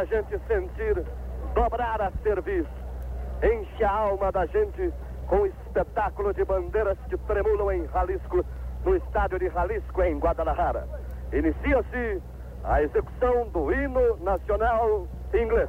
a 0.00 0.04
gente 0.06 0.38
sentir 0.48 1.04
dobrar 1.54 2.00
a 2.00 2.10
serviço, 2.22 2.70
enche 3.42 3.84
a 3.84 3.90
alma 3.90 4.32
da 4.32 4.46
gente 4.46 4.90
com 5.26 5.40
o 5.40 5.46
espetáculo 5.46 6.32
de 6.32 6.42
bandeiras 6.42 6.96
que 7.10 7.18
tremulam 7.18 7.70
em 7.70 7.86
Jalisco, 7.88 8.42
no 8.82 8.96
estádio 8.96 9.38
de 9.38 9.50
Jalisco, 9.50 10.02
em 10.02 10.18
Guadalajara. 10.18 10.88
Inicia-se 11.30 12.22
a 12.64 12.82
execução 12.82 13.48
do 13.48 13.70
hino 13.70 14.16
nacional 14.22 15.06
inglês. 15.34 15.68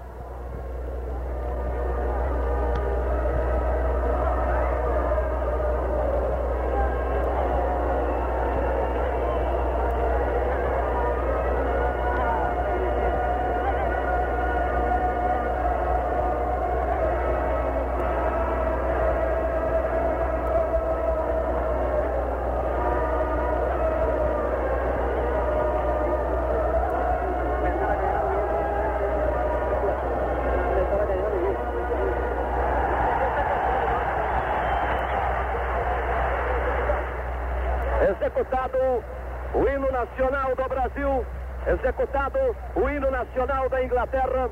Da 43.47 43.84
Inglaterra, 43.84 44.50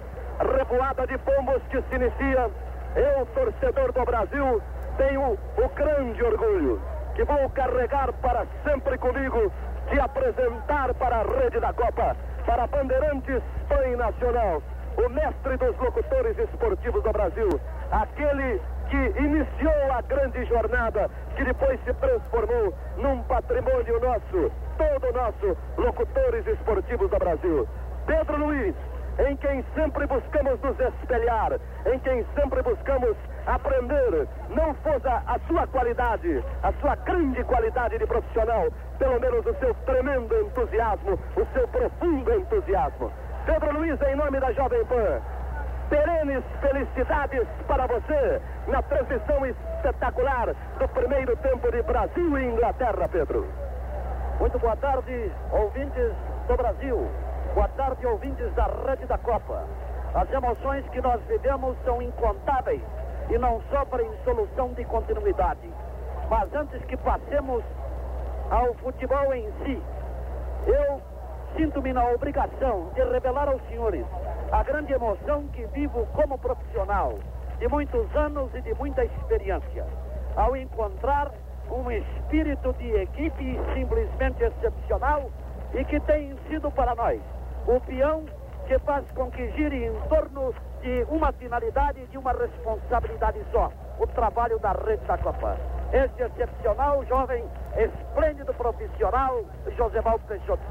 revoada 0.57 1.05
de 1.05 1.17
pombos 1.19 1.61
que 1.69 1.79
se 1.81 1.95
inicia. 1.95 2.49
Eu, 2.95 3.25
torcedor 3.27 3.91
do 3.91 4.03
Brasil, 4.03 4.61
tenho 4.97 5.33
o 5.33 5.69
grande 5.75 6.23
orgulho 6.23 6.81
que 7.13 7.23
vou 7.23 7.49
carregar 7.51 8.11
para 8.13 8.47
sempre 8.63 8.97
comigo 8.97 9.51
de 9.91 9.99
apresentar 9.99 10.93
para 10.95 11.17
a 11.17 11.23
rede 11.23 11.59
da 11.59 11.71
Copa, 11.71 12.15
para 12.45 12.65
Bandeirantes 12.65 13.43
Pan 13.67 13.95
Nacional, 13.95 14.63
o 14.97 15.09
mestre 15.09 15.57
dos 15.57 15.77
locutores 15.77 16.37
esportivos 16.39 17.03
do 17.03 17.11
Brasil, 17.11 17.61
aquele 17.91 18.59
que 18.89 19.21
iniciou 19.21 19.93
a 19.93 20.01
grande 20.01 20.43
jornada, 20.45 21.09
que 21.35 21.43
depois 21.43 21.79
se 21.83 21.93
transformou 21.93 22.73
num 22.97 23.21
patrimônio 23.23 23.99
nosso, 23.99 24.51
todo 24.77 25.13
nosso, 25.13 25.57
locutores 25.77 26.47
esportivos 26.47 27.09
do 27.09 27.19
Brasil. 27.19 27.67
Pedro 28.09 28.37
Luiz, 28.37 28.73
em 29.19 29.35
quem 29.35 29.63
sempre 29.75 30.07
buscamos 30.07 30.59
nos 30.61 30.79
espelhar, 30.79 31.51
em 31.85 31.99
quem 31.99 32.25
sempre 32.33 32.63
buscamos 32.63 33.15
aprender, 33.45 34.27
não 34.49 34.73
fosse 34.73 35.07
a 35.07 35.39
sua 35.47 35.67
qualidade, 35.67 36.43
a 36.63 36.73
sua 36.81 36.95
grande 36.95 37.43
qualidade 37.43 37.99
de 37.99 38.07
profissional, 38.07 38.65
pelo 38.97 39.19
menos 39.19 39.45
o 39.45 39.53
seu 39.59 39.75
tremendo 39.85 40.35
entusiasmo, 40.41 41.19
o 41.35 41.45
seu 41.53 41.67
profundo 41.67 42.33
entusiasmo. 42.33 43.11
Pedro 43.45 43.73
Luiz, 43.73 44.01
em 44.01 44.15
nome 44.15 44.39
da 44.39 44.51
Jovem 44.53 44.83
Pan, 44.85 45.21
perenes 45.91 46.43
felicidades 46.61 47.47
para 47.67 47.85
você 47.85 48.41
na 48.65 48.81
transmissão 48.81 49.45
espetacular 49.45 50.55
do 50.79 50.87
primeiro 50.87 51.37
tempo 51.37 51.71
de 51.71 51.83
Brasil 51.83 52.39
e 52.39 52.43
Inglaterra, 52.43 53.07
Pedro. 53.07 53.45
Muito 54.39 54.57
boa 54.57 54.75
tarde, 54.77 55.31
ouvintes 55.51 56.11
do 56.47 56.57
Brasil. 56.57 57.07
Boa 57.55 57.67
tarde, 57.69 58.05
ouvintes 58.05 58.53
da 58.53 58.65
Rede 58.85 59.07
da 59.07 59.17
Copa. 59.17 59.65
As 60.13 60.31
emoções 60.31 60.87
que 60.89 61.01
nós 61.01 61.19
vivemos 61.23 61.75
são 61.83 61.99
incontáveis 61.99 62.81
e 63.27 63.37
não 63.39 63.59
sofrem 63.71 64.07
solução 64.23 64.71
de 64.73 64.85
continuidade. 64.85 65.67
Mas 66.29 66.53
antes 66.53 66.79
que 66.85 66.95
passemos 66.97 67.63
ao 68.51 68.71
futebol 68.75 69.33
em 69.33 69.51
si, 69.63 69.81
eu 70.67 71.01
sinto-me 71.57 71.91
na 71.91 72.05
obrigação 72.11 72.91
de 72.93 73.03
revelar 73.03 73.49
aos 73.49 73.61
senhores 73.67 74.05
a 74.51 74.61
grande 74.61 74.93
emoção 74.93 75.47
que 75.47 75.65
vivo 75.67 76.05
como 76.13 76.37
profissional, 76.37 77.15
de 77.57 77.67
muitos 77.67 78.15
anos 78.15 78.53
e 78.53 78.61
de 78.61 78.75
muita 78.75 79.03
experiência, 79.03 79.87
ao 80.35 80.55
encontrar 80.55 81.31
um 81.71 81.89
espírito 81.91 82.73
de 82.73 82.91
equipe 83.01 83.59
simplesmente 83.73 84.43
excepcional 84.43 85.31
e 85.73 85.83
que 85.85 85.99
tem 86.01 86.37
sido 86.47 86.69
para 86.71 86.93
nós 86.93 87.19
o 87.67 87.79
peão 87.81 88.25
que 88.67 88.77
faz 88.79 89.03
com 89.11 89.31
que 89.31 89.51
gire 89.51 89.85
em 89.85 89.93
torno 90.07 90.53
de 90.81 91.05
uma 91.09 91.31
finalidade 91.33 92.01
e 92.01 92.05
de 92.07 92.17
uma 92.17 92.31
responsabilidade 92.31 93.43
só, 93.51 93.71
o 93.99 94.07
trabalho 94.07 94.59
da 94.59 94.71
rede 94.73 95.03
da 95.05 95.17
Copa. 95.17 95.57
Este 95.91 96.21
excepcional, 96.21 97.03
jovem, 97.05 97.43
esplêndido 97.75 98.53
profissional, 98.53 99.43
José 99.75 100.01
Valdo 100.01 100.23
Peixoto, 100.27 100.63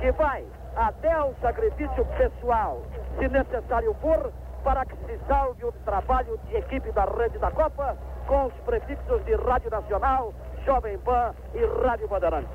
que 0.00 0.10
vai 0.12 0.44
até 0.74 1.12
ao 1.12 1.34
sacrifício 1.42 2.04
pessoal, 2.16 2.82
se 3.18 3.28
necessário 3.28 3.94
for, 4.00 4.32
para 4.64 4.84
que 4.86 4.96
se 5.04 5.18
salve 5.28 5.64
o 5.66 5.72
trabalho 5.84 6.38
de 6.46 6.56
equipe 6.56 6.90
da 6.92 7.04
Rede 7.04 7.38
da 7.38 7.50
Copa 7.50 7.96
com 8.26 8.46
os 8.46 8.54
prefixos 8.64 9.22
de 9.26 9.34
Rádio 9.34 9.70
Nacional, 9.70 10.32
Jovem 10.64 10.96
Pan 10.98 11.34
e 11.52 11.86
Rádio 11.86 12.08
Bandeirantes. 12.08 12.50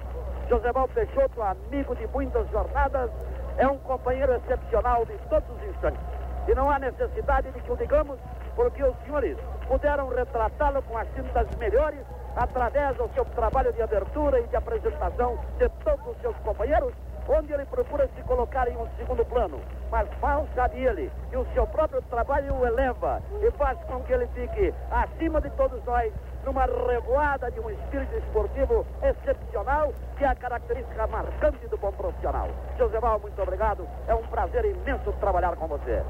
José 0.49 0.71
Val 0.71 0.87
Peixoto, 0.87 1.43
amigo 1.43 1.95
de 1.95 2.07
muitas 2.07 2.49
jornadas, 2.49 3.11
é 3.59 3.67
um 3.67 3.77
companheiro 3.79 4.33
excepcional 4.35 5.05
de 5.05 5.13
todos 5.29 5.47
os 5.49 5.63
instantes. 5.69 6.01
E 6.47 6.55
não 6.55 6.69
há 6.69 6.79
necessidade 6.79 7.51
de 7.51 7.61
que 7.61 7.71
o 7.71 7.77
digamos, 7.77 8.17
porque 8.55 8.81
os 8.83 8.95
senhores 9.03 9.37
puderam 9.67 10.07
retratá-lo 10.07 10.81
com 10.83 10.97
as 10.97 11.07
tintas 11.09 11.47
melhores 11.57 11.99
através 12.35 12.95
do 12.95 13.09
seu 13.13 13.25
trabalho 13.25 13.71
de 13.73 13.81
abertura 13.81 14.39
e 14.39 14.47
de 14.47 14.55
apresentação 14.55 15.37
de 15.57 15.67
todos 15.83 16.07
os 16.07 16.17
seus 16.21 16.35
companheiros 16.37 16.93
onde 17.27 17.53
ele 17.53 17.65
procura 17.65 18.09
se 18.15 18.23
colocar 18.23 18.67
em 18.67 18.75
um 18.75 18.87
segundo 18.97 19.23
plano. 19.25 19.59
Mas 19.91 20.07
mal 20.19 20.47
sabe 20.55 20.83
ele 20.83 21.11
que 21.29 21.37
o 21.37 21.45
seu 21.53 21.67
próprio 21.67 22.01
trabalho 22.03 22.55
o 22.55 22.65
eleva 22.65 23.21
e 23.41 23.51
faz 23.51 23.77
com 23.83 24.01
que 24.01 24.13
ele 24.13 24.27
fique 24.33 24.73
acima 24.89 25.39
de 25.39 25.49
todos 25.51 25.83
nós 25.83 26.11
numa 26.45 26.65
revoada 26.65 27.51
de 27.51 27.59
um 27.59 27.69
espírito 27.69 28.15
esportivo 28.17 28.85
excepcional 29.03 29.93
que 30.17 30.23
é 30.23 30.27
a 30.27 30.35
característica 30.35 31.07
marcante 31.07 31.67
do 31.67 31.77
bom 31.77 31.91
profissional. 31.91 32.49
José 32.77 32.99
Val, 32.99 33.19
muito 33.19 33.41
obrigado. 33.41 33.87
É 34.07 34.15
um 34.15 34.25
prazer 34.27 34.65
imenso 34.65 35.11
trabalhar 35.19 35.55
com 35.55 35.67
você. 35.67 36.03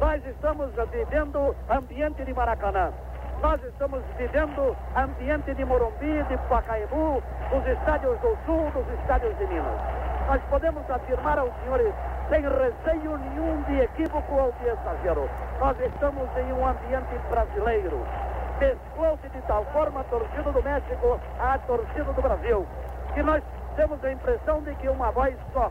Nós 0.00 0.24
estamos 0.26 0.70
vivendo 0.90 1.54
ambiente 1.70 2.24
de 2.24 2.34
Maracanã. 2.34 2.92
Nós 3.42 3.62
estamos 3.64 4.02
vivendo 4.16 4.76
ambiente 4.96 5.54
de 5.54 5.64
Morumbi, 5.64 6.22
de 6.24 6.36
Pacaembu, 6.48 7.22
dos 7.50 7.66
estádios 7.66 8.18
do 8.20 8.36
Sul, 8.46 8.70
dos 8.72 9.00
estádios 9.00 9.36
de 9.38 9.46
Minas 9.46 10.06
nós 10.26 10.42
podemos 10.50 10.88
afirmar 10.90 11.38
aos 11.38 11.52
senhores, 11.62 11.94
sem 12.28 12.42
receio 12.42 13.16
nenhum 13.16 13.62
de 13.62 13.80
equívoco 13.80 14.34
ou 14.34 14.52
de 14.60 14.66
exagero, 14.66 15.30
nós 15.60 15.78
estamos 15.80 16.28
em 16.36 16.52
um 16.52 16.66
ambiente 16.66 17.16
brasileiro. 17.30 18.04
Mesclou-se 18.58 19.28
de 19.28 19.40
tal 19.42 19.64
forma 19.66 20.00
a 20.00 20.04
torcida 20.04 20.50
do 20.50 20.62
México 20.62 21.20
à 21.38 21.58
torcida 21.58 22.12
do 22.12 22.22
Brasil, 22.22 22.66
que 23.14 23.22
nós 23.22 23.42
temos 23.76 24.02
a 24.02 24.12
impressão 24.12 24.62
de 24.62 24.74
que 24.76 24.88
uma 24.88 25.10
voz 25.10 25.34
só, 25.52 25.70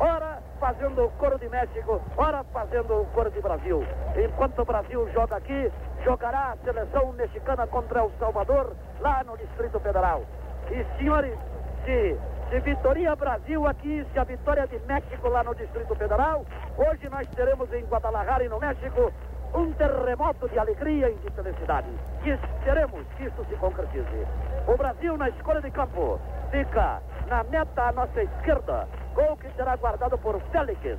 ora 0.00 0.38
fazendo 0.58 1.04
o 1.04 1.10
coro 1.12 1.38
de 1.38 1.48
México, 1.48 2.00
ora 2.16 2.42
fazendo 2.52 3.02
o 3.02 3.06
coro 3.06 3.30
de 3.30 3.40
Brasil. 3.40 3.84
Enquanto 4.16 4.60
o 4.60 4.64
Brasil 4.64 5.08
joga 5.12 5.36
aqui, 5.36 5.70
jogará 6.04 6.52
a 6.52 6.56
seleção 6.64 7.12
mexicana 7.12 7.66
contra 7.66 8.04
o 8.04 8.10
Salvador, 8.18 8.74
lá 9.00 9.22
no 9.24 9.36
Distrito 9.36 9.78
Federal. 9.80 10.22
E 10.70 10.84
senhores, 10.98 11.36
se 11.84 12.18
de 12.52 12.60
Vitória 12.60 13.16
Brasil 13.16 13.66
aqui, 13.66 14.06
se 14.12 14.18
a 14.18 14.24
Vitória 14.24 14.66
de 14.66 14.78
México 14.80 15.26
lá 15.28 15.42
no 15.42 15.54
Distrito 15.54 15.94
Federal. 15.94 16.44
Hoje 16.76 17.08
nós 17.08 17.26
teremos 17.28 17.72
em 17.72 17.82
Guadalajara 17.86 18.44
e 18.44 18.48
no 18.48 18.60
México 18.60 19.10
um 19.54 19.72
terremoto 19.72 20.48
de 20.48 20.58
alegria 20.58 21.10
e 21.10 21.14
de 21.14 21.30
felicidade. 21.30 21.88
E 22.24 22.30
esperemos 22.30 23.06
que 23.16 23.24
isso 23.24 23.44
se 23.48 23.56
concretize. 23.56 24.26
O 24.66 24.76
Brasil 24.76 25.16
na 25.16 25.28
escolha 25.28 25.60
de 25.60 25.70
campo 25.70 26.18
fica 26.50 27.02
na 27.28 27.44
meta 27.44 27.88
à 27.88 27.92
nossa 27.92 28.22
esquerda. 28.22 28.88
Gol 29.14 29.36
que 29.36 29.50
será 29.56 29.76
guardado 29.76 30.16
por 30.18 30.40
Félix 30.52 30.98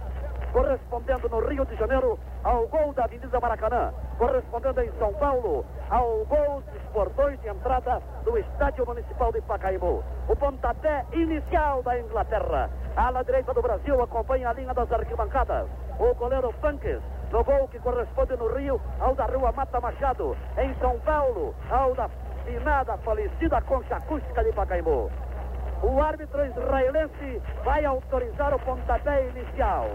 correspondendo 0.54 1.28
no 1.30 1.40
Rio 1.40 1.66
de 1.66 1.76
Janeiro 1.76 2.18
ao 2.44 2.68
gol 2.68 2.94
da 2.94 3.06
Avenida 3.06 3.40
Maracanã, 3.40 3.92
correspondendo 4.20 4.82
em 4.82 4.92
São 5.00 5.12
Paulo 5.16 5.66
ao 5.90 6.24
gol 6.26 6.62
dos 6.72 6.82
portões 6.94 7.42
de 7.42 7.50
entrada 7.50 8.00
do 8.24 8.38
Estádio 8.38 8.86
Municipal 8.86 9.32
de 9.32 9.42
Pacaembu. 9.42 10.04
O 10.30 10.36
pontapé 10.36 11.06
inicial 11.12 11.82
da 11.82 12.00
Inglaterra. 12.00 12.70
A 12.96 13.08
ala 13.08 13.24
direita 13.24 13.54
do 13.54 13.64
Brasil 13.64 14.02
acompanha 14.02 14.50
a 14.50 14.54
linha 14.54 14.74
das 14.74 14.92
arquibancadas. 14.92 15.68
O 16.00 16.14
goleiro 16.14 16.54
Panques, 16.62 17.02
no 17.34 17.44
gol 17.44 17.68
que 17.68 17.80
corresponde 17.80 18.38
no 18.38 18.48
Rio 18.56 18.80
ao 19.00 19.16
da 19.16 19.26
Rua 19.26 19.52
Mata 19.52 19.82
Machado. 19.82 20.38
Em 20.56 20.72
São 20.76 21.00
Paulo, 21.00 21.56
ao 21.72 21.96
da 21.96 22.08
finada 22.46 22.96
falecida 23.00 23.60
concha 23.62 23.96
acústica 23.96 24.44
de 24.44 24.54
Pacaembu. 24.54 25.10
O 25.82 26.02
árbitro 26.02 26.46
israelense 26.46 27.42
vai 27.66 27.84
autorizar 27.86 28.54
o 28.54 28.60
pontapé 28.60 29.28
inicial. 29.30 29.90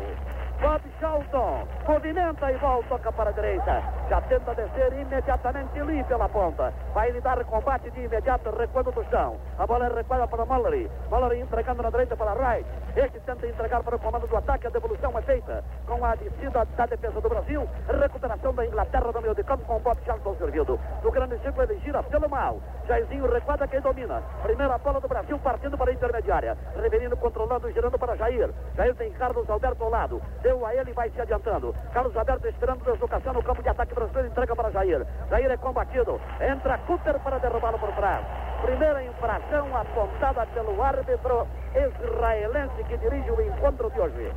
Bob 0.61 0.83
Charlton 0.99 1.69
movimenta 1.87 2.51
e 2.51 2.57
volta, 2.57 2.89
toca 2.89 3.13
para 3.13 3.31
a 3.31 3.33
direita. 3.33 3.81
Já 4.11 4.21
tenta 4.23 4.55
descer 4.57 4.93
imediatamente 4.93 5.79
ali 5.79 6.03
pela 6.05 6.29
ponta. 6.29 6.75
Vai 6.93 7.13
lhe 7.13 7.21
dar 7.21 7.45
combate 7.45 7.91
de 7.93 8.01
imediato, 8.01 8.51
recuando 8.51 8.91
do 8.91 9.05
chão. 9.05 9.37
A 9.57 9.67
bola 9.67 9.87
é 9.87 9.95
recuada 9.95 10.27
para 10.27 10.45
Mallory. 10.45 10.91
Mallory 11.11 11.41
entregando 11.41 11.83
na 11.83 11.91
direita 11.91 12.17
para 12.17 12.35
Wright. 12.35 12.69
Este 12.97 13.21
tenta 13.21 13.47
entregar 13.47 13.85
para 13.85 13.95
o 13.95 13.99
comando 14.01 14.27
do 14.27 14.37
ataque. 14.37 14.67
A 14.67 14.71
devolução 14.71 15.17
é 15.17 15.23
feita 15.23 15.65
com 15.87 16.05
a 16.05 16.17
descida 16.17 16.65
da 16.65 16.87
defesa 16.87 17.21
do 17.21 17.29
Brasil. 17.29 17.69
Recuperação 17.87 18.53
da 18.53 18.67
Inglaterra 18.67 19.13
no 19.13 19.21
meio 19.21 19.35
de 19.37 19.45
campo 19.45 19.65
com 19.65 19.79
Bob 19.79 19.99
Charlton 20.05 20.35
servido. 20.37 20.81
No 21.05 21.13
grande 21.13 21.39
círculo 21.39 21.71
ele 21.71 21.79
gira 21.81 22.03
pelo 22.03 22.29
mal. 22.29 22.59
Jairzinho 22.89 23.31
recuada 23.33 23.69
quem 23.69 23.81
domina. 23.81 24.23
Primeira 24.43 24.77
bola 24.79 25.01
do 25.01 25.07
Brasil 25.07 25.39
partindo 25.39 25.79
para 25.79 25.91
a 25.91 25.95
intermediária. 25.95 26.59
Reverino 26.75 27.17
controlando 27.17 27.71
girando 27.71 27.97
para 27.97 28.17
Jair. 28.17 28.51
Jair 28.77 28.95
tem 28.97 29.13
Carlos 29.13 29.49
Alberto 29.49 29.85
ao 29.85 29.91
lado 29.91 30.21
deu 30.49 30.65
a 30.65 30.75
ele 30.75 30.91
e 30.91 30.95
vai 30.95 31.11
se 31.11 31.21
adiantando. 31.21 31.75
Carlos 31.93 32.17
Alberto 32.17 32.49
esperando 32.49 32.83
deslocação 32.83 33.35
no 33.35 33.43
campo 33.43 33.63
de 33.63 33.69
ataque 33.69 33.95
brasileiro, 33.95 34.29
entrega 34.29 34.57
para 34.57 34.71
Jair. 34.71 35.07
Jair 35.29 35.51
é 35.51 35.57
combatido, 35.59 36.19
entra 36.41 36.79
Cooper 36.87 37.19
para 37.21 37.39
derrubá-lo 37.39 37.79
por 37.79 37.93
trás. 37.93 38.25
Primeira 38.63 39.05
infração 39.05 39.77
apontada 39.77 40.47
pelo 40.47 40.83
árbitro 40.83 41.47
israelense 41.75 42.83
que 42.85 42.97
dirige 42.97 43.31
o 43.31 43.43
encontro 43.43 43.91
de 43.91 44.01
hoje. 44.01 44.33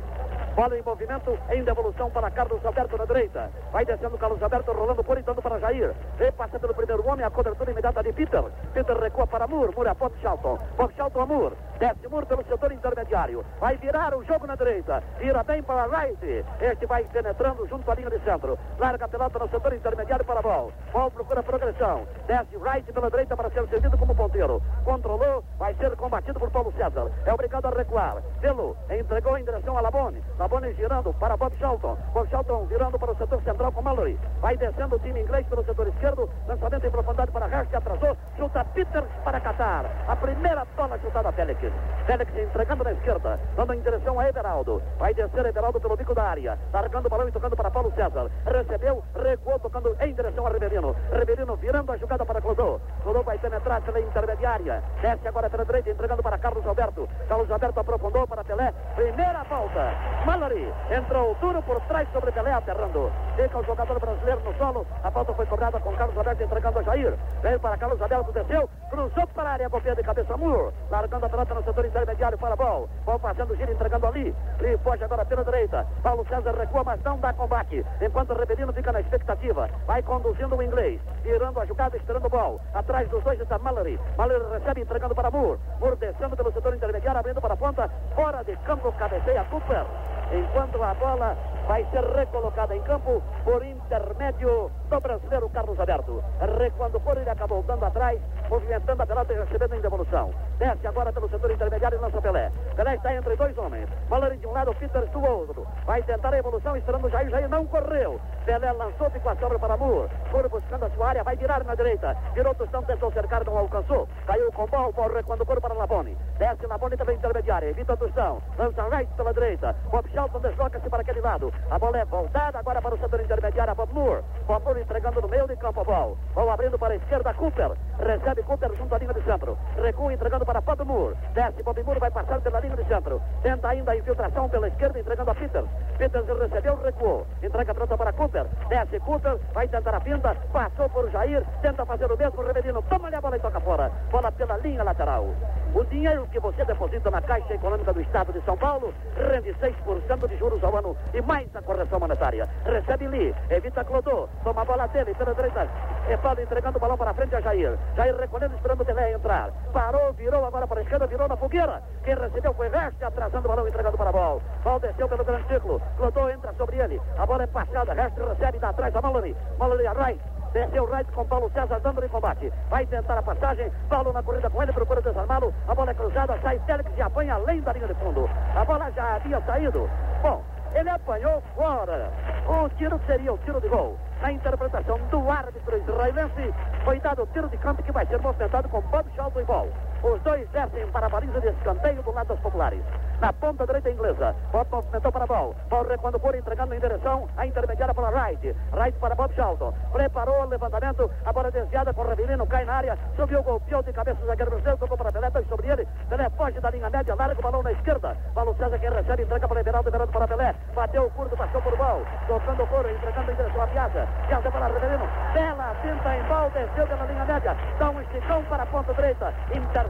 Bola 0.54 0.78
em 0.78 0.82
movimento, 0.82 1.38
em 1.50 1.64
devolução 1.64 2.10
para 2.10 2.30
Carlos 2.30 2.62
Alberto 2.64 2.98
na 2.98 3.06
direita. 3.06 3.50
Vai 3.72 3.86
descendo 3.86 4.18
Carlos 4.18 4.42
Alberto, 4.42 4.70
rolando 4.72 5.02
por 5.02 5.16
e 5.16 5.22
para 5.22 5.58
Jair. 5.58 5.94
Repassa 6.18 6.60
pelo 6.60 6.74
primeiro 6.74 7.08
homem, 7.08 7.24
a 7.24 7.30
cobertura 7.30 7.70
imediata 7.70 8.02
de 8.02 8.12
Peter. 8.12 8.44
Peter 8.74 8.96
recua 8.98 9.26
para 9.26 9.46
Moore, 9.46 9.74
Moore 9.74 9.88
a 9.88 9.94
Bob 9.94 10.12
Charlton. 10.20 10.58
Bob 10.76 10.92
Charlton 10.94 11.20
a 11.20 11.26
Moore. 11.26 11.56
Desce 11.78 12.06
Moore 12.06 12.26
pelo 12.26 12.44
setor 12.44 12.70
intermediário. 12.70 13.42
Vai 13.58 13.78
virar 13.78 14.14
o 14.14 14.22
jogo 14.24 14.46
na 14.46 14.54
direita. 14.54 15.02
Vira 15.18 15.42
bem 15.42 15.62
para 15.62 15.86
Wright. 15.86 16.44
Este 16.60 16.84
vai 16.84 17.04
penetrando 17.04 17.66
junto 17.66 17.90
à 17.90 17.94
linha 17.94 18.10
de 18.10 18.20
centro. 18.20 18.58
Larga 18.78 19.06
a 19.06 19.08
pelota 19.08 19.38
no 19.38 19.48
setor 19.48 19.72
intermediário 19.72 20.24
para 20.24 20.42
Ball. 20.42 20.70
Ball 20.92 21.10
procura 21.10 21.42
progressão. 21.42 22.06
Desce 22.26 22.56
Wright 22.58 22.92
pela 22.92 23.08
direita 23.10 23.34
para 23.34 23.50
ser 23.50 23.66
servido 23.68 23.96
como 23.96 24.14
ponteiro. 24.14 24.62
Controlou, 24.84 25.42
vai 25.58 25.74
ser 25.74 25.96
combatido 25.96 26.38
por 26.38 26.50
Paulo 26.50 26.72
César. 26.76 27.10
É 27.24 27.32
obrigado 27.32 27.66
a 27.66 27.70
recuar. 27.70 28.22
Velo 28.40 28.76
entregou 28.90 29.38
em 29.38 29.44
direção 29.44 29.78
a 29.78 29.80
Labone. 29.80 30.22
Labone 30.42 30.74
girando 30.74 31.14
para 31.20 31.36
Bob 31.36 31.54
Charlton. 31.56 31.96
Bob 32.12 32.28
Charlton 32.28 32.66
virando 32.66 32.98
para 32.98 33.12
o 33.12 33.16
setor 33.16 33.40
central 33.42 33.70
com 33.70 33.80
Mallory. 33.80 34.18
Vai 34.40 34.56
descendo 34.56 34.96
o 34.96 34.98
time 34.98 35.20
inglês 35.20 35.46
pelo 35.46 35.64
setor 35.64 35.86
esquerdo. 35.86 36.28
Lançamento 36.48 36.84
em 36.84 36.90
profundidade 36.90 37.30
para 37.30 37.46
Hurst, 37.46 37.70
que 37.70 37.76
atrasou. 37.76 38.16
Chuta 38.36 38.64
Peters 38.64 39.06
para 39.22 39.38
Qatar. 39.38 39.86
A 40.08 40.16
primeira 40.16 40.66
bola 40.76 40.98
chutada 40.98 41.30
Félix. 41.30 41.60
Félix 42.06 42.36
entregando 42.36 42.82
na 42.82 42.90
esquerda. 42.90 43.38
Dando 43.54 43.72
em 43.72 43.80
direção 43.82 44.18
a 44.18 44.28
Everaldo. 44.28 44.82
Vai 44.98 45.14
descer 45.14 45.46
Everaldo 45.46 45.80
pelo 45.80 45.96
bico 45.96 46.12
da 46.12 46.24
área. 46.24 46.58
Largando 46.72 47.06
o 47.06 47.10
balão 47.10 47.28
e 47.28 47.32
tocando 47.32 47.54
para 47.54 47.70
Paulo 47.70 47.92
César. 47.94 48.28
Recebeu, 48.44 49.04
recuou, 49.14 49.60
tocando 49.60 49.96
em 50.00 50.12
direção 50.12 50.44
a 50.44 50.50
Riverino. 50.50 50.96
Riverino 51.12 51.54
virando 51.54 51.92
a 51.92 51.96
jogada 51.96 52.26
para 52.26 52.40
Clodô. 52.40 52.80
Clodô 53.04 53.22
vai 53.22 53.38
penetrar 53.38 53.80
pela 53.82 54.00
intermediária. 54.00 54.82
Desce 55.02 55.28
agora 55.28 55.48
pela 55.48 55.64
direita, 55.64 55.90
entregando 55.90 56.20
para 56.20 56.36
Carlos 56.36 56.66
Alberto. 56.66 57.08
Carlos 57.28 57.48
Alberto 57.48 57.78
aprofundou 57.78 58.26
para 58.26 58.42
Pelé. 58.42 58.72
Primeira 58.96 59.44
volta. 59.44 59.92
Mallory 60.32 60.72
entrou 60.90 61.36
duro 61.42 61.60
por 61.60 61.78
trás 61.82 62.08
sobre 62.10 62.32
Pelé, 62.32 62.52
aterrando. 62.54 63.12
Fica 63.36 63.58
o 63.58 63.64
jogador 63.64 64.00
brasileiro 64.00 64.40
no 64.40 64.54
solo. 64.54 64.86
A 65.04 65.10
falta 65.10 65.34
foi 65.34 65.44
cobrada 65.44 65.78
com 65.78 65.94
Carlos 65.94 66.16
Alberto 66.16 66.42
entregando 66.42 66.78
a 66.78 66.82
Jair. 66.84 67.14
Veio 67.42 67.60
para 67.60 67.76
Carlos 67.76 68.00
Alberto, 68.00 68.32
desceu, 68.32 68.66
cruzou 68.88 69.26
para 69.26 69.50
a 69.50 69.52
área, 69.52 69.68
golpeia 69.68 69.94
de 69.94 70.02
cabeça 70.02 70.34
Moore. 70.38 70.72
Largando 70.90 71.26
a 71.26 71.28
pelota 71.28 71.52
no 71.52 71.62
setor 71.62 71.84
intermediário 71.84 72.38
para 72.38 72.56
Ball. 72.56 72.88
Ball 73.04 73.18
passando 73.20 73.54
giro, 73.56 73.72
entregando 73.72 74.06
ali. 74.06 74.34
E 74.62 74.78
foge 74.78 75.04
agora 75.04 75.22
pela 75.26 75.44
direita. 75.44 75.86
Paulo 76.02 76.26
César 76.26 76.54
recua, 76.56 76.82
mas 76.82 77.02
não 77.02 77.18
dá 77.18 77.34
combate. 77.34 77.84
Enquanto 78.00 78.32
Rebelino 78.32 78.72
fica 78.72 78.90
na 78.90 79.00
expectativa. 79.00 79.68
Vai 79.86 80.02
conduzindo 80.02 80.56
o 80.56 80.62
inglês. 80.62 80.98
Virando 81.22 81.60
a 81.60 81.66
jogada, 81.66 81.98
esperando 81.98 82.24
o 82.24 82.30
Ball. 82.30 82.58
Atrás 82.72 83.06
dos 83.10 83.22
dois 83.22 83.38
está 83.38 83.58
Mallory. 83.58 84.00
Mallory 84.16 84.44
recebe, 84.50 84.80
entregando 84.80 85.14
para 85.14 85.30
Moore. 85.30 85.60
Moore 85.78 85.96
descendo 85.96 86.34
pelo 86.34 86.50
setor 86.52 86.74
intermediário, 86.74 87.20
abrindo 87.20 87.40
para 87.42 87.52
a 87.52 87.56
ponta. 87.58 87.90
Fora 88.14 88.42
de 88.42 88.56
campo, 88.64 88.90
cabeceia 88.92 89.44
Cooper 89.50 89.84
enquanto 90.32 90.82
a 90.82 90.94
bola 90.94 91.36
vai 91.66 91.84
ser 91.90 92.04
recolocada 92.04 92.74
em 92.74 92.82
campo 92.82 93.22
por 93.44 93.64
intermédio 93.64 94.70
do 94.88 95.00
brasileiro 95.00 95.48
Carlos 95.50 95.78
Alberto. 95.78 96.22
Recuando 96.58 97.00
por 97.00 97.16
ele 97.16 97.30
acabou 97.30 97.62
dando 97.62 97.84
atrás, 97.84 98.20
movimentando 98.48 99.02
a 99.02 99.06
pelota 99.06 99.32
e 99.32 99.38
recebendo 99.38 99.74
em 99.74 99.80
devolução. 99.80 100.32
Desce 100.58 100.86
agora 100.86 101.12
pelo 101.12 101.28
setor 101.28 101.50
intermediário 101.50 101.98
e 101.98 102.00
lança 102.00 102.20
Pelé. 102.20 102.50
Pelé 102.76 102.94
está 102.94 103.14
entre 103.14 103.36
dois 103.36 103.56
homens. 103.58 103.88
Mallory 104.08 104.36
de 104.38 104.46
um 104.46 104.52
lado, 104.52 104.74
Peters 104.74 105.10
do 105.10 105.24
outro. 105.24 105.66
Vai 105.84 106.02
tentar 106.02 106.34
a 106.34 106.38
evolução, 106.38 106.76
esperando 106.76 107.06
o 107.06 107.10
Jair. 107.10 107.30
Jair 107.30 107.48
não 107.48 107.66
correu. 107.66 108.20
Pelé 108.44 108.72
lançou, 108.72 109.10
ficou 109.10 109.32
a 109.32 109.36
sobra 109.36 109.58
para 109.58 109.76
Moore. 109.76 110.10
Moore 110.30 110.48
buscando 110.48 110.84
a 110.84 110.90
sua 110.90 111.08
área, 111.08 111.24
vai 111.24 111.36
virar 111.36 111.64
na 111.64 111.74
direita. 111.74 112.16
Virou 112.34 112.54
Tostão, 112.54 112.82
tentou 112.82 113.12
cercar, 113.12 113.44
não 113.44 113.58
alcançou. 113.58 114.08
Caiu 114.26 114.52
com 114.52 114.66
bola, 114.66 114.88
o 114.88 114.92
Paulo 114.92 115.14
recuando 115.14 115.46
por 115.46 115.60
para 115.60 115.74
Labone. 115.74 116.16
Desce 116.38 116.66
Labone 116.66 116.96
também 116.96 117.16
intermediária, 117.16 117.68
evita 117.68 117.96
Tostão. 117.96 118.42
Lança 118.58 118.84
Wright 118.84 119.12
pela 119.14 119.32
direita. 119.32 119.74
Bob 119.90 120.08
Shelton 120.22 120.40
desloca-se 120.40 120.88
para 120.88 121.02
aquele 121.02 121.20
lado. 121.20 121.52
A 121.70 121.78
bola 121.78 121.98
é 121.98 122.04
voltada 122.04 122.58
agora 122.58 122.80
para 122.80 122.94
o 122.94 122.98
setor 122.98 123.20
intermediário, 123.20 123.74
Bob 123.74 123.92
Moore. 123.92 124.22
Bob 124.46 124.62
Moore 124.64 124.80
entregando 124.80 125.20
no 125.20 125.28
meio 125.28 125.48
de 125.48 125.56
campo 125.56 125.80
a 125.80 125.84
bola. 125.84 126.16
Bola 126.34 126.54
abrindo 126.54 126.78
para 126.78 126.94
a 126.94 126.96
esquerda, 126.96 127.34
Cooper. 127.34 127.72
Recebe 128.02 128.42
Cooper 128.42 128.74
junto 128.76 128.94
à 128.94 128.98
linha 128.98 129.14
de 129.14 129.22
centro. 129.22 129.56
Recua 129.80 130.12
entregando 130.12 130.44
para 130.44 130.60
Bob 130.60 130.84
Moore. 130.84 131.14
Desce, 131.34 131.62
Bob 131.62 131.80
Moore 131.84 132.00
vai 132.00 132.10
passar 132.10 132.40
pela 132.40 132.58
linha 132.58 132.76
de 132.76 132.84
centro. 132.84 133.22
Tenta 133.42 133.68
ainda 133.68 133.92
a 133.92 133.96
infiltração 133.96 134.48
pela 134.48 134.66
esquerda, 134.66 134.98
entregando 134.98 135.30
a 135.30 135.34
Peters. 135.34 135.68
Peters 135.98 136.26
recebeu, 136.26 136.74
recuou. 136.82 137.24
Entrega 137.40 137.72
pronta 137.72 137.96
para 137.96 138.12
Cooper. 138.12 138.46
Desce 138.68 138.98
Cooper, 138.98 139.38
vai 139.54 139.68
tentar 139.68 139.94
a 139.94 140.00
pinta. 140.00 140.34
Passou 140.52 140.88
por 140.88 141.08
Jair, 141.10 141.44
tenta 141.62 141.86
fazer 141.86 142.10
o 142.10 142.18
mesmo. 142.18 142.42
Rebelino 142.42 142.82
toma-lhe 142.82 143.14
a 143.14 143.20
bola 143.20 143.36
e 143.36 143.40
toca 143.40 143.60
fora. 143.60 143.88
Bola 144.10 144.32
pela 144.32 144.56
linha 144.56 144.82
lateral. 144.82 145.28
O 145.72 145.84
dinheiro 145.84 146.26
que 146.32 146.40
você 146.40 146.64
deposita 146.64 147.10
na 147.10 147.22
Caixa 147.22 147.54
Econômica 147.54 147.92
do 147.92 148.00
Estado 148.00 148.32
de 148.32 148.44
São 148.44 148.56
Paulo 148.58 148.92
rende 149.16 149.54
6% 149.54 150.28
de 150.28 150.36
juros 150.36 150.62
ao 150.64 150.76
ano 150.76 150.96
e 151.14 151.22
mais 151.22 151.48
a 151.54 151.62
correção 151.62 152.00
monetária. 152.00 152.48
Recebe 152.64 153.06
Lee, 153.06 153.34
evita 153.48 153.84
Clodô, 153.84 154.28
toma 154.42 154.62
a 154.62 154.64
bola 154.64 154.86
dele 154.88 155.14
pela 155.14 155.34
direita. 155.34 155.68
Epaldo 156.10 156.42
entregando 156.42 156.76
o 156.76 156.80
balão 156.80 156.98
para 156.98 157.14
frente 157.14 157.34
a 157.36 157.40
Jair. 157.40 157.78
Jair 157.96 158.16
recolhendo, 158.16 158.54
esperando 158.54 158.80
o 158.80 158.84
Pelé 158.84 159.12
entrar. 159.12 159.50
Parou, 159.72 160.12
virou 160.14 160.44
agora 160.44 160.66
para 160.66 160.80
a 160.80 160.82
esquerda, 160.82 161.06
virou 161.06 161.28
na 161.28 161.36
fogueira. 161.36 161.82
Quem 162.04 162.14
recebeu 162.14 162.54
foi 162.54 162.68
Reste, 162.68 163.04
atrasando 163.04 163.46
o 163.46 163.48
balão, 163.50 163.68
entregando 163.68 163.96
para 163.96 164.08
a 164.08 164.12
bola. 164.12 164.40
Ball 164.64 164.80
desceu 164.80 165.08
pelo 165.08 165.24
grande 165.24 165.46
círculo. 165.46 165.80
Clodô 165.96 166.28
entra 166.30 166.52
sobre 166.54 166.78
ele. 166.78 167.00
A 167.18 167.26
bola 167.26 167.42
é 167.42 167.46
passada. 167.46 167.92
Reste 167.92 168.20
recebe, 168.20 168.58
dá 168.58 168.70
atrás 168.70 168.96
a 168.96 169.02
Maloney. 169.02 169.36
Maloney 169.58 169.86
a 169.86 169.92
Wright. 169.92 170.20
Desceu 170.52 170.84
Wright 170.84 171.10
com 171.12 171.24
Paulo 171.26 171.50
César 171.52 171.80
dando 171.80 172.04
em 172.04 172.08
combate. 172.08 172.52
Vai 172.70 172.86
tentar 172.86 173.18
a 173.18 173.22
passagem. 173.22 173.70
Paulo 173.88 174.12
na 174.12 174.22
corrida 174.22 174.48
com 174.48 174.62
ele, 174.62 174.72
procura 174.72 175.00
desarmá-lo. 175.00 175.52
A 175.68 175.74
bola 175.74 175.90
é 175.90 175.94
cruzada, 175.94 176.38
sai 176.42 176.58
Félix 176.60 176.90
e 176.96 177.02
apanha 177.02 177.34
além 177.34 177.60
da 177.60 177.72
linha 177.72 177.88
de 177.88 177.94
fundo. 177.94 178.28
A 178.54 178.64
bola 178.64 178.90
já 178.92 179.16
havia 179.16 179.40
saído. 179.42 179.88
Bom, 180.22 180.42
ele 180.74 180.88
apanhou 180.88 181.42
fora. 181.54 182.10
O 182.46 182.68
tiro 182.70 183.00
seria 183.06 183.32
o 183.32 183.38
tiro 183.38 183.60
de 183.60 183.68
gol. 183.68 183.98
Na 184.22 184.30
interpretação 184.30 184.98
do 185.10 185.28
árbitro 185.28 185.76
israelense, 185.76 186.54
foi 186.84 187.00
dado 187.00 187.22
o 187.24 187.26
tiro 187.26 187.48
de 187.48 187.58
campo 187.58 187.82
que 187.82 187.90
vai 187.90 188.06
ser 188.06 188.20
movimentado 188.20 188.68
com 188.68 188.80
Bob 188.82 189.04
Charlton 189.16 189.40
e 189.40 189.44
Ball. 189.44 189.68
Os 190.02 190.20
dois 190.22 190.48
descem 190.50 190.86
para 190.88 191.06
a 191.06 191.08
baliza 191.08 191.40
de 191.40 191.48
escanteio 191.48 192.02
do 192.02 192.12
lado 192.12 192.28
dos 192.28 192.40
populares. 192.40 192.82
Na 193.20 193.32
ponta 193.32 193.64
direita 193.64 193.88
inglesa, 193.88 194.34
Bob 194.50 194.66
movimentou 194.68 195.12
para 195.12 195.26
Ball. 195.26 195.54
Ball 195.68 195.86
recuando 195.86 196.18
por 196.18 196.34
entregando 196.34 196.74
em 196.74 196.80
direção 196.80 197.28
à 197.36 197.46
intermediária 197.46 197.94
para 197.94 198.10
Wright. 198.10 198.56
Wright 198.72 198.98
para 198.98 199.14
Bob 199.14 199.32
Charlton. 199.34 199.72
Preparou 199.92 200.42
o 200.42 200.48
levantamento, 200.48 201.08
a 201.24 201.32
bola 201.32 201.52
desviada 201.52 201.94
com 201.94 202.00
o 202.02 202.08
Revilino, 202.08 202.44
cai 202.48 202.64
na 202.64 202.74
área, 202.74 202.98
subiu, 203.14 203.44
golpeou 203.44 203.80
de 203.84 203.92
cabeça 203.92 204.20
o 204.24 204.26
zagueiro 204.26 204.50
brasileiro, 204.50 204.78
tocou 204.78 204.96
para 204.96 205.12
Pelé, 205.12 205.30
dois 205.30 205.46
sobre 205.46 205.68
ele. 205.68 205.86
Pelé 206.08 206.28
foge 206.30 206.58
da 206.58 206.70
linha 206.70 206.90
média, 206.90 207.14
larga 207.14 207.38
o 207.38 207.42
balão 207.42 207.62
na 207.62 207.70
esquerda. 207.70 208.16
Paulo 208.34 208.56
César 208.56 208.78
quem 208.80 208.90
recebe, 208.90 209.22
entrega 209.22 209.46
para 209.46 209.60
Everaldo, 209.60 209.88
Everaldo 209.88 210.12
para 210.12 210.26
Pelé. 210.26 210.54
Bateu 210.74 211.06
o 211.06 211.10
curto, 211.10 211.36
passou 211.36 211.62
por 211.62 211.76
Ball. 211.76 212.02
Tocando 212.26 212.64
o 212.64 212.66
couro, 212.66 212.90
entregando 212.90 213.30
em 213.30 213.34
direção 213.36 213.62
à 213.62 213.66
Piazza. 213.68 214.08
Piazza 214.26 214.50
para 214.50 214.66
Revilino. 214.66 215.08
Bela 215.32 215.74
pinta 215.80 216.16
em 216.16 216.22
Ball, 216.24 216.50
desceu 216.50 216.88
pela 216.88 217.06
linha 217.06 217.24
média. 217.24 217.56
Dá 217.78 217.90
um 217.90 218.00
esticão 218.00 218.42
para 218.44 218.64
a 218.64 218.66
ponta 218.66 218.92
direita. 218.94 219.32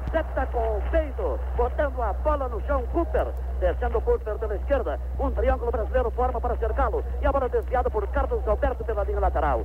Intercepta 0.03 0.47
com 0.47 0.59
o 0.59 0.83
peito, 0.91 1.41
botando 1.57 2.03
a 2.03 2.13
bola 2.13 2.49
no 2.49 2.61
chão, 2.63 2.83
Cooper. 2.93 3.29
Descendo 3.61 3.99
o 3.99 4.03
Cooper 4.03 4.37
pela 4.39 4.57
esquerda. 4.57 4.99
Um 5.19 5.31
triângulo 5.31 5.71
brasileiro 5.71 6.11
forma 6.11 6.41
para 6.41 6.57
cercá-lo. 6.57 7.05
E 7.21 7.27
a 7.27 7.33
bola 7.33 7.49
desviada 7.49 7.89
por 7.89 8.07
Carlos 8.09 8.47
Alberto 8.47 8.85
pela 8.85 9.05
linha 9.05 9.21
lateral. 9.21 9.65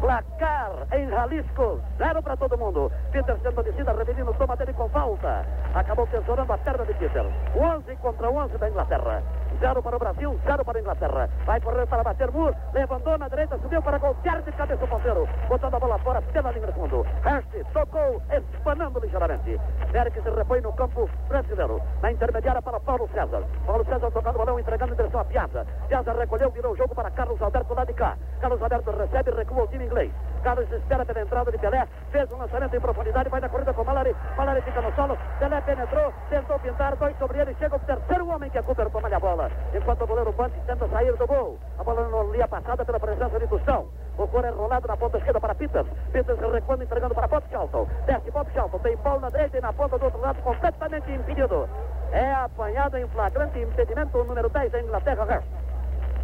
Placar 0.00 0.72
em 0.92 1.08
Jalisco, 1.08 1.80
zero 1.98 2.22
para 2.22 2.36
todo 2.36 2.56
mundo. 2.56 2.90
Peter 3.10 3.36
sendo 3.42 3.62
descida, 3.62 3.92
Revelino 3.92 4.32
toma 4.34 4.56
dele 4.56 4.72
com 4.72 4.88
falta. 4.88 5.44
Acabou 5.74 6.06
tesourando 6.06 6.52
a 6.52 6.58
perna 6.58 6.84
de 6.86 6.94
Peter. 6.94 7.26
11 7.54 7.96
contra 7.96 8.30
11 8.30 8.58
da 8.58 8.68
Inglaterra. 8.68 9.22
Zero 9.62 9.80
para 9.80 9.94
o 9.94 9.98
Brasil, 10.00 10.40
zero 10.44 10.64
para 10.64 10.76
a 10.76 10.80
Inglaterra. 10.80 11.30
Vai 11.46 11.60
correr 11.60 11.86
para 11.86 12.02
bater 12.02 12.32
Moore, 12.32 12.56
levantou 12.74 13.16
na 13.16 13.28
direita, 13.28 13.56
subiu 13.58 13.80
para 13.80 13.96
golpear 13.96 14.42
de 14.42 14.50
cabeça 14.50 14.84
o 14.84 14.88
ponteiro, 14.88 15.28
botando 15.48 15.74
a 15.76 15.78
bola 15.78 15.98
fora 16.00 16.20
pela 16.20 16.50
linha 16.50 16.66
de 16.66 16.72
fundo. 16.72 17.06
Hurst 17.24 17.72
tocou, 17.72 18.20
espanando 18.28 18.98
ligeiramente. 18.98 19.60
Eric 19.94 20.20
se 20.20 20.30
repõe 20.30 20.60
no 20.62 20.72
campo 20.72 21.08
brasileiro. 21.28 21.80
Na 22.02 22.10
intermediária 22.10 22.60
para 22.60 22.80
Paulo 22.80 23.08
César. 23.14 23.44
Paulo 23.64 23.84
César 23.84 24.10
tocando 24.10 24.34
o 24.34 24.38
balão, 24.38 24.58
entregando 24.58 24.94
em 24.94 24.96
direção 24.96 25.20
a 25.20 25.24
Piazza. 25.24 25.64
Piazza 25.86 26.12
recolheu, 26.12 26.50
virou 26.50 26.72
o 26.72 26.76
jogo 26.76 26.92
para 26.96 27.12
Carlos 27.12 27.40
Alberto 27.40 27.72
lá 27.72 27.84
de 27.84 27.92
cá. 27.92 28.16
Carlos 28.40 28.60
Alberto 28.60 28.90
recebe, 28.90 29.30
recua 29.30 29.62
o 29.62 29.68
time 29.68 29.84
inglês. 29.84 30.12
Carlos 30.42 30.70
espera 30.72 31.04
pela 31.04 31.20
entrada 31.20 31.50
de 31.50 31.58
Pelé, 31.58 31.86
fez 32.10 32.30
um 32.32 32.36
lançamento 32.36 32.76
em 32.76 32.80
profundidade, 32.80 33.28
vai 33.28 33.40
na 33.40 33.48
corrida 33.48 33.72
com 33.72 33.84
Malari. 33.84 34.14
Malari 34.36 34.60
fica 34.62 34.80
no 34.80 34.92
solo, 34.94 35.16
Pelé 35.38 35.60
penetrou, 35.60 36.12
tentou 36.28 36.58
pintar, 36.58 36.96
dois 36.96 37.16
sobre 37.18 37.38
ele, 37.38 37.54
chega 37.54 37.76
o 37.76 37.78
terceiro 37.80 38.28
homem 38.28 38.50
que 38.50 38.58
é 38.58 38.62
Cooper, 38.62 38.90
toma 38.90 39.08
a 39.08 39.20
bola. 39.20 39.50
Enquanto 39.74 40.02
o 40.02 40.06
goleiro 40.06 40.32
Bante 40.32 40.58
tenta 40.66 40.88
sair 40.88 41.16
do 41.16 41.26
gol. 41.26 41.58
A 41.78 41.84
bola 41.84 42.08
não 42.08 42.32
linha 42.32 42.48
passada 42.48 42.84
pela 42.84 42.98
presença 42.98 43.38
de 43.38 43.46
Tostão. 43.46 43.88
O 44.18 44.26
cor 44.26 44.44
é 44.44 44.50
rolado 44.50 44.86
na 44.88 44.96
ponta 44.96 45.18
esquerda 45.18 45.40
para 45.40 45.54
Peters. 45.54 45.86
Peters 46.12 46.38
recuando, 46.52 46.82
entregando 46.82 47.14
para 47.14 47.28
Bob 47.28 47.44
Charlton. 47.50 47.86
Desce 48.06 48.30
Bob 48.30 48.50
Charlton, 48.52 48.78
tem 48.78 48.96
bola 48.96 49.20
na 49.20 49.30
direita 49.30 49.58
e 49.58 49.60
na 49.60 49.72
ponta 49.72 49.98
do 49.98 50.04
outro 50.04 50.20
lado, 50.20 50.42
completamente 50.42 51.10
impedido. 51.10 51.68
É 52.12 52.32
apanhado 52.34 52.98
em 52.98 53.06
flagrante 53.08 53.58
impedimento 53.58 54.18
o 54.18 54.24
número 54.24 54.48
10 54.50 54.72
da 54.72 54.80
Inglaterra, 54.80 55.24
Hurst. 55.24 55.71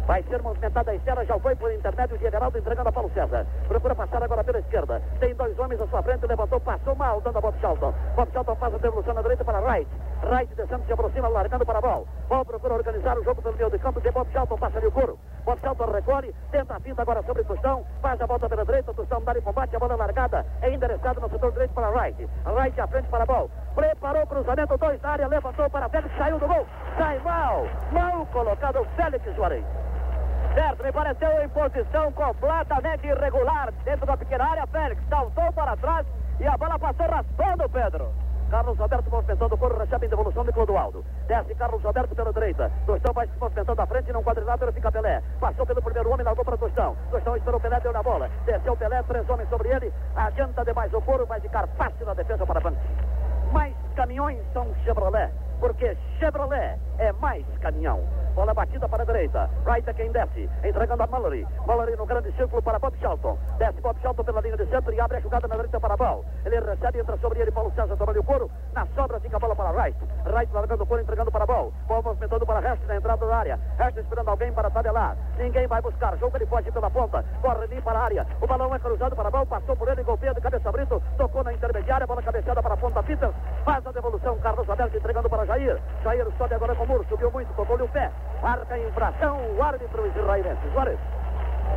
Vai 0.05 0.23
ser 0.23 0.41
movimentada 0.41 0.91
a 0.91 0.95
esfera, 0.95 1.25
já 1.25 1.37
foi 1.39 1.55
por 1.55 1.71
intermédio 1.71 2.17
de 2.17 2.25
Everaldo 2.25 2.57
entregando 2.57 2.89
a 2.89 2.91
Paulo 2.91 3.11
César. 3.13 3.45
Procura 3.67 3.95
passar 3.95 4.23
agora 4.23 4.43
pela 4.43 4.59
esquerda. 4.59 5.01
Tem 5.19 5.35
dois 5.35 5.57
homens 5.59 5.81
à 5.81 5.87
sua 5.87 6.01
frente, 6.01 6.25
levantou, 6.25 6.59
passou 6.59 6.95
mal, 6.95 7.21
dando 7.21 7.37
a 7.37 7.41
Bob 7.41 7.55
Charlton. 7.61 7.93
Bob 8.15 8.31
Charlton 8.31 8.55
faz 8.55 8.73
a 8.73 8.77
devolução 8.77 9.13
na 9.13 9.21
direita 9.21 9.45
para 9.45 9.59
Wright. 9.59 9.87
Wright 10.23 10.55
descendo, 10.55 10.83
se 10.85 10.93
aproxima, 10.93 11.27
largando 11.27 11.65
para 11.65 11.77
a 11.77 11.81
bola. 11.81 12.05
Ball 12.27 12.45
procura 12.45 12.73
organizar 12.73 13.17
o 13.17 13.23
jogo 13.23 13.41
pelo 13.41 13.55
meio 13.55 13.69
de 13.69 13.79
campo, 13.79 14.01
de 14.01 14.11
Bob 14.11 14.27
Charlton 14.31 14.57
passa 14.57 14.77
ali 14.77 14.87
o 14.87 14.91
couro. 14.91 15.17
Bob 15.45 15.59
Charlton 15.61 15.91
recolhe, 15.91 16.35
tenta 16.51 16.75
a 16.75 16.79
finta 16.79 17.01
agora 17.01 17.23
sobre 17.23 17.43
Tostão, 17.43 17.85
faz 18.01 18.19
a 18.21 18.25
volta 18.25 18.49
pela 18.49 18.65
direita, 18.65 18.93
Tostão 18.93 19.21
dá 19.23 19.37
em 19.37 19.41
combate, 19.41 19.75
a 19.75 19.79
bola 19.79 19.95
largada, 19.95 20.45
é 20.61 20.71
endereçada 20.71 21.19
no 21.19 21.29
setor 21.29 21.51
direito 21.51 21.73
para 21.73 21.89
Wright. 21.89 22.27
Wright 22.45 22.81
à 22.81 22.87
frente 22.87 23.07
para 23.09 23.23
a 23.23 23.27
bola. 23.27 23.49
Preparou 23.79 24.23
o 24.23 24.27
cruzamento, 24.27 24.77
dois 24.77 25.01
na 25.01 25.09
área, 25.11 25.27
levantou 25.29 25.69
para 25.69 25.87
Félix, 25.87 26.13
saiu 26.17 26.37
do 26.37 26.45
gol. 26.45 26.67
Sai 26.97 27.17
mal, 27.19 27.65
mal 27.93 28.25
colocado 28.25 28.85
Félix 28.97 29.23
Juarez. 29.37 29.63
Certo, 30.53 30.83
me 30.83 30.91
pareceu 30.91 31.41
em 31.41 31.47
posição 31.47 32.11
completamente 32.11 33.07
irregular 33.07 33.71
dentro 33.85 34.05
da 34.05 34.17
pequena 34.17 34.43
área. 34.49 34.67
Félix 34.67 35.01
saltou 35.07 35.53
para 35.53 35.77
trás 35.77 36.05
e 36.41 36.45
a 36.45 36.57
bola 36.57 36.77
passou 36.77 37.07
raspando, 37.07 37.69
Pedro. 37.69 38.11
Carlos 38.49 38.77
Alberto 38.81 39.09
movimentando 39.09 39.55
o 39.55 39.57
corpo, 39.57 39.79
recebe 39.79 40.07
em 40.07 40.09
devolução 40.09 40.43
de 40.43 40.51
Clodoaldo. 40.51 41.05
Desce 41.27 41.55
Carlos 41.55 41.85
Alberto 41.85 42.13
pela 42.13 42.33
direita. 42.33 42.69
Tostão 42.85 43.13
vai 43.13 43.27
se 43.27 43.39
movimentando 43.39 43.81
à 43.81 43.85
frente, 43.85 44.11
num 44.11 44.23
quadrilátero 44.23 44.73
fica 44.73 44.91
Pelé. 44.91 45.21
Passou 45.39 45.65
pelo 45.65 45.81
primeiro 45.81 46.11
homem, 46.11 46.25
largou 46.25 46.43
para 46.43 46.57
Tostão. 46.57 46.97
Tostão 47.11 47.37
esperou 47.37 47.61
Pelé, 47.61 47.79
deu 47.79 47.93
na 47.93 48.03
bola. 48.03 48.29
Desceu 48.45 48.75
Pelé, 48.75 49.01
três 49.03 49.29
homens 49.29 49.47
sobre 49.47 49.69
ele. 49.69 49.93
Adianta 50.17 50.65
demais 50.65 50.93
o 50.93 51.01
couro, 51.01 51.25
vai 51.25 51.39
ficar 51.39 51.65
fácil 51.77 52.05
na 52.05 52.13
defesa 52.13 52.45
para 52.45 52.59
Banks. 52.59 53.08
Mais 53.51 53.75
caminhões 53.95 54.39
são 54.53 54.67
Chevrolet, 54.83 55.31
porque 55.59 55.97
Chevrolet 56.19 56.77
é 56.97 57.13
mais 57.13 57.45
caminhão. 57.61 58.03
Bola 58.35 58.53
batida 58.53 58.87
para 58.87 59.03
a 59.03 59.05
direita. 59.05 59.49
Wright 59.65 59.89
é 59.89 59.93
quem 59.93 60.11
desce. 60.11 60.49
Entregando 60.63 61.03
a 61.03 61.07
Mallory. 61.07 61.47
Mallory 61.65 61.95
no 61.95 62.05
grande 62.05 62.31
círculo 62.33 62.61
para 62.61 62.77
Bob 62.77 62.95
Shelton. 62.97 63.37
Desce 63.57 63.81
Bob 63.81 63.99
Shelton 63.99 64.23
pela 64.23 64.41
linha 64.41 64.55
de 64.55 64.65
centro 64.67 64.93
e 64.93 64.99
abre 64.99 65.17
a 65.17 65.19
jogada 65.19 65.47
na 65.47 65.55
direita 65.55 65.79
para 65.79 65.97
Ball. 65.97 66.23
Ele 66.45 66.59
recebe, 66.59 66.99
entra 66.99 67.17
sobre 67.17 67.39
ele. 67.39 67.51
Paulo 67.51 67.71
César 67.75 67.95
tomando 67.97 68.19
o 68.19 68.23
couro. 68.23 68.51
Na 68.73 68.85
sobra 68.95 69.19
fica 69.19 69.37
a 69.37 69.39
bola 69.39 69.55
para 69.55 69.71
Wright. 69.71 69.97
Wright 70.25 70.53
largando 70.53 70.83
o 70.83 70.87
couro, 70.87 71.01
entregando 71.01 71.31
para 71.31 71.45
Ball. 71.45 71.73
Ball 71.87 72.03
movimentando 72.03 72.45
para 72.45 72.59
Rest 72.59 72.83
na 72.85 72.95
entrada 72.97 73.25
da 73.25 73.35
área. 73.35 73.59
Rest 73.77 73.97
esperando 73.97 74.29
alguém 74.29 74.51
para 74.53 74.69
tabelar. 74.69 75.17
Ninguém 75.37 75.67
vai 75.67 75.81
buscar. 75.81 76.17
Jogo 76.17 76.37
ele 76.37 76.45
foge 76.45 76.71
pela 76.71 76.89
ponta. 76.89 77.25
Corre 77.41 77.63
ali 77.63 77.81
para 77.81 77.99
a 77.99 78.03
área. 78.03 78.27
O 78.41 78.47
balão 78.47 78.73
é 78.75 78.79
cruzado 78.79 79.15
para 79.15 79.31
Ball. 79.31 79.45
Passou 79.45 79.75
por 79.75 79.87
ele, 79.87 80.03
golpeia 80.03 80.33
de 80.33 80.41
cabeça 80.41 80.71
Brito. 80.71 81.01
Tocou 81.17 81.43
na 81.43 81.53
intermediária. 81.53 82.07
Bola 82.07 82.21
cabeceada 82.21 82.61
para 82.61 82.73
a 82.73 82.77
ponta 82.77 83.03
Peters. 83.03 83.33
Faz 83.65 83.85
a 83.85 83.91
devolução. 83.91 84.37
Carlos 84.39 84.69
Alberto 84.69 84.97
entregando 84.97 85.29
para 85.29 85.45
Jair. 85.45 85.81
Jair 86.09 86.25
sobe 86.39 86.55
agora 86.55 86.73
com 86.73 86.83
o 86.85 86.87
muro. 86.87 87.05
Subiu 87.07 87.29
muito. 87.31 87.53
Tocou-lhe 87.53 87.83
o 87.83 87.87
pé. 87.89 88.09
Marca 88.41 88.77
infração 88.79 89.37
o 89.55 89.61
árbitro 89.61 90.07
israelense. 90.07 90.69
Juarez. 90.73 90.99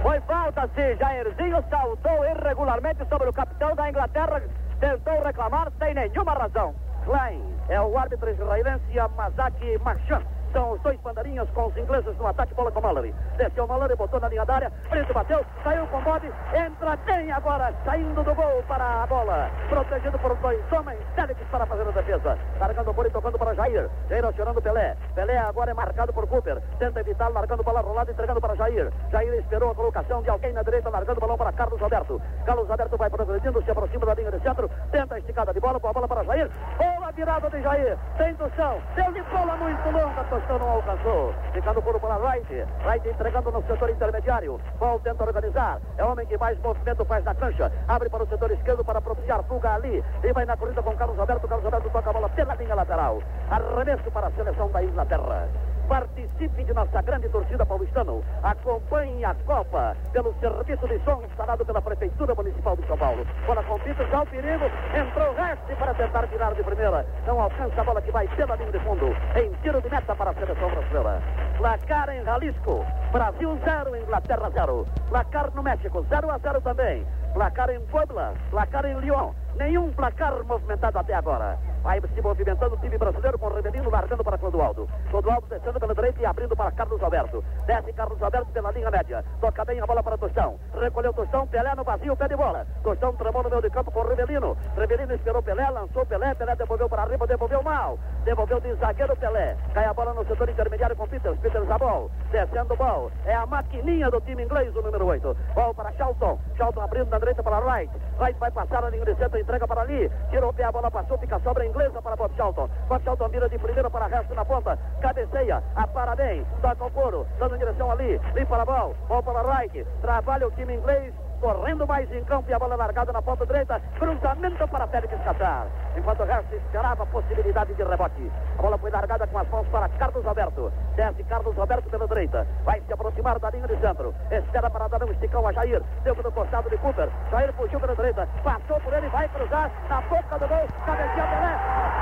Foi 0.01 0.21
falta, 0.23 0.67
se 0.75 0.97
Jairzinho 0.97 1.63
saltou 1.69 2.25
irregularmente 2.25 3.07
sobre 3.11 3.29
o 3.29 3.33
capitão 3.33 3.75
da 3.75 3.91
Inglaterra. 3.91 4.43
Tentou 4.81 5.23
reclamar 5.23 5.71
sem 5.79 5.95
nenhuma 5.95 6.33
razão. 6.33 6.75
Klein 7.05 7.43
é 7.69 7.81
o 7.81 7.99
árbitro 7.99 8.31
israelense 8.31 8.85
Yamazaki 8.95 9.79
Marchand. 9.85 10.25
São 10.53 10.73
os 10.73 10.81
dois 10.83 11.01
bandeirinhas 11.01 11.49
com 11.51 11.67
os 11.67 11.77
ingleses 11.77 12.17
no 12.19 12.27
ataque, 12.27 12.55
bola 12.55 12.71
com 12.71 12.81
Mallory. 12.81 13.15
Desceu 13.39 13.67
Mallory, 13.67 13.97
botou 13.97 14.21
na 14.21 14.29
linha 14.29 14.45
da 14.45 14.55
área, 14.55 14.73
Brito 14.91 15.15
bateu, 15.15 15.45
saiu 15.65 15.87
com 15.87 16.01
Bob, 16.03 16.31
entra 16.55 16.97
bem 16.97 17.33
agora, 17.33 17.75
saindo 17.85 18.23
do 18.23 18.35
gol 18.35 18.63
para 18.69 19.03
a 19.03 19.07
bola. 19.07 19.51
Protegido 19.69 20.19
por 20.19 20.37
dois 20.37 20.73
homens, 20.73 21.01
Félix 21.15 21.41
para 21.51 21.67
fazer 21.67 21.89
a 21.89 21.91
defesa. 21.91 22.39
Largando 22.61 22.91
o 22.91 22.93
bola 22.93 23.09
e 23.09 23.11
tocando 23.11 23.39
para 23.39 23.55
Jair. 23.55 23.89
Jair 24.09 24.25
acionando 24.25 24.61
Pelé. 24.61 24.97
Pelé 25.15 25.39
agora 25.39 25.71
é 25.71 25.75
marcado 25.75 26.13
por 26.13 26.27
Cooper. 26.27 26.61
Tenta 26.79 27.01
evitar, 27.01 27.29
largando 27.31 27.63
bola 27.63 27.81
rolada, 27.81 28.11
entregando 28.11 28.41
para 28.41 28.55
Jair. 28.55 28.93
Jair 29.11 29.35
esperou 29.35 29.71
a 29.71 29.75
colocação 29.75 30.23
de 30.23 30.31
alguém 30.31 30.53
na 30.53 30.63
direita, 30.63 30.91
largando 30.91 31.19
o 31.19 31.21
balão 31.21 31.39
para 31.39 31.53
Carlos 31.53 31.83
Alberto. 31.83 32.21
Carlos 32.45 32.71
Alberto 32.71 32.97
vai 32.97 33.09
progredindo, 33.09 33.63
se 33.63 33.71
aproxima 33.71 34.07
da 34.07 34.15
linha 34.15 34.31
de 34.31 34.41
centro, 34.41 34.71
tenta 34.91 35.15
a 35.15 35.19
esticada 35.19 35.53
de 35.53 35.61
bola, 35.61 35.79
boa 35.79 35.93
bola 35.93 36.09
para 36.09 36.25
Jair. 36.25 36.51
Boa 36.77 37.11
virada 37.13 37.49
de 37.49 37.63
Jair, 37.63 37.99
sem 38.17 38.31
indução, 38.31 38.81
deu 38.95 39.13
de 39.13 39.23
bola 39.23 39.57
muito 39.57 39.91
longa, 39.91 40.25
Tostão 40.43 40.59
não 40.59 40.71
alcançou. 40.71 41.35
Ficando 41.53 41.83
por 41.83 42.01
para 42.01 42.17
Wright. 42.17 42.67
Wright 42.85 43.09
entregando 43.09 43.53
no 43.53 43.63
setor 43.63 43.91
intermediário. 43.91 44.61
Paul 44.79 44.99
tenta 45.01 45.23
organizar. 45.23 45.81
É 45.97 46.05
o 46.05 46.11
homem 46.11 46.27
que 46.27 46.37
mais 46.37 46.59
movimento 46.61 47.05
faz 47.05 47.25
na 47.25 47.35
cancha. 47.35 47.71
Abre 47.87 48.09
para 48.09 48.25
o 48.25 48.27
setor 48.27 48.51
esquerdo 48.51 48.85
para 48.85 49.01
propiciar 49.01 49.43
fuga 49.45 49.75
ali. 49.75 50.03
E 50.23 50.33
vai 50.33 50.45
na 50.45 50.57
corrida 50.57 50.83
com 50.83 50.97
Carlos 50.97 51.19
Alberto. 51.19 51.47
Carlos 51.47 51.65
Alberto 51.65 51.91
toca 51.91 52.11
a 52.11 52.13
bola 52.13 52.29
pela 52.31 52.55
linha 52.57 52.75
lateral. 52.75 53.23
Arremesso 53.51 54.11
para 54.11 54.27
a 54.27 54.31
seleção 54.33 54.69
da 54.71 54.83
Inglaterra. 54.83 55.49
Participe 55.93 56.65
de 56.65 56.73
nossa 56.73 57.03
grande 57.03 57.29
torcida 57.29 57.67
paulistano. 57.67 58.25
Acompanhe 58.43 59.23
a 59.27 59.35
Copa 59.45 59.95
pelo 60.11 60.35
serviço 60.41 60.89
de 60.89 60.99
som 61.05 61.23
instalado 61.23 61.67
pela 61.67 61.83
Prefeitura 61.83 62.35
Municipal 62.35 62.75
de 62.79 62.87
São 62.87 62.97
Paulo. 62.97 63.27
Bola 63.47 63.63
com 63.65 63.79
Pito, 63.81 64.03
já 64.07 64.23
o 64.23 64.27
perigo. 64.27 64.65
Entrou 64.97 65.35
Reste 65.35 65.77
para 65.79 65.93
tentar 65.93 66.27
tirar 66.29 66.55
de 66.55 66.63
primeira. 66.63 67.07
Não 67.27 67.43
alcança 67.43 67.79
a 67.79 67.85
bola 67.85 68.01
que 68.01 68.11
vai 68.11 68.27
pela 68.29 68.57
linha 68.57 68.73
de 68.73 68.79
fundo. 68.79 69.15
Em 69.37 69.53
tiro 69.61 69.83
de 69.83 69.91
meta 69.91 70.17
para 70.17 70.31
a 70.31 70.35
seleção 70.35 70.71
brasileira. 70.71 71.23
Placar 71.59 72.09
em 72.09 72.25
Jalisco. 72.25 72.87
Brasil 73.13 73.61
0, 73.63 73.97
Inglaterra 73.99 74.49
0. 74.49 74.87
Placar 75.11 75.51
no 75.55 75.63
México 75.63 76.07
0 76.09 76.31
a 76.31 76.39
0 76.39 76.63
também. 76.63 77.07
Placar 77.35 77.69
em 77.69 77.81
Puebla. 77.89 78.33
Placar 78.49 78.87
em 78.87 78.99
Lyon. 78.99 79.35
Nenhum 79.57 79.93
placar 79.93 80.43
movimentado 80.45 80.99
até 80.99 81.13
agora. 81.13 81.59
Vai 81.83 82.01
se 82.01 82.23
movimentando 82.23 82.77
o 82.77 82.79
time 82.79 82.97
brasileiro 82.97 83.37
com 83.37 83.47
o 83.47 83.55
Rebelino 83.55 83.91
largando 83.91 84.23
para 84.23 84.39
Clodoaldo. 84.39 84.89
Clodoaldo 85.11 85.49
descendo 85.49 85.81
pela 85.81 85.93
direita 85.93 86.23
e 86.23 86.27
abrindo 86.27 86.55
para 86.55 86.71
Carlos 86.71 87.03
Alberto. 87.03 87.43
Desce 87.67 87.93
Carlos 87.93 88.23
Alberto 88.23 88.53
pela 88.53 88.71
linha 88.71 88.89
média. 88.89 89.25
Toca 89.41 89.65
bem 89.65 89.81
a 89.81 89.87
bola 89.87 90.01
para 90.01 90.17
Tostão. 90.17 90.61
Recolheu 90.81 91.13
Tostão, 91.13 91.45
Pelé 91.49 91.75
no 91.75 91.83
vazio, 91.83 92.17
pé 92.17 92.29
de 92.29 92.37
bola. 92.37 92.65
Tostão 92.85 93.13
tramou 93.15 93.43
no 93.43 93.51
meio 93.51 93.63
de 93.63 93.71
campo 93.71 93.91
com 93.91 93.99
o 93.99 94.09
Rebelino. 94.09 94.57
Rebelino 94.77 95.13
esperou 95.13 95.43
Pelé, 95.43 95.69
lançou 95.71 96.07
Pelé, 96.07 96.35
Pelé 96.35 96.55
devolveu 96.55 96.89
para 96.89 97.03
arriba, 97.03 97.27
devolveu 97.27 97.63
mal. 97.65 97.99
Devolveu 98.25 98.61
de 98.61 98.75
zagueiro 98.75 99.17
Pelé. 99.17 99.57
Cai 99.75 99.85
a 99.85 99.93
bola 99.93 100.15
no 100.15 100.25
setor 100.25 100.49
intermediário 100.49 100.95
com 100.95 101.09
Peters. 101.09 101.39
Peters 101.41 101.69
a 101.69 101.79
bola. 101.79 102.09
Descendo 102.31 102.75
o 102.75 102.77
ball. 102.77 103.11
É 103.27 103.35
a 103.35 103.45
maquininha 103.45 104.09
do 104.09 104.21
time 104.21 104.45
inglês, 104.45 104.75
o 104.77 104.83
número 104.83 105.05
8. 105.05 105.37
Bola 105.55 105.75
para 105.75 105.93
Charlton. 105.95 106.39
Charlton 106.57 106.81
abrindo 106.81 107.11
na 107.11 107.19
direita 107.19 107.43
para 107.43 107.59
Wright. 107.59 107.93
Wright 108.21 108.39
vai 108.39 108.53
passar 108.53 108.85
a 108.85 108.91
linha 108.91 109.05
de 109.05 109.17
centro, 109.17 109.41
entrega 109.41 109.67
para 109.67 109.81
ali. 109.81 110.09
Tirou 110.31 110.51
o 110.51 110.55
pé, 110.55 110.63
a 110.63 110.71
bola 110.71 110.89
passou, 110.89 111.19
fica 111.19 111.41
sobra 111.41 111.72
inglesa 111.73 112.03
para 112.03 112.17
Bob 112.17 112.31
Charlton. 112.37 112.69
Bob 112.89 113.03
Charlton 113.03 113.29
vira 113.29 113.49
de 113.49 113.59
primeira 113.59 113.91
para 113.91 114.07
resto 114.07 114.35
na 114.35 114.45
ponta. 114.45 114.79
Cabeceia, 115.01 115.63
a 115.75 115.87
parabéns, 115.87 116.47
toca 116.61 116.85
o 116.85 116.91
couro, 116.91 117.27
dando 117.39 117.59
direção 117.59 117.91
ali. 117.91 118.21
Limpa 118.35 118.61
a 118.61 118.65
bola, 118.65 118.95
bola 119.09 119.23
para 119.23 119.43
Wright. 119.43 119.87
Trabalha 120.03 120.47
o 120.47 120.51
time 120.51 120.75
inglês 120.75 121.15
correndo 121.43 121.85
mais 121.89 122.11
em 122.13 122.23
campo 122.23 122.49
e 122.49 122.55
a 122.55 122.59
bola 122.59 122.77
largada 122.77 123.13
na 123.13 123.21
ponta 123.21 123.45
direita, 123.45 123.83
cruzamento 123.99 124.69
para 124.69 124.87
Félix 124.87 125.13
Catar. 125.25 125.67
Enquanto 125.97 126.21
o 126.21 126.25
resto 126.25 126.55
esperava 126.55 127.03
a 127.03 127.07
possibilidade 127.07 127.75
de 127.75 127.83
rebote. 127.83 128.31
A 128.57 128.63
bola 128.63 128.79
foi 128.79 128.91
largada 128.93 129.27
com 129.27 129.39
as 129.39 129.49
mãos 129.49 129.67
para 129.67 129.89
Carlos 129.89 130.25
Alberto. 130.25 130.73
Desce 130.95 131.25
Carlos 131.25 131.59
Alberto 131.59 131.91
pela 131.91 132.07
direita. 132.07 132.47
Vai 132.65 132.81
se 132.81 132.93
aproximar 132.93 133.41
da 133.41 133.51
linha 133.51 133.67
de 133.67 133.77
centro. 133.79 134.15
Espera 134.31 134.71
para 134.71 134.87
dar 134.87 135.03
um 135.03 135.11
esticão 135.11 135.47
a 135.49 135.53
Jair. 135.53 135.83
Deu 136.05 136.15
para 136.15 136.29
o 136.29 136.33
costado 136.33 136.71
de 136.71 136.79
Cooper. 136.79 137.11
Jair 137.33 137.53
fugiu 137.55 137.81
pela 137.81 137.97
direita. 137.97 138.29
Passou 138.45 138.79
por 138.79 138.93
ele, 138.93 139.09
vai 139.09 139.29
cruzar 139.31 139.69
na 139.89 140.01
boca 140.03 140.39
do 140.39 140.47
gol. 140.47 140.69
Cabeceia 140.87 141.27
Pelé. 141.27 141.57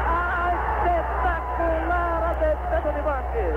Ah, 0.06 0.52
espetacular 0.84 2.24
a 2.24 2.32
defesa 2.34 2.92
de 2.92 3.02
Marques. 3.02 3.54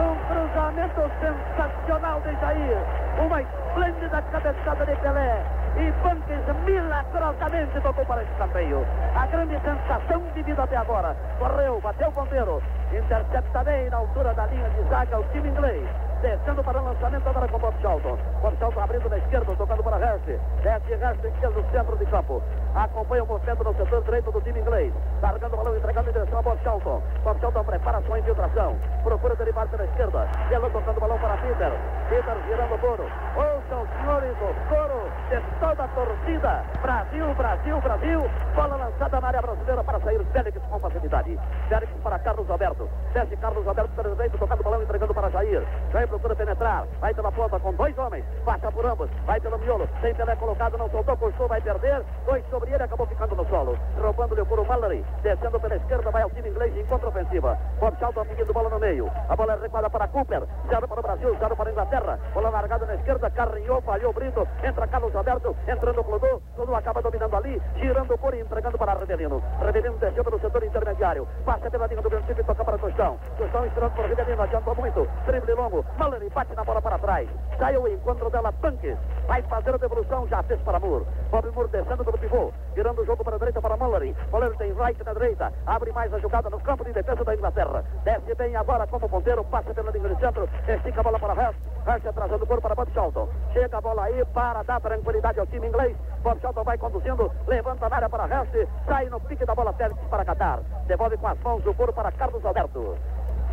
Um 0.00 0.39
cruzamento 0.50 1.10
sensacional 1.20 2.20
de 2.20 2.32
Jair. 2.40 2.78
Uma 3.24 3.42
esplêndida 3.42 4.22
cabeçada 4.22 4.86
de 4.86 4.96
Pelé. 4.96 5.44
e 5.76 5.92
Banques 6.02 6.64
milagrosamente 6.64 7.80
tocou 7.80 8.04
para 8.04 8.22
escanteio. 8.22 8.84
A 9.14 9.26
grande 9.26 9.58
sensação 9.60 10.22
de 10.34 10.42
vida 10.42 10.62
até 10.62 10.76
agora. 10.76 11.16
Correu, 11.38 11.80
bateu 11.80 12.08
o 12.08 12.12
ponteiro, 12.12 12.62
intercepta 12.92 13.64
bem 13.64 13.88
na 13.90 13.98
altura 13.98 14.34
da 14.34 14.46
linha 14.46 14.68
de 14.70 14.88
zaga 14.88 15.20
o 15.20 15.24
time 15.32 15.48
inglês 15.48 16.10
descendo 16.20 16.62
para 16.62 16.80
o 16.80 16.84
lançamento 16.84 17.28
agora 17.28 17.48
com 17.48 17.58
Bob 17.58 17.74
Charlton. 17.80 18.18
Bob 18.42 18.56
Charlton 18.58 18.80
abrindo 18.80 19.08
na 19.08 19.18
esquerda, 19.18 19.56
tocando 19.56 19.82
para 19.82 19.98
Herse. 19.98 20.38
Desce 20.62 20.92
Herse, 20.92 21.26
esquerdo, 21.26 21.64
centro 21.70 21.96
de 21.96 22.06
campo. 22.06 22.42
Acompanha 22.74 23.24
o 23.24 23.26
movimento 23.26 23.64
no 23.64 23.74
setor 23.74 24.02
direito 24.04 24.30
do 24.30 24.40
time 24.42 24.60
inglês. 24.60 24.92
Largando 25.22 25.54
o 25.54 25.56
balão, 25.58 25.76
entregando 25.76 26.10
em 26.10 26.12
direção 26.12 26.38
a 26.38 26.42
Bob 26.42 26.58
Charlton. 26.62 27.02
Bob 27.24 27.40
Charlton 27.40 27.64
prepara 27.64 28.02
sua 28.02 28.18
infiltração. 28.18 28.76
Procura 29.02 29.36
derivar 29.36 29.66
pela 29.68 29.84
esquerda. 29.84 30.28
Ela 30.50 30.70
tocando 30.70 30.96
o 30.96 31.00
balão 31.00 31.18
para 31.18 31.36
Peter. 31.36 31.72
Peter 32.08 32.36
girando 32.48 32.74
o 32.74 32.78
couro. 32.78 33.04
Ouçam, 33.36 33.86
senhores, 33.96 34.36
o 34.42 34.68
coro 34.68 35.00
de 35.30 35.40
toda 35.60 35.84
a 35.84 35.88
torcida. 35.88 36.64
Brasil, 36.82 37.34
Brasil, 37.34 37.80
Brasil. 37.80 38.30
Bola 38.54 38.76
lançada 38.76 39.20
na 39.20 39.28
área 39.28 39.42
brasileira 39.42 39.84
para 39.84 40.00
sair 40.00 40.24
Félix 40.32 40.58
com 40.68 40.78
facilidade. 40.80 41.38
Félix 41.68 41.92
para 42.02 42.18
Carlos 42.18 42.50
Alberto. 42.50 42.88
Desce 43.12 43.36
Carlos 43.36 43.66
Alberto 43.66 43.90
pelo 43.94 44.14
direito, 44.16 44.38
tocando 44.38 44.60
o 44.60 44.64
balão, 44.64 44.82
entregando 44.82 45.14
para 45.14 45.30
Jair. 45.30 45.62
Jair 45.92 46.08
procura 46.08 46.34
penetrar. 46.34 46.86
Vai 47.00 47.14
pela 47.14 47.32
ponta 47.32 47.58
com 47.60 47.72
dois 47.74 47.96
homens. 47.98 48.24
Passa 48.44 48.72
por 48.72 48.84
ambos. 48.86 49.10
Vai 49.26 49.40
pelo 49.40 49.58
miolo. 49.58 49.88
Tem 50.00 50.14
Pelé 50.14 50.36
colocado, 50.36 50.78
não 50.78 50.90
soltou, 50.90 51.16
custou, 51.16 51.48
vai 51.48 51.60
perder. 51.60 52.02
Dois 52.26 52.44
sobre 52.50 52.72
ele, 52.72 52.82
acabou 52.82 53.06
ficando 53.06 53.36
no 53.36 53.46
solo. 53.48 53.78
Roubando-lhe 54.00 54.40
o 54.40 54.46
couro 54.46 54.66
Mallory. 54.66 55.04
Descendo 55.22 55.60
pela 55.60 55.76
esquerda, 55.76 56.10
vai 56.10 56.22
ao 56.22 56.30
time 56.30 56.48
inglês 56.48 56.76
em 56.76 56.84
contra-ofensiva. 56.86 57.56
Bob 57.78 57.96
Charlton 57.98 58.24
pedindo 58.24 58.52
bola 58.52 58.68
no 58.68 58.78
meio. 58.78 59.10
A 59.28 59.36
bola 59.36 59.54
é 59.54 59.60
recuada 59.60 59.88
para 59.88 60.08
Cooper. 60.08 60.29
Zero 60.30 60.86
para 60.86 61.00
o 61.00 61.02
Brasil, 61.02 61.36
zero 61.40 61.56
para 61.56 61.68
a 61.68 61.72
Inglaterra. 61.72 62.18
Bola 62.32 62.50
largada 62.50 62.86
na 62.86 62.94
esquerda, 62.94 63.28
carrinhou, 63.30 63.80
falhou 63.82 64.12
Brito. 64.12 64.46
Entra 64.62 64.86
Carlos 64.86 65.14
Alberto, 65.16 65.56
entrando 65.66 66.00
o 66.00 66.04
Clodô. 66.04 66.40
Clodô 66.54 66.74
acaba 66.76 67.02
dominando 67.02 67.34
ali, 67.34 67.60
girando 67.76 68.14
o 68.14 68.18
couro 68.18 68.36
e 68.36 68.40
entregando 68.40 68.78
para 68.78 68.94
Revelino. 68.94 69.42
Revelino 69.60 69.98
desceu 69.98 70.22
pelo 70.22 70.38
setor 70.38 70.62
intermediário. 70.62 71.26
Passa 71.44 71.68
pela 71.68 71.86
linha 71.88 72.00
do 72.00 72.08
princípio 72.08 72.42
e 72.42 72.44
toca 72.44 72.64
para 72.64 72.78
Tostão. 72.78 73.18
Tostão 73.36 73.66
esperando 73.66 73.92
por 73.94 74.04
Revelino, 74.04 74.42
adiantou 74.42 74.74
muito. 74.76 75.08
Drible 75.26 75.54
longo. 75.54 75.84
Mallory 75.98 76.30
bate 76.30 76.54
na 76.54 76.64
bola 76.64 76.80
para 76.80 76.98
trás. 76.98 77.28
Saiu 77.58 77.82
o 77.82 77.88
encontro 77.88 78.30
dela, 78.30 78.52
Banques. 78.52 78.96
Vai 79.26 79.42
fazer 79.42 79.74
a 79.74 79.78
devolução, 79.78 80.28
já 80.28 80.42
fez 80.44 80.60
para 80.62 80.78
Moore. 80.78 81.04
Bob 81.30 81.50
Moore 81.50 81.68
descendo 81.70 82.04
pelo 82.04 82.18
pivô, 82.18 82.52
virando 82.74 83.02
o 83.02 83.06
jogo 83.06 83.24
para 83.24 83.34
a 83.34 83.38
direita 83.38 83.60
para 83.60 83.76
Mallory. 83.76 84.14
Mallory 84.30 84.56
tem 84.58 84.72
right 84.72 85.02
na 85.04 85.12
direita, 85.12 85.52
abre 85.66 85.92
mais 85.92 86.12
a 86.14 86.18
jogada 86.18 86.50
no 86.50 86.60
campo 86.60 86.84
de 86.84 86.92
defesa 86.92 87.24
da 87.24 87.34
Inglaterra. 87.34 87.84
Desce 88.04 88.34
bem 88.34 88.56
agora 88.56 88.86
como 88.86 89.08
ponteiro, 89.08 89.44
passa 89.44 89.72
pela 89.74 89.90
linha 89.90 90.08
centro, 90.20 90.48
estica 90.68 91.00
a 91.00 91.02
bola 91.02 91.18
para 91.18 91.32
Hurst. 91.32 91.58
Hurst 91.86 92.06
atrasando 92.06 92.44
o 92.44 92.46
corpo 92.46 92.62
para 92.62 92.74
Bob 92.74 92.92
Charlton. 92.92 93.28
Chega 93.52 93.78
a 93.78 93.80
bola 93.80 94.04
aí 94.04 94.24
para 94.26 94.62
dar 94.62 94.80
tranquilidade 94.80 95.40
ao 95.40 95.46
time 95.46 95.66
inglês. 95.66 95.96
Bob 96.22 96.38
Charlton 96.40 96.62
vai 96.62 96.78
conduzindo, 96.78 97.30
levanta 97.46 97.88
na 97.88 97.96
área 97.96 98.08
para 98.08 98.24
Hurst, 98.24 98.68
sai 98.86 99.06
no 99.06 99.18
pique 99.20 99.44
da 99.44 99.54
bola 99.54 99.72
Félix 99.72 99.98
para 100.10 100.24
Qatar. 100.24 100.60
Devolve 100.86 101.16
com 101.16 101.26
as 101.26 101.40
mãos 101.40 101.66
o 101.66 101.74
couro 101.74 101.92
para 101.92 102.12
Carlos 102.12 102.44
Alberto. 102.44 102.96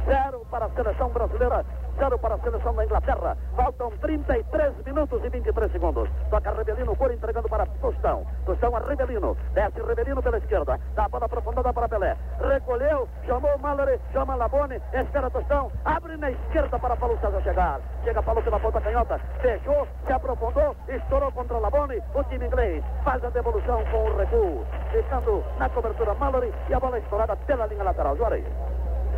Zero 0.07 0.45
para 0.49 0.67
a 0.67 0.69
seleção 0.69 1.09
brasileira, 1.09 1.65
zero 1.97 2.17
para 2.17 2.35
a 2.35 2.39
seleção 2.39 2.73
da 2.73 2.85
Inglaterra. 2.85 3.37
Faltam 3.57 3.91
33 3.99 4.85
minutos 4.85 5.21
e 5.21 5.29
23 5.29 5.69
segundos. 5.69 6.09
Toca 6.29 6.49
Rebelino, 6.51 6.95
cor 6.95 7.11
entregando 7.11 7.49
para 7.49 7.65
Tostão. 7.81 8.25
Tostão 8.45 8.73
a 8.73 8.79
Rebelino. 8.79 9.35
Desce 9.53 9.81
Rebelino 9.81 10.23
pela 10.23 10.37
esquerda. 10.37 10.79
Dá 10.95 11.03
a 11.03 11.09
bola 11.09 11.25
aprofundada 11.25 11.73
para 11.73 11.89
Pelé. 11.89 12.15
Recolheu, 12.39 13.09
chamou 13.25 13.53
o 13.53 13.59
Mallory, 13.59 13.99
chama 14.13 14.35
Labone, 14.35 14.81
espera 14.93 15.29
Tostão. 15.29 15.69
Abre 15.83 16.15
na 16.15 16.31
esquerda 16.31 16.79
para 16.79 16.95
Paulo 16.95 17.19
César 17.19 17.41
chegar. 17.41 17.81
Chega 18.05 18.23
Paulo 18.23 18.41
pela 18.41 18.61
ponta 18.61 18.79
canhota. 18.79 19.19
Fechou, 19.41 19.85
se 20.05 20.13
aprofundou, 20.13 20.73
estourou 20.87 21.33
contra 21.33 21.57
Labone. 21.57 22.01
O 22.15 22.23
time 22.23 22.45
inglês 22.45 22.81
faz 23.03 23.21
a 23.25 23.29
devolução 23.29 23.83
com 23.91 24.05
o 24.05 24.15
recuo. 24.15 24.65
Ficando 24.89 25.43
na 25.59 25.67
cobertura 25.67 26.13
Mallory 26.13 26.53
e 26.69 26.73
a 26.73 26.79
bola 26.79 26.97
estourada 26.97 27.35
pela 27.35 27.65
linha 27.65 27.83
lateral. 27.83 28.15
Juarez. 28.15 28.45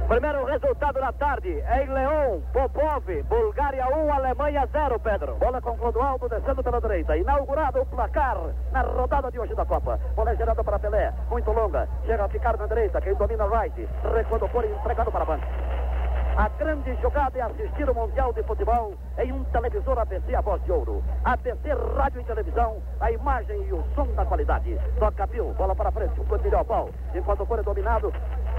Primeiro 0.10 0.44
resultado 0.46 1.00
da 1.00 1.14
tarde 1.14 1.50
em 1.52 1.88
Leão, 1.88 2.42
Popov, 2.52 3.06
Bulgária 3.30 3.86
1, 3.96 4.12
Alemanha 4.12 4.68
0, 4.72 5.00
Pedro. 5.00 5.36
Bola 5.36 5.62
com 5.62 5.78
Clodoaldo 5.78 6.28
descendo 6.28 6.64
pela 6.64 6.82
direita. 6.82 7.16
Inaugurado 7.16 7.80
o 7.80 7.86
placar 7.86 8.36
na 8.72 8.82
rodada 8.82 9.30
de 9.30 9.40
hoje 9.40 9.54
da 9.54 9.64
Copa. 9.64 10.00
Bola 10.16 10.36
gerada 10.36 10.64
para 10.64 10.80
Pelé, 10.80 11.14
muito 11.30 11.52
longa. 11.52 11.88
Chega 12.08 12.26
a 12.26 12.28
ficar 12.28 12.58
na 12.58 12.66
direita. 12.66 13.00
Quem 13.02 13.14
domina 13.14 13.46
right. 13.46 13.88
Recuando 14.16 14.50
por 14.50 14.66
entregado 14.66 15.12
para 15.12 15.26
banco. 15.26 15.46
A 16.40 16.48
grande 16.58 16.96
jogada 17.02 17.38
é 17.38 17.42
assistir 17.42 17.90
o 17.90 17.94
Mundial 17.94 18.32
de 18.32 18.42
Futebol 18.44 18.94
em 19.18 19.30
um 19.30 19.44
televisor 19.44 20.00
ABC 20.00 20.34
a 20.34 20.40
voz 20.40 20.64
de 20.64 20.72
ouro. 20.72 21.04
ABC 21.26 21.74
Rádio 21.98 22.22
e 22.22 22.24
Televisão, 22.24 22.82
a 23.02 23.12
imagem 23.12 23.62
e 23.68 23.74
o 23.74 23.84
som 23.94 24.08
da 24.16 24.26
qualidade. 24.26 24.80
Toca 25.00 25.28
Pio, 25.28 25.54
bola 25.56 25.76
para 25.76 25.92
frente, 25.92 26.18
o 26.18 26.24
Coelho 26.24 26.58
ao 26.58 26.64
pau. 26.64 26.90
Enquanto 27.14 27.44
o 27.44 27.56
é 27.56 27.62
dominado, 27.62 28.14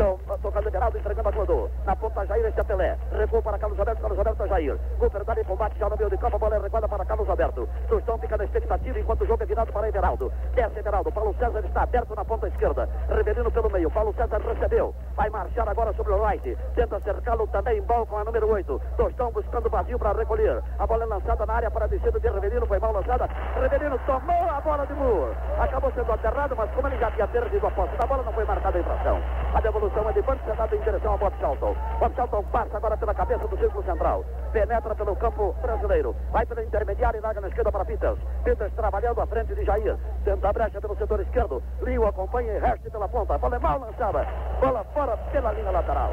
tocando 0.05 0.65
liberado, 0.65 0.99
entregando 0.99 1.29
a 1.29 1.33
Clodô. 1.33 1.69
Na 1.85 1.95
ponta 1.97 2.25
Jair, 2.27 2.47
este 2.47 2.61
é 2.61 2.65
Pelé. 2.65 2.97
Recua 3.13 3.43
para 3.43 3.59
Carlos 3.59 3.79
Alberto, 3.79 4.01
Carlos 4.01 4.19
Alberto 4.19 4.43
a 4.43 4.47
Jair. 4.47 4.79
Dá 5.27 5.41
em 5.41 5.45
combate 5.45 5.79
já 5.79 5.89
no 5.89 5.97
meio 5.97 6.11
de 6.11 6.17
campo, 6.17 6.37
a 6.37 6.39
bola 6.39 6.57
é 6.57 6.59
recuada 6.59 6.89
para 6.89 7.05
Carlos 7.05 7.29
Alberto. 7.29 7.69
Tostão 7.89 8.19
fica 8.19 8.37
na 8.37 8.45
expectativa 8.45 8.99
enquanto 8.99 9.23
o 9.23 9.27
jogo 9.27 9.43
é 9.43 9.47
virado 9.47 9.73
para 9.73 9.89
Everaldo. 9.89 10.33
Desce 10.55 10.79
Everaldo, 10.79 11.13
Paulo 11.13 11.35
César 11.39 11.61
está 11.65 11.83
aberto 11.83 12.15
na 12.17 12.25
ponta 12.25 12.49
esquerda. 12.49 12.89
Revelino 13.09 13.51
pelo 13.51 13.71
meio, 13.71 13.91
Paulo 13.91 14.15
César 14.15 14.41
recebeu. 14.41 14.95
Vai 15.15 15.31
marchar 15.31 15.69
agora 15.69 15.93
sobre 15.93 16.13
o 16.13 16.25
right. 16.25 16.57
Tenta 16.75 16.99
cercá-lo 17.01 17.47
também 17.49 17.79
em 17.79 17.83
bola 17.83 18.07
com 18.07 18.17
a 18.17 18.25
número 18.25 18.51
8. 18.51 18.81
Tostão 18.97 19.31
buscando 19.31 19.69
vazio 19.69 19.99
para 19.99 20.13
recolher. 20.13 20.63
A 20.79 20.87
bola 20.87 21.05
é 21.05 21.07
lançada 21.07 21.47
na 21.47 21.55
área 21.55 21.71
para 21.71 21.85
a 21.85 21.89
descida 21.89 22.19
de 22.19 22.29
Revelino, 22.29 22.67
foi 22.67 22.79
mal 22.79 22.93
lançada. 22.93 23.29
Revelino 23.61 23.99
tomou 24.07 24.49
a 24.51 24.61
bola 24.61 24.87
de 24.87 24.95
Moore. 24.95 25.37
Acabou 25.61 25.93
sendo 25.93 26.13
aterrado, 26.13 26.57
mas 26.57 26.71
como 26.71 26.89
ele 26.89 26.99
já 26.99 27.11
tinha 27.11 27.29
perdido 27.29 27.67
a 27.67 27.71
posse 27.71 27.97
da 27.97 28.07
bola, 28.07 28.23
não 28.23 28.33
foi 28.33 28.45
marcada 28.45 28.79
a 28.79 28.81
infração. 28.81 29.21
A 29.55 29.61
devolução 29.61 29.89
é 29.98 30.12
de 30.12 30.22
Banco 30.22 30.44
Senado 30.44 30.76
em 30.76 30.81
direção 30.81 31.12
ao 31.12 31.18
Bob 31.18 31.35
Charlton. 31.40 31.74
Bob 31.98 32.14
Charlton 32.14 32.42
passa 32.44 32.76
agora 32.76 32.96
pela 32.96 33.12
cabeça 33.12 33.46
do 33.48 33.59
círculo 33.59 33.83
central. 33.85 34.24
Penetra 34.53 34.94
pelo 34.94 35.16
campo 35.16 35.53
brasileiro. 35.61 36.14
Vai 36.31 36.46
pela 36.46 36.62
intermediária 36.62 37.18
e 37.18 37.20
larga 37.20 37.40
na 37.40 37.48
esquerda 37.48 37.72
para 37.72 37.85
Peters. 37.85 38.18
Peters 38.44 38.72
trabalhando 38.74 39.20
à 39.20 39.26
frente 39.26 39.55
de 39.55 39.64
Jair. 39.64 39.96
Tenta 40.24 40.48
a 40.48 40.53
brecha 40.53 40.81
pelo 40.81 40.96
setor 40.96 41.20
esquerdo. 41.20 41.62
Lio 41.83 42.07
acompanha 42.07 42.53
e 42.53 42.59
reste 42.59 42.88
pela 42.88 43.09
ponta. 43.09 43.35
A 43.35 43.38
bola 43.38 43.57
é 43.57 43.59
mal 43.59 43.81
lançada. 43.81 44.26
Bola 44.61 44.85
fora 44.94 45.16
pela 45.33 45.53
linha 45.53 45.70
lateral. 45.70 46.11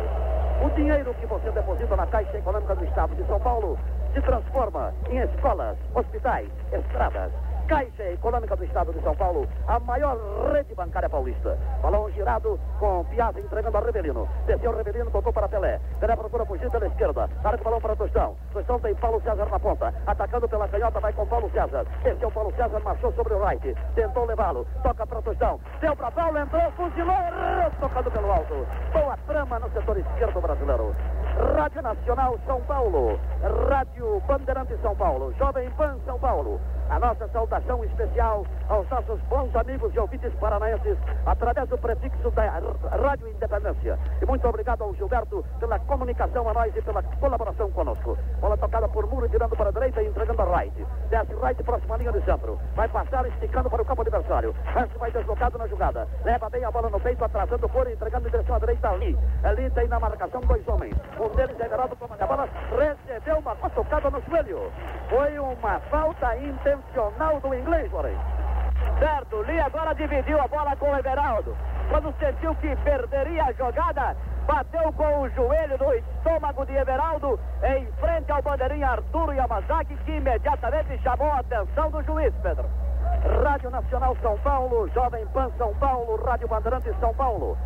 O 0.65 0.69
dinheiro 0.71 1.13
que 1.13 1.25
você 1.27 1.51
deposita 1.51 1.95
na 1.95 2.07
Caixa 2.07 2.37
Econômica 2.37 2.75
do 2.75 2.83
Estado 2.83 3.15
de 3.15 3.23
São 3.27 3.39
Paulo 3.39 3.77
se 4.13 4.21
transforma 4.21 4.91
em 5.09 5.19
escolas, 5.19 5.77
hospitais, 5.93 6.49
estradas. 6.71 7.31
Caixa 7.67 8.11
Econômica 8.13 8.55
do 8.55 8.63
Estado 8.63 8.93
de 8.93 9.01
São 9.01 9.13
Paulo, 9.13 9.45
a 9.67 9.77
maior 9.79 10.17
rede 10.53 10.73
bancária 10.73 11.09
paulista. 11.09 11.57
Balão 11.81 12.09
girado 12.11 12.57
com 12.79 13.03
Piazza 13.05 13.41
entregando 13.41 13.77
a 13.77 13.81
Rebelino. 13.81 14.25
Desceu 14.45 14.71
o 14.71 14.77
Rebelino, 14.77 15.11
tocou 15.11 15.33
para 15.33 15.49
Pelé. 15.49 15.77
Pelé 15.99 16.15
procura 16.15 16.45
fugir 16.45 16.71
pela 16.71 16.87
esquerda. 16.87 17.29
Larga 17.43 17.61
o 17.61 17.63
balão 17.65 17.81
para 17.81 17.95
Tostão. 17.97 18.37
Tostão 18.53 18.79
tem 18.79 18.95
Paulo 18.95 19.21
César 19.21 19.45
na 19.47 19.59
ponta. 19.59 19.93
Atacando 20.07 20.47
pela 20.47 20.67
canhota, 20.69 21.01
vai 21.01 21.11
com 21.11 21.27
Paulo 21.27 21.51
César. 21.51 21.85
Desceu 22.03 22.31
Paulo 22.31 22.53
César, 22.55 22.79
marchou 22.79 23.11
sobre 23.11 23.33
o 23.33 23.45
right. 23.45 23.75
Tentou 23.95 24.23
levá-lo. 24.23 24.65
Toca 24.81 25.05
para 25.05 25.21
Tostão. 25.21 25.59
Deu 25.81 25.93
para 25.93 26.11
Paulo, 26.11 26.37
entrou, 26.37 26.71
fuzilou, 26.71 27.15
tocando 27.81 28.09
pelo 28.11 28.31
alto. 28.31 28.65
Boa 28.93 29.17
trama 29.27 29.59
no 29.59 29.69
setor 29.71 29.97
esquerdo 29.97 30.39
brasileiro. 30.39 30.95
Rádio 31.55 31.81
Nacional 31.81 32.39
São 32.45 32.61
Paulo, 32.61 33.19
Rádio 33.69 34.21
Bandeirante 34.21 34.75
São 34.81 34.95
Paulo, 34.95 35.33
Jovem 35.37 35.69
Pan 35.71 35.97
São 36.05 36.17
Paulo. 36.17 36.59
A 36.89 36.99
nossa 36.99 37.27
saudação 37.27 37.83
especial 37.83 38.45
aos 38.69 38.89
nossos 38.89 39.19
bons 39.23 39.53
amigos 39.55 39.93
e 39.93 39.99
ouvintes 39.99 40.33
paranaenses 40.35 40.97
através 41.25 41.67
do 41.67 41.77
prefixo 41.77 42.31
da 42.31 42.43
Rádio 42.43 43.27
Independência. 43.27 43.99
E 44.21 44.25
muito 44.25 44.47
obrigado 44.47 44.83
ao 44.83 44.93
Gilberto 44.95 45.43
pela 45.59 45.79
comunicação 45.79 46.47
a 46.49 46.53
nós 46.53 46.75
e 46.75 46.81
pela 46.81 47.03
colaboração 47.03 47.69
conosco. 47.71 48.17
Bola 48.39 48.57
tocada 48.57 48.87
por 48.87 49.05
Muro, 49.07 49.27
girando 49.27 49.55
para 49.55 49.69
a 49.69 49.71
direita 49.71 50.01
e 50.01 50.07
entregando 50.07 50.41
a 50.41 50.57
right. 50.57 50.85
Desce 51.09 51.33
right, 51.35 51.61
próxima 51.63 51.97
linha 51.97 52.11
de 52.11 52.23
centro. 52.23 52.57
Vai 52.75 52.87
passar 52.87 53.27
esticando 53.27 53.69
para 53.69 53.81
o 53.81 53.85
campo 53.85 54.01
adversário. 54.01 54.55
Resto 54.63 54.97
vai 54.97 55.11
deslocado 55.11 55.57
na 55.57 55.67
jogada. 55.67 56.07
Leva 56.23 56.49
bem 56.49 56.63
a 56.63 56.71
bola 56.71 56.89
no 56.89 56.99
peito, 56.99 57.23
atrasando 57.23 57.65
o 57.65 57.69
foro, 57.69 57.91
entregando 57.91 58.27
em 58.27 58.31
direção 58.31 58.55
à 58.55 58.59
direita 58.59 58.89
ali. 58.89 59.17
Ali 59.43 59.69
tem 59.71 59.87
na 59.87 59.99
marcação 59.99 60.41
dois 60.41 60.67
homens. 60.67 60.95
Um 61.19 61.35
deles 61.35 61.59
é 61.59 61.65
Everaldo 61.65 61.95
comanda 61.97 62.23
a 62.23 62.27
bola, 62.27 62.49
recebeu 62.71 63.39
uma 63.39 63.55
tocada 63.55 64.09
no 64.09 64.21
joelho. 64.21 64.71
Foi 65.09 65.39
uma 65.39 65.79
falta 65.91 66.37
intencional 66.77 67.39
do 67.39 67.53
inglês, 67.53 67.89
porém. 67.91 68.17
Certo, 68.99 69.41
Lee 69.41 69.59
agora 69.59 69.93
dividiu 69.93 70.39
a 70.39 70.47
bola 70.47 70.75
com 70.75 70.89
o 70.91 70.97
Everaldo. 70.97 71.55
Quando 71.89 72.13
sentiu 72.19 72.53
que 72.55 72.75
perderia 72.77 73.45
a 73.45 73.51
jogada, 73.53 74.15
bateu 74.45 74.91
com 74.93 75.21
o 75.21 75.29
joelho 75.29 75.77
no 75.77 75.93
estômago 75.93 76.65
de 76.65 76.75
Everaldo 76.75 77.39
em 77.63 77.85
frente 77.93 78.31
ao 78.31 78.41
bandeirinha 78.41 78.89
Arturo 78.89 79.33
Yamazaki, 79.33 79.95
que 79.97 80.11
imediatamente 80.11 81.01
chamou 81.01 81.31
a 81.31 81.39
atenção 81.39 81.91
do 81.91 82.01
juiz, 82.03 82.33
Pedro. 82.41 82.65
Rádio 83.43 83.69
Nacional 83.69 84.15
São 84.21 84.37
Paulo, 84.39 84.89
Jovem 84.89 85.25
Pan 85.27 85.49
São 85.57 85.73
Paulo, 85.75 86.21
Rádio 86.23 86.47
Bandeirante 86.47 86.93
São 86.99 87.13
Paulo, 87.13 87.57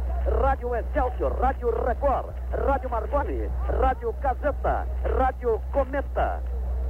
Rádio 0.41 0.76
Excelsior, 0.76 1.34
Rádio 1.39 1.69
Record, 1.86 2.28
Rádio 2.67 2.89
Marconi, 2.89 3.50
Rádio 3.80 4.13
Gazeta, 4.21 4.88
Rádio 5.17 5.62
Cometa, 5.71 6.41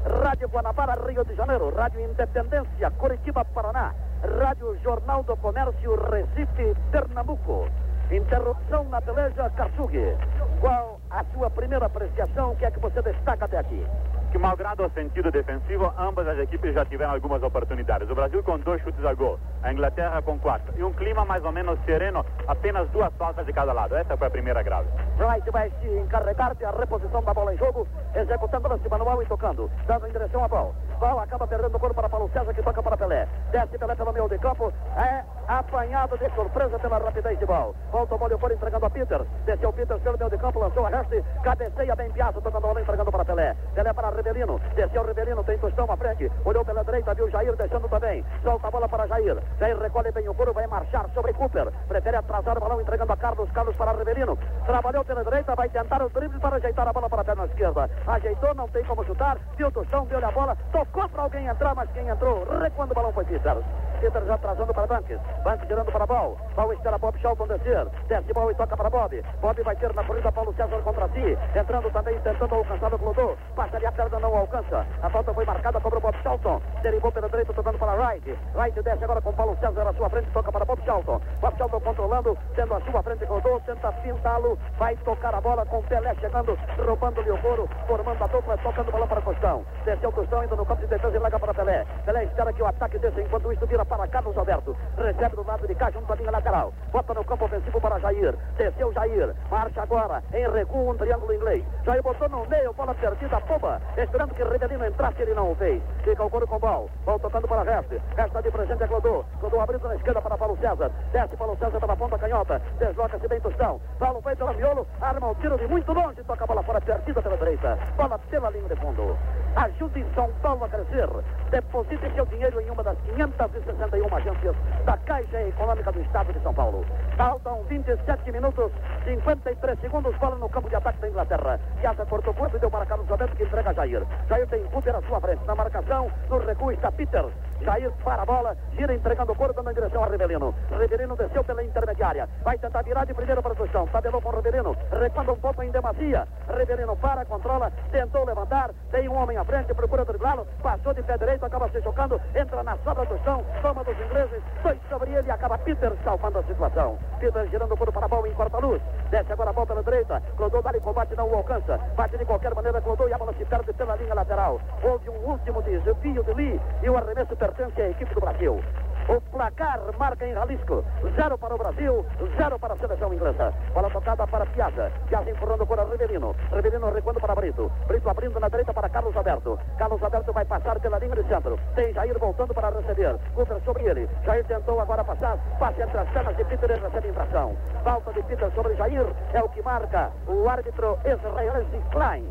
Rádio 0.05 0.49
Guanabara, 0.49 0.97
Rio 1.05 1.23
de 1.23 1.35
Janeiro, 1.35 1.73
Rádio 1.75 2.01
Independência, 2.01 2.89
Curitiba, 2.97 3.45
Paraná, 3.45 3.93
Rádio 4.39 4.75
Jornal 4.83 5.23
do 5.23 5.37
Comércio, 5.37 5.95
Recife, 6.09 6.75
Pernambuco. 6.91 7.67
Interrupção 8.09 8.83
na 8.85 8.99
peleja, 9.01 9.49
Katsugi. 9.51 10.17
Qual 10.59 10.99
a 11.11 11.23
sua 11.33 11.49
primeira 11.49 11.85
apreciação? 11.85 12.51
O 12.51 12.55
que 12.55 12.65
é 12.65 12.71
que 12.71 12.79
você 12.79 13.01
destaca 13.01 13.45
até 13.45 13.59
aqui? 13.59 13.85
Que, 14.31 14.37
malgrado 14.37 14.85
o 14.85 14.89
sentido 14.91 15.29
defensivo, 15.29 15.93
ambas 15.97 16.27
as 16.27 16.39
equipes 16.39 16.73
já 16.73 16.85
tiveram 16.85 17.13
algumas 17.13 17.43
oportunidades. 17.43 18.09
O 18.09 18.15
Brasil 18.15 18.41
com 18.43 18.57
dois 18.59 18.81
chutes 18.81 19.03
a 19.05 19.13
gol, 19.13 19.37
a 19.61 19.71
Inglaterra 19.71 20.21
com 20.21 20.39
quatro. 20.39 20.73
E 20.77 20.83
um 20.83 20.93
clima 20.93 21.25
mais 21.25 21.43
ou 21.43 21.51
menos 21.51 21.77
sereno, 21.85 22.25
apenas 22.47 22.89
duas 22.89 23.13
faltas 23.15 23.45
de 23.45 23.53
cada 23.53 23.73
lado. 23.73 23.95
Essa 23.95 24.15
foi 24.15 24.27
a 24.27 24.31
primeira 24.31 24.63
grave. 24.63 24.87
Wright 25.19 25.51
vai 25.51 25.69
se 25.81 25.87
encarregar 25.87 26.55
de 26.55 26.63
a 26.63 26.71
reposição 26.71 27.21
da 27.21 27.33
bola 27.33 27.53
em 27.53 27.57
jogo, 27.57 27.85
executando 28.15 28.69
lance 28.69 28.87
manual 28.89 29.21
e 29.21 29.25
tocando, 29.25 29.69
dando 29.85 30.07
em 30.07 30.11
direção 30.11 30.43
à 30.43 30.47
bola. 30.47 30.73
Bola 30.99 31.23
acaba 31.23 31.47
perdendo 31.47 31.75
o 31.75 31.79
corpo 31.79 31.95
para 31.95 32.09
Paulo 32.09 32.29
César, 32.31 32.53
que 32.53 32.63
toca 32.63 32.81
para 32.81 32.95
Pelé. 32.95 33.27
Desce 33.51 33.77
Pelé 33.77 33.95
pelo 33.95 34.13
meio 34.13 34.29
de 34.29 34.37
campo, 34.39 34.71
é 34.95 35.23
apanhado 35.47 36.17
de 36.17 36.29
surpresa 36.35 36.79
pela 36.79 36.99
rapidez 36.99 37.37
de 37.37 37.45
bola. 37.45 37.73
Volta 37.91 38.15
o 38.15 38.17
bola 38.17 38.33
e 38.33 38.37
for 38.37 38.51
entregando 38.51 38.85
a 38.85 38.89
Peter. 38.89 39.21
Desceu 39.45 39.73
Peter 39.73 39.99
pelo 39.99 40.17
meio 40.17 40.29
de 40.29 40.37
campo, 40.37 40.59
lançou 40.59 40.85
a 40.85 40.89
reste, 40.89 41.23
cabeceia 41.43 41.95
bem 41.95 42.11
Piazza, 42.11 42.39
tocando 42.39 42.57
a 42.57 42.59
bola 42.61 42.81
entregando 42.81 43.11
para 43.11 43.25
Pelé. 43.25 43.55
Pelé 43.73 43.93
para 43.93 44.11
Rivelino, 44.21 44.61
desceu 44.75 45.03
Rivelino, 45.03 45.43
tem 45.43 45.57
tostão 45.57 45.91
à 45.91 45.97
frente, 45.97 46.31
olhou 46.45 46.63
pela 46.63 46.83
direita, 46.83 47.13
viu 47.15 47.29
Jair 47.31 47.55
deixando 47.55 47.89
também, 47.89 48.23
solta 48.43 48.67
a 48.67 48.71
bola 48.71 48.87
para 48.87 49.07
Jair, 49.07 49.37
Jair 49.59 49.77
recolhe 49.79 50.11
bem 50.11 50.29
o 50.29 50.33
couro, 50.33 50.53
vai 50.53 50.67
marchar 50.67 51.09
sobre 51.13 51.33
Cooper, 51.33 51.71
prefere 51.87 52.17
atrasar 52.17 52.55
o 52.57 52.61
balão 52.61 52.79
entregando 52.79 53.11
a 53.11 53.17
Carlos, 53.17 53.49
Carlos 53.51 53.75
para 53.75 53.93
Rivelino, 53.93 54.37
trabalhou 54.65 55.03
pela 55.03 55.23
direita, 55.23 55.55
vai 55.55 55.69
tentar 55.69 56.03
o 56.03 56.09
drible 56.09 56.39
para 56.39 56.57
ajeitar 56.57 56.87
a 56.87 56.93
bola 56.93 57.09
para 57.09 57.21
a 57.21 57.25
perna 57.25 57.45
esquerda, 57.45 57.89
ajeitou, 58.05 58.53
não 58.53 58.67
tem 58.67 58.83
como 58.83 59.03
chutar, 59.05 59.37
viu 59.57 59.71
tostão, 59.71 60.05
deu-lhe 60.05 60.25
a 60.25 60.31
bola, 60.31 60.55
tocou 60.71 61.09
para 61.09 61.23
alguém 61.23 61.47
entrar, 61.47 61.73
mas 61.73 61.89
quem 61.91 62.07
entrou, 62.07 62.45
recuando 62.59 62.91
o 62.91 62.95
balão 62.95 63.13
foi 63.13 63.25
Peter, 63.25 63.57
Peter 64.01 64.25
já 64.25 64.33
atrasando 64.33 64.73
para 64.73 64.87
Banks, 64.87 65.19
Banks 65.43 65.67
girando 65.67 65.91
para 65.91 66.05
Ball, 66.07 66.37
Ball 66.55 66.73
espera 66.73 66.97
Bob 66.97 67.17
Shelton 67.19 67.47
descer, 67.47 67.87
desce 68.07 68.33
Ball 68.33 68.51
e 68.51 68.55
toca 68.55 68.75
para 68.75 68.89
Bob, 68.89 69.23
Bob 69.39 69.61
vai 69.61 69.75
ter 69.75 69.93
na 69.93 70.03
corrida 70.03 70.31
Paulo 70.31 70.53
César 70.55 70.81
contra 70.81 71.07
si, 71.09 71.37
entrando 71.55 71.91
também, 71.91 72.19
tentando 72.19 72.55
alcançar 72.55 72.93
o 72.93 72.97
Clodô, 72.99 73.37
passa 73.55 73.77
ali 73.77 73.85
a 73.85 73.91
perna, 73.91 74.19
não 74.19 74.35
alcança, 74.35 74.85
a 75.03 75.09
falta 75.09 75.33
foi 75.33 75.45
marcada, 75.45 75.79
cobra 75.79 75.99
o 75.99 76.01
Bob 76.01 76.15
Charlton. 76.23 76.61
Derivou 76.81 77.11
pela 77.11 77.29
direita, 77.29 77.53
tocando 77.53 77.77
para 77.77 77.93
Wright. 77.93 78.39
Wright 78.55 78.81
desce 78.81 79.03
agora 79.03 79.21
com 79.21 79.33
Paulo 79.33 79.55
César 79.59 79.87
à 79.87 79.93
sua 79.93 80.09
frente, 80.09 80.31
toca 80.31 80.51
para 80.51 80.65
Bob 80.65 80.81
Charlton. 80.83 81.21
Bob 81.39 81.57
Charlton 81.57 81.79
controlando, 81.79 82.37
tendo 82.55 82.73
a 82.73 82.81
sua 82.81 83.03
frente, 83.03 83.25
rodou, 83.25 83.59
tenta 83.61 83.91
pintá-lo. 83.91 84.57
Vai 84.79 84.95
tocar 84.97 85.35
a 85.35 85.41
bola 85.41 85.65
com 85.65 85.81
Pelé 85.83 86.15
chegando, 86.15 86.57
roubando-lhe 86.83 87.31
o 87.31 87.37
couro, 87.37 87.69
formando 87.87 88.23
a 88.23 88.27
dupla, 88.27 88.57
tocando 88.57 88.89
a 88.89 88.91
bola 88.91 89.07
para 89.07 89.21
Costão. 89.21 89.63
Desceu 89.85 90.09
o 90.09 90.13
Costão, 90.13 90.39
ainda 90.39 90.55
no 90.55 90.65
campo 90.65 90.81
de 90.81 90.87
defesa 90.87 91.15
e 91.15 91.19
larga 91.19 91.39
para 91.39 91.53
Pelé. 91.53 91.85
Pelé 92.05 92.23
espera 92.23 92.53
que 92.53 92.63
o 92.63 92.67
ataque 92.67 92.97
desça, 92.97 93.21
enquanto 93.21 93.53
isso 93.53 93.67
vira 93.67 93.85
para 93.91 94.07
Carlos 94.07 94.37
Alberto. 94.37 94.77
Recebe 94.95 95.35
do 95.35 95.45
lado 95.45 95.67
de 95.67 95.75
cá, 95.75 95.91
junto 95.91 96.13
à 96.13 96.15
linha 96.15 96.31
lateral. 96.31 96.73
Bota 96.93 97.13
no 97.13 97.25
campo 97.25 97.43
ofensivo 97.43 97.81
para 97.81 97.99
Jair. 97.99 98.33
Desceu 98.55 98.93
Jair. 98.93 99.35
Marcha 99.49 99.81
agora 99.83 100.23
em 100.33 100.49
recuo, 100.49 100.91
um 100.91 100.95
triângulo 100.95 101.33
inglês. 101.33 101.65
Jair 101.83 102.01
botou 102.01 102.29
no 102.29 102.45
meio, 102.45 102.71
bola 102.71 102.95
perdida, 102.95 103.37
boba, 103.41 103.81
esperando 103.97 104.33
que 104.33 104.43
Rivelino 104.43 104.85
entrasse, 104.85 105.21
ele 105.21 105.33
não 105.33 105.51
o 105.51 105.55
fez. 105.55 105.83
Fica 106.05 106.23
o 106.23 106.29
couro 106.29 106.47
com 106.47 106.55
o 106.55 106.59
Bal. 106.59 106.89
Bal 107.05 107.19
tocando 107.19 107.47
para 107.49 107.63
Reste. 107.63 108.01
Resta 108.15 108.41
de 108.41 108.49
presente 108.49 108.81
é 108.81 108.87
Clodô. 108.87 109.25
Clodô 109.41 109.59
abrindo 109.59 109.85
na 109.89 109.95
esquerda 109.95 110.21
para 110.21 110.37
Paulo 110.37 110.57
César. 110.61 110.89
Desce 111.11 111.35
Paulo 111.35 111.57
César 111.57 111.79
pela 111.79 111.97
ponta 111.97 112.17
canhota. 112.17 112.61
Desloca-se 112.79 113.27
bem 113.27 113.41
Tostão. 113.41 113.81
Paulo 113.99 114.21
vai 114.21 114.37
pela 114.37 114.53
miolo. 114.53 114.87
Arma 115.01 115.31
o 115.31 115.35
tiro 115.35 115.57
de 115.57 115.67
muito 115.67 115.91
longe. 115.91 116.23
Toca 116.23 116.45
a 116.45 116.47
bola 116.47 116.63
fora, 116.63 116.79
perdida 116.79 117.21
pela 117.21 117.35
direita. 117.35 117.77
Bola 117.97 118.17
pela 118.17 118.49
linha 118.51 118.69
de 118.69 118.75
fundo. 118.77 119.17
Ajude 119.57 120.05
São 120.15 120.31
Paulo 120.41 120.63
a 120.63 120.69
crescer. 120.69 121.09
Deposite 121.51 122.09
seu 122.15 122.25
dinheiro 122.27 122.61
em 122.61 122.69
uma 122.69 122.81
das 122.81 122.97
561 123.01 124.15
agências 124.15 124.55
da 124.85 124.95
Caixa 124.95 125.41
Econômica 125.41 125.91
do 125.91 125.99
Estado 125.99 126.31
de 126.31 126.39
São 126.39 126.53
Paulo. 126.53 126.85
Faltam 127.17 127.61
27 127.65 128.31
minutos, 128.31 128.71
53 129.03 129.77
segundos. 129.81 130.15
Bola 130.15 130.37
no 130.37 130.47
campo 130.47 130.69
de 130.69 130.77
ataque 130.77 131.01
da 131.01 131.09
Inglaterra. 131.09 131.59
Piazza 131.81 132.05
cortou 132.05 132.33
curto 132.33 132.55
e 132.55 132.59
deu 132.59 132.71
para 132.71 132.85
Carlos 132.85 133.11
Alberto 133.11 133.35
que 133.35 133.43
entrega 133.43 133.69
a 133.69 133.73
Jair. 133.73 134.07
Jair 134.29 134.47
tem 134.47 134.63
Cooper 134.67 134.95
à 134.95 135.01
sua 135.01 135.19
frente. 135.19 135.45
Na 135.45 135.53
marcação, 135.53 136.09
no 136.29 136.37
recuo 136.37 136.71
está 136.71 136.89
Peter. 136.89 137.25
Jair 137.63 137.91
para 138.03 138.23
a 138.23 138.25
bola, 138.25 138.57
gira 138.73 138.93
entregando 138.93 139.31
o 139.31 139.53
dando 139.53 139.71
em 139.71 139.73
direção 139.73 140.03
a 140.03 140.07
Rivelino. 140.07 140.53
Rivelino 140.79 141.15
desceu 141.15 141.43
pela 141.43 141.63
intermediária. 141.63 142.27
Vai 142.43 142.57
tentar 142.57 142.81
virar 142.81 143.05
de 143.05 143.13
primeira 143.13 143.41
para 143.41 143.53
o 143.53 143.67
chão. 143.69 143.87
Tabelou 143.87 144.21
com 144.21 144.29
Rivelino. 144.31 144.75
Recuando 144.91 145.33
um 145.33 145.39
pouco 145.39 145.63
em 145.63 145.71
demasia. 145.71 146.27
Rivelino 146.47 146.95
para, 146.97 147.25
controla, 147.25 147.71
tentou 147.91 148.25
levantar. 148.25 148.71
Tem 148.91 149.07
um 149.07 149.15
homem 149.15 149.37
à 149.37 149.45
frente, 149.45 149.73
procura 149.73 150.05
driblá-lo. 150.05 150.45
Passou 150.61 150.93
de 150.93 151.03
pé 151.03 151.17
direito, 151.17 151.45
acaba 151.45 151.69
se 151.69 151.81
chocando. 151.81 152.19
Entra 152.35 152.63
na 152.63 152.77
sobra 152.77 153.05
do 153.05 153.17
chão. 153.23 153.43
Toma 153.61 153.83
dos 153.83 153.99
ingleses. 153.99 154.41
Dois 154.63 154.79
sobre 154.89 155.11
ele 155.11 155.27
e 155.27 155.31
acaba 155.31 155.57
Peter 155.57 155.93
salvando 156.03 156.39
a 156.39 156.43
situação. 156.43 156.97
Peter 157.19 157.47
girando 157.47 157.73
o 157.73 157.77
couro 157.77 157.91
para 157.91 158.05
a 158.05 158.09
bola 158.09 158.27
em 158.27 158.33
corta-luz. 158.33 158.81
Desce 159.09 159.31
agora 159.31 159.49
a 159.49 159.53
bola 159.53 159.67
pela 159.67 159.83
direita. 159.83 160.21
Clodô 160.35 160.61
dá 160.61 160.71
combate, 160.81 161.15
não 161.15 161.29
o 161.29 161.35
alcança. 161.35 161.77
Bate 161.95 162.17
de 162.17 162.25
qualquer 162.25 162.53
maneira, 162.53 162.81
Clodô 162.81 163.07
e 163.07 163.13
a 163.13 163.17
bola 163.17 163.33
se 163.33 163.45
perde 163.45 163.71
pela 163.73 163.95
linha 163.95 164.13
lateral. 164.13 164.59
Houve 164.83 165.09
um 165.09 165.29
último 165.29 165.61
desvio 165.61 166.23
de 166.23 166.33
Lee 166.33 166.61
e 166.83 166.89
o 166.89 166.97
arremesso 166.97 167.35
pertence 167.51 167.81
à 167.81 167.89
equipe 167.89 168.13
do 168.13 168.21
Brasil. 168.21 168.61
O 169.09 169.19
placar 169.31 169.79
marca 169.97 170.25
em 170.25 170.33
Jalisco. 170.33 170.85
Zero 171.15 171.37
para 171.37 171.55
o 171.55 171.57
Brasil, 171.57 172.05
zero 172.37 172.57
para 172.59 172.73
a 172.73 172.77
seleção 172.77 173.13
inglesa. 173.13 173.53
Bola 173.73 173.89
tocada 173.89 174.25
para 174.27 174.45
Piazza. 174.45 174.91
Piazza 175.07 175.29
empurrando 175.29 175.65
para 175.65 175.83
Rivelino. 175.83 176.35
Rivelino 176.53 176.93
recuando 176.93 177.19
para 177.19 177.35
Brito. 177.35 177.69
Brito 177.87 178.09
abrindo 178.09 178.39
na 178.39 178.47
direita 178.47 178.73
para 178.73 178.87
Carlos 178.89 179.15
Alberto. 179.17 179.59
Carlos 179.77 180.01
Alberto 180.01 180.31
vai 180.31 180.45
passar 180.45 180.79
pela 180.79 180.99
linha 180.99 181.15
de 181.15 181.27
centro. 181.27 181.59
Tem 181.75 181.93
Jair 181.93 182.17
voltando 182.19 182.53
para 182.53 182.69
receber. 182.69 183.17
Cooper 183.33 183.59
sobre 183.65 183.83
ele. 183.83 184.07
Jair 184.23 184.45
tentou 184.45 184.79
agora 184.79 185.03
passar. 185.03 185.37
Passe 185.59 185.81
entre 185.81 185.97
as 185.97 186.09
pernas 186.09 186.37
de 186.37 186.45
Peter 186.45 186.69
e 186.69 186.79
recebe 186.79 187.09
infração. 187.09 187.57
Falta 187.83 188.13
de 188.13 188.23
Peter 188.23 188.51
sobre 188.51 188.75
Jair 188.75 189.07
é 189.33 189.43
o 189.43 189.49
que 189.49 189.61
marca 189.61 190.11
o 190.27 190.47
árbitro 190.47 190.97
israelense 191.03 191.81
Klein. 191.91 192.25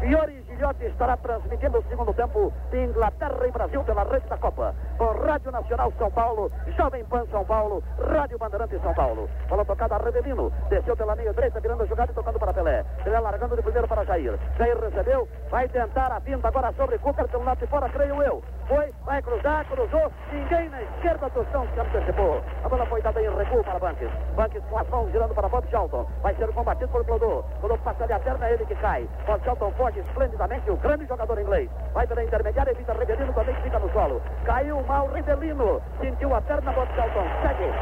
Fiore 0.00 0.47
Gilhote 0.58 0.86
estará 0.86 1.16
transmitindo 1.16 1.78
o 1.78 1.82
segundo 1.84 2.12
tempo 2.12 2.52
de 2.72 2.84
Inglaterra 2.84 3.46
e 3.46 3.52
Brasil 3.52 3.84
pela 3.84 4.02
rede 4.02 4.26
da 4.26 4.36
Copa. 4.36 4.74
Por 4.98 5.16
Rádio 5.24 5.52
Nacional 5.52 5.92
São 5.96 6.10
Paulo, 6.10 6.50
Jovem 6.76 7.04
Pan 7.04 7.24
São 7.30 7.44
Paulo, 7.44 7.80
Rádio 8.10 8.38
Bandeirante 8.38 8.76
São 8.80 8.92
Paulo. 8.92 9.30
Bola 9.48 9.64
tocada 9.64 9.94
a 9.94 9.98
Revelino, 9.98 10.50
desceu 10.68 10.96
pela 10.96 11.14
linha 11.14 11.32
direita, 11.32 11.60
virando 11.60 11.84
a 11.84 11.86
jogada 11.86 12.10
e 12.10 12.14
tocando 12.14 12.40
para 12.40 12.52
Pelé. 12.52 12.84
Pelé 13.04 13.20
largando 13.20 13.54
de 13.54 13.62
primeiro 13.62 13.86
para 13.86 14.04
Jair. 14.04 14.36
Jair 14.58 14.80
recebeu, 14.80 15.28
vai 15.48 15.68
tentar 15.68 16.10
a 16.10 16.18
vinda 16.18 16.48
agora 16.48 16.72
sobre 16.72 16.98
Cooper 16.98 17.28
pelo 17.28 17.44
lado 17.44 17.58
de 17.58 17.66
fora, 17.68 17.88
creio 17.88 18.20
eu. 18.20 18.42
Foi, 18.68 18.92
vai 19.06 19.22
cruzar, 19.22 19.64
cruzou, 19.64 20.12
ninguém 20.30 20.68
na 20.68 20.82
esquerda, 20.82 21.30
Tostão 21.30 21.66
se 21.72 21.80
antecipou. 21.80 22.42
A 22.62 22.68
bola 22.68 22.84
foi 22.84 23.00
dada 23.00 23.22
em 23.22 23.34
recuo 23.34 23.64
para 23.64 23.78
Banques. 23.78 24.10
Banques 24.36 24.62
com 24.68 24.78
as 24.78 24.86
mãos 24.90 25.10
girando 25.10 25.34
para 25.34 25.48
Bob 25.48 25.66
Charlton. 25.70 26.06
Vai 26.22 26.34
ser 26.34 26.52
combatido 26.52 26.88
por 26.88 27.02
Clodô. 27.06 27.42
Clodô 27.60 27.78
passa 27.78 28.04
ali 28.04 28.12
a 28.12 28.18
perna, 28.18 28.46
é 28.46 28.52
ele 28.52 28.66
que 28.66 28.74
cai. 28.74 29.08
Bob 29.26 29.42
Charlton 29.42 29.70
foge 29.70 30.00
esplendidamente, 30.00 30.70
o 30.70 30.76
grande 30.76 31.06
jogador 31.06 31.40
inglês. 31.40 31.70
Vai 31.94 32.06
pela 32.06 32.22
intermediária, 32.22 32.70
evita 32.72 32.92
Rivelino, 32.92 33.32
também 33.32 33.54
fica 33.62 33.78
no 33.78 33.90
solo. 33.90 34.20
Caiu 34.44 34.82
mal 34.82 35.08
Rivelino. 35.14 35.80
Sentiu 35.98 36.34
a 36.34 36.40
perna, 36.42 36.70
Bob 36.72 36.88
Charlton. 36.94 37.24
Segue. 37.40 37.72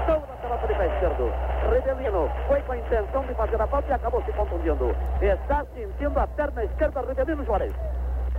Estou 0.00 0.26
na 0.26 0.36
pelota 0.42 0.66
de 0.66 0.74
pé 0.74 0.86
esquerdo. 0.88 1.32
Rivelino 1.70 2.28
foi 2.48 2.60
com 2.62 2.72
a 2.72 2.78
intenção 2.78 3.22
de 3.22 3.34
fazer 3.34 3.62
a 3.62 3.66
falta 3.68 3.88
e 3.88 3.92
acabou 3.92 4.20
se 4.24 4.32
contundindo. 4.32 4.92
Está 5.20 5.64
sentindo 5.72 6.18
a 6.18 6.26
perna 6.26 6.64
esquerda, 6.64 7.00
Rivelino 7.02 7.44
Juarez. 7.44 7.72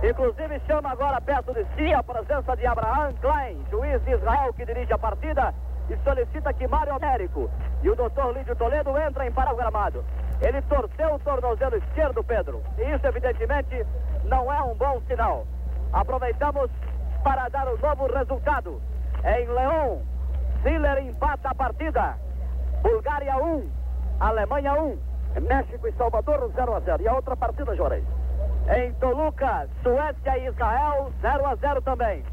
Inclusive 0.02 0.60
chama 0.66 0.90
agora 0.90 1.20
perto 1.20 1.54
de 1.54 1.64
si 1.76 1.92
a 1.92 2.02
presença 2.02 2.56
de 2.56 2.66
Abraham 2.66 3.12
Klein, 3.20 3.64
juiz 3.70 4.02
de 4.04 4.12
Israel 4.12 4.52
que 4.52 4.66
dirige 4.66 4.92
a 4.92 4.98
partida 4.98 5.54
e 5.88 5.96
solicita 5.98 6.52
que 6.52 6.66
Mário 6.66 6.94
Américo 6.94 7.50
e 7.82 7.88
o 7.88 7.94
doutor 7.94 8.34
Lídio 8.34 8.56
Toledo 8.56 8.90
entrem 8.98 9.30
para 9.32 9.52
o 9.52 9.56
gramado. 9.56 10.04
Ele 10.40 10.60
torceu 10.62 11.14
o 11.14 11.18
tornozelo 11.20 11.76
esquerdo, 11.76 12.22
Pedro, 12.24 12.62
e 12.78 12.82
isso 12.94 13.06
evidentemente 13.06 13.86
não 14.24 14.52
é 14.52 14.62
um 14.62 14.74
bom 14.74 15.00
sinal. 15.06 15.46
Aproveitamos 15.92 16.70
para 17.22 17.48
dar 17.48 17.68
o 17.68 17.78
novo 17.78 18.06
resultado. 18.12 18.82
Em 19.24 19.46
Leão, 19.46 20.02
Ziller 20.62 20.98
empata 20.98 21.50
a 21.50 21.54
partida. 21.54 22.16
Bulgária 22.82 23.36
1, 23.36 23.70
Alemanha 24.20 24.74
1. 24.74 24.98
México 25.40 25.88
e 25.88 25.92
Salvador 25.92 26.50
0 26.54 26.76
a 26.76 26.80
0. 26.80 27.02
E 27.02 27.08
a 27.08 27.14
outra 27.14 27.36
partida, 27.36 27.74
Juarez? 27.74 28.04
Em 28.66 28.92
Toluca, 28.94 29.68
Suécia 29.82 30.38
e 30.38 30.46
Israel, 30.46 31.12
0 31.20 31.46
a 31.46 31.54
0 31.56 31.82
também. 31.82 32.24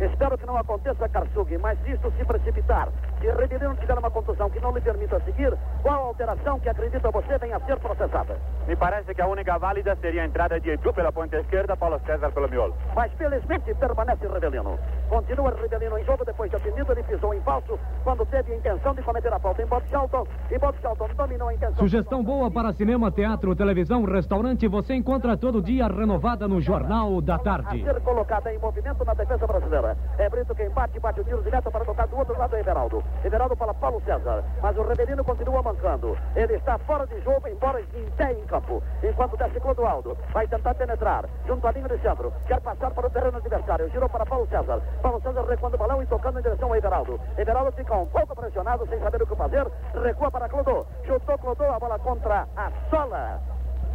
Espero 0.00 0.36
que 0.36 0.46
não 0.46 0.56
aconteça, 0.56 1.08
Karsug, 1.08 1.56
mas 1.58 1.78
se 1.82 1.92
isso 1.92 2.12
se 2.16 2.24
precipitar, 2.24 2.88
se 3.20 3.30
Ribeirão 3.30 3.76
tiver 3.76 3.96
uma 3.96 4.10
contusão 4.10 4.50
que 4.50 4.60
não 4.60 4.72
lhe 4.72 4.80
permita 4.80 5.20
seguir, 5.20 5.52
qual 5.82 5.94
a 5.94 6.06
alteração 6.06 6.58
que 6.58 6.68
acredita 6.68 7.10
você 7.10 7.38
venha 7.38 7.56
a 7.56 7.60
ser 7.60 7.78
processada? 7.78 8.36
Me 8.66 8.74
parece 8.74 9.14
que 9.14 9.22
a 9.22 9.26
única 9.26 9.56
válida 9.56 9.96
seria 10.00 10.22
a 10.22 10.26
entrada 10.26 10.60
de 10.60 10.70
Edu 10.70 10.92
pela 10.92 11.12
ponta 11.12 11.38
esquerda, 11.38 11.76
Paulo 11.76 12.00
César 12.06 12.32
pelo 12.32 12.48
miolo. 12.48 12.74
Mas 12.94 13.12
felizmente 13.12 13.72
permanece 13.74 14.26
Rebelino. 14.26 14.78
Continua 15.08 15.50
Rivelino 15.50 15.98
em 15.98 16.04
jogo, 16.04 16.24
depois 16.24 16.50
de 16.50 16.56
atendido, 16.56 16.92
ele 16.92 17.02
pisou 17.02 17.34
em 17.34 17.40
falso 17.42 17.78
quando 18.02 18.24
teve 18.26 18.52
a 18.52 18.56
intenção 18.56 18.94
de 18.94 19.02
cometer 19.02 19.32
a 19.32 19.38
falta 19.38 19.62
em 19.62 19.66
Bob 19.66 19.82
Shelton. 19.88 20.26
E 20.50 20.58
Bob 20.58 20.76
Shelton 20.80 21.08
dominou 21.16 21.48
a 21.48 21.54
intenção. 21.54 21.76
Sugestão 21.76 22.22
boa 22.22 22.50
para 22.50 22.72
cinema, 22.72 23.10
teatro, 23.10 23.54
televisão, 23.54 24.04
restaurante. 24.04 24.66
Você 24.68 24.94
encontra 24.94 25.36
todo 25.36 25.62
dia 25.62 25.86
renovada 25.86 26.48
no 26.48 26.60
Jornal 26.60 27.20
da 27.20 27.38
Tarde. 27.38 27.82
A 27.88 27.92
ser 27.92 28.00
colocada 28.02 28.52
em 28.52 28.58
movimento 28.58 29.04
na 29.04 29.14
defesa 29.14 29.46
brasileira. 29.46 29.96
É 30.18 30.28
Brito 30.28 30.54
quem 30.54 30.68
bate, 30.70 30.98
bate 30.98 31.20
o 31.20 31.24
tiro 31.24 31.42
direto 31.42 31.70
para 31.70 31.84
tocar 31.84 32.06
do 32.08 32.18
outro 32.18 32.36
lado 32.38 32.56
é 32.56 32.60
Everaldo. 32.60 33.02
Everaldo 33.24 33.56
para 33.56 33.74
Paulo 33.74 34.00
César. 34.04 34.44
Mas 34.62 34.76
o 34.76 34.82
Rebelino 34.82 35.24
continua 35.24 35.62
mancando. 35.62 36.16
Ele 36.34 36.54
está 36.54 36.78
fora 36.78 37.06
de 37.06 37.20
jogo, 37.20 37.46
embora 37.48 37.80
em 37.80 38.10
pé 38.16 38.32
em 38.32 38.44
campo. 38.46 38.82
Enquanto 39.02 39.36
desce 39.36 39.60
Clodoaldo. 39.60 40.16
Vai 40.32 40.46
tentar 40.48 40.74
penetrar. 40.74 41.24
Junto 41.46 41.66
à 41.66 41.72
linha 41.72 41.88
de 41.88 41.98
centro. 41.98 42.32
Quer 42.46 42.60
passar 42.60 42.90
para 42.90 43.06
o 43.06 43.10
terreno 43.10 43.36
adversário. 43.36 43.90
Girou 43.90 44.08
para 44.08 44.26
Paulo 44.26 44.46
César. 44.48 44.80
Paulo 45.04 45.20
César 45.20 45.44
recuando 45.44 45.74
o 45.74 45.78
balão 45.78 46.02
e 46.02 46.06
tocando 46.06 46.38
em 46.38 46.42
direção 46.42 46.70
ao 46.70 46.76
Everaldo. 46.76 47.20
Everaldo 47.36 47.70
fica 47.72 47.94
um 47.94 48.06
pouco 48.06 48.34
pressionado, 48.34 48.88
sem 48.88 48.98
saber 49.00 49.20
o 49.20 49.26
que 49.26 49.36
fazer. 49.36 49.70
Recua 50.02 50.30
para 50.30 50.48
Clodô. 50.48 50.86
Chutou 51.04 51.36
Clodô, 51.36 51.64
a 51.64 51.78
bola 51.78 51.98
contra 51.98 52.48
a 52.56 52.72
sola 52.88 53.53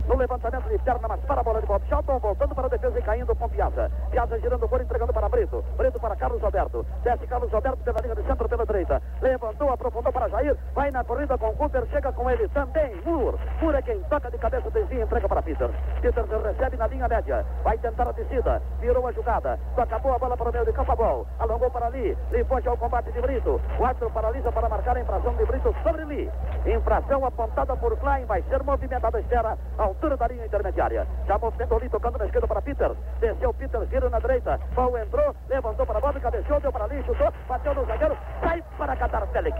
no 0.09 0.15
levantamento 0.15 0.67
de 0.67 0.77
perna, 0.79 1.07
mas 1.07 1.19
para 1.21 1.41
a 1.41 1.43
bola 1.43 1.61
de 1.61 1.67
Bob 1.67 1.85
Shelton, 1.87 2.17
voltando 2.17 2.55
para 2.55 2.65
a 2.65 2.69
defesa 2.69 2.97
e 2.97 3.01
caindo 3.03 3.35
com 3.35 3.47
Piazza. 3.47 3.91
Piazza 4.09 4.39
girando 4.39 4.67
o 4.69 4.81
entregando 4.81 5.13
para 5.13 5.29
Brito. 5.29 5.63
Brito 5.77 5.99
para 5.99 6.15
Carlos 6.15 6.43
Alberto. 6.43 6.83
Desce 7.03 7.27
Carlos 7.27 7.53
Alberto 7.53 7.83
pela 7.83 8.01
linha 8.01 8.15
de 8.15 8.23
centro 8.23 8.49
pela 8.49 8.65
direita. 8.65 8.99
Levantou, 9.21 9.69
aprofundou 9.69 10.11
para 10.11 10.27
Jair. 10.29 10.57
Vai 10.73 10.89
na 10.89 11.03
corrida 11.03 11.37
com 11.37 11.53
Cooper, 11.53 11.85
chega 11.91 12.11
com 12.11 12.27
ele 12.27 12.47
também. 12.49 12.99
Moore. 13.05 13.37
Moore 13.61 13.77
é 13.77 13.81
quem 13.83 14.01
toca 14.09 14.31
de 14.31 14.37
cabeça, 14.39 14.71
desvia 14.71 14.99
e 14.99 15.03
entrega 15.03 15.29
para 15.29 15.43
Peter. 15.43 15.69
Peter 16.01 16.25
recebe 16.25 16.77
na 16.77 16.87
linha 16.87 17.07
média. 17.07 17.45
Vai 17.63 17.77
tentar 17.77 18.09
a 18.09 18.11
descida. 18.11 18.59
Virou 18.79 19.05
a 19.05 19.11
jogada. 19.11 19.59
Acabou 19.77 20.13
a 20.13 20.17
bola 20.17 20.35
para 20.35 20.49
o 20.49 20.51
meio 20.51 20.65
de 20.65 20.73
campo. 20.73 20.95
Ball. 20.95 21.27
Alongou 21.37 21.69
para 21.69 21.85
ali. 21.85 22.17
Lee 22.31 22.43
foge 22.45 22.67
ao 22.67 22.75
combate 22.75 23.11
de 23.11 23.21
Brito. 23.21 23.61
O 23.79 23.85
árbitro 23.85 24.09
paralisa 24.09 24.51
para 24.51 24.67
marcar 24.67 24.97
a 24.97 25.01
infração 25.01 25.35
de 25.35 25.45
Brito 25.45 25.73
sobre 25.83 26.03
Lee. 26.05 26.31
Infração 26.65 27.23
apontada 27.23 27.75
por 27.77 27.95
Klein. 27.99 28.25
Vai 28.25 28.41
ser 28.49 28.63
movimentada 28.63 29.17
a 29.17 29.21
espera 29.21 29.55
altura 29.99 30.15
da 30.15 30.27
linha 30.27 30.45
intermediária. 30.45 31.05
Já 31.27 31.37
movimentou 31.37 31.77
ali, 31.77 31.89
tocando 31.89 32.17
na 32.17 32.25
esquerda 32.25 32.47
para 32.47 32.61
Peter. 32.61 32.91
Desceu 33.19 33.53
Peter, 33.53 33.81
vira 33.81 34.09
na 34.09 34.19
direita. 34.19 34.57
Paul 34.73 34.97
entrou, 34.97 35.35
levantou 35.49 35.85
para 35.85 35.97
a 35.97 36.01
bola, 36.01 36.19
cabeceou, 36.19 36.59
deu 36.61 36.71
para 36.71 36.85
ali, 36.85 37.03
chutou, 37.03 37.31
bateu 37.47 37.75
no 37.75 37.85
zagueiro, 37.85 38.17
sai 38.41 38.63
para 38.77 38.95
Qatar 38.95 39.27
Felix. 39.27 39.57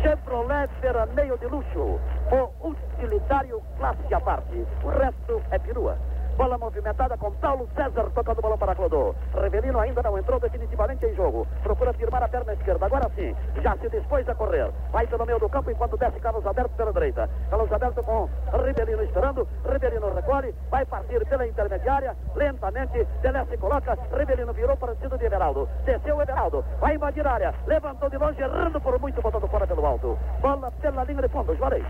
Chevrolet 0.00 0.70
veraneio 0.80 1.36
de 1.38 1.46
luxo. 1.46 2.00
O 2.30 2.68
utilitário 2.68 3.60
classe 3.78 4.14
à 4.14 4.20
parte. 4.20 4.64
O 4.84 4.88
resto 4.88 5.42
é 5.50 5.58
perua. 5.58 5.98
Bola 6.36 6.56
movimentada 6.56 7.16
com 7.16 7.30
Paulo 7.32 7.68
César 7.74 8.10
tocando 8.14 8.38
o 8.38 8.42
balão 8.42 8.58
para 8.58 8.74
Clodô. 8.74 9.14
Revelino 9.34 9.78
ainda 9.78 10.02
não 10.02 10.18
entrou 10.18 10.40
definitivamente 10.40 11.04
em 11.04 11.14
jogo. 11.14 11.46
Procura 11.62 11.92
firmar 11.92 12.22
a 12.22 12.28
perna 12.28 12.54
esquerda. 12.54 12.86
Agora 12.86 13.10
sim, 13.14 13.34
já 13.62 13.76
se 13.76 13.88
dispôs 13.90 14.28
a 14.28 14.34
correr. 14.34 14.70
Vai 14.90 15.06
pelo 15.06 15.26
meio 15.26 15.38
do 15.38 15.48
campo 15.48 15.70
enquanto 15.70 15.96
desce 15.96 16.18
Carlos 16.20 16.46
Alberto 16.46 16.74
pela 16.76 16.92
direita. 16.92 17.28
Carlos 17.50 17.70
Alberto 17.70 18.02
com 18.02 18.28
Rivelino 18.64 19.02
esperando. 19.02 19.46
Rivelino 19.70 20.14
recolhe. 20.14 20.54
Vai 20.70 20.86
partir 20.86 21.24
pela 21.26 21.46
intermediária. 21.46 22.16
Lentamente, 22.34 23.06
Pelé 23.20 23.44
se 23.44 23.56
coloca. 23.58 23.98
Rivelino 24.16 24.52
virou 24.52 24.76
para 24.76 24.92
o 24.92 24.94
sentido 24.94 25.18
de 25.18 25.26
Everaldo. 25.26 25.68
Desceu 25.84 26.20
Everaldo. 26.20 26.64
Vai 26.80 26.94
invadir 26.94 27.26
a 27.26 27.32
área. 27.32 27.54
Levantou 27.66 28.08
de 28.08 28.16
longe, 28.16 28.40
errando 28.40 28.80
por 28.80 28.98
muito, 28.98 29.20
botando 29.20 29.46
fora 29.48 29.66
pelo 29.66 29.84
alto. 29.84 30.18
Bola 30.40 30.70
pela 30.80 31.04
linha 31.04 31.22
de 31.22 31.28
fundo. 31.28 31.54
Juarez. 31.56 31.84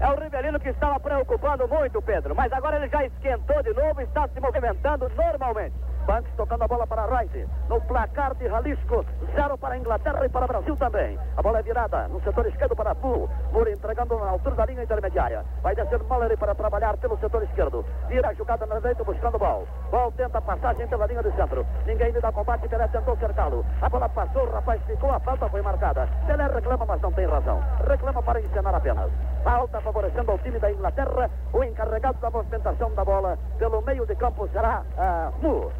É 0.00 0.06
o 0.12 0.20
Rivelino 0.20 0.60
que 0.60 0.68
estava 0.68 1.00
preocupando 1.00 1.66
muito, 1.66 2.00
Pedro. 2.00 2.34
Mas 2.34 2.52
agora 2.52 2.76
ele 2.76 2.88
já 2.88 3.04
esquentou 3.04 3.62
de 3.62 3.74
novo 3.74 4.00
e 4.00 4.04
está 4.04 4.28
se 4.28 4.40
movimentando 4.40 5.10
normalmente. 5.16 5.74
Banks 6.06 6.32
tocando 6.36 6.62
a 6.62 6.68
bola 6.68 6.86
para 6.86 7.04
Wright. 7.04 7.46
No 7.68 7.80
placar 7.82 8.34
de 8.36 8.48
Jalisco, 8.48 9.04
zero 9.34 9.58
para 9.58 9.74
a 9.74 9.78
Inglaterra 9.78 10.24
e 10.24 10.28
para 10.30 10.46
o 10.46 10.48
Brasil 10.48 10.74
também. 10.76 11.18
A 11.36 11.42
bola 11.42 11.58
é 11.58 11.62
virada 11.62 12.08
no 12.08 12.18
setor 12.22 12.46
esquerdo 12.46 12.74
para 12.74 12.94
Bull. 12.94 13.28
Bull 13.52 13.68
entregando 13.68 14.16
na 14.18 14.30
altura 14.30 14.54
da 14.54 14.64
linha 14.64 14.84
intermediária. 14.84 15.44
Vai 15.62 15.74
descer 15.74 16.02
Mallory 16.04 16.36
para 16.38 16.54
trabalhar 16.54 16.96
pelo 16.96 17.18
setor 17.18 17.42
esquerdo. 17.42 17.84
Vira 18.08 18.28
a 18.28 18.32
jogada 18.32 18.64
na 18.64 18.76
direita 18.76 19.04
buscando 19.04 19.34
o 19.34 19.38
Ball. 19.38 19.68
Ball 19.90 20.10
tenta 20.12 20.40
passagem 20.40 20.86
pela 20.86 21.06
linha 21.06 21.22
de 21.22 21.30
centro. 21.32 21.66
Ninguém 21.84 22.10
lhe 22.10 22.20
dá 22.20 22.32
combate. 22.32 22.68
Pelé 22.68 22.88
tentou 22.88 23.16
cercá-lo. 23.18 23.66
A 23.82 23.88
bola 23.90 24.08
passou, 24.08 24.44
o 24.44 24.50
rapaz 24.50 24.80
ficou. 24.84 25.12
A 25.12 25.20
falta 25.20 25.46
foi 25.50 25.60
marcada. 25.60 26.08
Pelé 26.26 26.46
reclama, 26.46 26.86
mas 26.86 27.02
não 27.02 27.12
tem 27.12 27.26
razão. 27.26 27.60
Reclama 27.86 28.22
para 28.22 28.40
encenar 28.40 28.74
apenas. 28.74 29.10
Falta 29.48 29.80
favorecendo 29.80 30.30
ao 30.30 30.38
time 30.40 30.58
da 30.58 30.70
Inglaterra. 30.70 31.30
O 31.54 31.64
encarregado 31.64 32.18
da 32.20 32.28
movimentação 32.28 32.92
da 32.92 33.02
bola 33.02 33.38
pelo 33.58 33.80
meio 33.80 34.04
de 34.04 34.14
campo 34.14 34.46
será 34.48 34.82
uh, 34.98 35.42
Moore. 35.42 35.72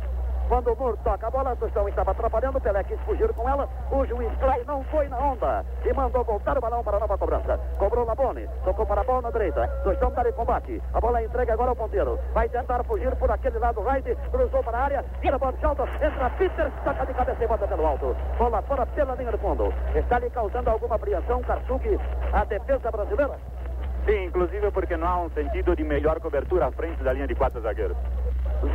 Quando 0.49 0.73
o 0.73 0.77
Moore 0.77 0.97
toca 1.05 1.27
a 1.27 1.31
bola, 1.31 1.55
Tostão 1.57 1.87
estava 1.87 2.13
atrapalhando, 2.13 2.59
Pelé 2.59 2.83
quis 2.85 2.99
fugir 3.01 3.31
com 3.35 3.47
ela, 3.47 3.69
o 3.93 4.07
juiz 4.07 4.33
Clay 4.39 4.65
não 4.65 4.83
foi 4.85 5.07
na 5.09 5.19
onda 5.19 5.63
e 5.85 5.93
mandou 5.93 6.25
voltar 6.25 6.57
o 6.57 6.61
balão 6.63 6.83
para 6.83 6.97
a 6.97 7.01
nova 7.01 7.19
cobrança. 7.19 7.61
Cobrou 7.79 8.07
Labone, 8.07 8.49
tocou 8.65 8.87
para 8.87 9.03
a 9.03 9.05
bola 9.05 9.21
na 9.21 9.31
direita, 9.31 9.69
Tostão 9.85 10.09
está 10.09 10.27
em 10.27 10.33
combate, 10.33 10.83
a 10.95 11.01
bola 11.01 11.23
entrega 11.23 11.53
agora 11.53 11.69
ao 11.69 11.77
ponteiro, 11.77 12.19
vai 12.33 12.49
tentar 12.49 12.83
fugir 12.85 13.15
por 13.17 13.31
aquele 13.31 13.59
lado 13.59 13.83
right, 13.83 14.17
cruzou 14.31 14.65
para 14.65 14.79
a 14.79 14.85
área, 14.85 15.05
tira 15.21 15.37
a 15.37 15.39
bola 15.39 15.53
de 15.53 15.67
alta, 15.67 15.83
entra 15.83 16.31
Peter, 16.31 16.73
toca 16.83 17.05
de 17.05 17.13
cabeça 17.13 17.45
e 17.45 17.47
bota 17.47 17.69
pelo 17.69 17.87
alto, 17.87 18.17
bola 18.39 18.63
fora 18.63 18.87
pela 18.87 19.15
linha 19.17 19.31
de 19.31 19.37
fundo, 19.37 19.71
está 19.95 20.19
lhe 20.19 20.31
causando 20.31 20.71
alguma 20.71 20.95
apreensão, 20.95 21.43
Karsugi, 21.43 22.01
a 22.33 22.45
defesa 22.47 22.91
brasileira? 22.91 23.39
Sim, 24.09 24.25
inclusive 24.25 24.71
porque 24.71 24.97
não 24.97 25.07
há 25.07 25.21
um 25.21 25.31
sentido 25.31 25.77
de 25.77 25.85
melhor 25.85 26.19
cobertura 26.19 26.69
à 26.69 26.73
frente 26.73 27.05
da 27.05 27.13
linha 27.13 27.27
de 27.27 27.35
quatro 27.35 27.61
zagueiros. 27.61 27.95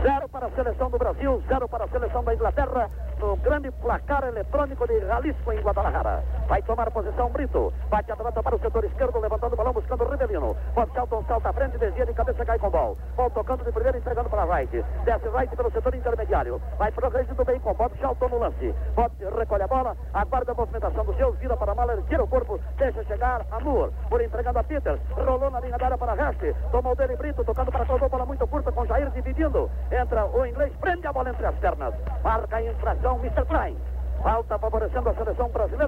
Zero 0.03 0.29
para 0.29 0.45
a 0.45 0.51
seleção 0.51 0.91
do 0.91 0.97
Brasil, 0.99 1.43
zero 1.47 1.67
para 1.67 1.85
a 1.85 1.87
seleção 1.87 2.23
da 2.23 2.35
Inglaterra, 2.35 2.87
no 3.23 3.37
grande 3.37 3.71
placar 3.71 4.23
eletrônico 4.25 4.85
de 4.85 4.99
Jalisco 4.99 5.53
em 5.53 5.61
Guadalajara. 5.61 6.23
Vai 6.47 6.61
tomar 6.63 6.91
posição 6.91 7.29
Brito, 7.29 7.73
bate 7.89 8.11
a 8.11 8.17
pelota 8.17 8.43
para 8.43 8.55
o 8.55 8.59
setor 8.59 8.83
esquerdo, 8.83 9.17
levantando 9.19 9.53
o 9.53 9.55
balão, 9.55 9.71
buscando 9.71 10.03
o 10.03 10.09
Rivelino. 10.09 10.55
Bob 10.75 10.91
Shelton 10.91 11.23
salta 11.25 11.49
à 11.49 11.53
frente, 11.53 11.77
desvia 11.77 12.05
de 12.05 12.13
cabeça, 12.13 12.43
cai 12.43 12.59
com 12.59 12.69
Ball. 12.69 12.97
Ball 13.15 13.29
tocando 13.29 13.63
de 13.63 13.71
primeiro, 13.71 13.97
entregando 13.97 14.29
para 14.29 14.43
Wright. 14.45 14.83
Desce 15.05 15.27
Wright 15.29 15.55
pelo 15.55 15.71
setor 15.71 15.95
intermediário. 15.95 16.61
Vai 16.77 16.91
progredindo 16.91 17.45
bem 17.45 17.59
com 17.61 17.73
Bob 17.73 17.97
Shelton 17.97 18.27
no 18.27 18.39
lance. 18.39 18.75
Bob 18.93 19.11
recolhe 19.37 19.63
a 19.63 19.67
bola, 19.67 19.97
aguarda 20.13 20.51
a 20.51 20.55
movimentação 20.55 21.05
do 21.05 21.15
seu, 21.15 21.31
vira 21.33 21.55
para 21.55 21.73
Mahler, 21.73 22.03
tira 22.03 22.23
o 22.23 22.27
corpo, 22.27 22.59
deixa 22.77 23.03
chegar 23.05 23.45
a 23.51 23.59
Moore. 23.61 23.93
Por 24.09 24.21
entregando 24.21 24.59
a 24.59 24.63
Peter, 24.63 24.99
rolou 25.15 25.49
na 25.49 25.61
linha 25.61 25.77
da 25.77 25.85
área 25.85 25.97
para 25.97 26.13
Rest. 26.13 26.41
Tomou 26.71 26.93
dele 26.95 27.15
Brito, 27.15 27.43
tocando 27.45 27.71
para 27.71 27.85
Clodô, 27.85 28.09
bola 28.09 28.25
muito 28.25 28.45
curta 28.47 28.71
com 28.71 28.85
Jair 28.85 29.09
dividindo. 29.11 29.71
Entra 29.91 30.25
o 30.25 30.45
inglês, 30.45 30.73
prende 30.81 31.07
a 31.07 31.13
bola 31.13 31.29
entre 31.29 31.45
as 31.45 31.55
pernas. 31.55 31.93
Marca 32.21 32.57
a 32.57 32.63
infração, 32.63 33.12
Mr. 33.19 33.45
Klein. 33.45 33.75
Falta 34.21 34.57
favorecendo 34.57 35.09
a 35.09 35.13
seleção 35.13 35.49
brasileira. 35.49 35.82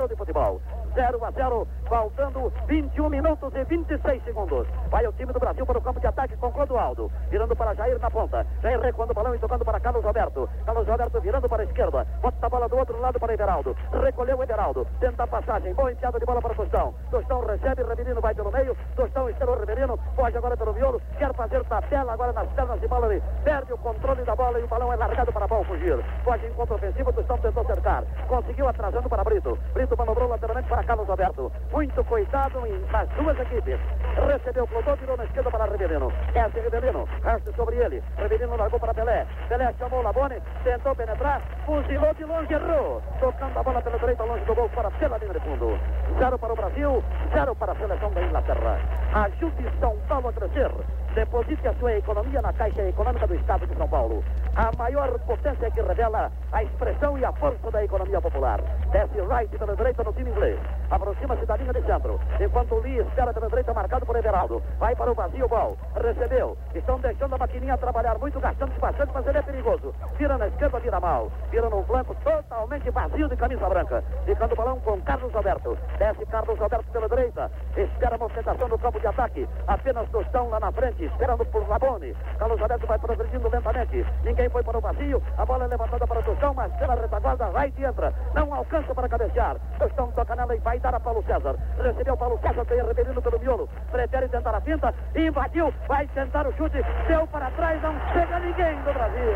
0 1.06 1.24
a 1.24 1.32
0, 1.32 1.68
faltando 1.88 2.52
21 2.68 3.10
minutos 3.10 3.54
e 3.54 3.64
26 3.64 4.24
segundos. 4.24 4.68
Vai 4.90 5.06
o 5.06 5.14
time 5.14 5.32
do 5.32 5.40
Brasil 5.40 5.64
para 5.64 5.78
o 5.78 5.82
campo 5.82 6.00
de 6.00 6.08
ataque 6.08 6.36
com 6.38 6.52
Clodoaldo. 6.52 7.12
Virando 7.30 7.56
para 7.56 7.76
Jair 7.76 8.00
na 8.00 8.10
ponta. 8.10 8.46
Jair 8.64 8.80
recuando 8.80 9.12
o 9.12 9.14
balão 9.14 9.36
e 9.36 9.40
tocando 9.40 9.64
para 9.64 9.80
Carlos 9.80 10.04
Roberto. 10.04 10.50
Carlos 10.66 10.88
Roberto 10.88 11.22
virando 11.22 11.48
para 11.48 11.62
a 11.62 11.66
esquerda. 11.66 12.08
Bota 12.22 12.46
a 12.46 12.50
bola 12.50 12.68
do 12.68 12.78
outro 12.78 13.00
lado 13.00 13.20
para 13.20 13.34
Everaldo. 13.34 13.76
Recolheu 14.04 14.38
o 14.38 14.44
Everaldo. 14.44 14.88
Tenta 15.00 15.24
a 15.24 15.28
passagem. 15.28 15.76
Boa 15.76 15.92
enfiada 15.92 16.20
de 16.20 16.26
bola 16.26 16.42
para 16.42 16.56
Tostão. 16.56 16.96
Tostão 17.12 17.46
recebe, 17.46 17.84
Reverino 17.84 18.20
vai 18.20 18.34
pelo 18.34 18.52
meio. 18.52 18.76
Tostão 18.96 19.26
o 19.26 19.60
Reverino. 19.60 20.00
Foge 20.16 20.38
agora 20.38 20.58
pelo 20.58 20.74
miolo. 20.74 21.00
Quer 21.20 21.34
fazer 21.36 21.64
tabela 21.66 22.14
agora 22.14 22.34
nas 22.34 22.50
pernas 22.54 22.82
de 22.82 22.88
Mallory. 22.88 23.22
Perde 23.44 23.74
o 23.74 23.78
controle 23.78 24.24
da 24.24 24.36
bola 24.36 24.60
e 24.60 24.64
o 24.64 24.68
balão 24.68 24.92
é 24.92 24.96
largado 24.96 25.32
para 25.32 25.48
bola 25.48 25.66
fugir. 25.66 26.04
Foge 26.24 26.48
em 26.48 26.54
contra-ofensiva. 26.54 27.14
Tostão 27.14 27.38
tentou 27.38 27.64
cercar. 27.66 28.04
Conseguiu 28.28 28.68
atrasando 28.68 29.08
para 29.08 29.24
Brito. 29.24 29.56
Brito 29.74 29.96
manobrou 29.96 30.30
lateralmente 30.30 30.68
para 30.68 30.84
Carlos 30.84 30.95
Alberto. 31.02 31.52
Muito 31.72 32.04
cuidado 32.06 32.66
em, 32.66 32.80
nas 32.92 33.08
duas 33.10 33.40
equipes. 33.40 33.80
Recebeu 34.28 34.68
Clodô, 34.68 34.96
virou 34.96 35.18
na 35.18 35.26
esquerda 35.26 35.52
para 35.52 35.66
Rivelino. 35.66 36.12
Esse 36.34 36.60
Rivelino, 36.60 37.08
resta 37.24 37.52
sobre 37.54 37.76
ele. 37.78 38.04
Rivelino 38.18 38.56
largou 38.56 38.80
para 38.80 38.94
Pelé. 38.94 39.26
Pelé 39.50 39.74
chamou 39.78 40.02
Labone, 40.02 40.42
tentou 40.64 40.96
penetrar, 40.96 41.42
fuzilou 41.66 42.14
de 42.14 42.26
longe, 42.26 42.54
errou. 42.54 43.02
Tocando 43.20 43.60
a 43.60 43.64
bola 43.64 43.82
pela 43.82 44.00
direita, 44.00 44.24
longe 44.24 44.46
do 44.46 44.56
gol, 44.56 44.70
para 44.70 44.92
pela 44.92 45.18
linha 45.18 45.34
de 45.34 45.40
fundo. 45.40 45.78
Zero 46.18 46.40
para 46.40 46.54
o 46.54 46.56
Brasil, 46.56 47.04
zero 47.34 47.56
para 47.56 47.72
a 47.72 47.76
seleção 47.76 48.12
da 48.12 48.22
Inglaterra. 48.22 48.80
Ajude 49.14 49.80
São 49.80 49.98
Paulo 50.08 50.30
a 50.30 50.34
crescer. 50.34 50.72
Deposite 51.16 51.66
a 51.66 51.74
sua 51.76 51.94
economia 51.94 52.42
na 52.42 52.52
Caixa 52.52 52.82
Econômica 52.82 53.26
do 53.26 53.36
Estado 53.36 53.66
de 53.66 53.74
São 53.78 53.88
Paulo. 53.88 54.22
A 54.54 54.70
maior 54.78 55.18
potência 55.20 55.72
que 55.72 55.82
revela 55.82 56.30
a 56.52 56.62
expressão 56.62 57.18
e 57.18 57.24
a 57.24 57.32
força 57.32 57.72
da 57.72 57.86
economia 57.86 58.20
popular. 58.20 58.62
Desce 58.92 59.22
Wright 59.22 59.58
pela 59.58 59.78
direita 59.78 60.04
no 60.04 60.12
time 60.12 60.30
inglês. 60.30 60.60
Aproxima-se 60.92 61.46
da 61.46 61.56
linha 61.56 61.72
de 61.72 61.82
centro. 61.84 62.20
Enquanto 62.40 62.80
Lee 62.80 63.00
espera 63.00 63.34
pela 63.34 63.48
direita, 63.48 63.74
marcado 63.74 64.06
por 64.06 64.16
Everaldo. 64.18 64.62
Vai 64.78 64.94
para 64.94 65.10
o 65.10 65.16
vazio, 65.16 65.48
ball. 65.48 65.78
Recebeu. 65.96 66.58
Estão 66.76 67.00
deixando 67.00 67.36
a 67.36 67.38
maquininha 67.38 67.78
trabalhar 67.78 68.18
muito, 68.20 68.38
gastando 68.42 68.78
bastante, 68.78 69.12
mas 69.14 69.26
ele 69.26 69.38
é 69.38 69.42
perigoso. 69.42 69.96
Vira 70.18 70.38
na 70.38 70.48
esquerda, 70.48 70.80
vira 70.80 71.00
mal. 71.00 71.32
Vira 71.50 71.70
no 71.70 71.82
flanco, 71.84 72.14
totalmente 72.16 72.90
vazio 72.90 73.30
de 73.30 73.38
camisa 73.38 73.70
branca. 73.70 74.04
Ficando 74.26 74.52
o 74.52 74.56
balão 74.58 74.80
com 74.82 75.02
Carlos 75.02 75.34
Alberto. 75.34 75.78
Desce 75.98 76.26
Carlos 76.26 76.62
Alberto 76.62 76.92
pela 76.92 77.08
direita. 77.08 77.50
Espera 77.78 78.16
a 78.16 78.18
movimentação 78.18 78.68
do 78.68 78.78
campo 78.78 79.00
de 79.00 79.08
ataque. 79.08 79.48
Apenas 79.66 80.10
Tostão 80.10 80.50
lá 80.50 80.60
na 80.60 80.72
frente, 80.72 81.05
esperando 81.06 81.46
por 81.46 81.68
Labone. 81.68 82.16
Carlos 82.38 82.62
Alberto 82.62 82.88
vai 82.88 83.00
progredindo 83.00 83.50
lentamente. 83.50 84.06
Ninguém 84.24 84.50
foi 84.50 84.64
para 84.64 84.78
o 84.78 84.82
vazio. 84.82 85.22
A 85.38 85.46
bola 85.46 85.66
é 85.66 85.68
levantada 85.68 86.08
para 86.08 86.22
Tostão, 86.22 86.54
mas 86.54 86.72
pela 86.74 86.96
retaguarda, 86.96 87.46
vai 87.52 87.74
e 87.78 87.86
entra. 87.86 88.14
Não 88.34 88.54
alcança 88.54 88.94
para 88.94 89.10
cabecear. 89.10 89.58
Tostão 89.78 90.12
toca 90.12 90.36
nela 90.36 90.56
e 90.56 90.60
vai 90.60 90.80
dar 90.80 90.96
a 90.96 91.00
Paulo 91.00 91.24
César. 91.24 91.56
Recebeu 91.82 92.18
Paulo 92.18 92.40
César, 92.42 92.66
tem 92.66 92.84
Reverino 92.84 93.22
pelo 93.22 93.40
miolo. 93.40 93.70
Prefere 93.92 94.28
tentar 94.30 94.56
a 94.56 94.62
finta. 94.62 94.94
Invadiu, 95.16 95.74
vai 95.88 96.08
tentar 96.08 96.48
o 96.48 96.54
chute. 96.54 96.84
Deu 97.08 97.28
para 97.28 97.52
trás, 97.52 97.82
não 97.82 97.94
chega 98.14 98.40
ninguém 98.40 98.76
do 98.82 98.94
Brasil. 98.94 99.32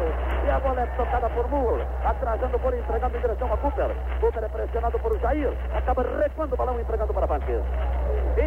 E 0.46 0.50
a 0.50 0.60
bola 0.60 0.82
é 0.82 0.86
tocada 0.88 1.30
por 1.30 1.48
Moore. 1.50 1.84
Atrasando 2.04 2.60
por 2.60 2.74
entregando 2.74 3.18
em 3.18 3.22
direção 3.22 3.54
a 3.54 3.58
Cooper. 3.58 3.96
Cooper 4.20 4.44
é 4.44 4.50
pressionado 4.50 5.00
por 5.00 5.20
Jair. 5.20 5.54
Acaba 5.76 6.04
recuando 6.04 6.54
o 6.54 6.58
balão 6.58 6.80
entregando 6.80 7.14
para 7.14 7.28
Banques. 7.28 7.62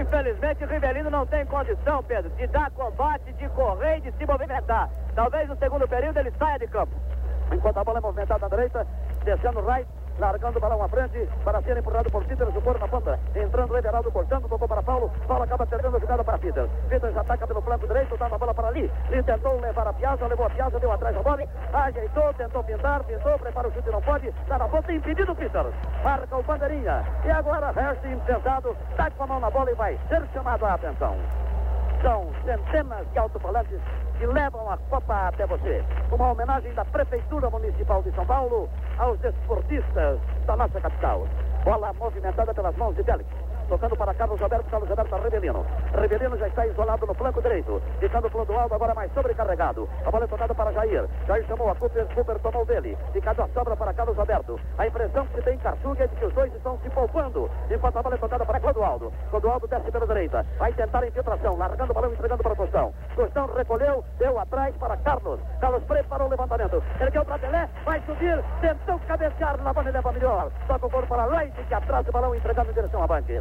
Infelizmente, 0.00 0.64
o 0.64 0.66
Rivelino 0.66 1.10
não 1.10 1.26
tem 1.26 1.44
condição, 1.46 2.02
Pedro, 2.02 2.30
de 2.30 2.46
dar 2.46 2.70
combate, 2.70 3.11
de 3.20 3.48
correr 3.50 3.98
e 3.98 4.00
de 4.00 4.12
se 4.12 4.26
movimentar. 4.26 4.88
Talvez 5.14 5.48
no 5.48 5.56
segundo 5.56 5.86
período 5.88 6.18
ele 6.18 6.32
saia 6.38 6.58
de 6.58 6.66
campo. 6.66 6.94
Enquanto 7.52 7.78
a 7.78 7.84
bola 7.84 7.98
é 7.98 8.00
movimentada 8.00 8.46
à 8.46 8.48
direita, 8.48 8.86
descendo 9.24 9.60
right, 9.60 9.86
largando 10.18 10.58
o 10.58 10.60
balão 10.60 10.82
à 10.82 10.88
frente 10.88 11.28
para 11.44 11.60
ser 11.62 11.76
empurrado 11.76 12.10
por 12.10 12.24
Peter, 12.24 12.46
supor 12.52 12.78
na 12.78 12.88
ponta. 12.88 13.18
Entrando 13.34 13.72
o 13.72 13.76
Everaldo, 13.76 14.10
cortando, 14.10 14.48
tocou 14.48 14.68
para 14.68 14.82
Paulo. 14.82 15.10
Paulo 15.26 15.44
acaba 15.44 15.66
perdendo 15.66 15.96
a 15.96 16.00
jogada 16.00 16.24
para 16.24 16.38
Peter. 16.38 16.68
Peter 16.88 17.18
ataca 17.18 17.46
pelo 17.46 17.62
flanco 17.62 17.86
direito, 17.86 18.16
dá 18.16 18.26
a 18.26 18.38
bola 18.38 18.54
para 18.54 18.68
ali. 18.68 18.90
Ele 19.10 19.22
tentou 19.22 19.60
levar 19.60 19.88
a 19.88 19.92
Piazza, 19.92 20.26
levou 20.26 20.46
a 20.46 20.50
Piazza, 20.50 20.80
deu 20.80 20.92
atrás 20.92 21.14
da 21.14 21.22
bola, 21.22 21.42
ajeitou, 21.72 22.34
tentou 22.34 22.64
pintar, 22.64 23.04
pintou, 23.04 23.38
prepara 23.38 23.68
o 23.68 23.72
chute, 23.72 23.90
não 23.90 24.02
pode. 24.02 24.28
Está 24.28 24.58
na 24.58 24.68
ponta, 24.68 24.92
impedido 24.92 25.34
Peter. 25.34 25.66
Marca 26.02 26.36
o 26.36 26.42
bandeirinha. 26.42 27.04
E 27.24 27.30
agora 27.30 27.70
resta 27.70 28.08
impensado, 28.08 28.76
está 28.90 29.10
com 29.10 29.24
a 29.24 29.26
mão 29.26 29.40
na 29.40 29.50
bola 29.50 29.70
e 29.70 29.74
vai 29.74 29.98
ser 30.08 30.26
chamado 30.32 30.64
a 30.64 30.74
atenção. 30.74 31.16
São 32.02 32.32
centenas 32.44 33.06
de 33.12 33.18
alto-falantes 33.18 33.78
que 34.18 34.26
levam 34.26 34.68
a 34.68 34.76
Copa 34.90 35.28
até 35.28 35.46
você. 35.46 35.84
Uma 36.10 36.32
homenagem 36.32 36.74
da 36.74 36.84
Prefeitura 36.84 37.48
Municipal 37.48 38.02
de 38.02 38.10
São 38.12 38.26
Paulo 38.26 38.68
aos 38.98 39.18
desportistas 39.20 40.18
da 40.44 40.56
nossa 40.56 40.80
capital. 40.80 41.28
Bola 41.64 41.92
movimentada 41.92 42.52
pelas 42.52 42.76
mãos 42.76 42.96
de 42.96 43.04
Félix. 43.04 43.41
Tocando 43.72 43.96
para 43.96 44.12
Carlos 44.12 44.42
Alberto, 44.42 44.70
Carlos 44.70 44.90
Alberto 44.90 45.16
Rebelino. 45.16 45.64
Rebelino 45.94 46.36
já 46.36 46.46
está 46.46 46.66
isolado 46.66 47.06
no 47.06 47.14
flanco 47.14 47.40
direito. 47.40 47.80
Ficando 47.98 48.26
o 48.26 48.58
alto 48.58 48.74
agora 48.74 48.92
mais 48.92 49.10
sobrecarregado. 49.14 49.88
A 50.04 50.10
bola 50.10 50.24
é 50.24 50.28
tocada 50.28 50.54
para 50.54 50.72
Jair. 50.72 51.08
Jair 51.26 51.46
chamou 51.46 51.70
a 51.70 51.74
Cooper, 51.76 52.06
Cooper 52.14 52.38
tomou 52.40 52.66
dele. 52.66 52.98
Ficando 53.14 53.40
a 53.40 53.48
sobra 53.48 53.74
para 53.74 53.94
Carlos 53.94 54.18
Alberto. 54.18 54.60
A 54.76 54.86
impressão 54.86 55.26
que 55.26 55.36
se 55.36 55.42
tem 55.42 55.54
em 55.54 55.58
Caçuga 55.58 56.04
é 56.04 56.06
de 56.06 56.16
que 56.16 56.26
os 56.26 56.34
dois 56.34 56.54
estão 56.54 56.78
se 56.80 56.90
poupando. 56.90 57.50
Enquanto 57.70 57.96
a 57.96 58.02
bola 58.02 58.14
é 58.14 58.18
tocada 58.18 58.44
para 58.44 58.60
Clodoaldo. 58.60 59.10
Clodoaldo 59.30 59.66
desce 59.66 59.90
pela 59.90 60.06
direita. 60.06 60.46
Vai 60.58 60.74
tentar 60.74 61.02
a 61.02 61.08
infiltração. 61.08 61.56
Largando 61.56 61.92
o 61.92 61.94
balão, 61.94 62.12
entregando 62.12 62.42
para 62.42 62.54
Tostão. 62.54 62.92
Tostão 63.16 63.46
recolheu, 63.54 64.04
deu 64.18 64.38
atrás 64.38 64.76
para 64.76 64.98
Carlos. 64.98 65.40
Carlos 65.62 65.82
preparou 65.84 66.26
o 66.26 66.30
levantamento. 66.30 66.82
Ergueu 67.00 67.24
para 67.24 67.38
Pelé, 67.38 67.70
vai 67.86 68.02
subir, 68.02 68.44
tentou 68.60 69.00
cabecear. 69.08 69.56
na 69.62 69.72
bola 69.72 69.90
leva 69.90 70.12
melhor. 70.12 70.50
Toca 70.68 70.86
o 70.86 70.90
corpo 70.90 71.08
para 71.08 71.24
Leite, 71.24 71.64
que 71.64 71.74
atrás 71.74 72.06
o 72.06 72.12
balão 72.12 72.34
entregando 72.34 72.70
em 72.70 72.74
direção 72.74 73.02
a 73.02 73.06
banque. 73.06 73.40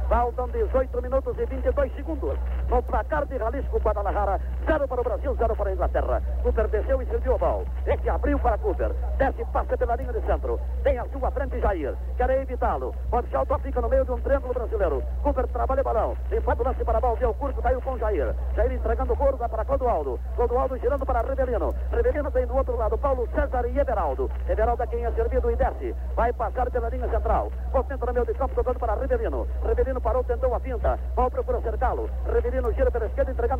Faltam 0.11 0.49
18 0.49 1.01
minutos 1.01 1.39
e 1.39 1.45
22 1.45 1.95
segundos. 1.95 2.37
No 2.69 2.83
placar 2.83 3.25
de 3.27 3.37
Jalisco, 3.37 3.79
Guadalajara, 3.79 4.41
0 4.65 4.85
para 4.85 4.99
o 4.99 5.03
Brasil, 5.05 5.33
0 5.37 5.55
para 5.55 5.69
a 5.69 5.73
Inglaterra. 5.73 6.21
Cooper 6.43 6.67
desceu 6.67 7.01
e 7.01 7.05
serviu 7.05 7.35
o 7.35 7.37
bal. 7.37 7.63
Este 7.87 8.09
abriu 8.09 8.37
para 8.37 8.57
Cooper. 8.57 8.91
Desce, 9.17 9.45
passa 9.53 9.77
pela 9.77 9.95
linha 9.95 10.11
de 10.11 10.19
centro. 10.25 10.59
Tem 10.83 10.99
a 10.99 11.05
sua 11.05 11.31
frente 11.31 11.61
Jair. 11.61 11.95
Quer 12.17 12.29
evitá-lo. 12.41 12.93
Pode 13.09 13.33
alto 13.33 13.57
fica 13.59 13.79
no 13.79 13.87
meio 13.87 14.03
de 14.03 14.11
um 14.11 14.19
triângulo 14.19 14.53
brasileiro. 14.53 15.01
Cooper 15.23 15.47
trabalha 15.47 15.79
o 15.79 15.85
balão. 15.85 16.17
Empata 16.29 16.61
o 16.61 16.65
lance 16.65 16.83
para 16.83 16.99
bal, 16.99 17.15
deu 17.15 17.33
curto, 17.35 17.61
caiu 17.61 17.81
com 17.81 17.97
Jair. 17.97 18.35
Jair 18.53 18.73
entregando 18.73 19.13
o 19.13 19.37
dá 19.37 19.47
para 19.47 19.63
Clodoaldo. 19.63 20.19
Clodoaldo 20.35 20.77
girando 20.77 21.05
para 21.05 21.21
Rebelino. 21.21 21.73
Rebelino 21.89 22.29
tem 22.31 22.45
do 22.45 22.57
outro 22.57 22.75
lado 22.75 22.97
Paulo 22.97 23.29
César 23.33 23.65
e 23.65 23.79
Everaldo. 23.79 24.29
Everaldo 24.49 24.83
é 24.83 24.87
quem 24.87 25.05
é 25.05 25.11
servido 25.11 25.49
e 25.49 25.55
desce. 25.55 25.95
Vai 26.17 26.33
passar 26.33 26.69
pela 26.69 26.89
linha 26.89 27.07
central. 27.07 27.49
Movimento 27.73 28.05
no 28.05 28.13
meio 28.13 28.25
de 28.25 28.33
campo, 28.33 28.55
tocando 28.55 28.77
para 28.77 28.95
Rebelino. 28.95 29.47
Rebelino 29.65 30.00
parou, 30.01 30.23
tentou 30.23 30.53
a 30.53 30.59
finta. 30.59 30.99
Mal 31.15 31.29
procura 31.31 31.61
cercá-lo. 31.61 32.09
Reverino 32.25 32.71
gira 32.73 32.91
pela 32.91 33.05
esquerda, 33.05 33.31
entregando 33.31 33.50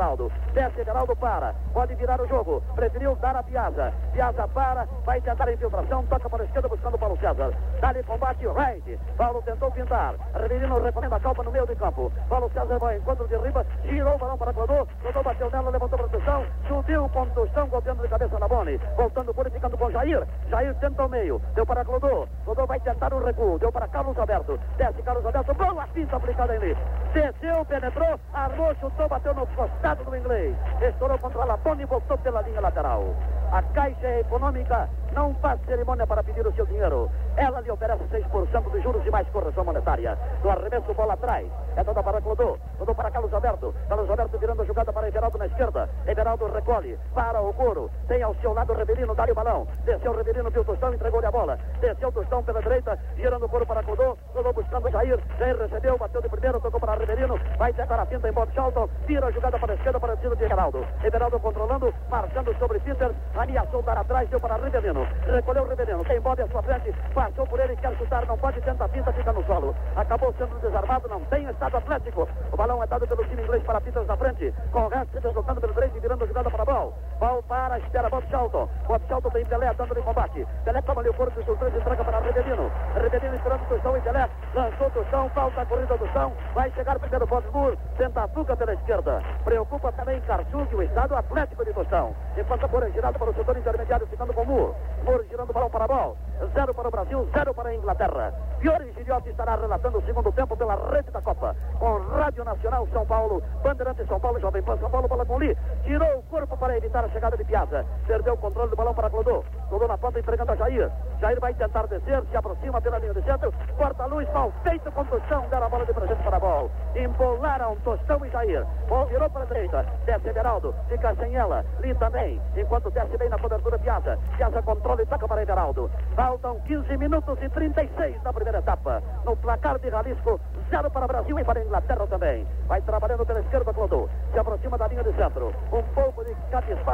Everaldo. 0.00 0.32
Desce, 0.54 0.80
Everaldo 0.80 1.14
para. 1.14 1.54
Pode 1.74 1.94
virar 1.94 2.18
o 2.20 2.26
jogo. 2.26 2.62
Preferiu 2.74 3.14
dar 3.16 3.36
a 3.36 3.42
Piazza. 3.42 3.92
Piazza 4.14 4.48
para. 4.48 4.88
Vai 5.04 5.20
tentar 5.20 5.46
a 5.46 5.52
infiltração. 5.52 6.06
Toca 6.06 6.30
para 6.30 6.42
a 6.42 6.46
esquerda, 6.46 6.68
buscando 6.68 6.98
Paulo 6.98 7.18
César. 7.18 7.52
Dá-lhe 7.80 8.02
combate, 8.04 8.46
right. 8.46 8.98
Paulo 9.18 9.42
tentou 9.42 9.70
pintar. 9.70 10.14
Reverino 10.34 10.82
recomenda 10.82 11.16
a 11.16 11.20
calma 11.20 11.44
no 11.44 11.50
meio 11.50 11.66
de 11.66 11.76
campo. 11.76 12.10
Paulo 12.30 12.50
César 12.54 12.78
vai 12.78 12.94
ao 12.94 13.00
encontro 13.00 13.28
de 13.28 13.36
riba. 13.36 13.66
Girou 13.84 14.14
o 14.14 14.18
balão 14.18 14.38
para 14.38 14.54
Clodô. 14.54 14.86
Clodô 15.02 15.22
bateu 15.22 15.50
nela, 15.50 15.70
levantou 15.70 15.98
a 15.98 16.08
proteção. 16.08 16.46
Subiu 16.66 17.08
com 17.10 17.26
Tostão, 17.26 17.68
golpeando 17.68 18.02
de 18.02 18.08
cabeça 18.08 18.38
na 18.38 18.48
Boni. 18.48 18.80
Voltando 18.96 19.34
por 19.34 19.46
e 19.46 19.50
ficando 19.50 19.76
com 19.76 19.90
Jair. 19.90 20.26
Jair 20.48 20.74
tenta 20.76 21.04
o 21.04 21.08
meio. 21.10 21.42
Deu 21.54 21.66
para 21.66 21.84
Clodô. 21.84 22.26
Clodô 22.44 22.66
vai 22.66 22.80
tentar 22.80 23.12
um 23.12 23.22
recuo. 23.22 23.58
Deu 23.58 23.70
para 23.70 23.86
Carlos 23.88 24.18
Alberto. 24.18 24.58
Desce 24.78 25.02
Carlos 25.02 25.26
Alberto. 25.26 25.52
Boa 25.52 25.86
pinta 25.88 26.16
aplicada 26.16 26.54
em 26.54 26.56
ali. 26.56 26.76
Desceu, 27.12 27.64
penetrou, 27.66 28.18
armou, 28.32 28.74
chutou, 28.76 29.08
bateu 29.08 29.34
no 29.34 29.46
costado 29.48 29.89
do 29.94 30.16
inglês. 30.16 30.56
Estourou 30.80 31.18
contra 31.18 31.42
a 31.42 31.44
Lapone 31.44 31.82
e 31.82 31.86
voltou 31.86 32.16
pela 32.18 32.42
linha 32.42 32.60
lateral. 32.60 33.14
A 33.52 33.62
Caixa 33.62 34.20
Econômica 34.20 34.88
não 35.12 35.34
faz 35.34 35.60
cerimônia 35.66 36.06
para 36.06 36.22
pedir 36.22 36.46
o 36.46 36.52
seu 36.52 36.66
dinheiro. 36.66 37.10
Ela 37.36 37.60
lhe 37.60 37.70
oferece 37.70 38.04
6% 38.04 38.70
de 38.70 38.80
juros 38.80 39.04
e 39.06 39.10
mais 39.10 39.28
correção 39.30 39.64
monetária. 39.64 40.16
No 40.42 40.50
arremesso, 40.50 40.94
bola 40.94 41.14
atrás. 41.14 41.46
É 41.76 41.84
toda 41.84 42.02
para 42.02 42.20
Clodô. 42.20 42.58
Clodô 42.76 42.94
para 42.94 43.10
Carlos 43.10 43.32
Alberto. 43.32 43.74
Carlos 43.88 44.10
Alberto 44.10 44.38
virando 44.38 44.62
a 44.62 44.64
jogada 44.64 44.92
para 44.92 45.08
Everaldo 45.08 45.38
na 45.38 45.46
esquerda. 45.46 45.88
Everaldo 46.06 46.46
recolhe. 46.46 46.98
Para 47.14 47.40
o 47.40 47.52
couro. 47.54 47.90
Tem 48.08 48.22
ao 48.22 48.34
seu 48.36 48.52
lado 48.52 48.72
o 48.72 48.76
Reverino, 48.76 49.14
dá-lhe 49.14 49.32
o 49.32 49.34
balão. 49.34 49.66
Desceu 49.84 50.12
o 50.12 50.16
Reverino, 50.16 50.50
viu 50.50 50.62
o 50.62 50.64
Tostão, 50.64 50.92
entregou-lhe 50.92 51.26
a 51.26 51.30
bola. 51.30 51.58
Desceu 51.80 52.08
o 52.08 52.12
Tostão 52.12 52.42
pela 52.42 52.60
direita, 52.60 52.98
girando 53.16 53.46
o 53.46 53.48
couro 53.48 53.66
para 53.66 53.82
Clodô. 53.82 54.16
Clodô 54.32 54.52
buscando 54.52 54.90
Jair. 54.90 55.18
Jair 55.38 55.56
recebeu, 55.56 55.98
bateu 55.98 56.22
de 56.22 56.28
primeiro, 56.28 56.60
tocou 56.60 56.80
para 56.80 56.94
Reverino. 56.94 57.38
Vai 57.58 57.72
tentar 57.72 58.00
a 58.00 58.06
finta 58.06 58.28
em 58.28 58.32
Bob 58.32 58.52
Charlton. 58.52 58.88
Tira 59.06 59.26
a 59.26 59.30
jogada 59.30 59.58
para 59.58 59.72
a 59.72 59.76
esquerda, 59.76 60.00
para 60.00 60.14
o 60.14 60.16
tiro 60.18 60.36
de 60.36 60.44
Everaldo. 60.44 60.84
Everaldo 61.02 61.40
controlando, 61.40 61.94
marcando 62.08 62.56
sobre 62.58 62.78
Peter. 62.80 63.10
Ameaçou 63.34 63.82
dar 63.82 63.98
atrás, 63.98 64.28
deu 64.28 64.40
para 64.40 64.56
Reverino. 64.56 64.99
Recolheu 65.26 65.64
o 65.64 65.68
Reverino. 65.68 66.04
Tem 66.04 66.20
Bob 66.20 66.42
à 66.42 66.48
sua 66.48 66.62
frente. 66.62 66.92
Passou 67.14 67.46
por 67.46 67.60
ele, 67.60 67.76
quer 67.76 67.96
chutar, 67.96 68.26
não 68.26 68.38
pode, 68.38 68.60
tenta 68.60 68.84
a 68.84 68.88
finta, 68.88 69.12
fica 69.12 69.32
no 69.32 69.44
solo. 69.44 69.74
Acabou 69.96 70.32
sendo 70.38 70.58
desarmado, 70.60 71.08
não 71.08 71.20
tem 71.26 71.48
estado 71.48 71.76
atlético. 71.76 72.28
O 72.52 72.56
balão 72.56 72.82
é 72.82 72.86
dado 72.86 73.06
pelo 73.06 73.24
time 73.24 73.42
inglês 73.42 73.62
para 73.64 73.80
Peters 73.80 74.06
na 74.06 74.16
frente. 74.16 74.54
Com 74.72 74.86
o 74.86 74.88
resto 74.88 75.20
deslocando 75.20 75.60
pelo 75.60 75.74
direito 75.74 75.96
e 75.96 76.00
virando 76.00 76.24
a 76.24 76.26
jogada 76.26 76.50
para 76.50 76.62
a 76.62 76.66
bola. 76.66 77.09
Bal 77.20 77.42
para, 77.42 77.78
espera 77.80 78.08
Bob 78.08 78.24
Charlton. 78.30 78.66
Bob 78.88 79.02
Charlton 79.06 79.28
tem 79.28 79.44
Pelé 79.44 79.74
dando 79.74 79.94
de 79.94 80.00
combate. 80.00 80.46
Pelé 80.64 80.80
toma 80.80 81.02
ali 81.02 81.10
o 81.10 81.14
corpo 81.14 81.38
dos 81.42 81.58
três 81.58 81.74
e 81.74 81.76
entrega 81.76 82.02
para 82.02 82.18
Reverino. 82.18 82.72
Reverino 82.94 83.34
esperando 83.34 83.62
o 83.62 83.66
Tostão 83.66 83.96
e 83.98 84.00
Pelé. 84.00 84.26
Lançou 84.54 84.86
o 84.86 84.90
Tostão, 84.90 85.28
falta 85.28 85.60
a 85.60 85.66
corrida 85.66 85.98
do 85.98 85.98
Tostão. 85.98 86.32
Vai 86.54 86.70
chegar 86.70 86.98
primeiro 86.98 87.26
Bob 87.26 87.44
Moore. 87.52 87.78
Tenta 87.98 88.22
a 88.22 88.28
fuga 88.28 88.56
pela 88.56 88.72
esquerda. 88.72 89.22
Preocupa 89.44 89.92
também 89.92 90.18
Karsug, 90.22 90.74
o 90.74 90.82
estado 90.82 91.14
atlético 91.14 91.62
de 91.62 91.74
Tostão. 91.74 92.16
Enquanto 92.38 92.64
a 92.64 92.68
bola 92.68 92.86
é 92.86 92.90
girada 92.90 93.18
para 93.18 93.30
o 93.30 93.34
setor 93.34 93.58
intermediário, 93.58 94.06
ficando 94.06 94.32
com 94.32 94.44
Moore. 94.46 94.74
Moore 95.04 95.28
girando 95.28 95.50
o 95.50 95.52
balão 95.52 95.68
para 95.68 95.84
a 95.84 95.88
bola. 95.88 96.16
Zero 96.54 96.74
para 96.74 96.88
o 96.88 96.90
Brasil, 96.90 97.28
zero 97.36 97.52
para 97.52 97.68
a 97.68 97.74
Inglaterra. 97.74 98.32
Fiore 98.60 98.92
Giliotti 98.92 99.28
estará 99.28 99.56
relatando 99.56 99.98
o 99.98 100.02
segundo 100.06 100.32
tempo 100.32 100.56
pela 100.56 100.74
rede 100.90 101.10
da 101.10 101.20
Copa. 101.20 101.54
Com 101.78 101.98
Rádio 102.16 102.44
Nacional 102.44 102.88
São 102.90 103.04
Paulo, 103.04 103.42
Bandeirante 103.62 104.06
São 104.06 104.18
Paulo, 104.18 104.40
Jovem 104.40 104.62
Pan 104.62 104.78
São 104.78 104.90
Paulo, 104.90 105.06
bola 105.06 105.26
com 105.26 105.36
Lee. 105.36 105.54
Tirou 105.84 106.18
o 106.18 106.22
corpo 106.22 106.56
para 106.56 106.78
evitar 106.78 107.09
chegada 107.10 107.36
de 107.36 107.44
Piazza. 107.44 107.84
Perdeu 108.06 108.34
o 108.34 108.36
controle 108.36 108.70
do 108.70 108.76
balão 108.76 108.94
para 108.94 109.10
Clodô. 109.10 109.44
Clodô 109.68 109.86
na 109.86 109.98
ponta 109.98 110.18
entregando 110.18 110.52
a 110.52 110.56
Jair. 110.56 110.90
Jair 111.20 111.40
vai 111.40 111.54
tentar 111.54 111.86
descer, 111.86 112.22
se 112.30 112.36
aproxima 112.36 112.80
pela 112.80 112.98
linha 112.98 113.14
de 113.14 113.22
centro. 113.22 113.52
Corta 113.76 114.02
a 114.02 114.06
luz, 114.06 114.28
mal 114.32 114.52
feito 114.62 114.90
com 114.92 115.04
Tostão. 115.04 115.46
Deram 115.48 115.66
a 115.66 115.68
bola 115.68 115.86
de 115.86 115.92
presente 115.92 116.22
para 116.22 116.36
a 116.36 116.40
bola. 116.40 116.70
Embolaram 116.96 117.76
Tostão 117.84 118.24
e 118.24 118.30
Jair. 118.30 118.66
Bom, 118.88 119.04
virou 119.06 119.30
para 119.30 119.42
a 119.42 119.46
direita. 119.46 119.86
Desce 120.04 120.28
Everaldo. 120.28 120.74
Fica 120.88 121.14
sem 121.16 121.36
ela. 121.36 121.64
Lee 121.80 121.94
também. 121.94 122.40
Enquanto 122.56 122.90
desce 122.90 123.16
bem 123.16 123.28
na 123.28 123.38
cobertura 123.38 123.78
Piazza. 123.78 124.18
Piazza 124.36 124.62
controla 124.62 125.02
e 125.02 125.06
toca 125.06 125.28
para 125.28 125.42
Everaldo. 125.42 125.90
Faltam 126.14 126.60
15 126.60 126.96
minutos 126.96 127.38
e 127.42 127.48
36 127.48 128.22
da 128.22 128.32
primeira 128.32 128.58
etapa. 128.58 129.02
No 129.24 129.36
placar 129.36 129.78
de 129.78 129.90
Jalisco, 129.90 130.40
zero 130.68 130.90
para 130.90 131.06
Brasil 131.06 131.38
e 131.38 131.44
para 131.44 131.62
Inglaterra 131.62 132.06
também. 132.06 132.46
Vai 132.66 132.80
trabalhando 132.82 133.26
pela 133.26 133.40
esquerda, 133.40 133.72
Clodô. 133.72 134.08
se 134.32 134.38
aproxima 134.38 134.78
da 134.78 134.86
linha 134.88 135.02
de 135.02 135.12
centro. 135.14 135.52
Um 135.72 135.82
pouco 135.94 136.24
de 136.24 136.34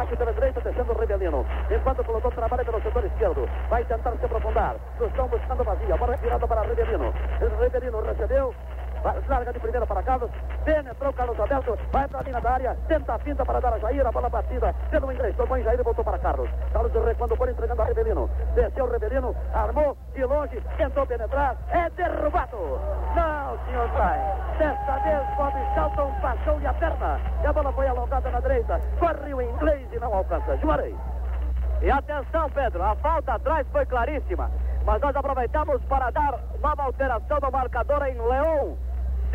capisbaixo 0.07 0.16
pela 0.16 0.32
direita, 0.32 0.61
descendo 0.61 0.92
o 0.92 0.98
Rebelino. 0.98 1.44
Enquanto 1.70 2.00
o 2.00 2.04
pelotão 2.04 2.30
trabalha 2.30 2.64
pelo 2.64 2.80
setor 2.80 3.04
esquerdo. 3.04 3.48
Vai 3.68 3.84
tentar 3.84 4.12
se 4.12 4.24
aprofundar. 4.24 4.76
Cruzão 4.98 5.28
buscando 5.28 5.64
vazia. 5.64 5.96
Bola 5.96 6.16
virada 6.16 6.46
para 6.46 6.62
Rebelino. 6.62 7.12
Rebelino 7.61 8.00
recebeu. 8.02 8.54
Larga 9.28 9.52
de 9.52 9.61
primeira 9.61 9.86
para 9.86 10.02
Carlos. 10.02 10.30
Penetrou 10.64 11.12
Carlos 11.12 11.38
Alberto. 11.38 11.78
Vai 11.92 12.09
para 12.09 12.20
a 12.20 12.22
linha 12.22 12.40
da 12.40 12.50
área. 12.50 12.76
Tenta 12.88 13.14
a 13.14 13.18
finta 13.18 13.44
para 13.44 13.61
dar 13.61 13.74
a 13.74 13.78
Jair. 13.78 14.07
A 14.07 14.11
bola 14.11 14.28
batida 14.28 14.74
pelo 14.90 15.12
inglês. 15.12 15.36
Tomou 15.36 15.57
em 15.57 15.62
Jair 15.62 15.78
e 15.78 15.82
voltou 15.82 16.04
para 16.04 16.18
Carlos. 16.18 16.50
Carlos 16.72 16.92
recuando 16.92 17.34
o 17.34 17.36
bola 17.36 17.50
entregando 17.50 17.82
a 17.82 17.84
Rebelino. 17.84 18.30
Desceu 18.54 18.84
o 18.84 18.90
Rebelino. 18.90 19.36
Armou 19.54 19.96
de 20.12 20.24
longe. 20.24 20.61
Tentou 20.76 21.07
penetrar. 21.07 21.57
É 21.70 21.88
derrubado. 21.90 22.80
Não, 23.14 23.59
senhor 23.66 23.88
Vai. 23.88 24.18
Desta 24.59 24.98
vez 24.98 25.36
Bob 25.36 25.52
Charlton 25.74 26.12
passou-lhe 26.20 26.66
a 26.66 26.74
perna. 26.74 27.20
E 27.42 27.46
a 27.46 27.52
bola 27.52 27.72
foi 27.72 27.86
alongada 27.86 28.30
na 28.30 28.40
direita. 28.40 28.80
Corre 28.98 29.34
o 29.34 29.40
inglês 29.40 29.88
e 29.92 29.98
não 29.98 30.12
alcança. 30.12 30.57
Juarez. 30.57 30.96
E 31.82 31.90
atenção, 31.90 32.50
Pedro, 32.50 32.82
a 32.82 32.96
falta 32.96 33.34
atrás 33.34 33.66
foi 33.70 33.84
claríssima. 33.86 34.50
Mas 34.84 35.00
nós 35.00 35.14
aproveitamos 35.14 35.82
para 35.84 36.11
dar 36.11 36.38
nova 36.61 36.82
alteração 36.84 37.38
no 37.40 37.50
marcador 37.50 38.02
em 38.07 38.14
Leão. 38.14 38.76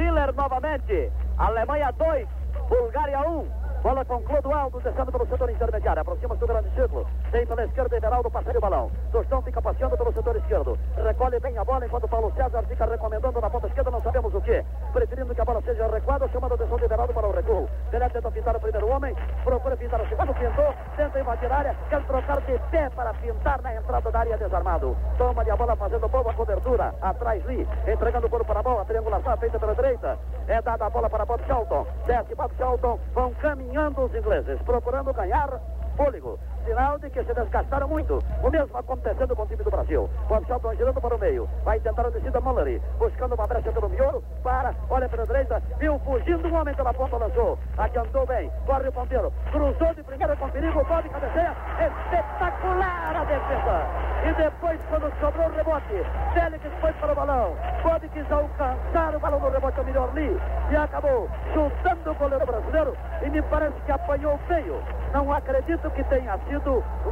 Ziller 0.02 0.34
novamente. 0.34 1.12
Alemanha 1.38 1.92
2, 1.92 2.28
Bulgária 2.70 3.22
1. 3.22 3.61
Bola 3.82 4.06
com 4.06 4.22
Clodoaldo 4.22 4.80
descendo 4.80 5.12
pelo 5.12 5.26
setor 5.26 5.50
intermediário. 5.50 6.02
Aproxima-se 6.04 6.40
do 6.40 6.46
grande 6.46 6.70
círculo. 6.76 7.08
Tem 7.32 7.48
pela 7.48 7.66
esquerda 7.66 7.98
Everaldo 7.98 8.30
passando 8.30 8.58
o 8.58 8.62
balão. 8.62 8.92
Tostão 9.12 9.42
fica 9.42 9.60
passeando 9.60 9.98
pelo 9.98 10.14
setor 10.14 10.36
esquerdo. 10.36 10.78
Recolhe 11.04 11.40
bem 11.40 11.58
a 11.58 11.66
bola 11.66 11.88
enquanto 11.88 12.08
Paulo 12.08 12.32
César 12.36 12.62
fica 12.68 12.86
recomendando 12.86 13.42
na 13.42 13.50
ponta 13.50 13.66
esquerda. 13.66 13.90
Não 13.90 14.02
sabemos 14.04 14.36
o 14.36 14.42
que. 14.42 14.64
Preferindo 14.94 15.34
que 15.34 15.42
a 15.42 15.46
bola 15.46 15.62
seja 15.64 15.88
recuada, 15.88 16.28
chamando 16.28 16.52
a 16.52 16.56
atenção 16.56 16.78
de 16.78 16.84
Everaldo 16.84 17.12
para 17.12 17.28
o 17.28 17.32
recuo. 17.32 17.70
Pelé 17.90 18.10
tenta 18.10 18.30
pintar 18.30 18.56
o 18.56 18.60
primeiro 18.60 18.88
homem. 18.88 19.16
Procura 19.44 19.76
pintar 19.76 20.00
o 20.00 20.08
segundo. 20.08 20.34
Pintou. 20.36 20.74
Tenta 20.96 21.20
invadir 21.20 21.52
a 21.52 21.58
área. 21.58 21.76
Quer 21.90 22.04
trocar 22.06 22.42
de 22.42 22.60
pé 22.70 22.88
para 22.92 23.14
pintar 23.16 23.62
na 23.64 23.76
entrada 23.76 24.12
da 24.12 24.20
área 24.20 24.38
desarmado. 24.38 24.96
Toma 25.18 25.44
de 25.44 25.50
a 25.50 25.56
bola 25.56 25.76
fazendo 25.76 26.08
boa 26.08 26.32
cobertura. 26.36 26.94
Atrás 27.02 27.44
Lee. 27.46 27.68
Entregando 27.88 28.28
o 28.28 28.30
corpo 28.30 28.46
para 28.46 28.60
a 28.60 28.64
bola. 28.64 28.86
Triangulação 28.86 29.36
feita 29.38 29.58
pela 29.58 29.74
direita. 29.74 30.20
É 30.48 30.62
dada 30.62 30.86
a 30.86 30.90
bola 30.92 31.10
para 31.10 31.26
Bob 31.26 31.42
Charlton. 31.48 31.88
Desce 32.06 32.36
Bob 32.36 32.52
Charlton. 32.60 33.00
Vão 33.16 33.34
caminhando 33.42 33.71
caminhando 33.72 34.02
os 34.02 34.14
ingleses, 34.14 34.62
procurando 34.64 35.14
ganhar 35.14 35.50
fôlego. 35.96 36.38
Sinal 36.66 37.00
de 37.00 37.10
que 37.10 37.24
se 37.24 37.34
desgastaram 37.34 37.88
muito. 37.88 38.20
O 38.44 38.50
mesmo 38.50 38.78
acontecendo 38.78 39.36
com 39.36 39.44
o 39.44 39.48
time 39.48 39.64
do 39.64 39.72
Brasil. 39.72 40.10
O 40.30 40.46
Charlton 40.46 40.76
girando 40.76 41.02
para 41.02 41.16
o 41.16 41.20
meio. 41.20 41.50
Vai 41.64 41.80
tentar 41.80 42.06
a 42.06 42.10
descida 42.10 42.40
Mullery. 42.40 42.82
Buscando 43.00 43.36
uma 43.36 43.48
brecha 43.48 43.72
pelo 43.72 43.90
miolo. 43.90 44.24
Para, 44.44 44.74
olha 44.90 45.10
pela 45.10 45.26
direita. 45.26 45.62
Viu 45.80 46.00
fugindo 46.00 46.48
um 46.48 46.56
homem 46.56 46.76
pela 46.76 46.94
ponta, 46.94 47.18
lançou. 47.18 47.58
Adiantou 47.78 48.26
bem. 48.28 48.52
Corre 48.66 48.88
o 48.88 48.92
ponteiro. 48.92 49.34
Cruzou 49.52 49.94
de 49.96 50.04
primeira 50.04 50.36
com 50.36 50.50
perigo. 50.50 50.86
Pode 50.86 51.10
cabeceia. 51.10 51.56
Espetacular 51.80 53.16
a 53.16 53.24
defesa. 53.24 54.12
E 54.24 54.34
depois, 54.34 54.80
quando 54.90 55.12
sobrou 55.20 55.48
o 55.48 55.52
rebote, 55.52 56.06
Félix 56.34 56.64
foi 56.80 56.94
para 56.94 57.12
o 57.12 57.16
balão. 57.16 57.56
Pode 57.82 58.08
quis 58.10 58.32
alcançar 58.32 59.16
o 59.16 59.20
balão 59.20 59.40
no 59.40 59.50
rebote 59.50 59.80
ao 59.80 59.86
melhor 59.86 60.10
ali. 60.10 60.40
E 60.70 60.76
acabou 60.76 61.28
chutando 61.54 62.12
o 62.12 62.16
goleiro 62.16 62.46
brasileiro. 62.46 62.96
E 63.24 63.30
me 63.30 63.42
parece 63.42 63.80
que 63.82 63.92
apanhou 63.92 64.38
feio. 64.48 64.82
Não 65.12 65.32
acredito 65.34 65.90
que 65.92 66.04
tenha 66.04 66.38
sido 66.48 66.51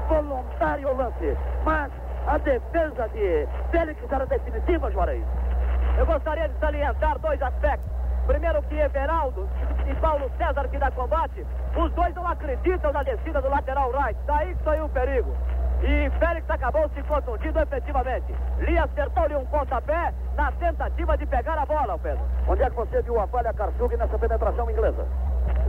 voluntário 0.07 0.89
o 0.89 0.97
lance. 0.97 1.37
Mas 1.63 1.91
a 2.27 2.37
defesa 2.37 3.07
de 3.09 3.47
Félix 3.71 3.99
era 4.11 4.25
definitiva, 4.25 4.91
Juarez. 4.91 5.23
Eu 5.97 6.05
gostaria 6.05 6.47
de 6.47 6.59
salientar 6.59 7.19
dois 7.19 7.41
aspectos. 7.41 7.89
Primeiro 8.27 8.61
que 8.63 8.75
Everaldo 8.75 9.49
e 9.89 9.95
Paulo 9.95 10.29
César 10.37 10.67
que 10.67 10.77
dá 10.77 10.91
combate, 10.91 11.45
os 11.75 11.91
dois 11.93 12.13
não 12.13 12.27
acreditam 12.27 12.93
na 12.93 13.01
descida 13.01 13.41
do 13.41 13.49
lateral 13.49 13.91
right. 13.91 14.19
Daí 14.27 14.53
que 14.53 14.63
saiu 14.63 14.85
o 14.85 14.89
perigo. 14.89 15.35
E 15.81 16.09
Félix 16.19 16.49
acabou 16.49 16.87
se 16.89 17.01
contundindo 17.03 17.59
efetivamente. 17.59 18.35
Lee 18.59 18.77
acertou-lhe 18.77 19.35
um 19.35 19.45
pontapé 19.45 20.13
na 20.35 20.51
tentativa 20.51 21.17
de 21.17 21.25
pegar 21.25 21.57
a 21.57 21.65
bola, 21.65 21.97
Pedro. 21.97 22.23
Onde 22.47 22.63
é 22.63 22.69
que 22.69 22.75
você 22.75 23.01
viu 23.01 23.19
a 23.19 23.27
falha 23.27 23.53
Karsug 23.53 23.95
nessa 23.95 24.19
penetração 24.19 24.69
inglesa? 24.69 25.07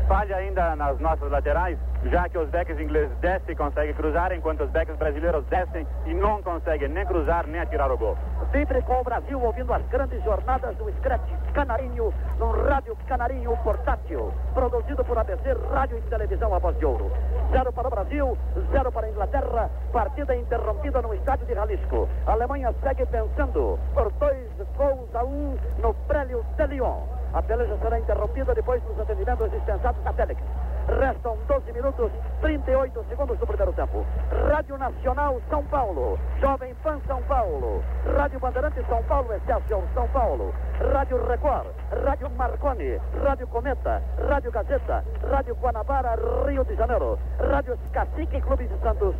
Falha 0.08 0.36
ainda 0.36 0.74
nas 0.74 0.98
nossas 0.98 1.30
laterais, 1.30 1.78
já 2.04 2.28
que 2.28 2.36
os 2.36 2.48
backs 2.50 2.78
ingleses 2.80 3.16
descem 3.20 3.52
e 3.52 3.56
conseguem 3.56 3.94
cruzar, 3.94 4.32
enquanto 4.32 4.64
os 4.64 4.70
backs 4.70 4.96
brasileiros 4.96 5.44
descem 5.46 5.86
e 6.06 6.14
não 6.14 6.42
conseguem 6.42 6.88
nem 6.88 7.06
cruzar 7.06 7.46
nem 7.46 7.60
atirar 7.60 7.90
o 7.92 7.96
gol. 7.96 8.16
Sempre 8.50 8.82
com 8.82 9.00
o 9.00 9.04
Brasil 9.04 9.40
ouvindo 9.40 9.72
as 9.72 9.86
grandes 9.86 10.22
jornadas 10.24 10.76
do 10.76 10.90
Scratch 10.94 11.30
Canarinho, 11.52 12.12
no 12.38 12.50
Rádio 12.50 12.96
Canarinho 13.06 13.56
Portátil, 13.58 14.32
produzido 14.52 15.04
por 15.04 15.16
ABC 15.16 15.52
Rádio 15.72 15.98
e 15.98 16.02
Televisão 16.02 16.54
A 16.54 16.58
Voz 16.58 16.76
de 16.78 16.86
Ouro. 16.86 17.12
Zero 17.52 17.72
para 17.72 17.86
o 17.86 17.90
Brasil, 17.90 18.38
zero 18.72 18.90
para 18.90 19.06
a 19.06 19.10
Inglaterra, 19.10 19.70
partida 19.92 20.34
interrompida 20.34 21.02
no 21.02 21.14
estádio 21.14 21.46
de 21.46 21.54
Jalisco. 21.54 22.08
A 22.26 22.32
Alemanha 22.32 22.74
segue 22.82 23.04
vencendo 23.04 23.78
por 23.94 24.10
dois 24.12 24.48
gols 24.76 25.14
a 25.14 25.24
um 25.24 25.56
no 25.80 25.94
Prélio 26.08 26.44
de 26.56 26.66
Lyon. 26.66 27.19
A 27.32 27.42
peleja 27.42 27.76
será 27.78 27.98
interrompida 27.98 28.54
depois 28.54 28.82
dos 28.82 28.98
atendimentos 28.98 29.50
dispensados 29.52 30.02
da 30.02 30.12
Telex. 30.12 30.40
Restam 30.88 31.36
12 31.46 31.72
minutos, 31.72 32.10
38 32.40 33.04
segundos 33.08 33.38
do 33.38 33.46
primeiro 33.46 33.72
tempo. 33.72 34.04
Rádio 34.48 34.78
Nacional 34.78 35.40
São 35.48 35.62
Paulo, 35.64 36.18
Jovem 36.40 36.74
Pan 36.82 36.98
São 37.06 37.22
Paulo, 37.22 37.82
Rádio 38.16 38.40
Bandeirante 38.40 38.84
São 38.88 39.02
Paulo, 39.04 39.32
Excelsior 39.34 39.82
São 39.94 40.08
Paulo, 40.08 40.54
Rádio 40.92 41.24
Record, 41.26 41.68
Rádio 42.04 42.30
Marconi, 42.30 43.00
Rádio 43.24 43.46
Cometa, 43.48 44.02
Rádio 44.28 44.50
Gazeta, 44.50 45.04
Rádio 45.30 45.54
Guanabara, 45.54 46.16
Rio 46.46 46.64
de 46.64 46.74
Janeiro, 46.74 47.18
Rádio 47.38 47.78
Cacique 47.92 48.40
Clube 48.40 48.66
de 48.66 48.78
Santos, 48.78 49.14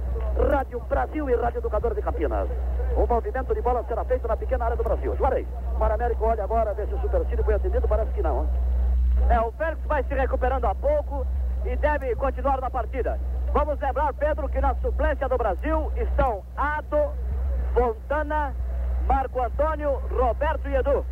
Rádio 0.51 0.81
Brasil 0.89 1.31
e 1.31 1.35
Rádio 1.37 1.59
Educador 1.59 1.95
de 1.95 2.03
Campinas. 2.03 2.49
O 2.97 3.07
movimento 3.07 3.55
de 3.55 3.63
bola 3.63 3.85
será 3.87 4.05
feito 4.05 4.27
na 4.27 4.37
pequena 4.37 4.65
área 4.65 4.77
do 4.77 4.83
Brasil. 4.83 5.15
Juarez, 5.17 5.47
Para 5.79 5.95
Américo 5.95 6.25
olha 6.25 6.43
agora, 6.43 6.75
vê 6.75 6.87
se 6.87 6.95
o 6.95 7.01
supercílio 7.01 7.45
foi 7.45 7.55
atendido, 7.55 7.87
parece 7.87 8.11
que 8.13 8.23
não. 8.23 8.43
Hein? 8.43 8.49
É, 9.29 9.41
o 9.41 9.53
Félix 9.53 9.81
vai 9.87 10.03
se 10.03 10.15
recuperando 10.15 10.65
a 10.65 10.75
pouco 10.75 11.27
e 11.65 11.77
deve 11.77 12.15
continuar 12.17 12.61
na 12.61 12.71
partida. 12.71 13.19
Vamos 13.53 13.79
lembrar, 13.81 14.13
Pedro, 14.15 14.49
que 14.49 14.61
na 14.61 14.75
suplência 14.77 15.29
do 15.29 15.37
Brasil 15.37 15.93
estão 15.97 16.43
Ado, 16.57 17.11
Fontana, 17.75 18.55
Marco 19.07 19.43
Antônio, 19.43 20.01
Roberto 20.11 20.69
e 20.69 20.77
Edu. 20.77 21.05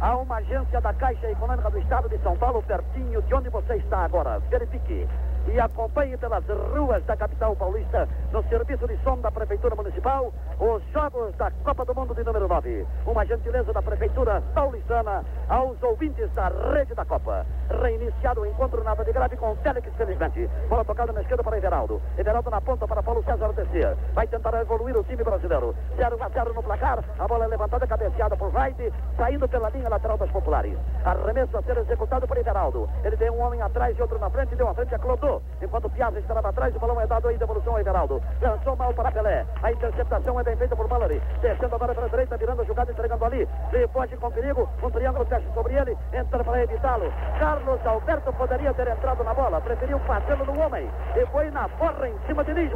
Há 0.00 0.16
uma 0.16 0.36
agência 0.36 0.80
da 0.80 0.92
Caixa 0.92 1.30
Econômica 1.30 1.70
do 1.70 1.78
Estado 1.78 2.08
de 2.08 2.18
São 2.18 2.36
Paulo 2.36 2.62
pertinho 2.62 3.22
de 3.22 3.34
onde 3.34 3.48
você 3.48 3.76
está 3.76 4.04
agora. 4.04 4.40
Verifique 4.50 5.06
e 5.46 5.60
acompanhe 5.60 6.16
pelas 6.16 6.44
ruas 6.74 7.04
da 7.04 7.16
capital 7.16 7.54
paulista, 7.54 8.08
no 8.32 8.42
serviço 8.48 8.86
de 8.86 8.96
som 9.02 9.18
da 9.18 9.30
Prefeitura 9.30 9.74
Municipal, 9.74 10.32
os 10.58 10.82
Jogos 10.92 11.34
da 11.36 11.50
Copa 11.50 11.84
do 11.84 11.94
Mundo 11.94 12.14
de 12.14 12.24
número 12.24 12.48
9. 12.48 12.86
Uma 13.06 13.24
gentileza 13.26 13.72
da 13.72 13.82
Prefeitura 13.82 14.42
paulistana 14.54 15.24
aos 15.48 15.80
ouvintes 15.82 16.30
da 16.32 16.48
Rede 16.48 16.94
da 16.94 17.04
Copa. 17.04 17.46
Reiniciado 17.68 18.42
o 18.42 18.46
encontro 18.46 18.82
nada 18.84 19.04
de 19.04 19.12
grave 19.12 19.36
com 19.36 19.56
Félix, 19.56 19.88
felizmente. 19.96 20.48
Bola 20.68 20.84
tocada 20.84 21.12
na 21.12 21.20
esquerda 21.22 21.42
para 21.42 21.56
Everaldo. 21.56 22.00
Everaldo 22.18 22.50
na 22.50 22.60
ponta 22.60 22.86
para 22.86 23.02
Paulo 23.02 23.22
César 23.24 23.52
descer. 23.52 23.96
Vai 24.12 24.26
tentar 24.26 24.60
evoluir 24.60 24.96
o 24.96 25.04
time 25.04 25.22
brasileiro. 25.24 25.74
0 25.96 26.18
a 26.20 26.28
0 26.28 26.54
no 26.54 26.62
placar. 26.62 27.02
A 27.18 27.26
bola 27.26 27.44
é 27.44 27.48
levantada, 27.48 27.86
cabeceada 27.86 28.36
por 28.36 28.54
Wright, 28.54 28.92
saindo 29.16 29.48
pela 29.48 29.70
linha 29.70 29.88
lateral 29.88 30.18
das 30.18 30.30
populares. 30.30 30.76
Arremesso 31.04 31.56
a 31.56 31.62
ser 31.62 31.78
executado 31.78 32.26
por 32.26 32.36
Everaldo. 32.36 32.88
Ele 33.02 33.16
tem 33.16 33.30
um 33.30 33.40
homem 33.40 33.60
atrás 33.62 33.98
e 33.98 34.02
outro 34.02 34.18
na 34.18 34.30
frente, 34.30 34.54
deu 34.56 34.68
a 34.68 34.74
frente 34.74 34.94
a 34.94 34.98
Clodô. 34.98 35.40
Enquanto 35.62 35.90
Piazza 35.90 36.18
estava 36.18 36.48
atrás, 36.48 36.74
o 36.76 36.78
balão 36.78 37.00
é 37.00 37.06
dado 37.06 37.28
aí, 37.28 37.38
devolução 37.38 37.76
a 37.76 37.80
Everaldo. 37.80 38.22
Lançou 38.40 38.76
mal 38.76 38.92
para 38.92 39.10
Pelé. 39.10 39.46
A 39.62 39.72
interceptação 39.72 40.38
é 40.38 40.42
bem 40.44 40.56
feita 40.56 40.76
por 40.76 40.88
Mallory. 40.88 41.20
Descendo 41.40 41.74
agora 41.74 41.94
para 41.94 42.06
a 42.06 42.08
direita, 42.08 42.36
virando 42.36 42.62
a 42.62 42.64
jogada, 42.64 42.92
entregando 42.92 43.24
ali. 43.24 43.48
Pode 43.92 44.16
com 44.16 44.30
perigo. 44.30 44.68
Um 44.82 44.90
triângulo 44.90 45.24
fecha 45.26 45.46
sobre 45.54 45.74
ele. 45.74 45.96
Entra 46.12 46.42
para 46.42 46.62
evitá-lo. 46.62 47.12
Carlos 47.54 47.86
Alberto 47.86 48.32
poderia 48.32 48.74
ter 48.74 48.88
entrado 48.88 49.22
na 49.22 49.32
bola. 49.32 49.60
Preferiu 49.60 49.96
fazê-lo 50.00 50.44
no 50.44 50.60
homem. 50.60 50.90
E 51.14 51.24
foi 51.26 51.52
na 51.52 51.68
porra 51.68 52.08
em 52.08 52.18
cima 52.26 52.42
de 52.42 52.52
Luiz. 52.52 52.72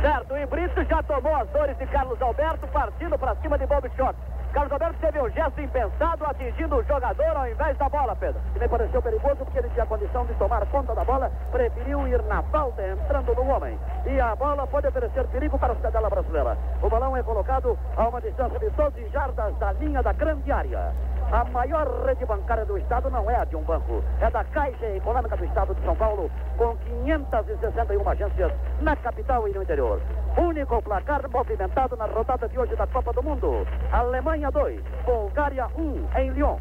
Certo, 0.00 0.34
e 0.34 0.46
Brito 0.46 0.82
já 0.84 1.02
tomou 1.02 1.36
as 1.36 1.46
dores 1.50 1.76
de 1.76 1.86
Carlos 1.88 2.20
Alberto, 2.22 2.66
partindo 2.68 3.18
para 3.18 3.36
cima 3.36 3.58
de 3.58 3.66
Bob 3.66 3.86
Schott. 3.90 4.16
Carlos 4.54 4.72
Alberto 4.72 4.98
teve 4.98 5.20
um 5.20 5.28
gesto 5.30 5.60
impensado, 5.60 6.24
atingindo 6.24 6.76
o 6.76 6.82
jogador 6.84 7.36
ao 7.36 7.48
invés 7.48 7.76
da 7.76 7.86
bola, 7.90 8.16
Pedro. 8.16 8.40
E 8.56 8.58
me 8.58 8.66
pareceu 8.66 9.02
perigoso 9.02 9.36
porque 9.36 9.58
ele 9.58 9.68
tinha 9.68 9.84
condição 9.84 10.24
de 10.24 10.32
tomar 10.34 10.64
conta 10.66 10.94
da 10.94 11.04
bola, 11.04 11.30
preferiu 11.52 12.08
ir 12.08 12.22
na 12.22 12.42
falta, 12.44 12.82
entrando 12.82 13.34
no 13.34 13.46
homem. 13.46 13.78
E 14.06 14.18
a 14.18 14.34
bola 14.34 14.66
pode 14.66 14.88
oferecer 14.88 15.26
perigo 15.26 15.58
para 15.58 15.74
a 15.74 15.76
cidadela 15.76 16.08
brasileira. 16.08 16.56
O 16.82 16.88
balão 16.88 17.14
é 17.14 17.22
colocado 17.22 17.78
a 17.94 18.08
uma 18.08 18.22
distância 18.22 18.58
de 18.58 18.70
12 18.70 19.08
jardas 19.10 19.54
da 19.58 19.72
linha 19.72 20.02
da 20.02 20.14
grande 20.14 20.50
área. 20.50 20.94
A 21.32 21.44
maior 21.44 21.86
rede 22.04 22.26
bancária 22.26 22.64
do 22.64 22.76
Estado 22.76 23.08
não 23.08 23.30
é 23.30 23.36
a 23.36 23.44
de 23.44 23.54
um 23.54 23.62
banco, 23.62 24.02
é 24.20 24.28
da 24.28 24.42
Caixa 24.42 24.86
Econômica 24.96 25.36
do 25.36 25.44
Estado 25.44 25.72
de 25.76 25.84
São 25.84 25.94
Paulo, 25.94 26.28
com 26.58 26.76
561 26.76 28.08
agências 28.08 28.52
na 28.80 28.96
capital 28.96 29.46
e 29.46 29.52
no 29.52 29.62
interior. 29.62 30.00
Único 30.36 30.82
placar 30.82 31.22
movimentado 31.30 31.96
na 31.96 32.06
rodada 32.06 32.48
de 32.48 32.58
hoje 32.58 32.74
da 32.74 32.84
Copa 32.88 33.12
do 33.12 33.22
Mundo. 33.22 33.64
Alemanha 33.92 34.50
2, 34.50 34.82
Bulgária 35.06 35.68
1 35.76 36.18
em 36.18 36.30
Lyon. 36.30 36.56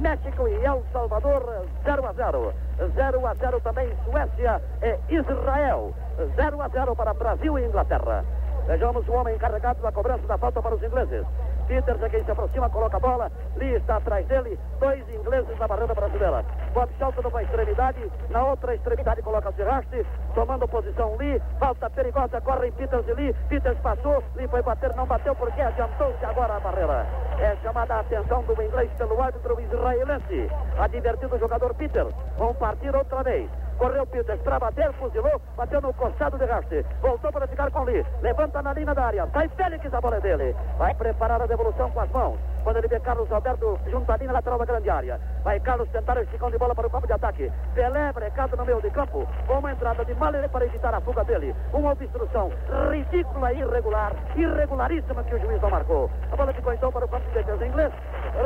México 0.00 0.48
e 0.48 0.64
El 0.64 0.82
Salvador 0.92 1.64
0 1.84 2.08
a 2.08 2.12
0. 2.12 2.52
0 2.96 3.26
a 3.26 3.34
0 3.34 3.60
também 3.60 3.88
Suécia 4.04 4.60
e 4.82 5.14
Israel. 5.14 5.94
0 6.34 6.60
a 6.60 6.68
0 6.68 6.96
para 6.96 7.14
Brasil 7.14 7.56
e 7.56 7.64
Inglaterra. 7.64 8.24
Vejamos 8.66 9.06
o 9.06 9.12
homem 9.12 9.36
encarregado 9.36 9.80
da 9.80 9.92
cobrança 9.92 10.26
da 10.26 10.36
falta 10.36 10.60
para 10.60 10.74
os 10.74 10.82
ingleses. 10.82 11.24
Peters 11.68 12.02
é 12.02 12.08
quem 12.08 12.24
se 12.24 12.30
aproxima, 12.30 12.70
coloca 12.70 12.96
a 12.96 13.00
bola. 13.00 13.30
Lee 13.56 13.74
está 13.74 13.98
atrás 13.98 14.26
dele. 14.26 14.58
Dois 14.80 15.06
ingleses 15.10 15.58
na 15.58 15.68
barreira 15.68 15.94
brasileira. 15.94 16.42
Bob 16.72 16.90
Shelton 16.96 17.20
numa 17.20 17.42
extremidade. 17.42 18.10
Na 18.30 18.44
outra 18.44 18.74
extremidade 18.74 19.20
coloca 19.20 19.50
Ziraste. 19.52 20.06
Tomando 20.34 20.66
posição 20.66 21.14
Lee. 21.16 21.40
Falta 21.58 21.90
perigosa. 21.90 22.40
Corre 22.40 22.72
Peters 22.72 23.06
e 23.06 23.12
Lee. 23.12 23.34
Peters 23.50 23.78
passou. 23.80 24.24
Lee 24.34 24.48
foi 24.48 24.62
bater. 24.62 24.94
Não 24.96 25.04
bateu 25.04 25.34
porque 25.34 25.60
adiantou-se 25.60 26.24
agora 26.24 26.56
a 26.56 26.60
barreira. 26.60 27.06
É 27.38 27.54
chamada 27.62 27.96
a 27.96 28.00
atenção 28.00 28.42
do 28.44 28.62
inglês 28.62 28.90
pelo 28.96 29.20
árbitro 29.20 29.60
israelense. 29.60 30.50
Advertido 30.78 31.36
o 31.36 31.38
jogador 31.38 31.74
Peters. 31.74 32.14
Vão 32.38 32.54
partir 32.54 32.96
outra 32.96 33.22
vez. 33.22 33.50
Correu 33.78 34.04
Peters 34.06 34.40
para 34.42 34.58
bater, 34.58 34.92
fuzilou, 34.94 35.40
bateu 35.56 35.80
no 35.80 35.94
costado 35.94 36.36
de 36.36 36.44
Raste. 36.44 36.84
Voltou 37.00 37.30
para 37.30 37.46
ficar 37.46 37.70
com 37.70 37.84
Lee. 37.84 38.04
Levanta 38.20 38.60
na 38.60 38.72
linha 38.72 38.92
da 38.92 39.04
área. 39.04 39.26
Sai 39.32 39.48
Félix, 39.50 39.94
a 39.94 40.00
bola 40.00 40.16
é 40.16 40.20
dele. 40.20 40.56
Vai 40.76 40.92
preparar 40.94 41.40
a 41.40 41.46
devolução 41.46 41.88
com 41.92 42.00
as 42.00 42.10
mãos. 42.10 42.38
Quando 42.62 42.76
ele 42.78 42.88
vê 42.88 43.00
Carlos 43.00 43.30
Alberto 43.30 43.78
junto 43.90 44.10
à 44.10 44.16
linha 44.16 44.32
lateral 44.32 44.58
da 44.58 44.64
grande 44.64 44.90
área. 44.90 45.20
Vai 45.42 45.60
Carlos 45.60 45.88
tentar 45.90 46.16
o 46.18 46.22
esticão 46.22 46.50
de 46.50 46.58
bola 46.58 46.74
para 46.74 46.86
o 46.86 46.90
campo 46.90 47.06
de 47.06 47.12
ataque. 47.12 47.50
Pelé 47.74 48.12
brecado 48.12 48.56
no 48.56 48.64
meio 48.64 48.80
de 48.80 48.90
campo. 48.90 49.26
Uma 49.48 49.72
entrada 49.72 50.04
de 50.04 50.14
Malere 50.14 50.48
para 50.48 50.66
evitar 50.66 50.94
a 50.94 51.00
fuga 51.00 51.24
dele. 51.24 51.54
Uma 51.72 51.92
obstrução 51.92 52.50
ridícula 52.90 53.52
e 53.52 53.60
irregular. 53.60 54.12
Irregularíssima 54.36 55.24
que 55.24 55.34
o 55.34 55.40
juiz 55.40 55.60
não 55.60 55.70
marcou. 55.70 56.10
A 56.30 56.36
bola 56.36 56.52
ficou 56.52 56.72
então 56.72 56.92
para 56.92 57.04
o 57.04 57.08
campo 57.08 57.26
de 57.28 57.34
defesa 57.34 57.66
inglês. 57.66 57.92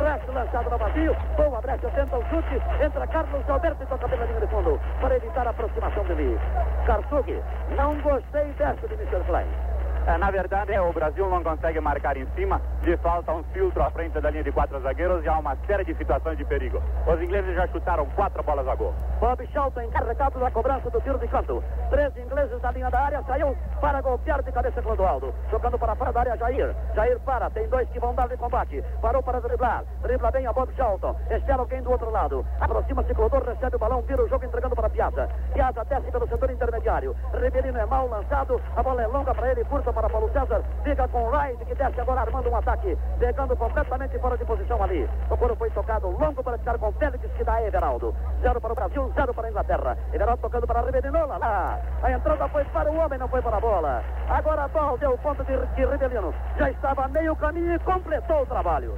Resto 0.05 0.33
lançado 0.33 0.71
no 0.71 0.79
vazio. 0.79 1.17
Boa 1.37 1.61
brecha, 1.61 1.91
tenta 1.91 2.17
o 2.17 2.25
chute. 2.27 2.63
Entra 2.85 3.07
Carlos 3.07 3.49
Alberto 3.49 3.83
e 3.83 3.87
toca 3.87 4.09
pela 4.09 4.25
linha 4.25 4.41
de 4.41 4.47
fundo. 4.47 4.81
Para 5.01 5.17
evitar 5.17 5.47
a 5.47 5.51
aproximação 5.51 6.05
dele. 6.05 6.39
Karsug, 6.87 7.43
não 7.77 8.01
gostei 8.01 8.53
dessa 8.53 8.87
de 8.87 8.95
Mr. 8.95 9.25
Klein. 9.27 9.72
É, 10.07 10.19
na 10.19 10.31
verdade, 10.31 10.77
o 10.79 10.93
Brasil 10.93 11.29
não 11.31 11.43
consegue 11.45 11.79
marcar 11.81 12.17
em 12.17 12.27
cima, 12.35 12.61
lhe 12.83 12.97
falta 12.97 13.33
um 13.33 13.43
filtro 13.45 13.83
à 13.83 13.91
frente 13.91 14.21
da 14.21 14.31
linha 14.31 14.43
de 14.43 14.51
quatro 14.51 14.81
zagueiros 14.81 15.25
e 15.25 15.29
há 15.29 15.39
uma 15.39 15.57
série 15.65 15.85
de 15.85 15.95
situações 15.95 16.37
de 16.37 16.45
perigo. 16.45 16.83
Os 17.07 17.23
ingleses 17.23 17.55
já 17.55 17.69
chutaram 17.69 18.05
quatro 18.17 18.43
bolas 18.43 18.67
a 18.67 18.75
gol. 18.75 18.93
Bob 19.21 19.47
Shelton 19.47 19.83
encarregado 19.83 20.41
da 20.41 20.51
cobrança 20.51 20.91
do 20.91 21.01
tiro 21.01 21.19
de 21.19 21.29
canto. 21.29 21.63
Três 21.91 22.17
ingleses 22.17 22.61
na 22.61 22.73
linha 22.73 22.91
da 22.91 23.01
área, 23.01 23.23
saiu 23.23 23.57
para 23.81 24.01
golpear 24.01 24.43
de 24.43 24.51
cabeça 24.51 24.83
Clodoaldo. 24.83 25.33
Jogando 25.51 25.79
para 25.79 25.95
fora 25.95 26.13
da 26.13 26.21
área, 26.21 26.37
Jair. 26.37 26.75
Jair 26.97 27.21
para, 27.21 27.49
tem 27.51 27.69
dois 27.69 27.89
que 27.91 28.01
vão 28.01 28.13
dar 28.13 28.29
de 28.29 28.37
combate. 28.37 28.83
Parou 29.01 29.23
para 29.23 29.41
driblar. 29.41 29.85
Dribla 30.03 30.31
bem 30.33 30.47
a 30.47 30.53
Bob 30.53 30.73
Shelton. 30.75 31.15
Espera 31.31 31.61
alguém 31.61 31.81
do 31.81 31.93
outro 31.93 32.11
lado. 32.11 32.45
Aproxima-se 32.61 33.15
Clodor, 33.15 33.45
recebe 33.45 33.77
o 33.77 33.79
balão, 33.79 34.03
vira 34.03 34.25
o 34.25 34.29
jogo 34.29 34.45
entregando 34.45 34.75
para 34.75 34.91
Piazza. 34.91 35.29
Piazza 35.55 35.85
desce 35.85 36.11
pelo 36.11 36.27
setor 36.27 36.51
intermediário. 36.51 37.15
Ribeirinho 37.41 37.79
é 37.79 37.87
mal 37.87 38.09
lançado, 38.09 38.61
a 38.77 38.83
bola 38.83 39.03
é 39.03 39.07
longa 39.07 39.33
para 39.33 39.53
ele, 39.53 39.65
curta 39.65 39.92
para 39.93 40.09
Paulo 40.09 40.31
César. 40.33 40.63
Fica 40.83 41.07
com 41.09 41.25
o 41.25 41.31
Wright, 41.31 41.65
que 41.65 41.75
desce 41.75 42.01
agora 42.01 42.23
armando 42.23 42.51
um 42.51 42.57
ataque. 42.57 42.97
Pegando 43.19 43.57
completamente 43.57 44.19
fora 44.19 44.37
de 44.37 44.45
posição 44.45 44.83
ali. 44.83 45.09
O 45.31 45.37
coro 45.37 45.57
foi 45.57 45.71
tocado 45.71 46.09
longo 46.09 46.43
para 46.43 46.59
ficar 46.59 46.79
com 46.79 46.89
o 46.89 46.93
Félix, 46.93 47.25
que 47.37 47.45
dá 47.45 47.55
a 47.55 47.63
Everaldo. 47.63 48.15
Zero 48.41 48.61
para 48.61 48.73
o 48.73 48.75
Brasil, 48.75 49.13
zero 49.15 49.35
para 49.35 49.49
a 49.49 49.51
Inglaterra. 49.51 49.99
Everaldo 50.13 50.43
tocando 50.43 50.67
para 50.67 50.83
Ribeirinho, 50.83 51.27
lá, 51.27 51.37
lá. 51.39 51.79
A 52.03 52.11
entrada 52.11 52.49
foi 52.49 52.65
para 52.65 52.91
o 52.91 52.97
homem, 52.97 53.19
não 53.19 53.29
foi 53.29 53.43
para 53.43 53.57
a 53.57 53.61
bola. 53.61 54.03
Agora 54.29 54.65
a 54.65 54.69
bola 54.69 54.99
deu 54.99 55.17
ponto 55.19 55.45
de, 55.45 55.57
de 55.75 55.85
Ribeirinho. 55.85 56.35
Já 56.59 56.71
estava 56.71 57.09
meio 57.09 57.37
caminho 57.37 57.75
e 57.75 57.79
completou 57.81 58.43
o 58.43 58.47
trabalho. 58.47 58.95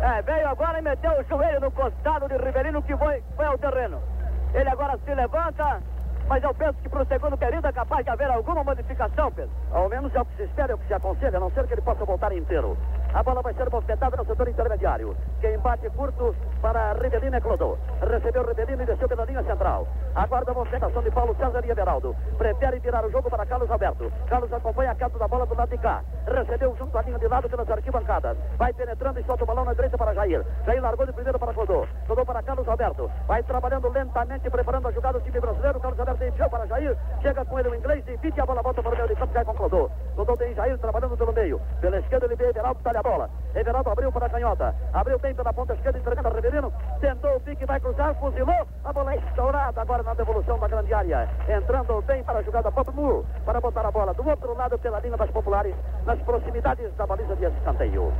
É, 0.00 0.20
veio 0.22 0.48
agora 0.48 0.78
e 0.78 0.82
meteu 0.82 1.10
o 1.12 1.24
joelho 1.24 1.60
no 1.60 1.70
costado 1.70 2.28
de 2.28 2.36
Rivelino 2.36 2.82
que 2.82 2.96
foi, 2.96 3.22
foi 3.34 3.46
ao 3.46 3.56
terreno. 3.56 4.00
Ele 4.52 4.68
agora 4.68 4.98
se 4.98 5.14
levanta, 5.14 5.80
mas 6.28 6.42
eu 6.42 6.52
penso 6.54 6.74
que 6.82 6.88
para 6.88 7.02
o 7.02 7.06
segundo 7.06 7.36
período 7.36 7.66
é 7.66 7.72
capaz 7.72 8.04
de 8.04 8.10
haver 8.10 8.30
alguma 8.30 8.64
modificação, 8.64 9.30
Pedro. 9.32 9.50
Ao 9.70 9.88
menos 9.88 10.14
é 10.14 10.20
o 10.20 10.24
que 10.24 10.36
se 10.36 10.42
espera, 10.42 10.72
é 10.72 10.74
o 10.74 10.78
que 10.78 10.86
se 10.86 10.94
aconselha, 10.94 11.36
a 11.36 11.40
não 11.40 11.50
ser 11.50 11.66
que 11.66 11.74
ele 11.74 11.82
possa 11.82 12.04
voltar 12.04 12.32
inteiro. 12.32 12.76
A 13.14 13.22
bola 13.22 13.42
vai 13.42 13.54
ser 13.54 13.70
movimentada 13.70 14.16
no 14.16 14.26
setor 14.26 14.48
intermediário. 14.48 15.16
Quem 15.40 15.58
bate 15.58 15.88
curto 15.90 16.34
para 16.60 16.92
Rivelino 16.94 17.36
é 17.36 17.40
Clodô. 17.40 17.78
Recebeu 18.00 18.46
Rivelino 18.46 18.82
e 18.82 18.86
desceu 18.86 19.08
pela 19.08 19.24
linha 19.24 19.42
central. 19.42 19.86
Aguarda 20.14 20.50
a 20.50 20.54
movimentação 20.54 21.02
de 21.02 21.10
Paulo 21.10 21.34
César 21.36 21.64
e 21.64 21.70
Everaldo. 21.70 22.14
Prefere 22.36 22.80
tirar 22.80 23.04
o 23.04 23.10
jogo 23.10 23.30
para 23.30 23.46
Carlos 23.46 23.70
Alberto. 23.70 24.12
Carlos 24.28 24.52
acompanha 24.52 24.90
a 24.90 24.94
queda 24.94 25.18
da 25.18 25.28
bola 25.28 25.46
do 25.46 25.54
lado 25.54 25.68
de 25.70 25.78
cá. 25.78 26.02
Recebeu 26.26 26.76
junto 26.76 26.98
à 26.98 27.02
linha 27.02 27.18
de 27.18 27.28
lado 27.28 27.48
pelas 27.48 27.70
arquibancadas. 27.70 28.36
Vai 28.58 28.72
penetrando 28.72 29.20
e 29.20 29.24
solta 29.24 29.44
o 29.44 29.46
balão 29.46 29.64
na 29.64 29.74
direita 29.74 29.96
para 29.96 30.14
Jair. 30.14 30.44
Jair 30.64 30.82
largou 30.82 31.06
de 31.06 31.12
primeiro 31.12 31.38
para 31.38 31.54
Clodô. 31.54 31.86
Clodô 32.06 32.24
para 32.24 32.42
Carlos 32.42 32.68
Alberto. 32.68 33.10
Vai 33.26 33.42
trabalhando 33.42 33.88
lentamente, 33.88 34.50
preparando 34.50 34.88
a 34.88 34.92
jogada 34.92 35.18
do 35.18 35.24
time 35.24 35.40
brasileiro. 35.40 35.80
Carlos 35.80 36.00
Alberto 36.00 36.24
enfiou 36.24 36.50
para 36.50 36.66
Jair. 36.66 36.96
Chega 37.22 37.44
com 37.44 37.58
ele 37.58 37.68
o 37.68 37.74
inglês 37.74 38.04
e 38.08 38.16
divide 38.16 38.40
a 38.40 38.46
bola, 38.46 38.62
volta 38.62 38.82
para 38.82 38.92
o 38.92 38.96
meio 38.96 39.08
de 39.08 39.16
campo, 39.16 39.32
cai 39.32 39.44
com 39.44 39.54
Clodô. 39.54 39.90
Clodô 40.14 40.36
tem 40.36 40.54
Jair 40.54 40.78
trabalhando 40.78 41.16
pelo 41.16 41.32
meio. 41.32 41.60
Pela 41.80 41.98
esquerda 41.98 42.26
ele 42.26 42.36
vê 42.36 42.48
Everaldo, 42.48 42.80
talha 42.82 43.00
a 43.00 43.02
bola. 43.06 43.30
Everaldo 43.54 43.90
abriu 43.90 44.10
para 44.12 44.26
a 44.26 44.28
canhota. 44.28 44.74
Abriu 44.92 45.18
bem 45.18 45.34
pela 45.34 45.52
ponta 45.52 45.74
esquerda, 45.74 45.98
entregando 45.98 46.28
a 46.28 46.32
Riverino. 46.32 46.72
Tentou 47.00 47.36
o 47.36 47.40
pique, 47.40 47.64
vai 47.64 47.78
cruzar, 47.80 48.14
fuzilou. 48.16 48.66
A 48.84 48.92
bola 48.92 49.14
é 49.14 49.18
estourada 49.18 49.80
agora 49.80 50.02
na 50.02 50.14
devolução 50.14 50.58
da 50.58 50.68
grande 50.68 50.92
área. 50.92 51.28
Entrando 51.48 52.02
bem 52.02 52.22
para 52.24 52.40
a 52.40 52.42
jogada 52.42 52.70
Bob 52.70 52.90
Moore. 52.92 53.24
Para 53.44 53.60
botar 53.60 53.86
a 53.86 53.90
bola 53.90 54.12
do 54.12 54.28
outro 54.28 54.54
lado 54.54 54.78
pela 54.78 55.00
linha 55.00 55.16
das 55.16 55.30
populares. 55.30 55.74
Nas 56.04 56.18
proximidades 56.20 56.92
da 56.96 57.06
baliza 57.06 57.36
de 57.36 57.46
escanteio. 57.46 58.12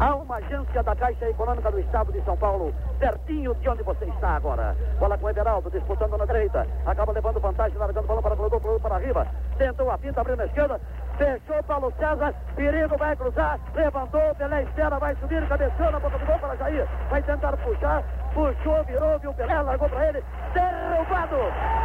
Há 0.00 0.14
uma 0.16 0.36
agência 0.36 0.82
da 0.82 0.96
Caixa 0.96 1.28
Econômica 1.28 1.70
do 1.70 1.78
Estado 1.78 2.10
de 2.10 2.22
São 2.22 2.34
Paulo, 2.34 2.72
pertinho 2.98 3.54
de 3.56 3.68
onde 3.68 3.82
você 3.82 4.06
está 4.06 4.30
agora. 4.36 4.74
Bola 4.98 5.18
com 5.18 5.28
Everaldo, 5.28 5.70
disputando 5.70 6.16
na 6.16 6.24
direita. 6.24 6.66
Acaba 6.86 7.12
levando 7.12 7.38
vantagem, 7.38 7.76
largando 7.76 8.06
o 8.06 8.08
balão 8.08 8.22
para 8.22 8.74
o 8.74 8.80
para 8.80 8.94
arriba. 8.94 9.26
Tentou 9.58 9.90
a 9.90 9.98
pinta, 9.98 10.22
abriu 10.22 10.36
na 10.36 10.46
esquerda. 10.46 10.80
Fechou 11.20 11.62
Paulo 11.64 11.92
César. 11.98 12.32
Perigo, 12.56 12.96
vai 12.96 13.14
cruzar. 13.14 13.60
Levantou, 13.74 14.34
Pelé 14.36 14.62
espera, 14.62 14.98
vai 14.98 15.14
subir, 15.16 15.46
cabeceou 15.48 15.92
na 15.92 16.00
boca 16.00 16.16
do 16.16 16.24
gol 16.24 16.38
para 16.38 16.56
Jair. 16.56 16.88
Vai 17.10 17.22
tentar 17.22 17.54
puxar. 17.58 18.02
Puxou, 18.32 18.82
virou, 18.84 19.18
viu 19.18 19.34
Pelé, 19.34 19.60
largou 19.60 19.86
para 19.90 20.08
ele. 20.08 20.24
Derrubado. 20.54 21.36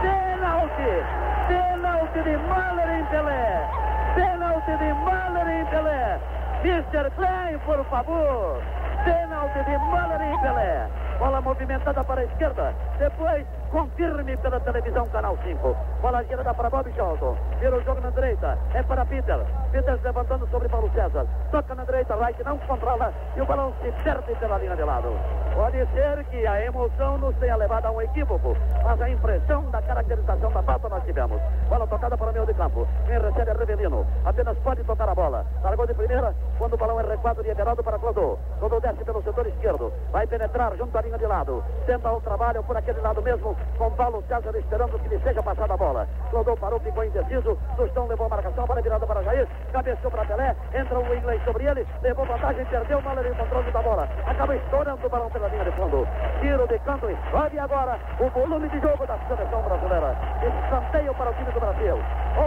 Pênalti. 0.02 1.04
Pênalti 1.50 2.24
de 2.24 2.38
Mahler 2.48 2.90
em 2.90 3.06
Pelé. 3.08 3.68
Pênalti 4.16 4.78
de 4.78 4.94
Mahler 5.04 5.48
em 5.50 5.66
Pelé. 5.66 6.20
Mr. 6.64 7.12
Klein, 7.18 7.60
por 7.66 7.84
favor. 7.90 8.62
Pênalti 9.04 9.64
de 9.66 9.78
Mahler 9.78 10.22
em 10.22 10.40
Pelé. 10.40 10.88
Bola 11.20 11.40
movimentada 11.40 12.04
para 12.04 12.22
a 12.22 12.24
esquerda. 12.26 12.74
Depois, 13.00 13.46
confirme 13.72 14.36
pela 14.38 14.60
televisão, 14.60 15.08
canal 15.10 15.38
5. 15.44 15.76
Bola 16.02 16.24
girada 16.26 16.54
para 16.54 16.70
Bob 16.70 16.92
Charlton. 16.94 17.38
Vira 17.60 17.78
o 17.78 17.84
jogo 17.84 18.02
na 18.02 18.10
direita. 18.10 18.58
É 18.74 18.84
para 18.84 19.06
Peter. 19.06 19.40
Peter 19.72 20.00
levantando 20.04 20.48
sobre 20.50 20.68
Paulo 20.68 20.92
César. 20.94 21.26
Toca 21.52 21.74
na 21.74 21.86
direita, 21.86 22.16
Wright 22.18 22.44
não 22.44 22.58
controla. 22.60 23.14
E 23.36 23.42
o 23.42 23.46
balão 23.46 23.74
se 23.82 23.92
perde 24.04 24.36
pela 24.36 24.58
linha 24.58 24.76
de 24.76 24.84
lado. 24.84 25.10
Pode 25.54 25.78
ser 25.94 26.24
que 26.26 26.46
a 26.46 26.66
emoção 26.66 27.18
nos 27.18 27.36
tenha 27.38 27.56
levado 27.56 27.86
a 27.86 27.92
um 27.92 28.02
equívoco. 28.02 28.58
Mas 28.84 29.02
a 29.02 29.10
impressão 29.10 29.64
da 29.72 29.82
caracterização 29.82 30.52
da 30.52 30.64
falta 30.64 30.90
nós 30.90 31.04
tivemos. 31.06 31.42
Bola 31.70 31.88
tocada 31.88 32.18
para 32.18 32.30
o 32.30 32.34
meio 32.34 32.46
de 32.46 32.54
campo. 32.54 32.86
Quem 33.06 33.20
recebe 33.20 33.52
é 33.52 33.54
Revelino. 33.54 34.06
Apenas 34.26 34.58
pode 34.60 34.84
tocar 34.84 35.08
a 35.08 35.16
bola. 35.16 35.46
Largou 35.64 35.88
de 35.88 35.94
primeira. 35.94 36.36
Quando 36.58 36.74
o 36.74 36.78
balão 36.78 37.00
é 37.00 37.04
recuado 37.04 37.42
de 37.42 37.50
Everaldo 37.50 37.82
para 37.84 37.98
Clodô. 37.98 38.38
Clodô 38.60 38.82
desce 38.82 39.04
pelo 39.06 39.24
setor 39.24 39.48
esquerdo. 39.48 39.94
Vai 40.12 40.28
penetrar 40.28 40.76
junto 40.76 40.98
à 40.98 41.05
linha 41.06 41.18
de 41.18 41.26
lado. 41.26 41.64
Tenta 41.86 42.12
o 42.12 42.22
trabalho 42.22 42.64
por 42.64 42.76
aquele 42.76 43.00
lado 43.00 43.22
mesmo. 43.22 43.56
Com 43.78 43.92
Paulo 43.92 44.24
César 44.28 44.58
esperando 44.58 45.00
que 45.00 45.10
lhe 45.10 45.20
seja 45.20 45.42
passada 45.42 45.74
a 45.74 45.78
bola. 45.78 46.08
Clodô 46.30 46.58
parou, 46.58 46.80
ficou 46.80 47.04
indeciso. 47.04 47.58
Tostão 47.78 48.08
levou 48.08 48.26
a 48.26 48.30
marcação 48.30 48.66
para 48.66 48.80
a 48.80 48.84
virada 48.84 49.06
para 49.06 49.24
Jair. 49.24 49.48
Cabeceou 49.72 50.12
para 50.12 50.26
Pelé. 50.26 50.56
Entra 50.74 51.00
o 51.00 51.16
inglês 51.16 51.44
sobre 51.44 51.66
ele. 51.66 51.88
Levou 52.02 52.26
vantagem, 52.26 52.66
perdeu 52.66 52.98
o 52.98 53.04
Mahler 53.04 53.28
em 53.28 53.36
controle 53.36 53.72
da 53.72 53.82
bola. 53.82 54.10
Acaba 54.26 54.56
estourando 54.56 55.06
o 55.06 55.10
balão 55.10 55.30
pela 55.30 55.48
linha 55.48 55.64
de 55.64 55.72
fundo. 55.72 56.08
Tiro 56.42 56.68
de 56.68 56.80
canto. 56.80 57.08
Sobe 57.32 57.60
agora 57.60 58.00
o 58.20 58.30
volume 58.30 58.68
de 58.70 58.80
jogo 58.80 59.06
da 59.06 59.18
seleção 59.28 59.62
brasileira. 59.62 60.16
Escanteio 60.42 61.14
para 61.14 61.30
o 61.30 61.34
time 61.34 61.52
do 61.52 61.60
Brasil. 61.60 61.98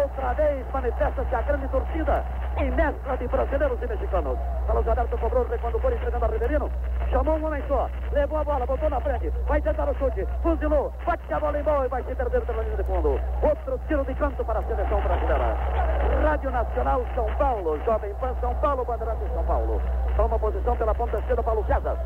Outra 0.03 0.33
vez 0.35 0.67
manifesta-se 0.73 1.35
a 1.35 1.43
grande 1.43 1.69
torcida 1.69 2.25
em 2.59 2.71
mescla 2.73 3.17
de 3.17 3.29
brasileiros 3.29 3.79
e 3.83 3.87
mexicanos. 3.87 4.39
Carlos 4.67 4.89
Alberto 4.89 5.19
cobrou 5.19 5.47
quando 5.61 5.79
foi 5.81 5.95
entregando 5.95 6.25
a 6.25 6.29
Riverino. 6.29 6.71
Chamou 7.11 7.37
um 7.37 7.47
homem 7.47 7.63
só. 7.69 7.89
Levou 8.13 8.39
a 8.39 8.45
bola, 8.49 8.64
botou 8.64 8.88
na 8.88 9.01
frente. 9.01 9.30
Vai 9.46 9.61
tentar 9.61 9.88
o 9.90 9.94
chute. 9.94 10.26
Fuzilou. 10.42 10.90
Bate 11.05 11.32
a 11.32 11.38
bola 11.38 11.61
em 11.61 11.62
bola 11.62 11.84
e 11.84 11.88
vai 11.88 12.03
se 12.03 12.14
perder 12.14 12.40
pela 12.46 12.62
linha 12.62 12.76
de 12.76 12.84
fundo. 12.84 13.20
Outro 13.42 13.78
tiro 13.86 14.05
de 14.07 14.14
canto 14.14 14.42
para 14.44 14.61
a 14.61 14.62
seleção 14.62 15.01
brasileira. 15.03 15.55
Rádio 16.24 16.51
Nacional 16.51 17.05
São 17.14 17.26
Paulo. 17.36 17.78
Jovem 17.84 18.14
Pan 18.14 18.34
São 18.40 18.55
Paulo, 18.57 18.84
Bandeirante 18.86 19.30
São 19.34 19.44
Paulo. 19.44 19.80
Toma 20.16 20.38
posição 20.38 20.76
pela 20.76 20.94
ponta 20.94 21.18
esquerda, 21.18 21.42
Paulo 21.42 21.64
César. 21.66 21.99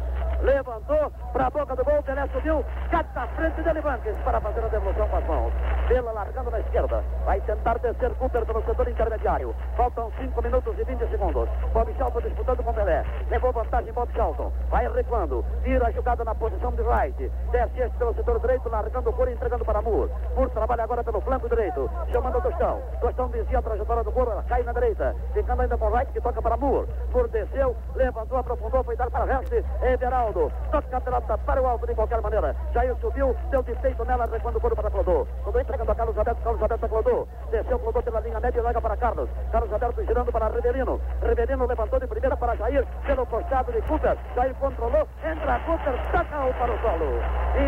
Levantou 0.42 1.10
para 1.32 1.46
a 1.46 1.50
boca 1.50 1.76
do 1.76 1.84
gol. 1.84 2.02
Pelé 2.02 2.26
subiu. 2.32 2.64
Cata 2.90 3.20
a 3.20 3.26
frente 3.28 3.62
dele, 3.62 3.80
Banques, 3.80 4.16
para 4.24 4.40
fazer 4.40 4.64
a 4.64 4.68
devolução 4.68 5.08
com 5.08 5.16
as 5.16 5.26
mãos. 5.26 5.52
Vela 5.86 6.12
largando 6.12 6.50
na 6.50 6.58
esquerda. 6.58 7.04
Vai 7.24 7.40
tentar 7.42 7.78
descer 7.78 8.10
Cooper 8.14 8.44
pelo 8.44 8.62
setor 8.64 8.88
intermediário. 8.88 9.54
Faltam 9.76 10.10
5 10.18 10.42
minutos 10.42 10.76
e 10.78 10.84
20 10.84 11.08
segundos. 11.10 11.48
Bob 11.72 11.94
Charlton 11.96 12.20
disputando 12.22 12.64
com 12.64 12.74
Pelé. 12.74 13.04
Levou 13.30 13.52
vantagem 13.52 13.92
Bob 13.92 14.12
Charlton. 14.12 14.52
Vai 14.68 14.92
recuando. 14.92 15.44
Vira 15.62 15.86
a 15.86 15.90
jogada 15.92 16.24
na 16.24 16.34
posição 16.34 16.72
de 16.72 16.82
right. 16.82 17.30
Desce 17.52 17.80
este 17.80 17.96
pelo 17.96 18.14
setor 18.14 18.40
direito, 18.40 18.68
largando 18.68 19.10
o 19.10 19.16
Moura 19.16 19.30
entregando 19.30 19.64
para 19.64 19.80
Moore. 19.80 20.10
Moore 20.34 20.50
trabalha 20.50 20.82
agora 20.82 21.04
pelo 21.04 21.20
flanco 21.20 21.48
direito. 21.48 21.88
Chamando 22.10 22.38
o 22.38 22.42
Tostão. 22.42 22.82
Tostão 23.00 23.28
desvia 23.28 23.58
a 23.60 23.62
trajetória 23.62 24.02
do 24.02 24.10
Moura. 24.10 24.42
Cai 24.48 24.64
na 24.64 24.72
direita. 24.72 25.14
Ficando 25.32 25.62
ainda 25.62 25.78
com 25.78 25.88
right 25.88 26.12
que 26.12 26.20
toca 26.20 26.42
para 26.42 26.56
Moore. 26.56 26.88
Moore 27.12 27.28
desceu, 27.28 27.76
levantou, 27.94 28.38
aprofundou, 28.38 28.82
foi 28.82 28.96
dar 28.96 29.08
para 29.08 29.24
Reste. 29.24 29.64
Everaldo. 29.82 30.31
Toca 30.32 30.96
a 30.96 31.00
pelota 31.00 31.38
para 31.38 31.60
o 31.60 31.66
alto 31.66 31.86
de 31.86 31.94
qualquer 31.94 32.20
maneira. 32.22 32.56
Jair 32.72 32.96
subiu, 33.00 33.36
deu 33.50 33.62
de 33.62 33.74
peito 33.76 34.04
nela, 34.04 34.26
recuando 34.26 34.58
o 34.58 34.62
Moura 34.62 34.76
para 34.76 34.90
Clodô. 34.90 35.26
Clodô 35.42 35.60
entregando 35.60 35.92
a 35.92 35.94
Carlos 35.94 36.16
Alberto. 36.16 36.42
Carlos 36.42 36.62
Alberto 36.62 36.88
Clodô. 36.88 37.28
Desceu 37.50 37.78
Clodô 37.78 38.02
pela 38.02 38.20
linha 38.20 38.40
média 38.40 38.58
e 38.58 38.62
larga 38.62 38.80
para 38.80 38.96
Carlos. 38.96 39.28
Carlos 39.50 39.72
Alberto 39.72 40.04
girando 40.04 40.32
para 40.32 40.48
Riverino. 40.48 41.00
Riverino 41.22 41.66
levantou 41.66 42.00
de 42.00 42.06
primeira 42.06 42.36
para 42.36 42.56
Jair. 42.56 42.86
Pelo 43.06 43.26
costado 43.26 43.72
de 43.72 43.82
Cooper. 43.82 44.16
Jair 44.34 44.54
controlou. 44.54 45.06
Entra 45.22 45.60
Cooper. 45.66 46.12
Taca-o 46.12 46.54
para 46.54 46.72
o 46.72 46.78
solo. 46.80 47.12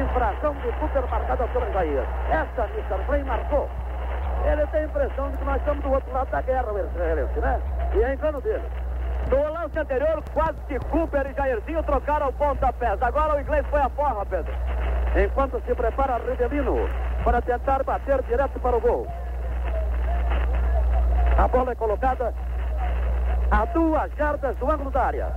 Infração 0.02 0.54
de 0.54 0.72
Cooper 0.78 1.10
marcada 1.10 1.46
sobre 1.52 1.70
Jair. 1.72 2.04
Essa 2.30 2.64
Mr. 2.64 3.04
Frey 3.06 3.24
marcou. 3.24 3.68
Ele 4.44 4.66
tem 4.66 4.80
a 4.80 4.84
impressão 4.84 5.30
de 5.30 5.36
que 5.38 5.44
nós 5.44 5.56
estamos 5.56 5.82
do 5.82 5.92
outro 5.92 6.12
lado 6.12 6.30
da 6.30 6.42
guerra, 6.42 6.72
o 6.72 6.78
israelense, 6.78 7.40
né? 7.40 7.60
E 7.94 8.02
é 8.02 8.14
engano 8.14 8.40
dele. 8.42 8.64
No 9.30 9.52
lance 9.52 9.78
anterior, 9.78 10.22
quase 10.32 10.58
que 10.68 10.78
Cooper 10.90 11.26
e 11.26 11.34
Jairzinho 11.34 11.82
trocaram 11.82 12.32
pontapés. 12.34 13.00
Agora 13.02 13.36
o 13.36 13.40
inglês 13.40 13.66
foi 13.70 13.80
a 13.80 13.88
forra, 13.90 14.26
Pedro. 14.26 14.52
Enquanto 15.16 15.60
se 15.64 15.74
prepara 15.74 16.18
Rivelino 16.18 16.88
para 17.24 17.40
tentar 17.40 17.82
bater 17.84 18.22
direto 18.24 18.58
para 18.60 18.76
o 18.76 18.80
gol. 18.80 19.06
A 21.38 21.48
bola 21.48 21.72
é 21.72 21.74
colocada 21.74 22.34
a 23.50 23.64
duas 23.66 24.10
jardas 24.16 24.56
do 24.56 24.70
ângulo 24.70 24.90
da 24.90 25.02
área. 25.04 25.32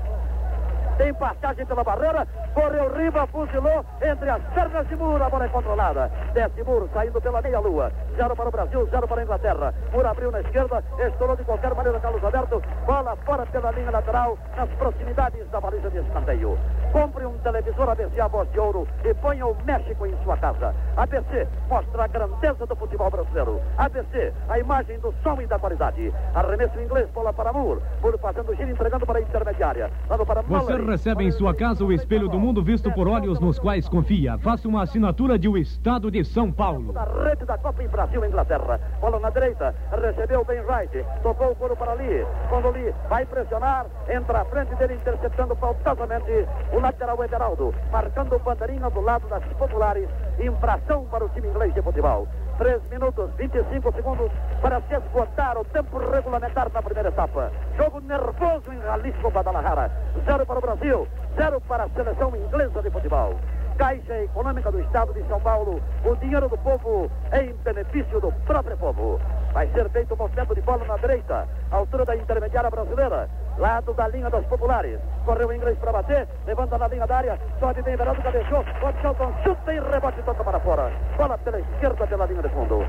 Tem 0.98 1.14
passagem 1.14 1.66
pela 1.66 1.84
barreira, 1.84 2.28
correu 2.58 2.92
riba, 2.96 3.28
fuzilou 3.28 3.86
entre 4.02 4.30
as 4.32 4.42
pernas 4.56 4.88
de 4.88 4.96
Muro, 4.96 5.24
a 5.24 5.30
bola 5.30 5.46
é 5.46 5.50
controlada. 5.50 6.12
Desce 6.34 6.64
Muro, 6.64 6.90
saindo 6.92 7.22
pela 7.22 7.40
meia-lua. 7.40 7.92
Zero 8.16 8.36
para 8.36 8.50
o 8.50 8.52
Brasil, 8.52 8.88
zero 8.90 9.08
para 9.08 9.22
a 9.22 9.24
Inglaterra. 9.24 9.74
Muro 9.94 10.08
abriu 10.08 10.32
na 10.32 10.42
esquerda, 10.42 10.84
estourou 11.08 11.36
de 11.36 11.44
qualquer 11.44 11.76
maneira 11.76 12.00
Carlos 12.00 12.24
Alberto. 12.24 12.64
Bola 12.88 13.16
fora 13.18 13.46
pela 13.46 13.72
linha 13.72 13.92
lateral, 13.92 14.40
nas 14.56 14.70
proximidades 14.72 15.48
da 15.52 15.62
baliza 15.62 15.92
de 15.92 16.00
escanteio. 16.00 16.58
Compre 16.92 17.28
um 17.28 17.38
televisor 17.40 17.90
ABC 17.90 18.20
a 18.20 18.28
voz 18.28 18.52
de 18.52 18.60
ouro 18.60 18.88
e 19.06 19.14
ponha 19.14 19.46
o 19.46 19.56
México 19.64 20.08
em 20.08 20.16
sua 20.24 20.36
casa. 20.38 20.74
ABC 20.96 21.48
mostra 21.70 22.06
a 22.06 22.08
grandeza 22.08 22.66
do 22.66 22.76
futebol 22.76 23.12
brasileiro. 23.12 23.62
ABC, 23.78 24.34
a 24.50 24.58
imagem 24.58 25.00
do 25.00 25.14
som 25.22 25.40
e 25.40 25.46
da 25.46 25.60
qualidade. 25.60 26.12
Arremesso 26.34 26.80
inglês, 26.80 27.08
bola 27.12 27.32
para 27.32 27.54
Muro. 27.54 27.84
Muro 28.02 28.18
fazendo 28.18 28.56
giro, 28.56 28.72
entregando 28.72 29.06
para 29.06 29.20
a 29.20 29.22
intermediária. 29.22 29.92
Dando 30.10 30.26
para 30.26 30.42
Você 30.42 30.76
recebe 30.78 31.24
em 31.24 31.32
sua 31.32 31.54
casa 31.54 31.86
o 31.86 31.94
espelho 31.94 32.28
do 32.28 32.47
mundo 32.48 32.64
visto 32.64 32.90
por 32.94 33.10
olhos 33.10 33.42
nos 33.42 33.60
quais 33.60 33.90
confia. 33.90 34.38
Faça 34.38 34.70
uma 34.70 34.84
assinatura 34.84 35.38
de 35.38 35.50
O 35.50 35.58
Estado 35.58 36.10
de 36.10 36.24
São 36.24 36.50
Paulo. 36.50 36.94
da 36.94 37.04
rede 37.04 37.44
da 37.44 37.58
Copa 37.58 37.84
em 37.84 37.90
Brasil 37.90 38.26
Inglaterra. 38.26 38.80
Bola 39.02 39.20
na 39.20 39.30
direita, 39.30 39.76
recebeu 39.92 40.46
bem 40.46 40.62
right, 40.62 41.06
tocou 41.22 41.52
o 41.52 41.56
couro 41.58 41.76
para 41.76 41.92
ali. 41.92 42.26
Quando 42.48 42.70
ali 42.70 42.96
vai 43.10 43.26
pressionar, 43.26 43.86
entra 44.08 44.42
à 44.44 44.46
frente 44.46 44.74
dele, 44.76 44.94
interceptando 44.94 45.58
faltosamente 45.58 46.32
o 46.72 46.80
lateral 46.80 47.22
Everaldo, 47.22 47.76
marcando 47.92 48.40
bandeirinha 48.40 48.90
do 48.92 49.02
lado 49.02 49.28
das 49.28 49.44
populares. 49.58 50.08
Infração 50.40 51.04
para 51.12 51.26
o 51.26 51.30
time 51.30 51.50
inglês 51.50 51.74
de 51.74 51.82
futebol. 51.82 52.30
3 52.58 52.82
minutos 52.90 53.30
25 53.38 53.92
segundos 53.94 54.32
para 54.62 54.82
se 54.82 54.96
esgotar 54.96 55.58
o 55.58 55.66
tempo 55.66 55.98
regulamentar 56.00 56.70
da 56.70 56.82
primeira 56.82 57.10
etapa. 57.10 57.52
Jogo 57.78 58.00
nervoso 58.02 58.74
em 58.74 58.82
Jalisco, 58.82 59.30
Guadalajara. 59.30 59.92
Zero 60.26 60.46
para 60.46 60.58
o 60.58 60.62
Brasil, 60.62 61.08
zero 61.36 61.62
para 61.62 61.84
a 61.84 61.90
seleção 61.90 62.36
inglesa 62.36 62.82
de 62.82 62.90
futebol. 62.90 63.36
Caixa 63.78 64.24
Econômica 64.24 64.72
do 64.72 64.80
Estado 64.80 65.14
de 65.14 65.24
São 65.28 65.40
Paulo, 65.40 65.80
o 66.04 66.16
dinheiro 66.16 66.50
do 66.50 66.58
povo 66.58 67.12
em 67.32 67.54
benefício 67.64 68.20
do 68.20 68.32
próprio 68.46 68.76
povo. 68.76 69.20
Vai 69.54 69.68
ser 69.68 69.88
feito 69.92 70.16
um 70.16 70.18
movimento 70.18 70.56
de 70.56 70.62
bola 70.62 70.84
na 70.86 70.98
direita, 70.98 71.48
altura 71.70 72.06
da 72.06 72.16
intermediária 72.16 72.72
brasileira, 72.72 73.30
lado 73.58 73.94
da 73.94 74.08
linha 74.08 74.30
das 74.30 74.46
populares. 74.46 75.00
Correu 75.26 75.50
o 75.50 75.54
inglês 75.54 75.78
para 75.80 75.92
bater, 75.92 76.28
levanta 76.46 76.78
na 76.78 76.88
linha 76.88 77.06
da 77.08 77.18
área, 77.18 77.40
sobe 77.60 77.82
bem, 77.82 77.96
Veraldo 77.96 78.22
cabeceou, 78.22 78.64
pode 78.80 79.02
Shelton, 79.02 79.34
chuta 79.44 79.74
e 79.74 79.80
rebote, 79.80 80.22
toca 80.24 80.44
para 80.44 80.60
fora. 80.60 80.92
Bola 81.18 81.38
pela 81.40 81.60
esquerda, 81.60 82.08
pela 82.08 82.26
linha 82.26 82.42
de 82.42 82.50
fundo. 82.50 82.80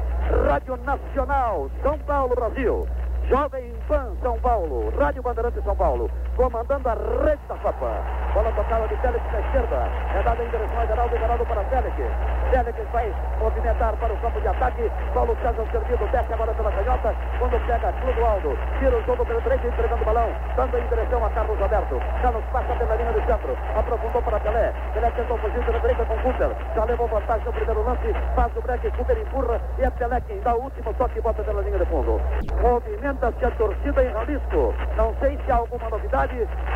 Rádio 0.48 0.76
Nacional, 0.78 1.70
São 1.82 1.98
Paulo, 2.00 2.34
Brasil. 2.34 2.86
Jovem 3.28 3.74
Pan 3.86 4.16
São 4.22 4.38
Paulo, 4.40 4.90
Rádio 4.98 5.22
Bandeirante 5.22 5.60
São 5.62 5.76
Paulo, 5.76 6.10
comandando 6.38 6.88
a 6.88 6.94
rede 6.94 7.42
da 7.48 7.56
Copa. 7.56 7.90
Bola 8.32 8.52
tocada 8.52 8.86
de 8.86 8.94
Félix 9.02 9.24
na 9.32 9.40
esquerda, 9.40 9.90
é 10.14 10.22
dada 10.22 10.44
em 10.44 10.48
direção 10.48 10.78
a 10.78 10.86
Geraldo, 10.86 11.18
Geraldo 11.18 11.46
para 11.46 11.64
Félix. 11.64 11.96
Félix 12.50 12.78
vai 12.92 13.12
movimentar 13.40 13.96
para 13.96 14.12
o 14.12 14.16
campo 14.18 14.40
de 14.40 14.46
ataque. 14.46 14.90
Paulo 15.12 15.36
César 15.42 15.66
servido, 15.72 16.06
desce 16.12 16.32
agora 16.32 16.54
pela 16.54 16.70
canhota, 16.70 17.14
quando 17.40 17.66
pega 17.66 17.92
Clodoaldo, 17.92 18.56
tira 18.78 18.96
o 18.96 19.02
jogo 19.02 19.26
pelo 19.26 19.40
direito, 19.42 19.66
entregando 19.66 20.02
o 20.02 20.06
balão, 20.06 20.30
dando 20.54 20.78
em 20.78 20.86
direção 20.86 21.24
a 21.24 21.30
Carlos 21.30 21.60
Alberto. 21.60 22.00
Carlos 22.22 22.44
passa 22.52 22.74
pela 22.76 22.94
linha 22.94 23.12
do 23.12 23.26
centro, 23.26 23.58
aprofundou 23.74 24.22
para 24.22 24.38
Pelé. 24.38 24.72
Pelé 24.94 25.10
tentou 25.10 25.38
fugir 25.38 25.64
pela 25.64 25.80
direita 25.80 26.04
com 26.04 26.18
Cooper, 26.18 26.50
já 26.76 26.84
levou 26.84 27.08
vantagem 27.08 27.46
no 27.46 27.52
primeiro 27.52 27.82
lance, 27.82 28.14
faz 28.36 28.56
o 28.56 28.62
break, 28.62 28.90
Cooper 28.92 29.18
empurra 29.18 29.60
e 29.78 29.82
é 29.82 29.90
Pelé 29.90 30.22
dá 30.44 30.54
o 30.54 30.62
último 30.62 30.94
toque 30.94 31.18
e 31.18 31.22
bota 31.22 31.42
pela 31.42 31.62
linha 31.62 31.78
de 31.78 31.86
fundo. 31.86 32.20
Movimenta-se 32.62 33.44
a 33.44 33.50
torcida 33.52 34.04
em 34.04 34.12
Jalisco. 34.12 34.74
Não 34.96 35.14
sei 35.20 35.38
se 35.44 35.50
há 35.50 35.56
alguma 35.56 35.88
novidade, 35.88 36.27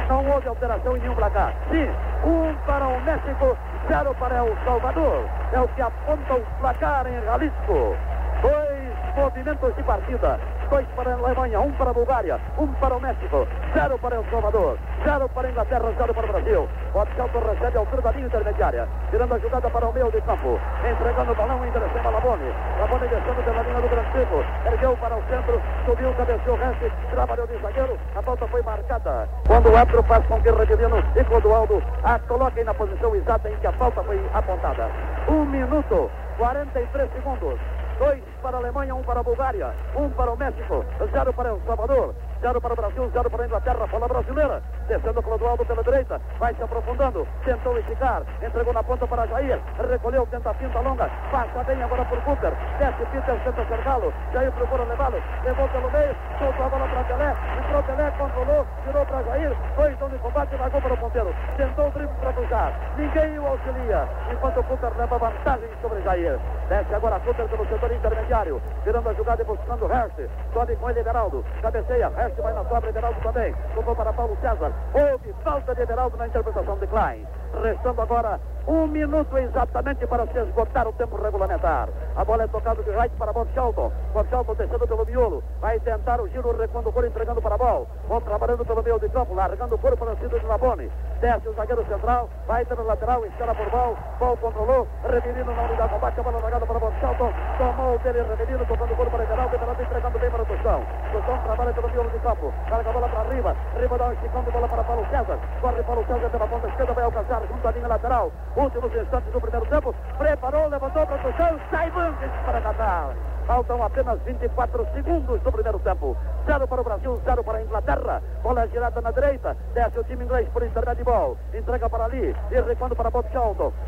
não 0.09 0.29
houve 0.31 0.49
alteração 0.49 0.97
em 0.97 1.01
nenhum 1.01 1.15
placar. 1.15 1.55
Sim, 1.71 1.89
um 2.25 2.55
para 2.67 2.87
o 2.87 3.01
México, 3.03 3.57
zero 3.89 4.15
para 4.15 4.37
El 4.39 4.57
Salvador. 4.65 5.29
É 5.53 5.61
o 5.61 5.69
que 5.69 5.83
aponta 5.83 6.35
o 6.35 6.43
placar 6.61 7.07
em 7.07 7.21
Jalisco. 7.23 7.97
Dois 8.43 9.17
movimentos 9.17 9.75
de 9.77 9.83
partida. 9.83 10.41
Dois 10.73 10.89
para 10.97 11.11
a 11.11 11.19
Alemanha, 11.19 11.61
um 11.61 11.71
para 11.73 11.91
a 11.91 11.93
Bulgária, 11.93 12.41
um 12.57 12.67
para 12.67 12.97
o 12.97 13.01
México, 13.03 13.47
zero 13.75 13.99
para 13.99 14.17
El 14.17 14.25
Salvador, 14.31 14.79
zero 15.05 15.29
para 15.29 15.47
a 15.47 15.51
Inglaterra, 15.51 15.93
zero 15.99 16.15
para 16.15 16.25
o 16.25 16.33
Brasil. 16.33 16.69
O 16.95 17.07
Celto 17.15 17.39
recebe 17.41 17.77
altura 17.77 18.01
da 18.01 18.11
linha 18.13 18.27
intermediária, 18.27 18.89
tirando 19.11 19.35
a 19.35 19.39
jogada 19.39 19.69
para 19.69 19.87
o 19.87 19.93
meio 19.93 20.11
de 20.11 20.23
campo, 20.23 20.59
entregando 20.91 21.33
o 21.33 21.35
balão 21.35 21.67
em 21.67 21.71
direção 21.71 22.01
a 22.07 22.11
Labone. 22.11 22.55
Labone 22.81 23.07
descendo 23.07 23.43
pela 23.45 23.63
linha 23.63 23.81
do 23.83 23.89
Branco, 23.89 24.45
ergueu 24.65 24.97
para 24.97 25.15
o 25.15 25.23
centro, 25.29 25.63
subiu, 25.85 26.15
cabeceou 26.15 26.57
o 26.57 26.59
resto, 26.59 26.91
trabalhou 27.11 27.47
de 27.47 27.59
zagueiro, 27.59 27.99
a 28.17 28.23
falta 28.23 28.49
foi 28.49 28.63
marcada. 28.63 29.29
Quando 29.47 29.69
o 29.69 29.77
árbitro 29.77 30.03
faz 30.05 30.25
com 30.25 30.41
que 30.41 30.51
Revilino 30.51 31.05
e 31.15 31.25
Clodoaldo 31.25 31.83
a 32.03 32.19
coloquem 32.21 32.65
na 32.65 32.73
posição 32.73 33.15
exata 33.15 33.51
em 33.51 33.57
que 33.57 33.67
a 33.67 33.73
falta 33.73 34.03
foi 34.05 34.19
apontada. 34.33 34.89
Um 35.29 35.45
minuto, 35.45 36.11
43 36.39 37.13
segundos. 37.13 37.61
Dois 37.99 38.23
para 38.43 38.57
a 38.57 38.61
Alemanha, 38.61 38.95
um 38.95 39.03
para 39.03 39.21
a 39.21 39.23
Bulgária, 39.23 39.75
um 39.97 40.11
para 40.11 40.33
o 40.33 40.37
México, 40.37 40.85
zero 41.13 41.33
para 41.33 41.51
El 41.51 41.61
Salvador, 41.67 42.15
zero 42.43 42.61
para 42.61 42.73
o 42.73 42.77
Brasil, 42.77 43.11
zero 43.13 43.31
para 43.31 43.45
a 43.45 43.47
Inglaterra, 43.47 43.87
bola 43.87 44.09
brasileira, 44.09 44.61
descendo 44.89 45.23
Clodoaldo 45.23 45.65
pela 45.65 45.83
direita, 45.83 46.21
vai 46.41 46.53
se 46.55 46.63
aprofundando, 46.63 47.27
tentou 47.45 47.79
esticar, 47.79 48.23
entregou 48.45 48.75
na 48.75 48.83
ponta 48.83 49.07
para 49.07 49.27
Jair, 49.29 49.61
recolheu, 49.89 50.27
tenta 50.27 50.51
a 50.51 50.55
pinta 50.55 50.81
longa, 50.81 51.09
passa 51.31 51.63
bem 51.63 51.81
agora 51.81 52.05
por 52.05 52.21
Cooper, 52.23 52.53
desce 52.81 53.07
Peter, 53.13 53.41
tenta 53.45 53.65
cercá-lo, 53.65 54.13
Jair 54.33 54.51
procura 54.53 54.83
levá-lo, 54.83 55.23
levou 55.45 55.69
pelo 55.69 55.91
meio, 55.93 56.17
soltou 56.39 56.67
a 56.67 56.69
bola 56.69 56.89
para 56.89 57.05
Pelé, 57.05 57.37
entrou 57.59 57.83
Pelé, 57.85 58.11
controlou, 58.19 58.67
tirou 58.85 59.07
para 59.07 59.23
Jair, 59.23 59.57
dois 59.77 59.93
estão 59.93 60.09
de 60.09 60.19
combate, 60.19 60.57
largou 60.57 60.83
para 60.83 60.95
o 60.95 60.97
ponteiro, 60.97 61.35
tentou 61.57 61.87
o 61.87 61.91
drible 61.93 62.17
para 62.21 62.33
cruzar, 62.33 62.73
ninguém 62.97 63.39
o 63.39 63.47
auxilia, 63.47 64.09
enquanto 64.33 64.59
o 64.59 64.65
Cooper 64.65 64.91
leva 64.99 65.17
vantagem 65.17 65.69
sobre 65.81 66.03
Jair, 66.03 66.41
desce 66.69 66.93
agora 66.93 67.21
Cooper 67.21 67.47
pelo 67.49 67.69
setor 67.69 67.93
intermediário, 67.93 68.61
virando 68.85 69.09
a 69.09 69.15
jogada 69.15 69.43
e 69.43 69.47
buscando 69.47 69.87
Herst, 69.87 70.29
sobe 70.53 70.75
com 70.75 70.91
ele 70.91 70.99
Everaldo, 70.99 71.45
cabeceia, 71.63 72.11
Vai 72.41 72.55
na 72.55 72.65
sobra, 72.65 72.89
Everaldo 72.89 73.21
também, 73.21 73.55
tocou 73.75 73.95
para 73.95 74.13
Paulo 74.13 74.37
César, 74.41 74.73
houve 74.95 75.33
falta 75.45 75.75
de 75.75 75.83
Everaldo 75.83 76.17
na 76.17 76.27
interpretação 76.27 76.77
de 76.79 76.87
Klein, 76.87 77.27
restando 77.61 78.01
agora 78.01 78.41
um 78.67 78.87
minuto 78.87 79.37
exatamente 79.37 80.07
para 80.07 80.27
se 80.27 80.39
esgotar 80.39 80.87
o 80.87 80.93
tempo 80.93 81.21
regulamentar. 81.21 81.89
A 82.17 82.25
bola 82.25 82.45
é 82.45 82.47
tocada 82.47 82.83
de 82.83 82.91
right 82.91 83.15
para 83.17 83.33
Bob 83.33 83.49
Shelton. 83.53 83.91
Bob 84.13 84.29
Shelton 84.29 84.55
descendo 84.55 84.87
pelo 84.87 85.05
miolo. 85.05 85.43
Vai 85.61 85.81
tentar 85.81 86.21
o 86.21 86.29
giro, 86.29 86.57
recuando 86.57 86.89
o 86.89 86.93
couro, 86.93 87.09
entregando 87.09 87.43
para 87.43 87.57
a 87.57 87.59
bola. 87.59 87.87
Bom 88.09 88.21
trabalhando 88.21 88.65
pelo 88.65 88.83
meio 88.83 89.01
de 89.01 89.09
campo, 89.09 89.35
largando 89.35 89.75
o 89.75 89.79
couro 89.79 89.97
para 89.97 90.13
o 90.13 90.17
Cido 90.19 90.39
de 90.39 90.47
Labone. 90.47 90.91
Desce 91.21 91.49
o 91.49 91.53
zagueiro 91.55 91.85
central, 91.87 92.29
vai 92.47 92.65
pelo 92.65 92.85
lateral, 92.85 93.25
espera 93.27 93.55
por 93.55 93.69
Ball. 93.71 93.97
Ball 94.19 94.37
controlou, 94.37 94.87
Revirino 95.09 95.53
na 95.53 95.63
unidade 95.63 95.89
de 95.89 95.95
combate, 95.95 96.21
a 96.21 96.23
bola 96.23 96.39
largada 96.39 96.67
para 96.67 96.79
Bob 96.79 96.95
Shelton. 97.01 97.33
Tomou 97.59 97.95
o 97.95 97.99
dele, 97.99 98.23
Revirino, 98.23 98.67
tocando 98.67 98.93
o 98.93 98.97
couro 98.97 99.11
para 99.11 99.25
Everaldo. 99.25 99.55
Everaldo, 99.55 99.55
Everaldo 99.55 99.83
entregando 99.83 100.19
bem 100.19 100.31
para 100.31 100.43
o 100.43 100.47
Tostão. 100.47 100.83
Tostão 101.11 101.39
trabalha 101.39 101.73
pelo 101.73 101.89
miolo 101.91 102.11
de 102.11 102.19
campo. 102.21 102.53
Carga 102.69 102.91
a 102.91 102.93
bola 102.93 103.09
para 103.09 103.35
Riva. 103.35 103.57
Riva 103.77 103.99
dá 103.99 104.07
um 104.07 104.13
esticão 104.13 104.43
de 104.43 104.51
bola 104.53 104.69
para 104.69 104.85
Paulo 104.85 105.07
César. 105.11 105.39
Corre 105.61 105.83
Paulo 105.83 106.05
César 106.07 106.31
pela 106.31 106.47
ponta 106.47 106.69
esquerda, 106.69 106.93
vai 106.93 107.05
alcançar 107.05 107.42
junto 107.47 107.69
à 107.69 107.71
linha 107.73 107.89
lateral. 107.89 108.33
Últimos 108.57 108.95
instantes 108.95 109.33
do 109.33 109.41
primeiro 109.41 109.67
tempo. 109.67 109.95
Preparou, 110.19 110.69
levantou 110.69 111.07
para 111.07 111.17
o 111.17 111.23
Tostão. 111.23 111.61
Sai 111.71 111.91
Vandes 111.91 112.31
para 112.45 112.61
Natal. 112.61 113.15
Faltam 113.47 113.83
apenas 113.83 114.21
24 114.23 114.87
segundos 114.95 115.41
do 115.41 115.53
primeiro 115.53 115.79
tempo. 115.81 116.17
Zero 116.47 116.67
para 116.67 116.81
o 116.81 116.85
Brasil, 116.85 117.21
zero 117.25 117.43
para 117.43 117.59
a 117.59 117.63
Inglaterra. 117.63 118.23
Bola 118.43 118.67
girada 118.69 119.01
na 119.01 119.11
direita. 119.11 119.57
Desce 119.75 119.99
o 119.99 120.05
time 120.05 120.25
inglês 120.25 120.49
por 120.51 120.63
intermédio 120.63 121.05
de 121.05 121.05
bola. 121.05 121.37
Entrega 121.53 121.89
para 121.89 122.05
ali. 122.05 122.35
E 122.51 122.61
recuando 122.61 122.95
para 122.95 123.11
Bob. 123.11 123.27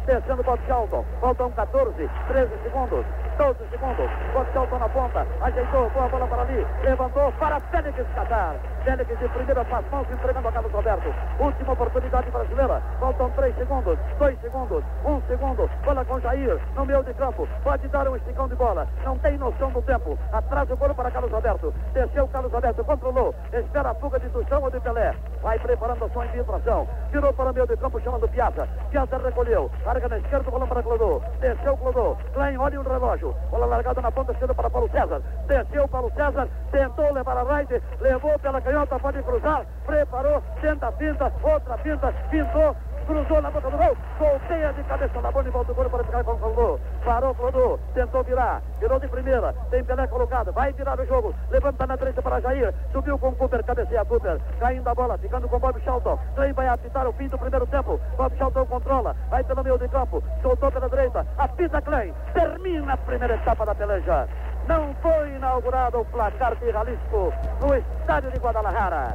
Descendo 0.06 0.42
Bob. 0.42 0.60
Faltam 1.20 1.50
14, 1.52 2.10
13 2.28 2.50
segundos. 2.62 3.06
12 3.38 3.58
segundos. 3.70 4.10
Bob 4.32 4.78
na 4.78 4.88
ponta. 4.88 5.26
Ajeitou. 5.40 5.90
Boa 5.90 6.08
bola 6.08 6.26
para 6.26 6.42
ali. 6.42 6.66
Levantou 6.82 7.32
para 7.32 7.60
Félix 7.60 7.96
Catar. 8.14 8.56
Félix 8.84 9.18
de 9.18 9.28
primeira 9.28 9.64
faz 9.64 9.90
mãos 9.90 10.06
entregando 10.10 10.48
a 10.48 10.52
Carlos 10.52 10.72
Roberto. 10.72 11.14
Última 11.40 11.72
oportunidade 11.72 12.30
brasileira. 12.30 12.82
Faltam 13.00 13.30
3 13.30 13.56
segundos. 13.56 13.98
2 14.18 14.40
segundos. 14.40 14.84
1 15.04 15.22
segundo. 15.28 15.70
Bola 15.84 16.04
com 16.04 16.20
Jair. 16.20 16.60
No 16.76 16.84
meio 16.84 17.02
de 17.02 17.14
campo. 17.14 17.48
Pode 17.62 17.88
dar 17.88 18.08
um 18.08 18.16
esticão 18.16 18.48
de 18.48 18.54
bola. 18.54 18.86
Não 19.04 19.18
tem 19.18 19.38
noção 19.44 19.70
do 19.70 19.82
tempo. 19.82 20.18
Atrás 20.32 20.70
o 20.70 20.76
golo 20.76 20.94
para 20.94 21.10
Carlos 21.10 21.30
Roberto. 21.30 21.74
Desceu 21.92 22.26
Carlos 22.28 22.52
Roberto, 22.52 22.84
controlou. 22.84 23.34
Espera 23.52 23.90
a 23.90 23.94
fuga 23.94 24.18
de 24.18 24.28
Tustão 24.30 24.62
ou 24.62 24.70
de 24.70 24.80
Pelé. 24.80 25.14
Vai 25.42 25.58
preparando 25.58 26.04
a 26.04 26.08
sua 26.08 26.26
infiltração. 26.26 26.88
Virou 27.10 27.32
para 27.32 27.50
o 27.50 27.54
meio 27.54 27.66
de 27.66 27.76
campo 27.76 28.00
chamando 28.00 28.28
Piazza. 28.28 28.66
Piazza 28.90 29.18
recolheu. 29.18 29.70
Larga 29.84 30.08
na 30.08 30.18
esquerda, 30.18 30.50
bola 30.50 30.66
para 30.66 30.82
Clodô. 30.82 31.20
Desceu 31.40 31.76
Clodô. 31.76 32.16
Klein, 32.32 32.56
olha 32.56 32.80
o 32.80 32.82
relógio. 32.82 33.34
Bola 33.50 33.66
largada 33.66 34.00
na 34.00 34.10
ponta 34.10 34.32
esquerda 34.32 34.54
para 34.54 34.70
Paulo 34.70 34.88
César. 34.90 35.20
Desceu 35.46 35.86
Paulo 35.88 36.10
César. 36.14 36.48
Tentou 36.70 37.12
levar 37.12 37.36
a 37.36 37.58
right. 37.58 37.82
Levou 38.00 38.38
pela 38.38 38.60
canhota, 38.62 38.98
pode 38.98 39.22
cruzar. 39.22 39.66
Preparou. 39.84 40.42
Tenta 40.62 40.88
a 40.88 40.92
pinta. 40.92 41.32
Outra 41.42 41.76
pinta. 41.78 42.12
Pintou 42.30 42.74
cruzou 43.04 43.42
na 43.42 43.50
boca 43.50 43.70
do 43.70 43.76
gol, 43.76 43.96
volteia 44.18 44.72
de 44.72 44.82
cabeça 44.84 45.20
na 45.20 45.30
bola 45.30 45.46
e 45.46 45.50
volta 45.50 45.72
o 45.72 45.74
gol 45.74 45.90
para 45.90 46.04
ficar 46.04 46.24
com 46.24 46.32
o 46.32 46.38
Clodô. 46.38 46.73
Parou 47.04 47.34
Clodô, 47.34 47.78
tentou 47.92 48.24
virar, 48.24 48.62
virou 48.80 48.98
de 48.98 49.06
primeira, 49.08 49.52
tem 49.70 49.84
Pelé 49.84 50.06
colocado, 50.06 50.52
vai 50.52 50.72
virar 50.72 50.98
o 50.98 51.04
jogo, 51.04 51.34
levanta 51.50 51.86
na 51.86 51.96
direita 51.96 52.22
para 52.22 52.40
Jair, 52.40 52.74
subiu 52.92 53.18
com 53.18 53.34
Cooper, 53.34 53.62
cabeceia 53.62 54.04
Cooper, 54.06 54.40
caindo 54.58 54.88
a 54.88 54.94
bola, 54.94 55.18
ficando 55.18 55.46
com 55.46 55.58
Bob 55.58 55.78
Charlton. 55.82 56.18
Clay 56.34 56.54
vai 56.54 56.66
apitar 56.66 57.06
o 57.06 57.12
fim 57.12 57.28
do 57.28 57.38
primeiro 57.38 57.66
tempo, 57.66 58.00
Bob 58.16 58.34
Charlton 58.38 58.64
controla, 58.64 59.14
vai 59.28 59.44
pelo 59.44 59.62
meio 59.62 59.78
de 59.78 59.86
campo, 59.88 60.22
soltou 60.40 60.72
pela 60.72 60.88
direita, 60.88 61.26
apita 61.36 61.82
Clay, 61.82 62.14
termina 62.32 62.94
a 62.94 62.96
primeira 62.96 63.34
etapa 63.34 63.66
da 63.66 63.74
peleja. 63.74 64.26
Não 64.66 64.94
foi 65.02 65.28
inaugurado 65.36 66.00
o 66.00 66.04
placar 66.06 66.56
de 66.56 66.72
Jalisco 66.72 67.34
no 67.60 67.74
estádio 67.74 68.30
de 68.30 68.38
Guadalajara. 68.38 69.14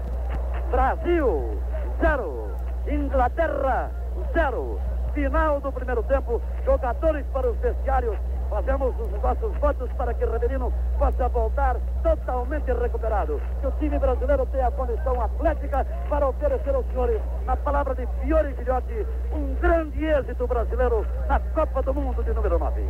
Brasil, 0.69 1.59
zero. 1.99 2.51
Inglaterra, 2.87 3.89
zero. 4.31 4.79
Final 5.13 5.59
do 5.59 5.71
primeiro 5.71 6.03
tempo, 6.03 6.41
jogadores 6.65 7.25
para 7.33 7.49
os 7.49 7.57
vestiários. 7.57 8.17
Fazemos 8.49 8.99
os 8.99 9.21
nossos 9.21 9.55
votos 9.57 9.91
para 9.93 10.13
que 10.13 10.25
Reverino 10.25 10.73
possa 10.97 11.27
voltar 11.29 11.77
totalmente 12.01 12.71
recuperado. 12.73 13.39
Que 13.61 13.67
o 13.67 13.71
time 13.73 13.99
brasileiro 13.99 14.45
tenha 14.47 14.67
a 14.67 14.71
condição 14.71 15.21
atlética 15.21 15.85
para 16.09 16.27
oferecer 16.27 16.73
aos 16.73 16.85
senhores, 16.87 17.21
na 17.45 17.55
palavra 17.55 17.93
de 17.95 18.07
Fiore 18.21 18.53
Filhote, 18.55 19.05
um 19.31 19.53
grande 19.55 20.03
êxito 20.03 20.47
brasileiro 20.47 21.05
na 21.27 21.39
Copa 21.39 21.81
do 21.83 21.93
Mundo 21.93 22.23
de 22.23 22.33
número 22.33 22.57
9. 22.57 22.89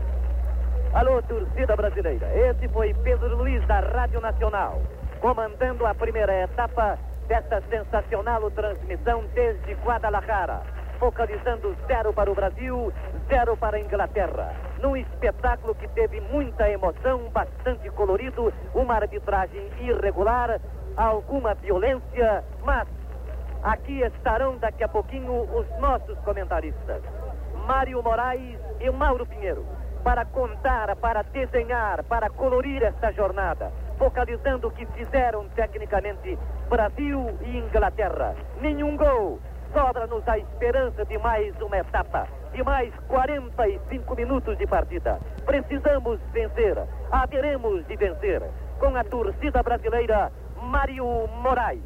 Alô, 0.94 1.22
torcida 1.24 1.76
brasileira. 1.76 2.28
Esse 2.36 2.68
foi 2.70 2.94
Pedro 2.94 3.36
Luiz 3.38 3.66
da 3.68 3.80
Rádio 3.80 4.22
Nacional, 4.22 4.82
comandando 5.20 5.86
a 5.86 5.94
primeira 5.94 6.44
etapa 6.44 6.98
desta 7.28 7.62
sensacional 7.70 8.50
transmissão 8.52 9.24
desde 9.36 9.74
Guadalajara, 9.86 10.62
focalizando 11.00 11.76
zero 11.88 12.14
para 12.14 12.30
o 12.30 12.36
Brasil, 12.36 12.94
zero 13.28 13.58
para 13.58 13.78
a 13.78 13.80
Inglaterra. 13.80 14.54
Num 14.82 14.96
espetáculo 14.96 15.74
que 15.76 15.88
teve 15.90 16.22
muita 16.22 16.70
emoção, 16.70 17.30
bastante 17.32 17.90
colorido, 17.92 18.54
uma 18.74 18.96
arbitragem 18.96 19.72
irregular, 19.80 20.60
alguma 20.96 21.54
violência, 21.56 22.44
mas 22.64 22.88
aqui 23.64 24.02
estarão 24.02 24.58
daqui 24.58 24.84
a 24.84 24.88
pouquinho 24.88 25.44
os 25.56 25.68
nossos 25.80 26.18
comentaristas, 26.20 27.02
Mário 27.66 28.04
Moraes 28.04 28.60
e 28.80 28.90
Mauro 28.90 29.26
Pinheiro, 29.26 29.66
para 30.04 30.26
contar, 30.26 30.96
para 30.98 31.24
desenhar, 31.24 32.04
para 32.04 32.30
colorir 32.30 32.84
esta 32.84 33.12
jornada 33.12 33.72
focalizando 34.00 34.70
o 34.70 34.72
que 34.72 34.86
fizeram 34.88 35.48
tecnicamente 35.50 36.40
Brasil 36.70 37.38
e 37.42 37.58
Inglaterra. 37.58 38.34
Nenhum 38.62 38.96
gol. 38.96 39.40
Sobra-nos 39.74 40.28
a 40.28 40.38
esperança 40.38 41.06
de 41.06 41.18
mais 41.20 41.56
uma 41.62 41.78
etapa, 41.78 42.28
de 42.54 42.64
mais 42.64 42.92
45 43.08 44.16
minutos 44.16 44.58
de 44.58 44.66
partida. 44.66 45.20
Precisamos 45.46 46.20
vencer, 46.32 46.76
haveremos 47.12 47.86
de 47.86 47.96
vencer. 47.96 48.42
Com 48.80 48.96
a 48.96 49.04
torcida 49.04 49.62
brasileira, 49.62 50.32
Mário 50.64 51.06
Moraes. 51.44 51.84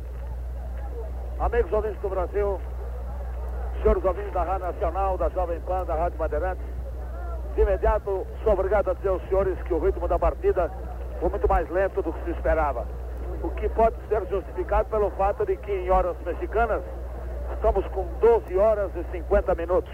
Amigos 1.39 1.73
ouvintes 1.73 1.99
do 2.01 2.09
Brasil, 2.09 2.61
senhores 3.81 4.05
ouvintes 4.05 4.31
da 4.31 4.43
Rádio 4.43 4.67
Nacional, 4.67 5.17
da 5.17 5.29
Jovem 5.29 5.59
Pan, 5.61 5.83
da 5.83 5.95
Rádio 5.95 6.17
Bandeirantes, 6.17 6.65
de 7.55 7.61
imediato 7.61 8.25
sou 8.43 8.53
obrigado 8.53 8.91
a 8.91 8.93
dizer 8.93 9.09
aos 9.09 9.21
senhores 9.27 9.61
que 9.63 9.73
o 9.73 9.79
ritmo 9.79 10.07
da 10.07 10.17
partida 10.17 10.71
foi 11.19 11.29
muito 11.29 11.47
mais 11.49 11.69
lento 11.69 12.01
do 12.01 12.13
que 12.13 12.23
se 12.23 12.31
esperava. 12.31 12.85
O 13.43 13.49
que 13.49 13.67
pode 13.69 13.95
ser 14.07 14.25
justificado 14.27 14.87
pelo 14.89 15.11
fato 15.11 15.45
de 15.45 15.57
que 15.57 15.71
em 15.71 15.89
horas 15.89 16.15
mexicanas 16.25 16.81
estamos 17.63 17.87
com 17.93 18.05
12 18.19 18.57
horas 18.57 18.91
e 18.93 19.03
50 19.09 19.55
minutos. 19.55 19.93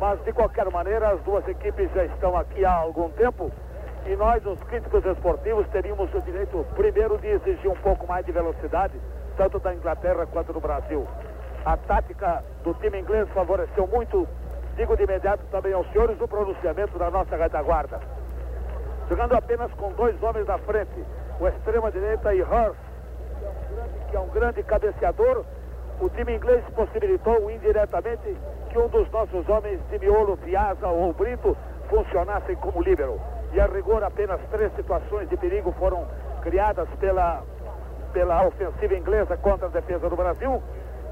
Mas 0.00 0.20
de 0.24 0.32
qualquer 0.32 0.68
maneira 0.68 1.10
as 1.10 1.20
duas 1.20 1.46
equipes 1.46 1.88
já 1.94 2.04
estão 2.06 2.36
aqui 2.36 2.64
há 2.64 2.72
algum 2.72 3.08
tempo 3.10 3.52
e 4.04 4.16
nós, 4.16 4.44
os 4.44 4.60
críticos 4.64 5.04
esportivos, 5.06 5.64
teríamos 5.68 6.12
o 6.12 6.20
direito 6.22 6.66
primeiro 6.74 7.16
de 7.18 7.28
exigir 7.28 7.70
um 7.70 7.76
pouco 7.76 8.04
mais 8.08 8.26
de 8.26 8.32
velocidade, 8.32 8.94
tanto 9.36 9.60
da 9.60 9.72
Inglaterra 9.72 10.26
quanto 10.26 10.52
do 10.52 10.58
Brasil. 10.58 11.06
A 11.64 11.76
tática 11.76 12.42
do 12.64 12.74
time 12.74 12.98
inglês 12.98 13.28
favoreceu 13.28 13.86
muito, 13.86 14.26
digo 14.74 14.96
de 14.96 15.04
imediato 15.04 15.44
também 15.52 15.72
aos 15.72 15.88
senhores, 15.92 16.20
o 16.20 16.26
pronunciamento 16.26 16.98
da 16.98 17.12
nossa 17.12 17.36
retaguarda 17.36 18.00
jogando 19.08 19.34
apenas 19.34 19.70
com 19.74 19.92
dois 19.92 20.20
homens 20.22 20.46
na 20.46 20.56
frente, 20.58 21.04
o 21.38 21.46
extrema-direita 21.46 22.34
e 22.34 22.40
Hurst, 22.40 22.80
que 24.10 24.16
é 24.16 24.20
um 24.20 24.28
grande 24.28 24.62
cabeceador. 24.62 25.44
O 26.02 26.10
time 26.10 26.34
inglês 26.34 26.64
possibilitou 26.74 27.48
indiretamente 27.48 28.36
que 28.70 28.76
um 28.76 28.88
dos 28.88 29.08
nossos 29.12 29.48
homens 29.48 29.78
de 29.88 30.00
miolo, 30.00 30.36
Piazza 30.36 30.88
ou 30.88 31.12
Brito, 31.12 31.56
funcionassem 31.88 32.56
como 32.56 32.82
líbero. 32.82 33.20
E 33.52 33.60
a 33.60 33.66
rigor, 33.66 34.02
apenas 34.02 34.40
três 34.50 34.74
situações 34.74 35.28
de 35.28 35.36
perigo 35.36 35.70
foram 35.78 36.04
criadas 36.40 36.88
pela, 36.98 37.44
pela 38.12 38.44
ofensiva 38.44 38.96
inglesa 38.96 39.36
contra 39.36 39.68
a 39.68 39.70
defesa 39.70 40.10
do 40.10 40.16
Brasil. 40.16 40.60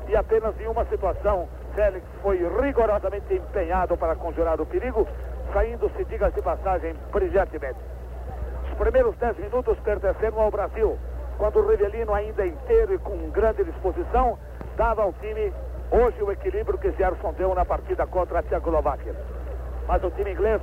E 0.09 0.17
apenas 0.17 0.61
em 0.61 0.67
uma 0.67 0.85
situação, 0.87 1.49
Félix 1.73 2.05
foi 2.21 2.39
rigorosamente 2.61 3.33
empenhado 3.33 3.97
para 3.97 4.17
conjurar 4.17 4.61
o 4.61 4.67
perigo, 4.67 5.07
saindo-se, 5.53 6.05
diga 6.07 6.33
de 6.33 6.43
passagem, 6.43 6.97
brilhantemente. 7.13 7.79
Os 8.69 8.77
primeiros 8.77 9.17
dez 9.19 9.39
minutos 9.39 9.79
pertenceram 9.85 10.41
ao 10.41 10.51
Brasil, 10.51 10.99
quando 11.39 11.61
o 11.61 11.71
Rivelino, 11.71 12.13
ainda 12.13 12.45
inteiro 12.45 12.95
e 12.95 12.99
com 12.99 13.31
grande 13.31 13.63
disposição, 13.63 14.37
dava 14.81 15.03
ao 15.03 15.13
time 15.13 15.53
hoje 15.91 16.23
o 16.23 16.33
equilíbrio 16.33 16.79
que 16.79 16.91
Gerson 16.93 17.35
deu 17.35 17.55
na 17.55 17.67
partida 17.67 18.07
contra 18.07 18.39
a 18.39 18.43
Tchecoslováquia. 18.43 19.15
Mas 19.87 20.03
o 20.03 20.11
time 20.11 20.33
inglês, 20.33 20.59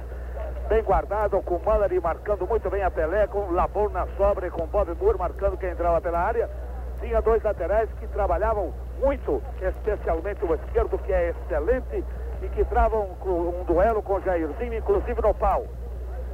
bem 0.67 0.81
guardado, 0.81 1.39
com 1.43 1.59
Mallory 1.63 1.99
marcando 1.99 2.47
muito 2.47 2.67
bem 2.67 2.81
a 2.81 2.89
Pelé, 2.89 3.27
com 3.27 3.51
Labor 3.51 3.91
na 3.91 4.07
sobra 4.17 4.47
e 4.47 4.49
com 4.49 4.65
Bob 4.65 4.91
Moore 4.99 5.19
marcando 5.19 5.55
quem 5.55 5.69
entrava 5.69 6.01
pela 6.01 6.17
área, 6.17 6.49
tinha 6.99 7.21
dois 7.21 7.43
laterais 7.43 7.87
que 7.99 8.07
trabalhavam 8.07 8.73
muito, 8.99 9.39
especialmente 9.61 10.43
o 10.43 10.55
esquerdo, 10.55 10.97
que 10.97 11.13
é 11.13 11.29
excelente, 11.29 12.03
e 12.41 12.49
que 12.49 12.65
travam 12.65 13.09
um, 13.23 13.63
duelo 13.65 14.01
com 14.01 14.19
Jairzinho, 14.21 14.73
inclusive 14.73 15.21
no 15.21 15.35
pau. 15.35 15.63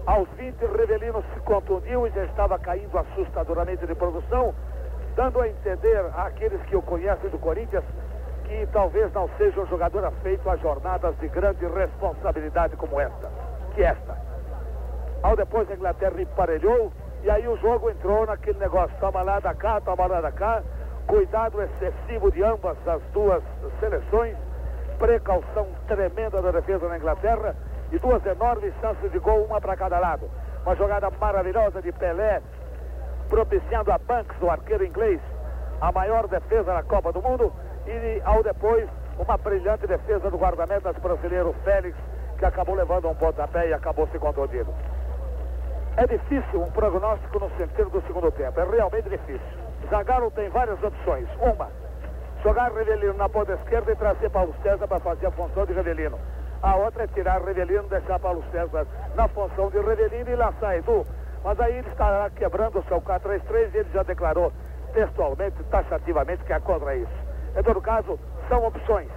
Aos 0.05 0.29
20, 0.37 0.55
Revelino 0.67 1.21
se 1.33 1.39
contundiu 1.41 2.07
e 2.07 2.11
já 2.11 2.23
estava 2.23 2.57
caindo 2.57 2.97
assustadoramente 2.97 3.85
de 3.85 3.93
produção, 3.93 4.55
dando 5.15 5.41
a 5.41 5.47
entender 5.47 6.05
àqueles 6.15 6.61
que 6.63 6.75
o 6.75 6.81
conhecem 6.81 7.29
do 7.29 7.37
Corinthians 7.37 7.83
que 8.45 8.67
talvez 8.71 9.11
não 9.13 9.29
seja 9.37 9.61
um 9.61 9.67
jogador 9.67 10.05
afeito 10.05 10.49
a 10.49 10.55
jornadas 10.57 11.17
de 11.19 11.27
grande 11.27 11.65
responsabilidade 11.65 12.75
como 12.75 12.99
esta, 12.99 13.29
que 13.73 13.81
esta. 13.81 14.17
Ao 15.21 15.35
depois 15.35 15.69
a 15.71 15.73
Inglaterra 15.73 16.21
emparelhou 16.21 16.91
e 17.23 17.29
aí 17.29 17.47
o 17.47 17.57
jogo 17.57 17.89
entrou 17.89 18.25
naquele 18.25 18.59
negócio, 18.59 18.95
toma 18.99 19.21
lá 19.21 19.39
da 19.39 19.53
cá, 19.53 19.79
toma 19.79 20.05
lá 20.07 20.19
da 20.19 20.31
cá, 20.31 20.61
cuidado 21.07 21.61
excessivo 21.61 22.31
de 22.31 22.43
ambas 22.43 22.77
as 22.85 23.01
duas 23.13 23.41
seleções, 23.79 24.35
precaução 24.99 25.67
tremenda 25.87 26.41
da 26.41 26.51
defesa 26.51 26.87
na 26.87 26.97
Inglaterra 26.97 27.55
e 27.91 27.99
duas 27.99 28.25
enormes 28.25 28.73
chances 28.81 29.11
de 29.11 29.19
gol, 29.19 29.45
uma 29.45 29.61
para 29.61 29.75
cada 29.77 29.99
lado. 29.99 30.29
Uma 30.65 30.75
jogada 30.75 31.09
maravilhosa 31.11 31.81
de 31.81 31.91
Pelé, 31.91 32.41
propiciando 33.33 33.91
a 33.91 33.97
Banks, 33.97 34.39
o 34.43 34.47
arqueiro 34.51 34.85
inglês, 34.85 35.19
a 35.81 35.91
maior 35.91 36.27
defesa 36.27 36.71
na 36.71 36.83
Copa 36.83 37.11
do 37.11 37.19
Mundo. 37.19 37.51
E 37.87 38.21
ao 38.23 38.43
depois, 38.43 38.87
uma 39.17 39.35
brilhante 39.37 39.87
defesa 39.87 40.29
do 40.29 40.37
guarda-metas 40.37 40.95
brasileiro 40.97 41.55
Félix, 41.63 41.97
que 42.37 42.45
acabou 42.45 42.75
levando 42.75 43.09
um 43.09 43.15
pontapé 43.15 43.69
e 43.69 43.73
acabou 43.73 44.07
se 44.09 44.19
contundindo. 44.19 44.71
É 45.97 46.05
difícil 46.05 46.61
um 46.61 46.69
prognóstico 46.69 47.39
no 47.39 47.49
sentido 47.57 47.89
do 47.89 48.03
segundo 48.05 48.31
tempo, 48.33 48.59
é 48.59 48.65
realmente 48.65 49.09
difícil. 49.09 49.57
Zagallo 49.89 50.29
tem 50.29 50.49
várias 50.49 50.81
opções. 50.83 51.27
Uma, 51.41 51.69
jogar 52.43 52.71
Revelino 52.71 53.15
na 53.15 53.27
ponta 53.27 53.53
esquerda 53.53 53.91
e 53.91 53.95
trazer 53.95 54.29
Paulo 54.29 54.53
César 54.61 54.87
para 54.87 54.99
fazer 54.99 55.25
a 55.25 55.31
função 55.31 55.65
de 55.65 55.73
Revelino. 55.73 56.19
A 56.61 56.75
outra 56.75 57.05
é 57.05 57.07
tirar 57.07 57.41
Revelino, 57.41 57.89
deixar 57.89 58.19
Paulo 58.19 58.43
César 58.51 58.85
na 59.15 59.27
função 59.29 59.71
de 59.71 59.79
Revelino 59.79 60.29
e 60.29 60.35
lançar 60.35 60.77
Edu. 60.77 61.03
Mas 61.43 61.59
aí 61.59 61.77
ele 61.77 61.89
estará 61.89 62.29
quebrando 62.29 62.79
o 62.79 62.83
seu 62.83 63.01
K33 63.01 63.73
e 63.73 63.77
ele 63.77 63.89
já 63.93 64.03
declarou 64.03 64.51
textualmente, 64.93 65.61
taxativamente, 65.65 66.43
que 66.43 66.53
é 66.53 66.59
contra 66.59 66.95
isso. 66.95 67.11
Em 67.57 67.63
todo 67.63 67.81
caso, 67.81 68.19
são 68.47 68.65
opções. 68.65 69.09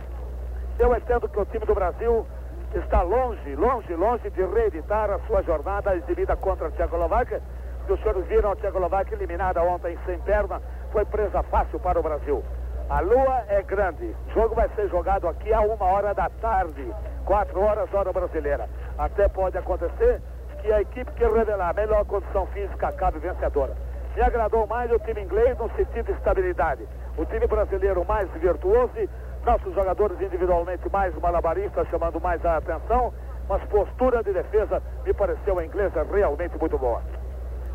Eu 0.79 0.95
entendo 0.95 1.29
que 1.29 1.41
o 1.41 1.45
time 1.47 1.65
do 1.65 1.75
Brasil 1.75 2.27
está 2.75 3.03
longe, 3.03 3.55
longe, 3.55 3.95
longe 3.95 4.29
de 4.31 4.43
reeditar 4.43 5.11
a 5.11 5.19
sua 5.21 5.43
jornada 5.43 5.95
exibida 5.97 6.37
contra 6.37 6.69
a 6.69 6.71
Tchecoslováquia. 6.71 7.41
Que 7.87 7.93
os 7.93 8.01
senhores 8.01 8.27
viram 8.27 8.51
a 8.51 8.57
Tchecoslováquia 8.57 9.15
eliminada 9.15 9.63
ontem 9.63 9.97
sem 10.05 10.19
perna, 10.21 10.61
foi 10.91 11.05
presa 11.05 11.43
fácil 11.45 11.79
para 11.79 12.01
o 12.01 12.03
Brasil. 12.03 12.43
A 12.89 13.01
lua 13.01 13.45
é 13.49 13.63
grande. 13.63 14.15
O 14.29 14.33
jogo 14.33 14.55
vai 14.55 14.69
ser 14.71 14.89
jogado 14.89 15.29
aqui 15.29 15.53
a 15.53 15.61
uma 15.61 15.85
hora 15.85 16.13
da 16.13 16.29
tarde, 16.29 16.93
quatro 17.25 17.61
horas, 17.61 17.93
hora 17.95 18.13
brasileira. 18.13 18.69
Até 18.99 19.29
pode 19.29 19.57
acontecer 19.57 20.21
que 20.67 20.73
a 20.73 20.81
equipe 20.81 21.13
que 21.13 21.25
revelar 21.25 21.71
a 21.71 21.73
melhor 21.73 22.05
condição 22.07 22.45
física 22.47 22.89
acabe 22.89 23.21
vencedora. 23.21 23.73
Me 24.17 24.23
agradou 24.23 24.67
mais 24.67 24.91
o 24.91 24.99
time 24.99 25.23
inglês 25.23 25.57
no 25.59 25.71
sentido 25.77 26.07
de 26.07 26.13
estabilidade. 26.13 26.83
O 27.17 27.25
time 27.25 27.47
brasileiro 27.47 28.05
mais 28.05 28.29
virtuoso 28.33 29.09
nossos 29.45 29.73
jogadores 29.73 30.21
individualmente 30.21 30.91
mais 30.91 31.15
malabaristas, 31.21 31.87
chamando 31.89 32.21
mais 32.21 32.45
a 32.45 32.57
atenção, 32.57 33.15
mas 33.49 33.63
postura 33.67 34.25
de 34.25 34.33
defesa 34.33 34.83
me 35.05 35.15
pareceu 35.15 35.57
a 35.57 35.65
inglesa 35.65 36.05
realmente 36.13 36.59
muito 36.59 36.77
boa. 36.77 37.01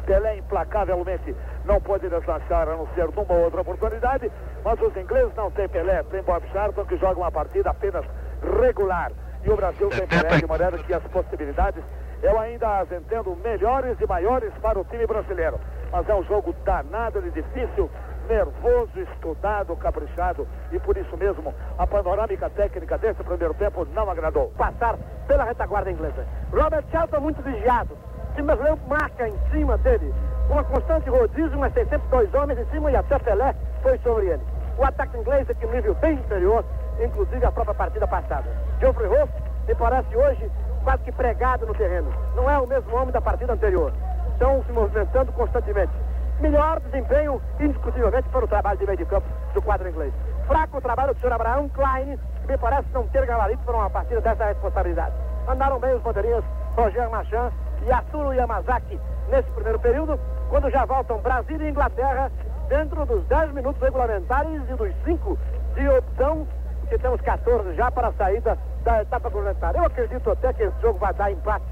Pelé 0.05 0.35
implacavelmente 0.35 1.33
não 1.63 1.79
pode 1.79 2.09
deslanchar 2.09 2.67
a 2.67 2.75
não 2.75 2.87
ser 2.87 3.07
numa 3.15 3.33
outra 3.35 3.61
oportunidade, 3.61 4.29
mas 4.65 4.81
os 4.81 4.93
ingleses 4.97 5.33
não 5.35 5.49
têm 5.51 5.69
Pelé, 5.69 6.03
tem 6.11 6.21
Bob 6.23 6.45
Charlton 6.51 6.83
que 6.83 6.97
joga 6.97 7.21
uma 7.21 7.31
partida 7.31 7.69
apenas 7.69 8.03
regular. 8.59 9.13
E 9.45 9.49
o 9.49 9.55
Brasil 9.55 9.87
tem 9.89 10.05
Pelé 10.05 10.39
de 10.39 10.45
maneira 10.45 10.77
que 10.77 10.93
as 10.93 11.03
possibilidades 11.03 11.81
eu 12.21 12.39
ainda 12.39 12.79
as 12.79 12.91
entendo 12.91 13.35
melhores 13.43 13.99
e 13.99 14.07
maiores 14.07 14.53
para 14.61 14.79
o 14.79 14.85
time 14.85 15.05
brasileiro. 15.07 15.59
Mas 15.91 16.07
é 16.07 16.15
um 16.15 16.23
jogo 16.23 16.53
danado 16.63 17.21
de 17.21 17.31
difícil 17.31 17.89
nervoso, 18.29 18.91
estudado, 18.99 19.75
caprichado 19.75 20.47
e 20.71 20.79
por 20.79 20.95
isso 20.95 21.17
mesmo 21.17 21.53
a 21.77 21.85
panorâmica 21.85 22.49
técnica 22.51 22.97
desse 22.97 23.23
primeiro 23.23 23.53
tempo 23.55 23.85
não 23.93 24.09
agradou. 24.09 24.51
Passar 24.57 24.97
pela 25.27 25.43
retaguarda 25.43 25.91
inglesa. 25.91 26.25
Robert 26.51 26.85
Charlton 26.91 27.19
muito 27.19 27.41
vigiado. 27.41 27.97
O 28.37 28.89
marca 28.89 29.27
em 29.27 29.37
cima 29.51 29.77
dele. 29.79 30.13
Uma 30.49 30.63
constante 30.63 31.09
rodízio, 31.09 31.57
mas 31.59 31.73
tem 31.73 31.85
sempre 31.85 32.07
dois 32.09 32.33
homens 32.33 32.59
em 32.59 32.65
cima 32.71 32.91
e 32.91 32.95
até 32.95 33.19
Pelé 33.19 33.53
foi 33.81 33.97
sobre 33.99 34.27
ele. 34.27 34.41
O 34.77 34.83
ataque 34.83 35.17
inglês 35.17 35.49
aqui 35.49 35.65
no 35.65 35.73
nível 35.73 35.93
bem 35.95 36.13
inferior, 36.13 36.63
inclusive 37.03 37.45
a 37.45 37.51
própria 37.51 37.75
partida 37.75 38.07
passada. 38.07 38.45
Geoffrey 38.79 39.07
Hoff 39.09 39.31
me 39.67 39.75
parece 39.75 40.15
hoje 40.15 40.49
quase 40.83 41.03
que 41.03 41.11
pregado 41.11 41.65
no 41.65 41.73
terreno. 41.73 42.11
Não 42.35 42.49
é 42.49 42.57
o 42.57 42.67
mesmo 42.67 42.95
homem 42.95 43.11
da 43.11 43.21
partida 43.21 43.53
anterior. 43.53 43.93
Estão 44.33 44.63
se 44.63 44.71
movimentando 44.71 45.31
constantemente 45.33 45.91
melhor 46.41 46.79
desempenho, 46.79 47.41
indiscutivelmente, 47.59 48.27
para 48.29 48.43
o 48.43 48.47
trabalho 48.47 48.79
de 48.79 48.85
meio 48.85 48.97
de 48.97 49.05
campo 49.05 49.27
do 49.53 49.61
quadro 49.61 49.87
inglês. 49.87 50.11
Fraco 50.47 50.77
o 50.77 50.81
trabalho 50.81 51.13
do 51.13 51.19
senhor 51.19 51.33
Abraão 51.33 51.69
Klein, 51.69 52.17
que 52.41 52.47
me 52.47 52.57
parece 52.57 52.87
não 52.93 53.07
ter 53.07 53.25
gabarito 53.25 53.63
para 53.63 53.75
uma 53.75 53.89
partida 53.89 54.19
dessa 54.21 54.45
responsabilidade. 54.45 55.13
Andaram 55.47 55.79
bem 55.79 55.93
os 55.93 56.01
bandeirinhas 56.01 56.43
Roger 56.75 57.09
Machan 57.09 57.51
e 57.85 57.91
Arturo 57.91 58.33
Yamazaki 58.33 58.99
nesse 59.29 59.49
primeiro 59.51 59.79
período, 59.79 60.19
quando 60.49 60.69
já 60.69 60.83
voltam 60.85 61.19
Brasil 61.19 61.61
e 61.61 61.69
Inglaterra 61.69 62.31
dentro 62.67 63.05
dos 63.05 63.23
10 63.25 63.53
minutos 63.53 63.81
regulamentares 63.81 64.61
e 64.69 64.73
dos 64.73 64.93
5 65.05 65.37
de 65.75 65.89
opção, 65.89 66.47
que 66.89 66.97
temos 66.97 67.21
14 67.21 67.73
já 67.75 67.91
para 67.91 68.07
a 68.07 68.13
saída 68.13 68.57
da 68.83 69.01
etapa 69.01 69.29
complementar. 69.29 69.75
Eu 69.75 69.85
acredito 69.85 70.29
até 70.31 70.53
que 70.53 70.63
esse 70.63 70.81
jogo 70.81 70.99
vai 70.99 71.13
dar 71.13 71.31
empate 71.31 71.65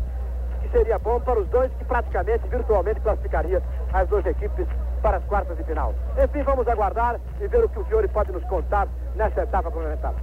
que 0.62 0.70
seria 0.70 1.00
bom 1.00 1.20
para 1.22 1.40
os 1.40 1.48
dois 1.50 1.72
que 1.74 1.86
praticamente, 1.86 2.48
virtualmente, 2.48 3.00
classificaria 3.00 3.62
as 3.94 4.08
duas 4.08 4.26
equipes 4.26 4.68
para 5.02 5.18
as 5.18 5.24
quartas 5.26 5.58
de 5.58 5.64
final. 5.64 5.94
Enfim, 6.22 6.44
vamos 6.44 6.68
aguardar 6.68 7.20
e 7.40 7.48
ver 7.48 7.64
o 7.64 7.70
que 7.70 7.80
o 7.80 7.86
Fiore 7.86 8.08
pode 8.10 8.32
nos 8.32 8.44
contar 8.46 8.88
nessa 9.16 9.44
etapa 9.44 9.72
complementar. 9.72 10.14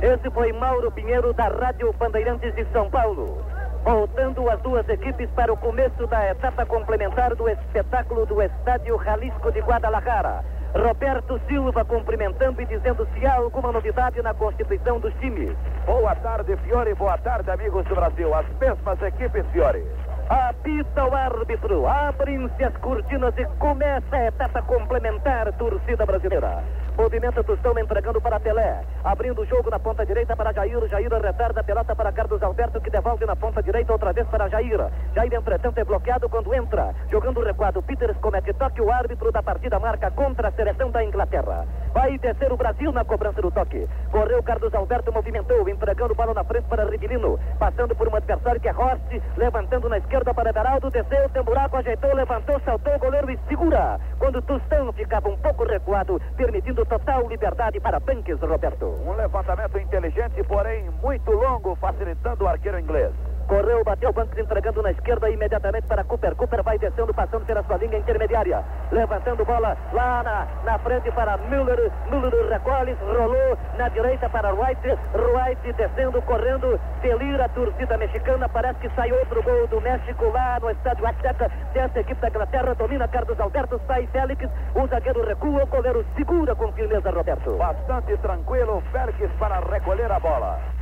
Esse 0.00 0.30
foi 0.30 0.52
Mauro 0.52 0.90
Pinheiro 0.90 1.32
da 1.34 1.48
Rádio 1.48 1.92
Bandeirantes 1.92 2.54
de 2.54 2.64
São 2.72 2.88
Paulo. 2.90 3.38
Voltando 3.84 4.48
as 4.50 4.60
duas 4.60 4.86
equipes 4.88 5.28
para 5.30 5.52
o 5.52 5.56
começo 5.56 6.06
da 6.06 6.30
etapa 6.30 6.66
complementar 6.66 7.34
do 7.34 7.48
espetáculo 7.48 8.26
do 8.26 8.42
Estádio 8.42 9.02
Jalisco 9.02 9.52
de 9.52 9.60
Guadalajara. 9.60 10.42
Roberto 10.74 11.40
Silva 11.48 11.84
cumprimentando 11.84 12.62
e 12.62 12.66
dizendo 12.66 13.06
se 13.12 13.26
há 13.26 13.34
alguma 13.34 13.72
novidade 13.72 14.22
na 14.22 14.32
constituição 14.32 15.00
dos 15.00 15.12
times. 15.14 15.56
Boa 15.84 16.14
tarde, 16.14 16.56
Fiore. 16.58 16.94
Boa 16.94 17.18
tarde, 17.18 17.50
amigos 17.50 17.84
do 17.86 17.94
Brasil. 17.94 18.32
As 18.32 18.46
mesmas 18.60 19.02
equipes, 19.02 19.44
Fiore. 19.52 19.84
Apita 20.28 21.06
o 21.06 21.12
árbitro, 21.12 21.88
abrem-se 21.88 22.62
as 22.62 22.76
cortinas 22.76 23.34
e 23.36 23.44
começa 23.58 24.14
a 24.14 24.26
etapa 24.26 24.62
complementar, 24.62 25.52
torcida 25.54 26.06
brasileira. 26.06 26.62
Movimenta 27.00 27.42
Tostão 27.42 27.78
entregando 27.78 28.20
para 28.20 28.38
Pelé. 28.38 28.84
Abrindo 29.02 29.40
o 29.40 29.46
jogo 29.46 29.70
na 29.70 29.78
ponta 29.78 30.04
direita 30.04 30.36
para 30.36 30.52
Jair. 30.52 30.86
Jair 30.86 31.10
retarda 31.10 31.60
a 31.62 31.64
pelota 31.64 31.96
para 31.96 32.12
Carlos 32.12 32.42
Alberto 32.42 32.78
que 32.78 32.90
devolve 32.90 33.24
na 33.24 33.34
ponta 33.34 33.62
direita 33.62 33.90
outra 33.90 34.12
vez 34.12 34.28
para 34.28 34.50
Jair. 34.50 34.78
Jair, 35.14 35.32
entretanto, 35.32 35.78
é 35.78 35.84
bloqueado 35.84 36.28
quando 36.28 36.54
entra. 36.54 36.94
Jogando 37.10 37.40
o 37.40 37.42
recuado, 37.42 37.82
Peters 37.82 38.18
comete 38.18 38.52
toque. 38.52 38.82
O 38.82 38.92
árbitro 38.92 39.32
da 39.32 39.42
partida 39.42 39.80
marca 39.80 40.10
contra 40.10 40.48
a 40.48 40.52
seleção 40.52 40.90
da 40.90 41.02
Inglaterra. 41.02 41.66
Vai 41.92 42.16
descer 42.18 42.52
o 42.52 42.56
Brasil 42.56 42.92
na 42.92 43.04
cobrança 43.04 43.42
do 43.42 43.50
toque. 43.50 43.88
Correu 44.10 44.42
Carlos 44.42 44.72
Alberto, 44.74 45.12
movimentou, 45.12 45.68
entregando 45.68 46.14
bola 46.14 46.32
na 46.32 46.44
frente 46.44 46.64
para 46.68 46.88
Rivelino. 46.88 47.38
Passando 47.58 47.94
por 47.96 48.08
um 48.08 48.14
adversário 48.14 48.60
que 48.60 48.68
é 48.68 48.72
Rossi. 48.72 49.22
Levantando 49.36 49.88
na 49.88 49.98
esquerda 49.98 50.32
para 50.32 50.52
Beraldo. 50.52 50.90
Desceu, 50.90 51.28
tem 51.30 51.42
buraco, 51.42 51.76
ajeitou, 51.76 52.14
levantou, 52.14 52.60
saltou 52.60 52.94
o 52.94 52.98
goleiro 52.98 53.30
e 53.30 53.38
segura. 53.48 53.98
Quando 54.18 54.42
Tostão 54.42 54.92
ficava 54.92 55.28
um 55.28 55.36
pouco 55.36 55.64
recuado, 55.64 56.20
permitindo 56.36 56.84
total 56.86 57.28
liberdade 57.28 57.80
para 57.80 58.00
Banques, 58.00 58.40
Roberto. 58.40 58.86
Um 59.04 59.12
levantamento 59.14 59.78
inteligente, 59.78 60.42
porém 60.44 60.90
muito 61.02 61.30
longo, 61.30 61.74
facilitando 61.76 62.44
o 62.44 62.48
arqueiro 62.48 62.78
inglês. 62.78 63.12
Correu, 63.50 63.82
bateu 63.82 64.12
Banks 64.12 64.38
entregando 64.38 64.80
na 64.80 64.92
esquerda 64.92 65.28
imediatamente 65.28 65.84
para 65.88 66.04
Cooper. 66.04 66.36
Cooper 66.36 66.62
vai 66.62 66.78
descendo, 66.78 67.12
passando 67.12 67.44
pela 67.44 67.64
sua 67.64 67.78
linha 67.78 67.98
intermediária. 67.98 68.64
Levantando 68.92 69.44
bola 69.44 69.76
lá 69.92 70.22
na, 70.22 70.46
na 70.62 70.78
frente 70.78 71.10
para 71.10 71.36
Müller. 71.36 71.90
Müller 72.08 72.48
recolhe, 72.48 72.96
rolou 73.00 73.58
na 73.76 73.88
direita 73.88 74.28
para 74.28 74.54
White. 74.54 74.86
White 74.86 75.72
descendo, 75.72 76.22
correndo. 76.22 76.78
Delira 77.02 77.46
a 77.46 77.48
torcida 77.48 77.98
mexicana. 77.98 78.48
Parece 78.48 78.78
que 78.78 78.90
sai 78.90 79.10
outro 79.10 79.42
gol 79.42 79.66
do 79.66 79.80
México 79.80 80.30
lá 80.30 80.60
no 80.60 80.70
estádio 80.70 81.08
Azteca. 81.08 81.50
Dessa 81.74 81.98
equipe 81.98 82.20
da 82.20 82.28
Inglaterra. 82.28 82.76
Domina 82.76 83.08
Carlos 83.08 83.40
Alberto. 83.40 83.80
Sai 83.88 84.06
Félix. 84.12 84.48
O 84.76 84.86
zagueiro 84.86 85.26
recua. 85.26 85.64
O 85.64 85.66
goleiro 85.66 86.06
segura 86.14 86.54
com 86.54 86.70
firmeza, 86.70 87.10
Roberto. 87.10 87.56
Bastante 87.56 88.16
tranquilo. 88.18 88.80
Félix 88.92 89.28
para 89.40 89.58
recolher 89.58 90.12
a 90.12 90.20
bola. 90.20 90.79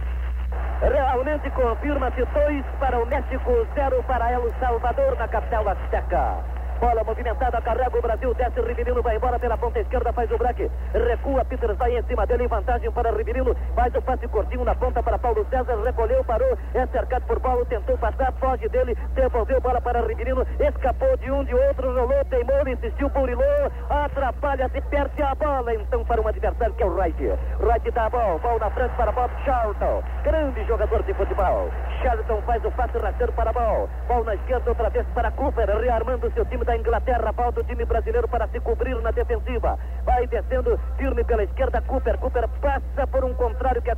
Realmente 0.81 1.51
confirma-se 1.51 2.25
2 2.25 2.65
para 2.79 2.99
o 2.99 3.07
México, 3.07 3.67
0 3.75 4.05
para 4.07 4.33
El 4.33 4.53
Salvador 4.61 5.19
na 5.19 5.29
capital 5.29 5.69
azteca. 5.69 6.58
Bola 6.81 7.03
movimentada, 7.03 7.61
carrega 7.61 7.99
o 7.99 8.01
Brasil, 8.01 8.33
desce 8.35 8.61
Rivelino, 8.61 9.03
vai 9.03 9.17
embora 9.17 9.37
pela 9.37 9.59
ponta 9.59 9.81
esquerda, 9.81 10.13
faz 10.13 10.31
o 10.31 10.39
break, 10.39 10.71
recua, 10.95 11.45
Peters 11.45 11.77
vai 11.77 11.99
em 11.99 12.03
cima 12.05 12.25
dele, 12.25 12.47
vantagem 12.47 12.89
para 12.93 13.11
Rivelino, 13.11 13.53
faz 13.75 13.93
o 13.97 14.03
passe 14.03 14.29
curtinho 14.29 14.65
na 14.65 14.77
ponta 14.77 15.03
para 15.03 15.19
Paulo 15.19 15.45
César, 15.51 15.77
recolheu, 15.85 16.23
parou, 16.23 16.57
é 16.75 16.87
cercado 16.87 17.27
por 17.27 17.41
Paulo, 17.41 17.67
tentou 17.67 17.99
passar, 17.99 18.33
foge 18.35 18.69
dele, 18.69 18.97
devolveu 19.13 19.61
bola 19.61 19.81
para 19.81 20.07
Rivelino, 20.07 20.47
escapou 20.61 21.17
de 21.17 21.33
um, 21.33 21.43
de 21.43 21.53
outro, 21.53 21.93
rolou, 21.93 22.25
teimou, 22.27 22.69
insistiu, 22.69 23.09
burilou, 23.09 23.73
atrapalha-se, 23.91 24.81
perde 24.83 25.21
a 25.21 25.35
bola, 25.35 25.75
então 25.75 26.05
para 26.05 26.21
um 26.21 26.29
adversário 26.29 26.75
que 26.75 26.83
é 26.85 26.87
o 26.87 26.95
Wright. 26.95 27.21
Wright 27.59 27.91
dá 27.91 28.07
a 28.07 28.11
bola, 28.11 28.39
bola 28.39 28.59
na 28.61 28.71
frente 28.71 28.95
para 28.95 29.11
Bob 29.11 29.31
Charlton, 29.45 30.03
grande 30.23 30.65
jogador 30.67 31.03
de 31.03 31.13
futebol. 31.15 31.71
Charlton 32.03 32.41
faz 32.43 32.65
o 32.65 32.71
passe 32.71 32.99
rasteiro 32.99 33.33
para 33.33 33.51
a 33.51 33.53
bola, 33.53 33.89
bola 34.07 34.25
na 34.27 34.35
esquerda 34.37 34.71
outra 34.71 34.89
vez 34.91 35.05
para 35.09 35.33
Cooper, 35.33 35.69
rearmando 35.81 36.31
seu 36.31 36.45
time 36.45 36.68
da 36.69 36.77
Inglaterra. 36.77 37.33
Falta 37.33 37.61
o 37.61 37.65
time 37.65 37.85
brasileiro 37.85 38.29
para 38.29 38.47
se 38.49 38.61
cobrir 38.61 38.95
na 39.01 39.11
defensiva. 39.11 39.79
Vai 40.05 40.27
descendo 40.27 40.79
firme 40.99 41.25
pela 41.25 41.43
esquerda. 41.43 41.81
Cooper. 41.81 42.19
Cooper 42.19 42.49
passa 42.61 43.07
por 43.07 43.25
um 43.25 43.35
contrário 43.35 43.81
que 43.81 43.91
é. 43.91 43.95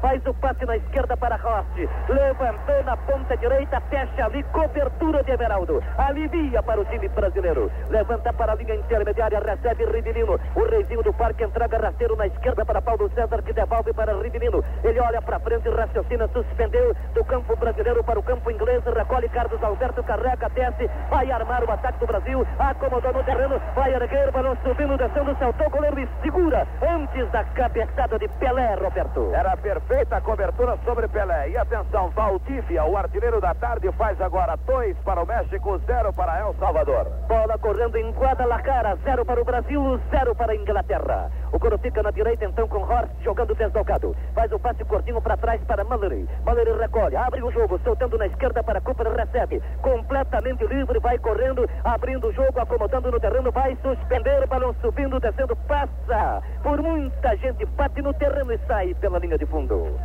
Vai 0.00 0.20
faz 0.20 0.26
o 0.26 0.34
passe 0.34 0.64
na 0.66 0.76
esquerda 0.76 1.16
para 1.16 1.36
Rossi, 1.36 1.88
levantou 2.08 2.84
na 2.84 2.96
ponta 2.96 3.36
direita, 3.36 3.80
fecha 3.82 4.24
ali, 4.24 4.42
cobertura 4.44 5.22
de 5.22 5.32
Everaldo, 5.32 5.82
alivia 5.96 6.62
para 6.62 6.80
o 6.80 6.84
time 6.84 7.08
brasileiro, 7.08 7.70
levanta 7.88 8.32
para 8.32 8.52
a 8.52 8.54
linha 8.54 8.74
intermediária, 8.74 9.40
recebe 9.40 9.84
Rivelino, 9.86 10.38
o 10.54 10.64
reizinho 10.64 11.02
do 11.02 11.12
parque 11.12 11.44
entrega 11.44 11.78
rasteiro 11.78 12.16
na 12.16 12.26
esquerda 12.26 12.64
para 12.64 12.82
Paulo 12.82 13.10
César, 13.14 13.42
que 13.42 13.52
devolve 13.52 13.92
para 13.92 14.14
Rivelino, 14.20 14.64
ele 14.84 15.00
olha 15.00 15.22
para 15.22 15.40
frente, 15.40 15.68
raciocina, 15.68 16.28
suspendeu 16.28 16.94
do 17.14 17.24
campo 17.24 17.56
brasileiro 17.56 18.04
para 18.04 18.18
o 18.18 18.22
campo 18.22 18.50
inglês, 18.50 18.82
recolhe 18.84 19.28
Carlos 19.28 19.62
Alberto, 19.62 20.02
carrega, 20.02 20.48
desce, 20.50 20.90
vai 21.08 21.30
armar 21.30 21.64
o 21.64 21.70
ataque 21.70 21.89
do 21.98 22.06
Brasil, 22.06 22.46
acomodou 22.58 23.12
no 23.12 23.24
terreno, 23.24 23.60
vai 23.74 23.92
erguer, 23.94 24.30
balão 24.30 24.56
subindo, 24.62 24.96
descendo, 24.96 25.36
saltou 25.38 25.70
goleiro 25.70 26.00
e 26.00 26.08
segura 26.22 26.66
antes 26.82 27.30
da 27.30 27.44
cabeçada 27.44 28.18
de 28.18 28.28
Pelé, 28.28 28.74
Roberto. 28.74 29.30
Era 29.34 29.56
perfeita 29.56 30.16
a 30.16 30.20
cobertura 30.20 30.78
sobre 30.84 31.08
Pelé. 31.08 31.50
E 31.50 31.56
atenção, 31.56 32.10
Valdívia, 32.10 32.84
o 32.84 32.96
artilheiro 32.96 33.40
da 33.40 33.54
tarde, 33.54 33.90
faz 33.92 34.20
agora 34.20 34.56
dois 34.66 34.96
para 34.98 35.22
o 35.22 35.26
México, 35.26 35.78
zero 35.86 36.12
para 36.12 36.38
El 36.40 36.54
Salvador. 36.58 37.06
Bola 37.28 37.58
correndo 37.58 37.96
em 37.96 38.10
Guadalajara, 38.12 38.96
zero 39.04 39.24
para 39.24 39.40
o 39.40 39.44
Brasil, 39.44 40.00
zero 40.10 40.34
para 40.34 40.52
a 40.52 40.56
Inglaterra. 40.56 41.30
O 41.52 41.58
coro 41.58 41.76
fica 41.78 42.02
na 42.02 42.10
direita 42.10 42.44
então 42.44 42.68
com 42.68 42.82
Horst 42.82 43.10
jogando 43.22 43.54
deslocado. 43.54 44.14
Faz 44.34 44.52
o 44.52 44.58
passe 44.58 44.84
curtinho 44.84 45.20
para 45.20 45.36
trás 45.36 45.60
para 45.64 45.84
Mallory. 45.84 46.28
Mallory 46.44 46.78
recolhe, 46.78 47.16
abre 47.16 47.42
o 47.42 47.50
jogo, 47.50 47.78
soltando 47.82 48.16
na 48.16 48.26
esquerda 48.26 48.62
para 48.62 48.80
Cooper, 48.80 49.12
recebe. 49.12 49.60
Completamente 49.82 50.64
livre, 50.66 50.98
vai 51.00 51.18
correndo, 51.18 51.68
abrindo 51.84 52.28
o 52.28 52.32
jogo, 52.32 52.60
acomodando 52.60 53.10
no 53.10 53.18
terreno, 53.18 53.50
vai 53.50 53.76
suspender, 53.82 54.46
balão 54.46 54.74
subindo, 54.80 55.18
descendo, 55.18 55.56
passa 55.56 56.42
por 56.62 56.80
muita 56.80 57.36
gente, 57.36 57.64
bate 57.64 58.00
no 58.00 58.14
terreno 58.14 58.52
e 58.52 58.58
sai 58.66 58.94
pela 58.94 59.18
linha 59.18 59.36
de 59.36 59.46
fundo. 59.46 59.98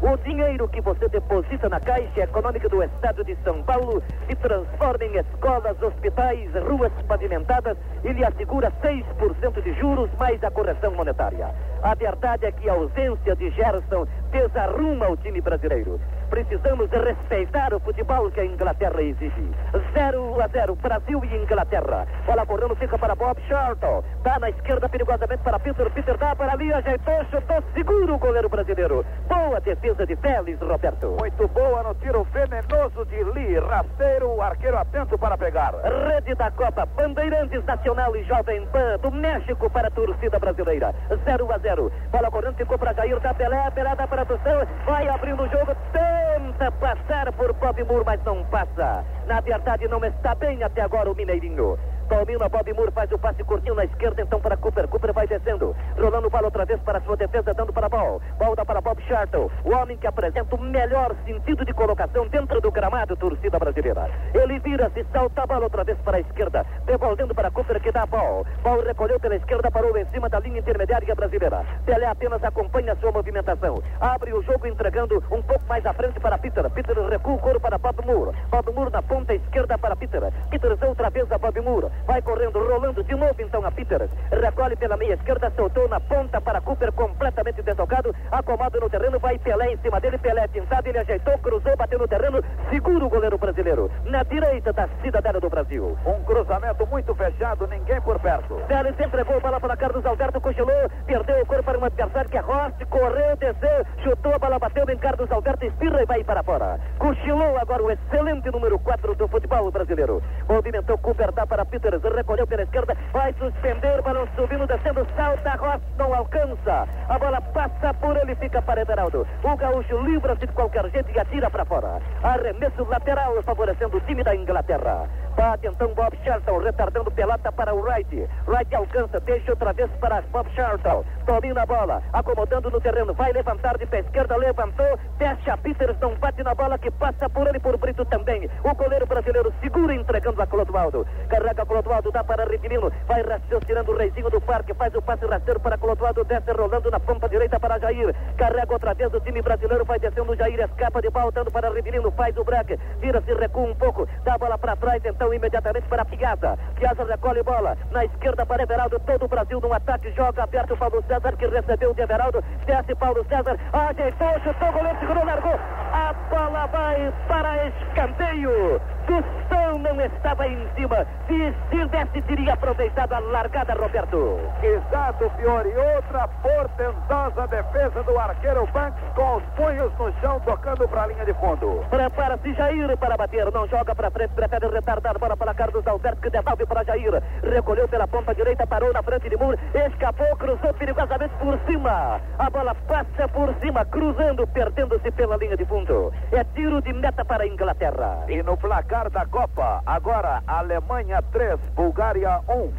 O 0.00 0.16
dinheiro 0.18 0.68
que 0.68 0.80
você 0.80 1.08
deposita 1.08 1.68
na 1.68 1.80
Caixa 1.80 2.20
Econômica 2.20 2.68
do 2.68 2.84
Estado 2.84 3.24
de 3.24 3.36
São 3.42 3.60
Paulo 3.64 4.00
se 4.28 4.36
transforma 4.36 5.04
em 5.04 5.18
escolas, 5.18 5.82
hospitais, 5.82 6.48
ruas 6.54 6.92
pavimentadas 7.08 7.76
e 8.04 8.12
lhe 8.12 8.24
assegura 8.24 8.72
6% 8.80 9.60
de 9.60 9.72
juros 9.74 10.08
mais 10.16 10.42
a 10.44 10.52
correção 10.52 10.92
monetária. 10.92 11.52
A 11.82 11.94
verdade 11.96 12.46
é 12.46 12.52
que 12.52 12.68
a 12.68 12.74
ausência 12.74 13.34
de 13.34 13.50
Gerson 13.50 14.06
desarruma 14.30 15.08
o 15.08 15.16
time 15.16 15.40
brasileiro. 15.40 16.00
Precisamos 16.30 16.90
respeitar 16.90 17.72
o 17.72 17.80
futebol 17.80 18.30
que 18.30 18.40
a 18.40 18.44
Inglaterra 18.44 19.00
exige. 19.00 19.50
0 19.94 20.40
a 20.42 20.48
0, 20.48 20.76
Brasil 20.76 21.24
e 21.24 21.36
Inglaterra. 21.36 22.06
Bola 22.26 22.44
correndo, 22.44 22.76
fica 22.76 22.98
para 22.98 23.14
Bob 23.14 23.40
Charlton. 23.48 24.04
Dá 24.22 24.38
na 24.38 24.50
esquerda 24.50 24.88
perigosamente 24.88 25.42
para 25.42 25.58
Peter. 25.58 25.90
Peter 25.90 26.16
dá 26.18 26.36
para 26.36 26.52
ali, 26.52 26.72
ajeitou, 26.72 27.24
chutou, 27.30 27.62
seguro 27.74 28.14
o 28.14 28.18
goleiro 28.18 28.48
brasileiro. 28.48 29.04
Boa 29.26 29.60
defesa 29.60 30.06
de 30.06 30.16
Félix, 30.16 30.60
Roberto. 30.60 31.16
Muito 31.18 31.48
boa 31.48 31.82
no 31.82 31.94
tiro 31.94 32.24
venenoso 32.24 33.06
de 33.06 33.24
Lee. 33.24 33.58
Rasteiro, 33.58 34.28
o 34.34 34.42
arqueiro 34.42 34.78
atento 34.78 35.18
para 35.18 35.38
pegar. 35.38 35.74
Rede 36.08 36.34
da 36.34 36.50
Copa, 36.50 36.86
Bandeirantes 36.86 37.64
Nacional 37.64 38.14
e 38.16 38.22
Jovem 38.24 38.66
Pan 38.66 38.98
do 39.00 39.10
México 39.10 39.70
para 39.70 39.88
a 39.88 39.90
torcida 39.90 40.38
brasileira. 40.38 40.94
0 41.24 41.52
a 41.52 41.58
0. 41.58 41.92
Bola 42.10 42.30
correndo, 42.30 42.56
ficou 42.56 42.78
para 42.78 42.92
Jair 42.92 43.18
da 43.20 43.32
Pelé. 43.32 43.70
Pelé 43.70 43.96
dá 43.96 44.06
para 44.06 44.17
a 44.18 44.84
vai 44.84 45.08
abrindo 45.08 45.42
o 45.42 45.48
jogo. 45.48 45.72
Tenta 45.92 46.72
passar 46.72 47.32
por 47.32 47.52
Bob 47.54 47.84
Moore, 47.84 48.04
mas 48.04 48.24
não 48.24 48.44
passa. 48.44 49.04
Na 49.26 49.40
verdade, 49.40 49.86
não 49.88 50.04
está 50.04 50.34
bem 50.34 50.62
até 50.62 50.82
agora 50.82 51.10
o 51.10 51.14
Mineirinho. 51.14 51.78
Domina 52.08 52.48
Bob 52.48 52.72
Moore, 52.72 52.90
faz 52.92 53.12
o 53.12 53.18
passe 53.18 53.44
curtinho 53.44 53.74
na 53.74 53.84
esquerda, 53.84 54.22
então 54.22 54.40
para 54.40 54.56
Cooper. 54.56 54.88
Cooper 54.88 55.12
vai 55.12 55.26
descendo, 55.26 55.76
rolando 55.98 56.30
bola 56.30 56.46
outra 56.46 56.64
vez 56.64 56.80
para 56.80 57.02
sua 57.02 57.16
defesa, 57.16 57.52
dando 57.52 57.70
para 57.70 57.88
Ball. 57.88 58.20
Ball 58.38 58.56
dá 58.56 58.64
para 58.64 58.80
Bob 58.80 58.98
Charlton, 59.02 59.50
o 59.62 59.70
homem 59.74 59.96
que 59.98 60.06
apresenta 60.06 60.56
o 60.56 60.60
melhor 60.60 61.14
sentido 61.26 61.66
de 61.66 61.72
colocação 61.74 62.26
dentro 62.28 62.60
do 62.62 62.70
gramado, 62.70 63.14
torcida 63.16 63.58
brasileira. 63.58 64.10
Ele 64.32 64.58
vira-se, 64.58 65.04
salta 65.12 65.42
a 65.42 65.46
bola 65.46 65.64
outra 65.64 65.84
vez 65.84 65.98
para 65.98 66.16
a 66.16 66.20
esquerda, 66.20 66.64
devolvendo 66.86 67.34
para 67.34 67.50
Cooper 67.50 67.80
que 67.80 67.92
dá 67.92 68.02
a 68.02 68.06
Ball. 68.06 68.46
Ball 68.62 68.82
recolheu 68.82 69.20
pela 69.20 69.36
esquerda, 69.36 69.70
parou 69.70 69.96
em 69.96 70.06
cima 70.06 70.30
da 70.30 70.40
linha 70.40 70.60
intermediária 70.60 71.14
brasileira. 71.14 71.62
Pelé 71.84 72.06
apenas 72.06 72.42
acompanha 72.42 72.94
a 72.94 72.96
sua 72.96 73.12
movimentação. 73.12 73.82
Abre 74.00 74.32
o 74.32 74.42
jogo 74.42 74.66
entregando 74.66 75.22
um 75.30 75.42
pouco 75.42 75.64
mais 75.68 75.84
à 75.84 75.92
frente 75.92 76.18
para 76.20 76.38
Peter. 76.38 76.68
Peter 76.70 76.98
recua 77.08 77.34
o 77.34 77.38
couro 77.38 77.60
para 77.60 77.76
Bob 77.76 78.04
Moore. 78.06 78.34
Bob 78.50 78.72
Moore 78.72 78.92
na 78.92 79.02
ponta 79.02 79.34
esquerda 79.34 79.76
para 79.76 79.94
Peter. 79.94 80.22
Peter 80.50 80.78
outra 80.88 81.10
vez 81.10 81.30
a 81.30 81.38
Bob 81.38 81.60
Moore. 81.60 81.86
Vai 82.06 82.22
correndo, 82.22 82.58
rolando 82.58 83.02
de 83.04 83.14
novo 83.14 83.34
então 83.38 83.64
a 83.64 83.70
Peters. 83.70 84.10
Recolhe 84.30 84.76
pela 84.76 84.96
meia 84.96 85.14
esquerda, 85.14 85.52
soltou 85.56 85.88
na 85.88 86.00
ponta 86.00 86.40
para 86.40 86.60
Cooper, 86.60 86.92
completamente 86.92 87.62
deslocado. 87.62 88.14
Acomoda 88.30 88.80
no 88.80 88.90
terreno, 88.90 89.18
vai 89.18 89.38
Pelé 89.38 89.72
em 89.72 89.78
cima 89.78 90.00
dele. 90.00 90.18
Pelé 90.18 90.46
pintado, 90.48 90.88
ele 90.88 90.98
ajeitou, 90.98 91.38
cruzou, 91.38 91.76
bateu 91.76 91.98
no 91.98 92.08
terreno. 92.08 92.42
Segura 92.70 93.04
o 93.04 93.08
goleiro 93.08 93.38
brasileiro. 93.38 93.90
Na 94.04 94.22
direita 94.22 94.72
da 94.72 94.88
cidadela 95.02 95.40
do 95.40 95.50
Brasil. 95.50 95.96
Um 96.06 96.24
cruzamento 96.24 96.86
muito 96.86 97.14
fechado, 97.14 97.66
ninguém 97.66 98.00
por 98.00 98.18
perto. 98.18 98.60
Félix 98.66 98.98
entregou 99.00 99.36
a 99.36 99.40
bola 99.40 99.60
para 99.60 99.76
Carlos 99.76 100.04
Alberto, 100.04 100.40
cochilou, 100.40 100.90
perdeu 101.06 101.42
o 101.42 101.46
corpo 101.46 101.64
para 101.64 101.78
um 101.78 101.84
adversário 101.84 102.30
que 102.30 102.38
é 102.38 102.40
Rossi, 102.40 102.84
correu, 102.86 103.36
desceu, 103.36 103.84
chutou, 104.02 104.34
a 104.34 104.38
bola 104.38 104.58
bateu 104.58 104.84
em 104.88 104.98
Carlos 104.98 105.30
Alberto, 105.30 105.64
espirra 105.66 106.02
e 106.02 106.06
vai 106.06 106.24
para 106.24 106.42
fora. 106.42 106.80
Cochilou 106.98 107.58
agora 107.58 107.82
o 107.82 107.90
excelente 107.90 108.50
número 108.50 108.78
4 108.78 109.14
do 109.14 109.28
futebol 109.28 109.70
brasileiro. 109.70 110.22
Movimentou 110.48 110.98
Cooper, 110.98 111.32
dá 111.32 111.46
para 111.46 111.64
Peters, 111.88 112.14
recolheu 112.14 112.46
pela 112.46 112.62
esquerda, 112.62 112.94
vai 113.12 113.32
suspender, 113.38 114.02
balão 114.02 114.28
subindo, 114.36 114.66
descendo, 114.66 115.06
salta, 115.16 115.56
Ross 115.56 115.80
não 115.96 116.14
alcança. 116.14 116.86
A 117.08 117.18
bola 117.18 117.40
passa 117.40 117.94
por 117.94 118.16
ele, 118.16 118.34
fica 118.34 118.60
para 118.60 118.82
Everaldo. 118.82 119.26
O 119.42 119.56
gaúcho 119.56 119.98
livra-se 120.02 120.46
de 120.46 120.52
qualquer 120.52 120.88
jeito 120.90 121.10
e 121.10 121.18
atira 121.18 121.48
para 121.48 121.64
fora. 121.64 122.00
Arremesso 122.22 122.84
lateral 122.84 123.42
favorecendo 123.42 123.96
o 123.96 124.00
time 124.00 124.22
da 124.22 124.36
Inglaterra. 124.36 125.08
Bate 125.38 125.68
então 125.68 125.94
Bob 125.94 126.18
Charlton, 126.24 126.58
retardando 126.58 127.12
pelota 127.12 127.52
para 127.52 127.72
o 127.72 127.80
Wright. 127.80 128.28
Wright 128.48 128.74
alcança, 128.74 129.20
deixa 129.20 129.52
outra 129.52 129.72
vez 129.72 129.88
para 130.00 130.20
Bob 130.32 130.50
Charlton. 130.50 131.04
Domina 131.24 131.62
a 131.62 131.66
bola, 131.66 132.02
acomodando 132.12 132.68
no 132.68 132.80
terreno, 132.80 133.14
vai 133.14 133.32
levantar 133.32 133.78
de 133.78 133.86
pé 133.86 134.00
esquerda, 134.00 134.36
levantou, 134.36 134.98
fecha 135.16 135.56
Peters, 135.58 135.96
não 136.00 136.16
bate 136.16 136.42
na 136.42 136.56
bola 136.56 136.76
que 136.76 136.90
passa 136.90 137.30
por 137.30 137.46
ele 137.46 137.60
por 137.60 137.76
Brito 137.76 138.04
também. 138.06 138.50
O 138.64 138.74
goleiro 138.74 139.06
brasileiro 139.06 139.54
segura 139.60 139.94
entregando 139.94 140.42
a 140.42 140.46
Clodoaldo. 140.48 141.06
Carrega 141.28 141.64
Clodoaldo, 141.64 142.10
dá 142.10 142.24
para 142.24 142.44
Rivelino, 142.44 142.90
vai 143.06 143.22
raciocinando 143.22 143.92
o 143.92 143.96
reizinho 143.96 144.30
do 144.30 144.40
parque, 144.40 144.74
faz 144.74 144.92
o 144.96 145.02
passe 145.02 145.24
rasteiro 145.24 145.60
para 145.60 145.78
Clodoaldo, 145.78 146.24
desce 146.24 146.50
rolando 146.50 146.90
na 146.90 146.98
ponta 146.98 147.28
direita 147.28 147.60
para 147.60 147.78
Jair. 147.78 148.12
Carrega 148.36 148.72
outra 148.72 148.92
vez 148.92 149.14
o 149.14 149.20
time 149.20 149.40
brasileiro, 149.40 149.84
vai 149.84 150.00
descendo 150.00 150.34
Jair, 150.34 150.58
escapa 150.62 151.00
de 151.00 151.12
pau, 151.12 151.30
dando 151.30 151.52
para 151.52 151.70
Rivelino, 151.70 152.10
faz 152.10 152.36
o 152.36 152.42
break, 152.42 152.76
vira-se, 152.98 153.32
recua 153.34 153.62
um 153.62 153.74
pouco, 153.76 154.04
dá 154.24 154.34
a 154.34 154.38
bola 154.38 154.58
para 154.58 154.74
trás, 154.74 155.00
então 155.04 155.27
imediatamente 155.32 155.88
para 155.88 156.04
Piazza. 156.04 156.58
Piazza 156.76 157.04
recolhe 157.04 157.42
bola, 157.42 157.76
na 157.90 158.04
esquerda 158.04 158.46
para 158.46 158.62
Everaldo, 158.62 159.00
todo 159.00 159.24
o 159.24 159.28
Brasil 159.28 159.60
no 159.60 159.72
ataque, 159.72 160.12
joga 160.12 160.42
aberto 160.42 160.76
Paulo 160.76 161.02
César, 161.06 161.36
que 161.36 161.46
recebeu 161.46 161.94
de 161.94 162.02
Everaldo, 162.02 162.42
desce 162.66 162.94
Paulo 162.94 163.24
César, 163.28 163.56
ajeitou, 163.72 164.40
chutou, 164.44 164.72
goleiro 164.72 164.98
segurou, 165.00 165.24
largou, 165.24 165.58
a 165.92 166.12
bola 166.30 166.66
vai 166.66 167.12
para 167.26 167.68
escanteio. 167.68 168.80
Tostão 169.08 169.78
não 169.78 169.98
estava 170.02 170.46
em 170.46 170.68
cima. 170.74 171.06
Se 171.26 171.34
estivesse, 171.34 172.20
teria 172.22 172.52
aproveitado 172.52 173.14
a 173.14 173.18
largada, 173.18 173.72
Roberto. 173.72 174.38
Exato, 174.62 175.30
Fiore. 175.30 175.72
Outra 175.96 176.28
portentosa 176.28 177.46
defesa 177.46 178.02
do 178.02 178.18
arqueiro 178.18 178.66
Banks 178.66 179.00
com 179.14 179.36
os 179.36 179.42
punhos 179.56 179.90
no 179.98 180.12
chão, 180.20 180.38
tocando 180.40 180.86
para 180.88 181.04
a 181.04 181.06
linha 181.06 181.24
de 181.24 181.32
fundo. 181.34 181.82
Prepara-se 181.88 182.52
Jair 182.52 182.94
para 182.98 183.16
bater. 183.16 183.50
Não 183.50 183.66
joga 183.66 183.94
para 183.94 184.10
frente, 184.10 184.34
prefere 184.34 184.68
retardar 184.68 185.07
a 185.08 185.18
bola 185.18 185.36
para 185.36 185.54
Carlos 185.54 185.86
Alberto, 185.86 186.20
que 186.20 186.30
devolve 186.30 186.66
para 186.66 186.84
Jair. 186.84 187.22
Recolheu 187.42 187.88
pela 187.88 188.06
ponta 188.06 188.34
direita, 188.34 188.66
parou 188.66 188.92
na 188.92 189.02
frente 189.02 189.28
de 189.28 189.36
Moore, 189.36 189.58
escapou, 189.74 190.36
cruzou 190.36 190.74
perigosamente 190.74 191.34
por 191.36 191.58
cima. 191.66 192.20
A 192.38 192.50
bola 192.50 192.74
passa 192.74 193.28
por 193.28 193.54
cima, 193.60 193.84
cruzando, 193.86 194.46
perdendo-se 194.46 195.10
pela 195.12 195.36
linha 195.36 195.56
de 195.56 195.64
fundo. 195.64 196.12
É 196.32 196.44
tiro 196.54 196.82
de 196.82 196.92
meta 196.92 197.24
para 197.24 197.44
a 197.44 197.46
Inglaterra. 197.46 198.24
E 198.28 198.42
no 198.42 198.56
placar 198.56 199.10
da 199.10 199.24
Copa, 199.26 199.82
agora 199.86 200.42
Alemanha 200.46 201.22
3, 201.32 201.58
Bulgária 201.74 202.40
1. 202.48 202.72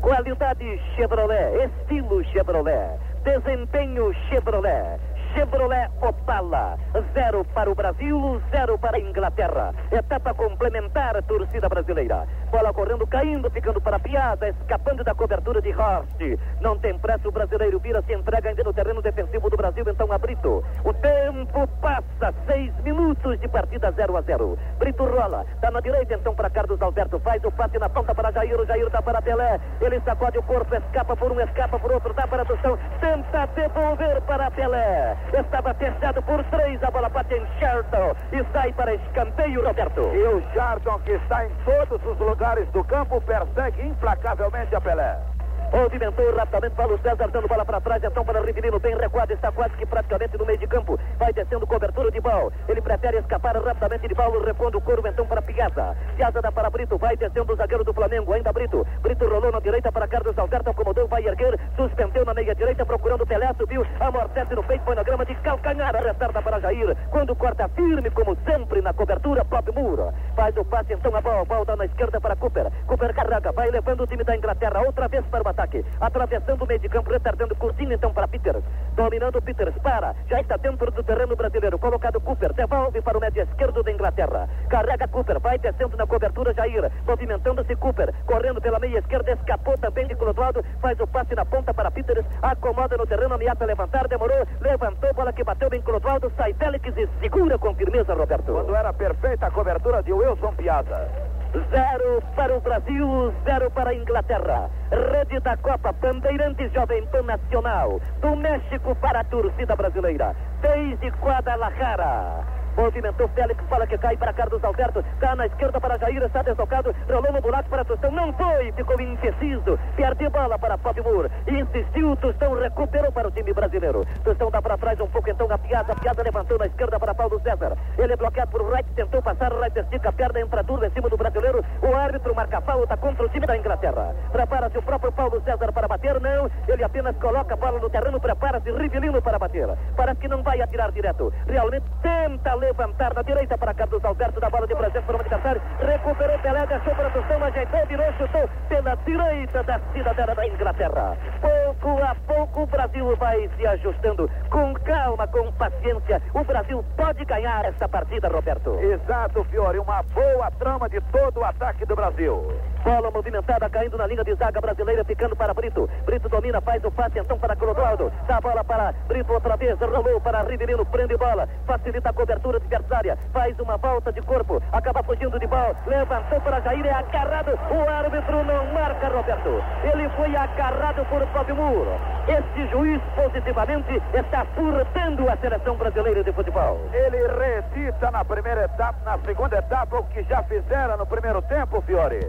Qualidade 0.00 0.78
Chevrolet, 0.94 1.64
estilo 1.64 2.22
Chevrolet, 2.24 2.98
desempenho 3.24 4.12
Chevrolet. 4.28 5.00
Chevrolet 5.34 5.90
Opala. 6.00 6.78
Zero 7.12 7.44
para 7.52 7.70
o 7.70 7.74
Brasil, 7.74 8.40
zero 8.50 8.78
para 8.78 8.96
a 8.96 9.00
Inglaterra. 9.00 9.74
Etapa 9.90 10.32
complementar, 10.32 11.20
torcida 11.24 11.68
brasileira. 11.68 12.26
Bola 12.50 12.72
correndo, 12.72 13.06
caindo, 13.06 13.50
ficando 13.50 13.80
para 13.80 13.96
a 13.96 13.98
piada, 13.98 14.48
escapando 14.48 15.02
da 15.02 15.12
cobertura 15.12 15.60
de 15.60 15.70
Horst. 15.70 16.20
Não 16.60 16.78
tem 16.78 16.96
pressa, 16.98 17.28
o 17.28 17.32
brasileiro 17.32 17.80
vira, 17.80 18.00
se 18.02 18.14
entrega 18.14 18.48
ainda 18.48 18.62
no 18.62 18.72
terreno 18.72 19.02
defensivo 19.02 19.50
do 19.50 19.56
Brasil, 19.56 19.84
então 19.88 20.10
a 20.12 20.18
Brito. 20.18 20.64
O 20.84 20.92
tempo 20.94 21.66
passa, 21.80 22.32
seis 22.46 22.72
minutos 22.84 23.38
de 23.40 23.48
partida 23.48 23.90
0 23.90 24.16
a 24.16 24.20
0. 24.20 24.58
Brito 24.78 25.04
rola, 25.04 25.44
tá 25.60 25.70
na 25.70 25.80
direita 25.80 26.14
então 26.14 26.34
para 26.34 26.48
Carlos 26.48 26.80
Alberto, 26.80 27.18
faz 27.18 27.42
o 27.44 27.50
passe 27.50 27.78
na 27.78 27.88
ponta 27.88 28.14
para 28.14 28.30
Jair, 28.30 28.58
o 28.60 28.66
Jair 28.66 28.88
dá 28.88 29.02
para 29.02 29.20
Pelé. 29.20 29.58
Ele 29.80 30.00
sacode 30.00 30.38
o 30.38 30.42
corpo, 30.44 30.74
escapa 30.76 31.16
por 31.16 31.32
um, 31.32 31.40
escapa 31.40 31.78
por 31.78 31.90
outro, 31.90 32.14
dá 32.14 32.26
para 32.26 32.44
Tostão, 32.44 32.78
tenta 33.00 33.46
devolver 33.46 34.22
para 34.22 34.50
Pelé. 34.52 35.16
Estava 35.32 35.74
fechado 35.74 36.22
por 36.22 36.42
três. 36.44 36.82
A 36.82 36.90
bola 36.90 37.08
bate 37.08 37.34
em 37.34 37.46
Sherton 37.58 38.14
e 38.32 38.44
sai 38.52 38.72
para 38.72 38.94
escanteio, 38.94 39.64
Roberto. 39.64 40.00
E 40.00 40.26
o 40.28 40.42
Sherton, 40.52 40.98
que 41.00 41.12
está 41.12 41.46
em 41.46 41.50
todos 41.64 42.04
os 42.06 42.18
lugares 42.18 42.68
do 42.68 42.84
campo, 42.84 43.20
persegue 43.20 43.86
implacavelmente 43.86 44.74
a 44.74 44.80
Pelé. 44.80 45.33
Movimentou 45.74 46.32
rapidamente 46.36 46.76
Paulo 46.76 46.96
César, 47.02 47.28
dando 47.32 47.48
bola 47.48 47.64
para 47.64 47.80
trás, 47.80 48.04
então 48.04 48.24
para 48.24 48.40
Rivelino, 48.40 48.78
bem 48.78 48.96
recuado, 48.96 49.32
está 49.32 49.50
quase 49.50 49.74
que 49.76 49.84
praticamente 49.84 50.38
no 50.38 50.46
meio 50.46 50.56
de 50.56 50.68
campo. 50.68 50.96
Vai 51.18 51.32
descendo 51.32 51.66
cobertura 51.66 52.12
de 52.12 52.20
Bal. 52.20 52.52
Ele 52.68 52.80
prefere 52.80 53.18
escapar 53.18 53.56
rapidamente 53.56 54.06
de 54.06 54.14
Paulo, 54.14 54.40
repondo 54.44 54.78
o 54.78 54.80
corvo 54.80 55.08
então 55.08 55.26
para 55.26 55.42
Piazza. 55.42 55.96
Piazza 56.14 56.40
dá 56.40 56.52
para 56.52 56.70
Brito, 56.70 56.96
vai 56.96 57.16
descendo 57.16 57.52
o 57.52 57.56
zagueiro 57.56 57.82
do 57.82 57.92
Flamengo, 57.92 58.32
ainda 58.32 58.52
Brito. 58.52 58.86
Brito 59.02 59.28
rolou 59.28 59.50
na 59.50 59.58
direita 59.58 59.90
para 59.90 60.06
Carlos 60.06 60.38
Alberto, 60.38 60.70
acomodou, 60.70 61.08
vai 61.08 61.26
erguer, 61.26 61.58
suspendeu 61.74 62.24
na 62.24 62.34
meia 62.34 62.54
direita, 62.54 62.86
procurando 62.86 63.26
Pelé, 63.26 63.52
subiu, 63.58 63.84
amortece 63.98 64.54
no 64.54 64.62
peito, 64.62 64.84
põe 64.84 64.94
na 64.94 65.02
grama 65.02 65.26
de 65.26 65.34
calcanhar, 65.34 65.92
retarda 65.96 66.40
para 66.40 66.60
Jair. 66.60 66.96
Quando 67.10 67.34
corta 67.34 67.66
firme, 67.70 68.10
como 68.10 68.36
sempre, 68.44 68.80
na 68.80 68.92
cobertura, 68.92 69.44
próprio 69.44 69.74
muro. 69.74 70.14
Faz 70.36 70.56
o 70.56 70.64
passe 70.64 70.92
então 70.92 71.16
a 71.16 71.20
bola, 71.20 71.42
volta 71.42 71.74
na 71.74 71.86
esquerda 71.86 72.20
para 72.20 72.36
Cooper. 72.36 72.70
Cooper 72.86 73.12
carrega, 73.12 73.50
vai 73.50 73.72
levando 73.72 74.02
o 74.02 74.06
time 74.06 74.22
da 74.22 74.36
Inglaterra 74.36 74.80
outra 74.86 75.08
vez 75.08 75.26
para 75.26 75.42
o 75.42 75.48
ataque 75.48 75.63
ataque. 75.64 75.84
Atravessando 76.00 76.62
o 76.62 76.66
meio 76.66 76.78
de 76.78 76.88
campo, 76.88 77.10
retardando 77.10 77.54
curtinho 77.56 77.92
então 77.92 78.12
para 78.12 78.28
Peters. 78.28 78.62
Dominando 78.94 79.42
Peters, 79.42 79.74
para. 79.78 80.14
Já 80.28 80.40
está 80.40 80.56
dentro 80.56 80.90
do 80.90 81.02
terreno 81.02 81.34
brasileiro. 81.34 81.78
Colocado 81.78 82.20
Cooper, 82.20 82.52
devolve 82.52 83.00
para 83.00 83.18
o 83.18 83.20
médio 83.20 83.42
esquerdo 83.42 83.82
da 83.82 83.90
Inglaterra. 83.90 84.48
Carrega 84.68 85.08
Cooper, 85.08 85.40
vai 85.40 85.58
descendo 85.58 85.96
na 85.96 86.06
cobertura 86.06 86.52
Jair. 86.54 86.90
Movimentando-se 87.06 87.74
Cooper, 87.76 88.14
correndo 88.26 88.60
pela 88.60 88.78
meia 88.78 88.98
esquerda, 88.98 89.32
escapou 89.32 89.76
também 89.78 90.06
de 90.06 90.14
Clodoaldo. 90.14 90.62
Faz 90.80 90.98
o 91.00 91.06
passe 91.06 91.34
na 91.34 91.44
ponta 91.44 91.72
para 91.72 91.90
Peters. 91.90 92.24
Acomoda 92.42 92.96
no 92.96 93.06
terreno, 93.06 93.34
ameaça 93.34 93.64
levantar, 93.64 94.06
demorou. 94.08 94.46
Levantou, 94.60 95.12
bola 95.14 95.32
que 95.32 95.44
bateu 95.44 95.70
bem 95.70 95.82
Clodoaldo. 95.82 96.30
Sai 96.36 96.52
Félix 96.54 96.96
e 96.96 97.08
segura 97.20 97.58
com 97.58 97.74
firmeza, 97.74 98.14
Roberto. 98.14 98.52
Quando 98.52 98.74
era 98.74 98.92
perfeita 98.92 99.46
a 99.46 99.50
cobertura 99.50 100.02
de 100.02 100.12
Wilson 100.12 100.52
Piazza. 100.54 101.33
Zero 101.70 102.20
para 102.34 102.56
o 102.56 102.60
Brasil, 102.60 103.32
zero 103.44 103.70
para 103.70 103.90
a 103.90 103.94
Inglaterra. 103.94 104.68
Rede 104.90 105.38
da 105.40 105.56
Copa 105.56 105.92
Bandeirantes 105.92 106.72
Jovem 106.72 107.06
Pan 107.06 107.22
Nacional. 107.22 108.00
Do 108.20 108.34
México 108.34 108.94
para 108.96 109.20
a 109.20 109.24
torcida 109.24 109.76
brasileira. 109.76 110.34
Desde 110.60 111.10
Guadalajara. 111.20 112.63
Movimentou 112.76 113.28
Félix, 113.28 113.62
fala 113.68 113.86
que 113.86 113.96
cai 113.98 114.16
para 114.16 114.32
Carlos 114.32 114.62
Alberto. 114.64 115.04
Cá 115.20 115.36
na 115.36 115.46
esquerda 115.46 115.80
para 115.80 115.98
Jair, 115.98 116.22
está 116.22 116.42
deslocado. 116.42 116.94
Rolou 117.08 117.32
no 117.32 117.40
buraco 117.40 117.68
para 117.68 117.84
Tostão. 117.84 118.10
Não 118.10 118.32
foi, 118.32 118.72
ficou 118.72 119.00
indeciso. 119.00 119.78
Perde 119.96 120.28
bola 120.28 120.58
para 120.58 120.76
Fábio 120.78 121.04
Moura. 121.04 121.30
Insistiu, 121.46 122.16
Tostão 122.16 122.54
recuperou 122.54 123.12
para 123.12 123.28
o 123.28 123.30
time 123.30 123.52
brasileiro. 123.52 124.04
Tostão 124.24 124.50
dá 124.50 124.60
para 124.60 124.76
trás 124.76 124.98
um 125.00 125.06
pouco 125.06 125.30
então 125.30 125.46
a 125.50 125.58
Piazza. 125.58 125.92
A 125.92 126.22
levantou 126.22 126.58
na 126.58 126.66
esquerda 126.66 126.98
para 126.98 127.14
Paulo 127.14 127.40
César. 127.40 127.76
Ele 127.98 128.12
é 128.12 128.16
bloqueado 128.16 128.50
por 128.50 128.62
Wright, 128.62 128.90
tentou 128.94 129.22
passar. 129.22 129.52
Wright 129.52 129.78
estica 129.78 130.08
a 130.08 130.12
perna, 130.12 130.40
entra 130.40 130.62
duro 130.62 130.84
em 130.84 130.90
cima 130.90 131.08
do 131.08 131.16
brasileiro. 131.16 131.64
O 131.82 131.94
árbitro 131.94 132.34
marca 132.34 132.60
falta 132.60 132.96
contra 132.96 133.26
o 133.26 133.28
time 133.28 133.46
da 133.46 133.56
Inglaterra. 133.56 134.14
Prepara-se 134.32 134.78
o 134.78 134.82
próprio 134.82 135.12
Paulo 135.12 135.40
César 135.44 135.72
para 135.72 135.86
bater. 135.86 136.20
Não, 136.20 136.50
ele 136.66 136.82
apenas 136.82 137.16
coloca 137.16 137.54
a 137.54 137.56
bola 137.56 137.78
no 137.78 137.90
terreno. 137.90 138.20
Prepara-se 138.20 138.70
Rivelino 138.70 139.22
para 139.22 139.38
bater. 139.38 139.68
Parece 139.96 140.20
que 140.20 140.28
não 140.28 140.42
vai 140.42 140.60
atirar 140.60 140.90
direto. 140.90 141.32
Realmente 141.46 141.86
tenta 142.02 142.54
levantar 142.64 143.12
na 143.14 143.22
direita 143.22 143.58
para 143.58 143.74
Carlos 143.74 144.04
Alberto 144.04 144.40
da 144.40 144.48
bola 144.48 144.66
de 144.66 144.74
presente 144.74 145.04
para 145.04 145.16
o 145.16 145.20
adversário. 145.20 145.62
Recuperou 145.80 146.38
Pelé, 146.38 146.66
deixou 146.66 146.94
para 146.94 147.08
a 147.08 147.10
Tostão, 147.10 147.44
ajeitou, 147.44 147.86
virou, 147.86 148.12
chutou 148.14 148.48
pela 148.68 148.94
direita 148.96 149.62
da 149.62 149.80
cidadela 149.92 150.34
da 150.34 150.46
Inglaterra. 150.46 151.16
Pouco 151.40 152.02
a 152.02 152.14
pouco 152.26 152.62
o 152.62 152.66
Brasil 152.66 153.16
vai 153.16 153.48
se 153.56 153.66
ajustando. 153.66 154.30
Com 154.50 154.74
calma, 154.74 155.26
com 155.26 155.52
paciência. 155.52 156.22
O 156.32 156.44
Brasil 156.44 156.84
pode 156.96 157.24
ganhar 157.24 157.64
essa 157.64 157.88
partida, 157.88 158.28
Roberto. 158.28 158.78
Exato, 158.80 159.44
Fiore. 159.44 159.78
Uma 159.78 160.02
boa 160.02 160.50
trama 160.52 160.88
de 160.88 161.00
todo 161.12 161.40
o 161.40 161.44
ataque 161.44 161.84
do 161.84 161.94
Brasil. 161.94 162.54
Bola 162.82 163.10
movimentada 163.10 163.68
caindo 163.70 163.96
na 163.96 164.06
linha 164.06 164.22
de 164.22 164.34
zaga 164.34 164.60
brasileira, 164.60 165.04
ficando 165.04 165.34
para 165.34 165.54
Brito. 165.54 165.88
Brito 166.04 166.28
domina, 166.28 166.60
faz 166.60 166.84
o 166.84 166.90
passe 166.90 167.18
então 167.18 167.38
para 167.38 167.56
Clodoaldo. 167.56 168.12
Dá 168.26 168.36
a 168.36 168.40
bola 168.40 168.62
para 168.62 168.92
Brito 169.08 169.32
outra 169.32 169.56
vez, 169.56 169.78
rolou 169.80 170.20
para 170.20 170.42
Rivelino, 170.42 170.84
prende 170.84 171.16
bola, 171.16 171.48
facilita 171.66 172.10
a 172.10 172.12
cobertura 172.12 172.53
adversária, 172.56 173.18
faz 173.32 173.58
uma 173.58 173.76
volta 173.76 174.12
de 174.12 174.20
corpo, 174.22 174.62
acaba 174.72 175.02
fugindo 175.02 175.38
de 175.38 175.46
bola, 175.46 175.74
levantou 175.86 176.40
para 176.40 176.60
Jair, 176.60 176.86
é 176.86 176.92
agarrado. 176.92 177.58
O 177.70 177.88
árbitro 177.88 178.44
não 178.44 178.72
marca, 178.72 179.08
Roberto. 179.08 179.62
Ele 179.82 180.08
foi 180.10 180.34
agarrado 180.36 181.04
por 181.08 181.26
Fábio 181.28 181.56
Muro. 181.56 181.92
Este 182.28 182.66
juiz 182.70 183.00
positivamente 183.14 184.02
está 184.14 184.44
furtando 184.54 185.28
a 185.28 185.36
seleção 185.36 185.76
brasileira 185.76 186.24
de 186.24 186.32
futebol. 186.32 186.80
Ele 186.92 187.18
recita 187.28 188.10
na 188.10 188.24
primeira 188.24 188.64
etapa, 188.64 188.98
na 189.04 189.18
segunda 189.18 189.58
etapa, 189.58 189.98
o 189.98 190.04
que 190.04 190.22
já 190.24 190.42
fizeram 190.44 190.96
no 190.96 191.06
primeiro 191.06 191.42
tempo, 191.42 191.80
Fiore. 191.82 192.20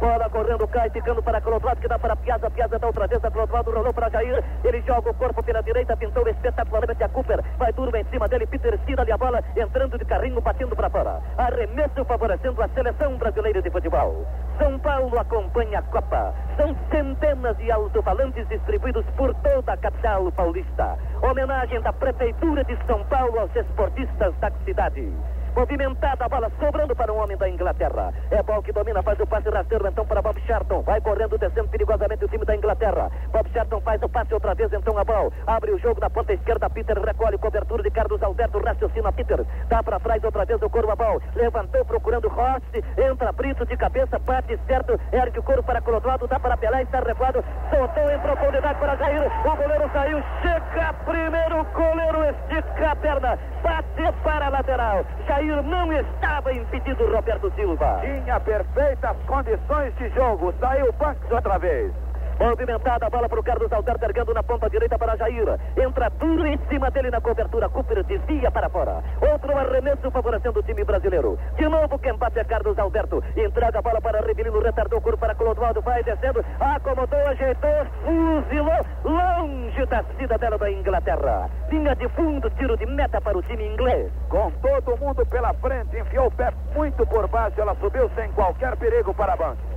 Bola 0.00 0.28
correndo, 0.28 0.66
cai, 0.68 0.90
ficando 0.90 1.22
para 1.22 1.40
Clodoaldo, 1.40 1.80
que 1.80 1.88
dá 1.88 1.98
para 1.98 2.16
Piazza, 2.16 2.50
Piazza 2.50 2.78
dá 2.78 2.86
outra 2.86 3.06
vez, 3.06 3.24
a 3.24 3.30
Clodoaldo 3.30 3.70
rolou 3.70 3.92
para 3.92 4.10
Jair, 4.10 4.42
ele 4.64 4.82
joga 4.82 5.10
o 5.10 5.14
corpo 5.14 5.42
pela 5.42 5.62
direita, 5.62 5.96
pintou 5.96 6.28
espetacularmente 6.28 7.02
a 7.02 7.08
Cooper, 7.08 7.42
vai 7.56 7.72
duro 7.72 7.96
em 7.96 8.04
cima 8.04 8.28
dele, 8.28 8.46
Peter 8.46 8.76
tira-lhe 8.86 9.12
a 9.12 9.16
bola, 9.16 9.42
entrando 9.64 9.98
de 9.98 10.04
carrinho, 10.04 10.40
batendo 10.40 10.76
para 10.76 10.90
fora. 10.90 11.20
Arremesso 11.38 12.04
favorecendo 12.04 12.62
a 12.62 12.68
seleção 12.68 13.16
brasileira 13.16 13.60
de 13.60 13.70
futebol. 13.70 14.26
São 14.58 14.78
Paulo 14.78 15.18
acompanha 15.18 15.78
a 15.78 15.82
Copa. 15.82 16.34
São 16.56 16.76
centenas 16.90 17.56
de 17.56 17.70
alto-falantes 17.70 18.46
distribuídos 18.48 19.04
por 19.16 19.34
toda 19.36 19.72
a 19.72 19.76
capital 19.76 20.30
paulista. 20.32 20.96
Homenagem 21.22 21.80
da 21.80 21.92
Prefeitura 21.92 22.62
de 22.64 22.76
São 22.86 23.02
Paulo 23.04 23.40
aos 23.40 23.56
esportistas 23.56 24.34
da 24.36 24.50
cidade. 24.64 25.12
Movimentada 25.54 26.24
a 26.24 26.28
bola, 26.28 26.50
sobrando 26.58 26.96
para 26.96 27.12
um 27.12 27.22
homem 27.22 27.36
da 27.36 27.48
Inglaterra. 27.48 28.12
É 28.28 28.42
bom 28.42 28.60
que 28.60 28.72
domina, 28.72 29.00
faz 29.04 29.20
o 29.20 29.26
passe 29.26 29.48
rasteiro 29.48 29.86
então 29.86 30.04
para 30.04 30.20
Bob 30.20 30.40
Sharton. 30.40 30.82
Vai 30.82 31.00
correndo, 31.00 31.38
descendo 31.38 31.68
perigosamente 31.68 32.24
o 32.24 32.28
time 32.28 32.44
da 32.44 32.56
Inglaterra. 32.56 33.08
Bob 33.30 33.48
Sharton 33.52 33.80
faz 33.80 34.02
o 34.02 34.08
passe 34.08 34.34
outra 34.34 34.52
vez 34.54 34.72
então 34.72 34.98
a 34.98 35.04
bola. 35.04 35.30
Abre 35.46 35.70
o 35.70 35.78
jogo 35.78 36.00
na 36.00 36.10
ponta 36.10 36.32
esquerda. 36.32 36.68
Peter 36.68 36.98
recolhe 36.98 37.38
cobertura 37.38 37.84
de 37.84 37.90
Carlos 37.90 38.20
Alberto. 38.20 38.58
Raciocina 38.58 39.12
Peter. 39.12 39.46
Dá 39.68 39.80
para 39.80 40.00
trás 40.00 40.24
outra 40.24 40.44
vez 40.44 40.60
o 40.60 40.68
corpo 40.68 40.90
a 40.90 40.96
bola. 40.96 41.20
Levantou 41.36 41.84
procurando 41.84 42.28
Rossi. 42.28 42.82
Entra 42.98 43.30
Brito 43.30 43.64
de 43.64 43.76
cabeça, 43.76 44.18
bate 44.18 44.58
certo. 44.66 44.98
Ergue 45.12 45.38
o 45.38 45.42
corpo 45.44 45.62
para 45.62 45.80
Clodoaldo. 45.80 46.26
Dá 46.26 46.40
para 46.40 46.56
Pelé, 46.56 46.82
está 46.82 46.98
recuado. 46.98 47.44
Soltou 47.70 48.10
em 48.10 48.18
profundidade 48.18 48.78
para 48.80 48.96
Jair. 48.96 49.30
O 49.46 49.56
goleiro 49.56 49.88
saiu. 49.92 50.20
Chega 50.42 50.92
primeiro. 51.04 51.60
O 51.60 51.64
goleiro 51.64 52.24
estica 52.24 52.90
a 52.90 52.96
perna. 52.96 53.38
Bate 53.62 54.12
para 54.24 54.46
a 54.46 54.48
lateral. 54.48 55.04
Jair 55.28 55.43
não 55.62 55.92
estava 55.92 56.52
impedido 56.52 57.10
Roberto 57.12 57.52
Silva. 57.54 58.00
Tinha 58.00 58.40
perfeitas 58.40 59.16
condições 59.26 59.94
de 59.96 60.08
jogo. 60.10 60.52
Saiu 60.60 60.88
o 60.88 60.92
Banks 60.92 61.30
outra 61.30 61.58
vez. 61.58 61.92
Movimentada 62.38 63.06
a 63.06 63.10
bola 63.10 63.28
para 63.28 63.40
o 63.40 63.42
Carlos 63.42 63.72
Alberto, 63.72 64.04
erguendo 64.04 64.34
na 64.34 64.42
ponta 64.42 64.68
direita 64.68 64.98
para 64.98 65.16
Jair. 65.16 65.58
Entra 65.76 66.10
duro 66.10 66.46
em 66.46 66.58
cima 66.68 66.90
dele 66.90 67.10
na 67.10 67.20
cobertura. 67.20 67.68
Cooper 67.68 68.02
desvia 68.04 68.50
para 68.50 68.68
fora. 68.68 69.02
Outro 69.20 69.56
arremesso 69.56 70.10
favorecendo 70.10 70.60
o 70.60 70.62
time 70.62 70.84
brasileiro. 70.84 71.38
De 71.56 71.68
novo 71.68 71.98
quem 71.98 72.14
bate 72.16 72.38
é 72.38 72.44
Carlos 72.44 72.78
Alberto. 72.78 73.22
Entrega 73.36 73.78
a 73.78 73.82
bola 73.82 74.00
para 74.00 74.20
Rivelino, 74.20 74.60
retardou 74.60 74.98
o 74.98 75.02
corpo 75.02 75.18
para 75.18 75.34
Clodoaldo. 75.34 75.80
Vai 75.82 76.02
descendo, 76.02 76.44
acomodou, 76.60 77.26
ajeitou, 77.28 77.86
fuzilou 78.02 78.84
longe 79.04 79.86
da 79.86 80.02
cidadela 80.18 80.58
da 80.58 80.70
Inglaterra. 80.70 81.50
Linha 81.70 81.94
de 81.94 82.08
fundo, 82.10 82.50
tiro 82.50 82.76
de 82.76 82.86
meta 82.86 83.20
para 83.20 83.36
o 83.38 83.42
time 83.42 83.66
inglês. 83.66 84.10
Com 84.28 84.50
todo 84.50 84.96
mundo 84.98 85.24
pela 85.26 85.52
frente, 85.54 85.96
enfiou 85.98 86.26
o 86.26 86.30
pé 86.30 86.52
muito 86.74 87.06
por 87.06 87.28
baixo. 87.28 87.60
Ela 87.60 87.74
subiu 87.76 88.10
sem 88.14 88.30
qualquer 88.32 88.76
perigo 88.76 89.14
para 89.14 89.34
a 89.34 89.36
banca. 89.36 89.73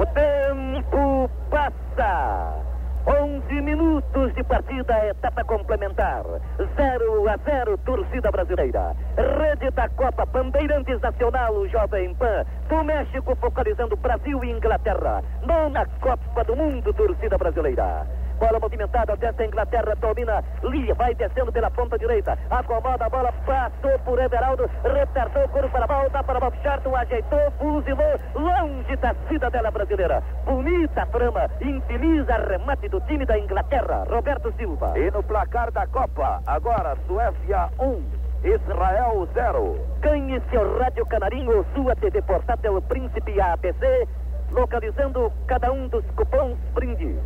O 0.00 0.06
tempo 0.06 1.28
passa. 1.50 2.54
11 3.06 3.60
minutos 3.60 4.34
de 4.34 4.42
partida, 4.44 5.06
etapa 5.08 5.44
complementar. 5.44 6.24
0 6.74 7.28
a 7.28 7.36
0, 7.44 7.76
torcida 7.84 8.30
brasileira. 8.30 8.96
Rede 9.14 9.70
da 9.72 9.90
Copa 9.90 10.24
Bandeirantes 10.24 10.98
Nacional, 11.02 11.52
o 11.54 11.68
Jovem 11.68 12.14
Pan. 12.14 12.46
Do 12.70 12.82
México, 12.82 13.36
focalizando 13.36 13.94
Brasil 13.96 14.42
e 14.42 14.50
Inglaterra. 14.50 15.22
Nona 15.42 15.84
Copa 16.00 16.44
do 16.44 16.56
Mundo, 16.56 16.94
torcida 16.94 17.36
brasileira. 17.36 18.06
Bola 18.40 18.58
movimentada 18.58 19.14
desta 19.16 19.44
Inglaterra, 19.44 19.94
domina 19.96 20.42
Lia, 20.62 20.94
vai 20.94 21.14
descendo 21.14 21.52
pela 21.52 21.70
ponta 21.70 21.98
direita. 21.98 22.38
Acomoda 22.48 23.04
a 23.04 23.10
bola, 23.10 23.30
passou 23.44 23.98
por 23.98 24.18
Everaldo, 24.18 24.68
retardou 24.82 25.44
o 25.44 25.48
corpo 25.50 25.68
para 25.68 25.84
a 25.84 25.86
volta 25.86 26.24
para 26.24 26.40
Bob 26.40 26.56
Charlton, 26.62 26.96
ajeitou, 26.96 27.50
fuzilou, 27.58 28.18
longe 28.34 28.96
da 28.96 29.14
cidadela 29.28 29.70
brasileira. 29.70 30.22
Bonita 30.46 31.04
trama, 31.12 31.50
infeliz 31.60 32.26
arremate 32.30 32.88
do 32.88 32.98
time 33.02 33.26
da 33.26 33.38
Inglaterra, 33.38 34.04
Roberto 34.08 34.50
Silva. 34.56 34.98
E 34.98 35.10
no 35.10 35.22
placar 35.22 35.70
da 35.70 35.86
Copa, 35.86 36.40
agora 36.46 36.96
Suécia 37.06 37.68
1. 37.78 38.20
Israel 38.42 39.28
0. 39.34 39.76
Ganhe 40.00 40.40
seu 40.50 40.78
rádio 40.78 41.04
canarinho, 41.04 41.62
sua 41.74 41.94
TV 41.94 42.22
portátil 42.22 42.80
Príncipe 42.88 43.38
APC, 43.38 44.08
localizando 44.50 45.30
cada 45.46 45.70
um 45.70 45.88
dos 45.88 46.06
cupons 46.16 46.56
brinde. 46.72 47.18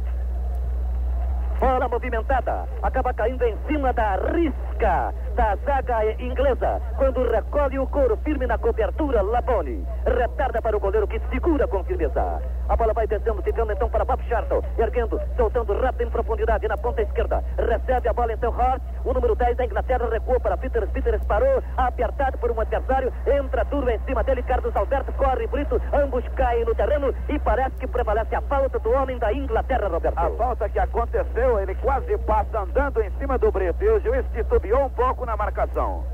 Bola 1.65 1.89
movimentada. 1.89 2.69
Acaba 2.82 3.15
caindo 3.15 3.43
em 3.43 3.57
cima 3.66 3.91
da 3.95 4.16
risca 4.16 5.15
da 5.35 5.57
zaga 5.65 6.05
inglesa. 6.23 6.81
Quando 6.97 7.27
recolhe 7.31 7.78
o 7.78 7.86
couro 7.86 8.19
firme 8.19 8.47
na 8.47 8.59
cobertura, 8.59 9.23
Labone. 9.23 9.82
Retarda 10.05 10.61
para 10.61 10.77
o 10.77 10.81
goleiro 10.81 11.09
que 11.09 11.19
segura 11.31 11.66
com 11.66 11.82
firmeza. 11.85 12.43
A 12.69 12.77
bola 12.77 12.93
vai 12.93 13.07
descendo, 13.07 13.43
ficando 13.43 13.73
então 13.73 13.89
para 13.89 14.05
Bob 14.05 14.23
Charlton. 14.28 14.62
Erguendo, 14.78 15.20
soltando 15.36 15.73
rápido 15.81 16.09
em 16.09 16.11
profundidade 16.11 16.69
na 16.69 16.77
ponta 16.77 17.03
esquerda. 17.03 17.43
Recebe 17.59 18.09
a 18.09 18.12
bola 18.12 18.32
então 18.32 18.55
Hart. 18.59 18.82
O 19.05 19.12
número 19.12 19.35
10 19.35 19.57
da 19.57 19.65
Inglaterra 19.65 20.09
recuou 20.11 20.41
para 20.41 20.57
Peters. 20.57 20.91
Peters 20.91 21.24
parou, 21.24 21.62
apertado 21.77 22.39
por 22.39 22.51
um 22.51 22.61
adversário. 22.61 23.12
Entra 23.27 23.65
duro 23.65 23.91
em 23.91 23.99
cima 24.01 24.23
dele. 24.23 24.43
Carlos 24.43 24.74
Alberto 24.77 25.12
corre 25.12 25.47
bonito. 25.47 25.81
Ambos 25.93 26.27
caem 26.36 26.65
no 26.65 26.74
terreno 26.74 27.15
e 27.28 27.39
parece 27.39 27.77
que 27.77 27.86
prevalece 27.86 28.35
a 28.35 28.41
falta 28.43 28.78
do 28.78 28.93
homem 28.93 29.19
da 29.19 29.32
Inglaterra, 29.32 29.89
Roberto. 29.89 30.19
A 30.19 30.31
falta 30.31 30.69
que 30.69 30.78
aconteceu, 30.78 31.53
ele 31.59 31.74
quase 31.76 32.16
passa 32.18 32.60
andando 32.60 33.02
em 33.02 33.10
cima 33.18 33.39
do 33.39 33.51
Brito. 33.51 33.82
E 33.82 33.89
o 33.89 34.01
juiz 34.01 34.24
titubeou 34.32 34.86
um 34.86 34.90
pouco 34.90 35.24
na 35.24 35.36
marcação. 35.36 36.05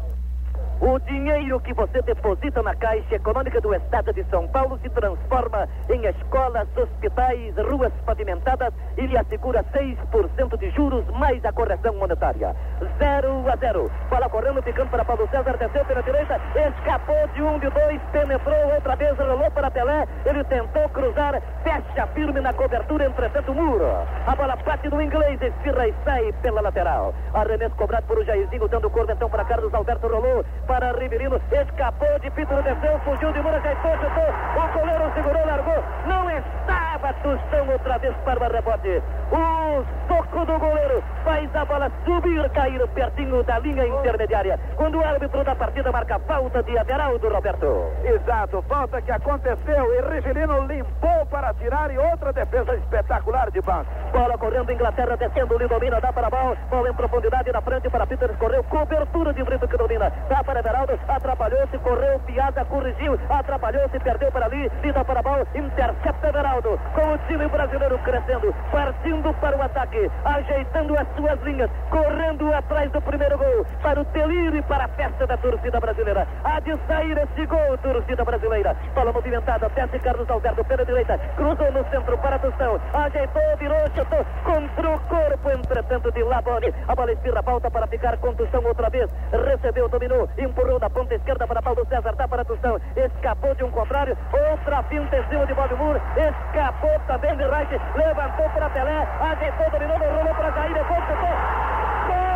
O 0.81 0.99
dinheiro 1.01 1.61
que 1.61 1.75
você 1.75 2.01
deposita 2.01 2.63
na 2.63 2.75
Caixa 2.75 3.15
Econômica 3.15 3.61
do 3.61 3.75
Estado 3.75 4.15
de 4.15 4.25
São 4.31 4.49
Paulo 4.49 4.79
se 4.83 4.89
transforma 4.89 5.69
em 5.91 6.07
escolas, 6.07 6.67
hospitais, 6.75 7.55
ruas 7.69 7.93
pavimentadas 8.07 8.73
e 8.97 9.05
lhe 9.05 9.19
assegura 9.19 9.63
6% 9.75 10.57
de 10.57 10.71
juros 10.71 11.05
mais 11.19 11.45
a 11.45 11.53
correção 11.53 11.95
monetária. 11.97 12.57
0 12.99 13.45
a 13.53 13.57
0. 13.57 13.91
Bola 14.09 14.31
correndo, 14.31 14.63
ficando 14.63 14.89
para 14.89 15.05
Paulo 15.05 15.29
César, 15.31 15.55
desceu 15.59 15.85
pela 15.85 16.03
direita, 16.03 16.41
escapou 16.57 17.29
de 17.35 17.43
um 17.43 17.59
de 17.59 17.69
dois, 17.69 18.01
penetrou 18.11 18.75
outra 18.75 18.97
vez, 18.97 19.19
rolou 19.19 19.51
para 19.51 19.71
Pelé. 19.71 20.09
Ele 20.25 20.43
tentou 20.45 20.89
cruzar, 20.89 21.43
fecha 21.63 22.07
firme 22.15 22.41
na 22.41 22.55
cobertura, 22.55 23.05
entretanto 23.05 23.53
muro. 23.53 23.85
A 24.27 24.35
bola 24.35 24.57
bate 24.57 24.89
no 24.89 25.03
inglês, 25.03 25.39
esfirra 25.43 25.89
e 25.89 25.95
sai 26.05 26.33
pela 26.41 26.63
lateral. 26.63 27.15
Arremesso 27.35 27.75
cobrado 27.77 28.07
por 28.07 28.17
o 28.17 28.25
Jairzinho, 28.25 28.67
dando 28.67 28.89
corpo 28.89 29.13
então 29.13 29.29
para 29.29 29.45
Carlos 29.45 29.75
Alberto, 29.75 30.09
rolou 30.09 30.43
para 30.71 30.93
Riverino, 30.93 31.41
escapou 31.51 32.17
de 32.21 32.31
Pítaro, 32.31 32.63
desceu, 32.63 32.97
fugiu 33.01 33.33
de 33.33 33.43
Moura, 33.43 33.59
ajeitou, 33.59 33.91
chutou, 33.91 34.31
o 34.55 34.79
goleiro 34.79 35.13
segurou, 35.15 35.45
largou, 35.45 35.85
não 36.07 36.31
estava 36.31 37.13
Tostão 37.23 37.69
outra 37.69 37.99
vez 37.99 38.15
para 38.25 38.39
o 38.39 38.53
rebote. 38.53 39.03
O 39.33 39.85
soco 40.07 40.47
do 40.47 40.59
goleiro 40.59 41.03
faz 41.25 41.55
a 41.55 41.65
bola 41.65 41.91
subir, 42.05 42.49
cair 42.51 42.87
pertinho 42.89 43.43
da 43.43 43.59
linha 43.59 43.87
intermediária. 43.87 44.59
Quando 44.77 44.99
o 44.99 45.05
árbitro 45.05 45.45
da 45.45 45.55
partida 45.55 45.91
marca 45.91 46.19
falta 46.21 46.63
de 46.63 46.79
Aderaldo, 46.79 47.29
Roberto. 47.29 47.93
Exato, 48.05 48.63
falta 48.63 49.03
que 49.03 49.11
aconteceu 49.11 49.95
e 49.95 50.15
Riverino 50.15 50.67
limpou 50.67 51.27
para 51.31 51.53
tirar 51.55 51.91
e 51.91 51.99
outra 51.99 52.33
defesa 52.33 52.75
espetacular 52.77 53.51
de 53.51 53.61
banco. 53.61 53.91
Bola 54.13 54.39
correndo, 54.39 54.73
Inglaterra 54.73 55.17
descendo, 55.17 55.59
Lino 55.59 55.69
domina, 55.69 56.01
dá 56.01 56.13
para 56.13 56.27
a 56.27 56.31
bola, 56.31 56.57
bola 56.71 56.91
em 56.91 56.95
profundidade 56.95 57.53
na 57.53 57.61
frente 57.61 57.89
para 57.91 58.07
Peters, 58.07 58.37
correu, 58.37 58.65
cobertura 58.65 59.33
de 59.33 59.43
Brito 59.43 59.69
que 59.69 59.77
domina, 59.77 60.13
dá 60.29 60.43
para 60.43 60.60
Everaldo, 60.61 60.99
atrapalhou-se, 61.09 61.79
correu, 61.79 62.21
piada, 62.21 62.65
corrigiu, 62.67 63.19
atrapalhou-se, 63.31 63.99
perdeu 63.99 64.31
para 64.31 64.45
ali, 64.45 64.71
lida 64.83 65.03
para 65.03 65.21
a 65.21 65.23
bola, 65.23 65.47
intercepta 65.55 66.29
Everaldo, 66.29 66.79
com 66.95 67.15
o 67.15 67.19
time 67.27 67.49
brasileiro 67.49 67.99
crescendo, 68.01 68.55
partindo 68.71 69.33
para 69.41 69.57
o 69.57 69.63
ataque, 69.63 70.11
ajeitando 70.23 70.99
as 70.99 71.09
suas 71.17 71.41
linhas, 71.43 71.71
correndo 71.89 72.53
atrás 72.53 72.91
do 72.93 73.01
primeiro 73.01 73.39
gol, 73.39 73.67
para 73.83 74.01
o 74.01 74.05
delírio 74.05 74.59
e 74.59 74.63
para 74.63 74.85
a 74.85 74.89
festa 74.89 75.27
da 75.27 75.37
torcida 75.39 75.81
brasileira. 75.81 76.29
Há 76.45 76.61
de 76.61 76.77
sair 76.87 77.17
esse 77.17 77.47
gol, 77.47 77.79
torcida 77.79 78.23
brasileira. 78.23 78.77
Bola 78.95 79.13
movimentada, 79.13 79.69
desce 79.71 79.99
Carlos 80.01 80.29
Alberto 80.29 80.63
pela 80.65 80.85
direita, 80.85 81.19
cruzou 81.37 81.73
no 81.73 81.89
centro 81.89 82.19
para 82.19 82.39
Tostão, 82.39 82.79
ajeitou, 82.93 83.57
virou, 83.59 83.81
chutou, 83.97 84.27
contra 84.45 84.91
o 84.91 85.01
corpo, 85.01 85.51
entretanto, 85.51 86.13
de 86.13 86.23
Labone. 86.23 86.75
A 86.87 86.95
bola 86.95 87.13
espirra, 87.13 87.41
volta 87.41 87.71
para 87.71 87.87
ficar 87.87 88.19
com 88.19 88.35
Tostão 88.35 88.63
outra 88.65 88.91
vez, 88.91 89.09
recebeu, 89.33 89.89
dominou, 89.89 90.29
empurrou 90.51 90.79
da 90.79 90.91
ponta 90.91 91.15
esquerda 91.15 91.47
para 91.47 91.63
Paulo 91.63 91.87
César, 91.89 92.15
dá 92.17 92.29
para 92.29 92.45
Tostão, 92.45 92.79
escapou 92.97 93.55
de 93.55 93.65
um 93.65 93.71
contrário, 93.71 94.17
outra 94.33 94.83
pinta 94.85 95.17
em 95.17 95.25
cima 95.29 95.47
de 95.47 95.55
Bob 95.55 95.75
Moore, 95.77 96.01
escapou 96.17 97.01
também 97.07 97.37
de 97.37 97.45
Reich, 97.45 97.81
levantou 97.95 98.51
para 98.51 98.71
Pelé, 98.71 99.09
ajeitou, 99.21 99.71
dominou, 99.71 99.99
rolou 99.99 100.35
para 100.35 100.51
Jair, 100.51 100.75
depois 100.75 101.01
chutou. 101.07 101.71
Jairzinho 102.09 102.30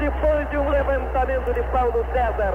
depois 0.00 0.48
de 0.48 0.56
um 0.56 0.68
levantamento 0.68 1.52
de 1.52 1.62
Paulo 1.64 2.04
César, 2.12 2.54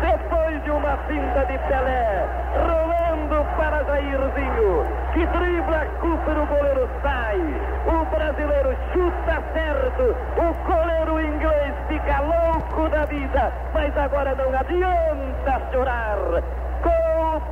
depois 0.00 0.62
de 0.64 0.70
uma 0.70 0.96
finta 1.06 1.46
de 1.46 1.56
Pelé, 1.58 2.26
rolando 2.66 3.46
para 3.56 3.84
Jairzinho, 3.84 4.84
que 5.12 5.24
dribla 5.24 5.86
Cooper, 6.00 6.36
o 6.36 6.46
goleiro 6.46 6.90
sai. 7.00 7.40
O 7.86 8.04
brasileiro 8.06 8.76
chuta 8.92 9.42
certo, 9.52 10.16
o 10.36 10.54
goleiro 10.66 11.20
inglês 11.20 11.74
fica 11.86 12.20
louco 12.20 12.88
da 12.88 13.04
vida, 13.04 13.52
mas 13.72 13.96
agora 13.96 14.34
não 14.34 14.58
adianta 14.58 15.60
chorar 15.72 16.18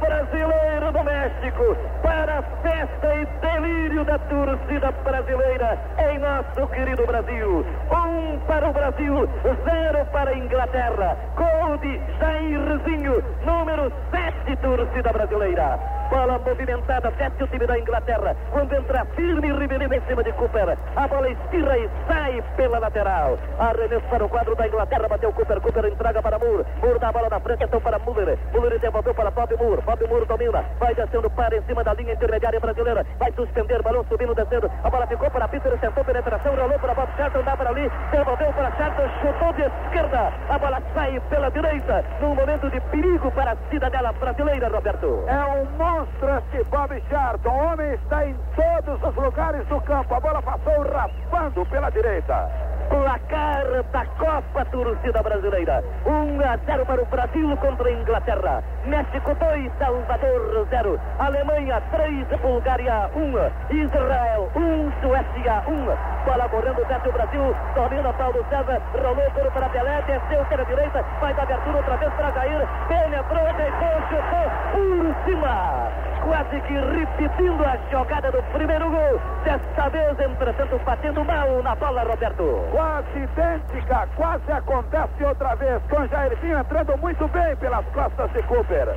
brasileiro 0.01 0.93
do 0.93 1.05
México 1.05 1.77
para 2.03 2.39
a 2.39 2.43
festa 2.43 3.15
e 3.15 3.27
delírio 3.41 4.05
da 4.05 4.19
torcida 4.19 4.93
brasileira 5.05 5.79
em 6.11 6.19
nosso 6.19 6.67
querido 6.73 7.07
Brasil. 7.07 7.65
Um 7.91 8.39
para 8.47 8.69
o 8.69 8.73
Brasil, 8.73 9.29
zero 9.65 10.07
para 10.07 10.31
a 10.31 10.39
Inglaterra. 10.39 11.17
Gol 11.37 11.79
de 11.79 12.01
Jairzinho, 12.19 13.23
número 13.45 13.93
7, 14.11 14.57
torcida 14.57 15.13
brasileira. 15.13 15.79
Bola 16.11 16.39
movimentada, 16.39 17.11
desce 17.13 17.43
o 17.43 17.47
time 17.47 17.67
da 17.67 17.79
Inglaterra. 17.79 18.37
Quando 18.51 18.75
entra 18.75 19.07
firme 19.17 19.51
Rivelino 19.51 19.95
em 19.95 20.01
cima 20.03 20.23
de 20.23 20.31
Cooper. 20.33 20.77
A 20.95 21.09
bola 21.09 21.31
espirra 21.31 21.79
e 21.79 21.89
sai 22.07 22.45
pela 22.55 22.79
lateral. 22.79 23.39
Arremesso 23.59 24.05
para 24.11 24.25
o 24.25 24.29
quadro 24.29 24.55
da 24.55 24.67
Inglaterra. 24.67 25.09
Bateu 25.09 25.33
Cooper. 25.33 25.61
Cooper 25.63 25.87
entrega 25.87 26.21
para 26.21 26.39
Moore. 26.39 26.67
Moore 26.83 26.99
dá 26.99 27.09
a 27.09 27.13
bola 27.13 27.31
na 27.31 27.41
frente, 27.41 27.65
então 27.65 27.81
para 27.81 27.99
Muller. 27.99 28.39
Muller 28.53 28.79
devolveu 28.79 29.15
para 29.15 29.31
Bob 29.31 29.57
Moore. 29.57 29.82
Bob 29.85 30.07
Moore 30.09 30.27
domina. 30.27 30.65
Vai 30.79 30.95
descendo 30.95 31.31
para 31.31 31.57
em 31.57 31.63
cima 31.63 31.83
da 31.83 31.95
linha 31.95 32.13
intermediária 32.13 32.61
brasileira. 32.61 33.07
Vai 33.19 33.33
suspender. 33.33 33.83
Balão 33.83 34.05
subindo, 34.09 34.35
descendo. 34.35 34.71
A 34.83 34.91
bola 34.91 35.07
ficou 35.07 35.31
para 35.31 35.49
Peter. 35.49 35.79
Sentou 35.81 36.05
penetração. 36.05 36.55
Rolou 36.55 36.79
para 36.79 36.95
Bob 36.95 37.09
Charlton. 37.17 37.43
Dá 37.43 37.57
para 37.57 37.71
ali. 37.71 37.91
Devolveu 38.11 38.53
para 38.53 38.71
Charlton. 38.73 39.09
Chutou 39.21 39.53
de 39.55 39.63
esquerda. 39.63 40.33
A 40.49 40.59
bola 40.59 40.83
sai 40.95 41.21
pela 41.29 41.51
direita. 41.51 42.05
Num 42.21 42.35
momento 42.35 42.71
de 42.71 42.81
perigo 42.81 43.31
para 43.33 43.53
a 43.53 43.57
cidadela 43.71 44.13
brasileira, 44.13 44.69
Roberto. 44.69 45.25
É 45.27 45.45
um 45.45 45.65
monstro 45.77 46.29
este 46.39 46.65
Bob 46.71 47.03
Charlton. 47.11 47.51
O 47.51 47.73
homem 47.73 47.95
está 47.95 48.27
em 48.27 48.37
todos 48.57 49.03
os 49.03 49.15
lugares 49.17 49.67
do 49.67 49.81
campo. 49.83 50.15
A 50.15 50.21
bola 50.21 50.43
passou 50.43 50.83
raspando 50.91 51.67
pela 51.67 51.91
direita. 51.91 52.72
Placar 52.89 53.85
da 53.93 54.07
Copa 54.19 54.65
Torcida 54.67 55.23
Brasileira. 55.23 55.83
1 56.07 56.41
a 56.41 56.59
0 56.67 56.87
para 56.87 57.03
o 57.03 57.07
Brasil 57.07 57.57
contra 57.57 57.89
a 57.89 57.93
Inglaterra. 57.93 58.63
México 58.87 59.35
2, 59.35 59.73
Salvador 59.79 60.67
0. 60.71 61.01
Alemanha 61.19 61.83
3, 61.91 62.41
Bulgária 62.41 63.11
1. 63.15 63.75
Israel 63.75 64.51
1, 64.55 64.93
Suécia 65.01 65.63
1. 65.67 66.25
Bola 66.25 66.49
correndo 66.49 66.85
desce 66.87 67.09
o 67.09 67.13
Brasil. 67.13 67.55
Domina 67.75 68.13
Paulo 68.13 68.45
César. 68.49 68.81
Rolou 68.95 69.31
por 69.33 69.51
para 69.53 69.69
Pelé. 69.69 70.03
Desceu 70.07 70.45
pela 70.47 70.65
direita. 70.65 71.05
Faz 71.21 71.39
abertura 71.39 71.77
outra 71.79 71.97
vez 71.97 72.13
para 72.15 72.31
Jair. 72.33 72.67
Penetrou, 72.89 73.45
deitou, 73.57 73.97
chutou 74.09 74.51
por 74.73 75.25
cima. 75.25 75.93
Quase 76.23 76.61
que 76.61 76.75
repetindo 76.75 77.65
a 77.65 77.77
jogada 77.91 78.31
do 78.31 78.43
primeiro 78.53 78.89
gol. 78.91 79.21
Desta 79.43 79.89
vez, 79.89 80.19
entretanto, 80.21 80.81
batendo 80.85 81.25
mal 81.25 81.63
na 81.65 81.75
bola, 81.75 82.05
Roberto. 82.05 82.63
Quase 82.73 83.19
idêntica, 83.19 84.09
quase 84.17 84.51
acontece 84.51 85.23
outra 85.23 85.55
vez, 85.57 85.83
com 85.91 86.07
Jairzinho 86.07 86.59
entrando 86.59 86.97
muito 86.97 87.29
bem 87.29 87.55
pelas 87.57 87.85
costas 87.93 88.33
de 88.33 88.43
Cooper. 88.45 88.89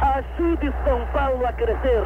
Ajude 0.00 0.72
São 0.82 1.04
Paulo 1.12 1.46
a 1.46 1.52
crescer. 1.52 2.02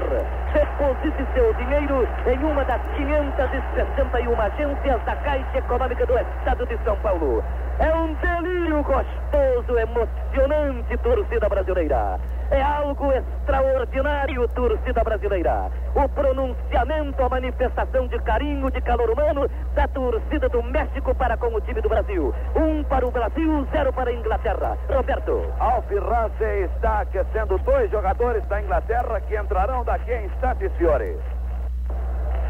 Deposite 0.52 1.24
seu 1.32 1.54
dinheiro 1.54 2.08
em 2.26 2.38
uma 2.44 2.64
das 2.64 2.82
561 2.96 4.40
agências 4.40 5.00
da 5.04 5.14
Caixa 5.14 5.58
Econômica 5.58 6.04
do 6.06 6.18
Estado 6.18 6.66
de 6.66 6.76
São 6.82 6.96
Paulo. 6.96 7.44
É 7.78 7.94
um 7.94 8.14
delírio 8.14 8.82
gostoso, 8.82 9.78
emocionante, 9.78 10.96
torcida 11.04 11.48
brasileira. 11.48 12.18
É 12.52 12.60
algo 12.60 13.10
extraordinário, 13.10 14.46
torcida 14.48 15.02
brasileira. 15.02 15.70
O 15.94 16.06
pronunciamento, 16.10 17.22
a 17.22 17.28
manifestação 17.30 18.06
de 18.08 18.18
carinho, 18.18 18.70
de 18.70 18.78
calor 18.82 19.08
humano 19.08 19.48
da 19.74 19.88
torcida 19.88 20.50
do 20.50 20.62
México 20.62 21.14
para 21.14 21.34
com 21.38 21.46
o 21.46 21.60
time 21.62 21.80
do 21.80 21.88
Brasil. 21.88 22.34
Um 22.54 22.84
para 22.84 23.06
o 23.06 23.10
Brasil, 23.10 23.66
zero 23.72 23.90
para 23.94 24.10
a 24.10 24.12
Inglaterra. 24.12 24.76
Roberto. 24.86 25.50
Alf 25.58 25.90
Rance 25.90 26.44
está 26.76 27.00
aquecendo 27.00 27.56
dois 27.56 27.90
jogadores 27.90 28.44
da 28.48 28.60
Inglaterra 28.60 29.18
que 29.22 29.34
entrarão 29.34 29.82
daqui 29.82 30.12
a 30.12 30.22
instantes, 30.22 30.70
Fiore. 30.76 31.16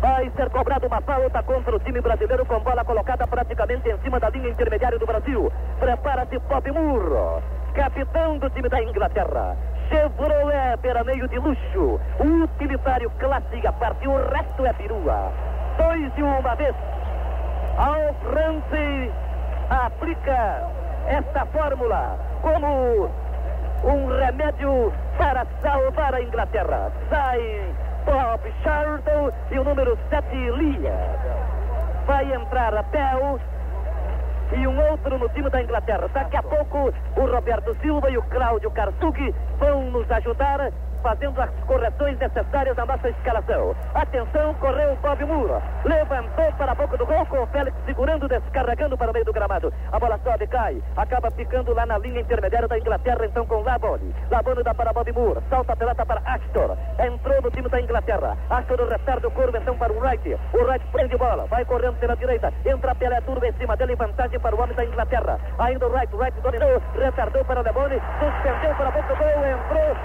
Vai 0.01 0.33
ser 0.35 0.51
cobrada 0.51 0.85
uma 0.85 1.01
falta 1.01 1.45
contra 1.45 1.77
o 1.77 1.79
time 1.79 2.01
brasileiro 2.01 2.45
com 2.45 2.59
bola 2.59 2.85
colocada 2.85 3.25
praticamente 3.25 3.89
em 3.89 3.97
cima 3.99 4.19
da 4.19 4.31
linha 4.31 4.49
intermediária 4.49 4.99
do 4.99 5.07
Brasil. 5.07 5.53
Prepara-se 5.79 6.41
Bob 6.41 6.73
Moore, 6.73 7.41
capitão 7.73 8.37
do 8.39 8.51
time 8.51 8.69
da 8.69 8.83
Inglaterra. 8.83 9.57
Chevrolet 9.93 10.79
peraneio 10.81 11.29
de 11.29 11.39
luxo, 11.39 12.01
utilitário 12.19 13.11
classe 13.19 13.67
a 13.67 13.73
parte, 13.73 14.09
o 14.09 14.17
resto 14.31 14.65
é 14.65 14.73
perua. 14.73 15.31
Dois 15.77 16.15
de 16.15 16.23
uma 16.23 16.55
vez. 16.55 16.75
Ao 17.77 18.15
France 18.25 19.13
aplica 19.69 20.67
esta 21.07 21.45
fórmula 21.45 22.19
como 22.41 23.11
um 23.85 24.07
remédio 24.19 24.91
para 25.19 25.47
salvar 25.61 26.15
a 26.15 26.23
Inglaterra. 26.23 26.91
Sai 27.11 27.75
Bob 28.07 28.41
Charlton 28.63 29.31
e 29.51 29.59
o 29.59 29.65
número 29.65 29.99
7, 30.09 30.35
Lia. 30.53 30.97
Vai 32.07 32.33
entrar 32.33 32.75
a 32.75 32.83
Bell 32.85 33.39
e 34.55 34.67
um 34.67 34.91
outro 34.91 35.19
no 35.19 35.29
time 35.31 35.49
da 35.51 35.63
Inglaterra. 35.63 36.09
Daqui 36.13 36.37
a 36.37 36.43
pouco 36.43 36.93
o 37.17 37.27
Roberto 37.27 37.75
Silva 37.81 38.11
e 38.11 38.17
o 38.17 38.23
Cláudio 38.23 38.71
Karsuki 38.71 39.35
vão 39.59 39.91
nos 39.91 40.11
ajudar 40.11 40.71
fazendo 41.03 41.41
as 41.41 41.51
correções 41.67 42.19
necessárias 42.19 42.77
na 42.77 42.87
nossa 42.87 43.09
escalação. 43.09 43.75
Atenção, 43.95 44.55
correu 44.55 44.93
o 44.93 44.97
Bob 44.97 45.25
Moore. 45.25 45.63
Levantou 45.85 46.53
para 46.53 46.73
a 46.73 46.75
boca 46.75 46.97
do 46.97 47.07
gol 47.07 47.27
com 47.27 47.43
o 47.43 47.47
Félix 47.49 47.77
segurando, 47.85 48.29
descarregando 48.29 48.97
para 48.97 49.11
o 49.11 49.13
meio 49.13 49.25
do 49.25 49.33
gramado. 49.33 49.73
A 49.91 49.99
bola 49.99 50.19
sobe, 50.23 50.47
cai, 50.47 50.83
acaba 50.97 51.31
ficando 51.33 51.75
lá 51.75 51.85
na 51.85 51.99
linha 51.99 52.21
intermediária 52.21 52.69
da 52.69 52.79
Inglaterra, 52.79 53.27
então 53.27 53.45
com 53.47 53.63
Labone. 53.63 54.15
Labone 54.31 54.63
dá 54.63 54.73
para 54.73 54.93
Bob 54.93 55.13
Moore, 55.13 55.41
salta 55.51 55.73
a 55.73 55.77
pelota 55.77 56.07
para 56.07 56.23
Astor. 56.25 56.77
Entrou 56.99 57.43
no 57.43 57.51
time 57.51 57.69
da 57.69 57.81
Inglaterra. 57.81 58.37
Astor 58.49 58.89
retarda 58.89 59.29
o 59.29 59.31
corpo 59.31 59.57
então 59.57 59.77
para 59.77 59.93
o 59.93 59.99
Wright. 59.99 60.37
O 60.55 60.65
Wright 60.65 60.87
prende 60.93 61.17
bola, 61.17 61.47
vai 61.47 61.65
correndo 61.65 61.99
pela 61.99 62.17
direita. 62.17 62.53
Entra 62.65 62.95
Pelé 62.95 63.21
turma 63.23 63.47
em 63.47 63.53
cima 63.55 63.77
dele, 63.77 63.97
vantagem 63.97 64.39
para 64.39 64.55
o 64.55 64.61
homem 64.61 64.77
da 64.77 64.85
Inglaterra. 64.85 65.39
Ainda 65.59 65.87
o 65.87 65.93
Wright, 65.93 66.15
Wright 66.15 66.41
dominou, 66.41 66.81
retardou 66.95 67.45
para 67.45 67.61
o 67.61 67.63
Lebone, 67.63 68.01
suspendeu 68.21 68.75
para 68.77 68.89
a 68.89 68.93
boca 68.93 69.09
do 69.09 69.17
gol, 69.17 69.47
entrou 69.47 69.97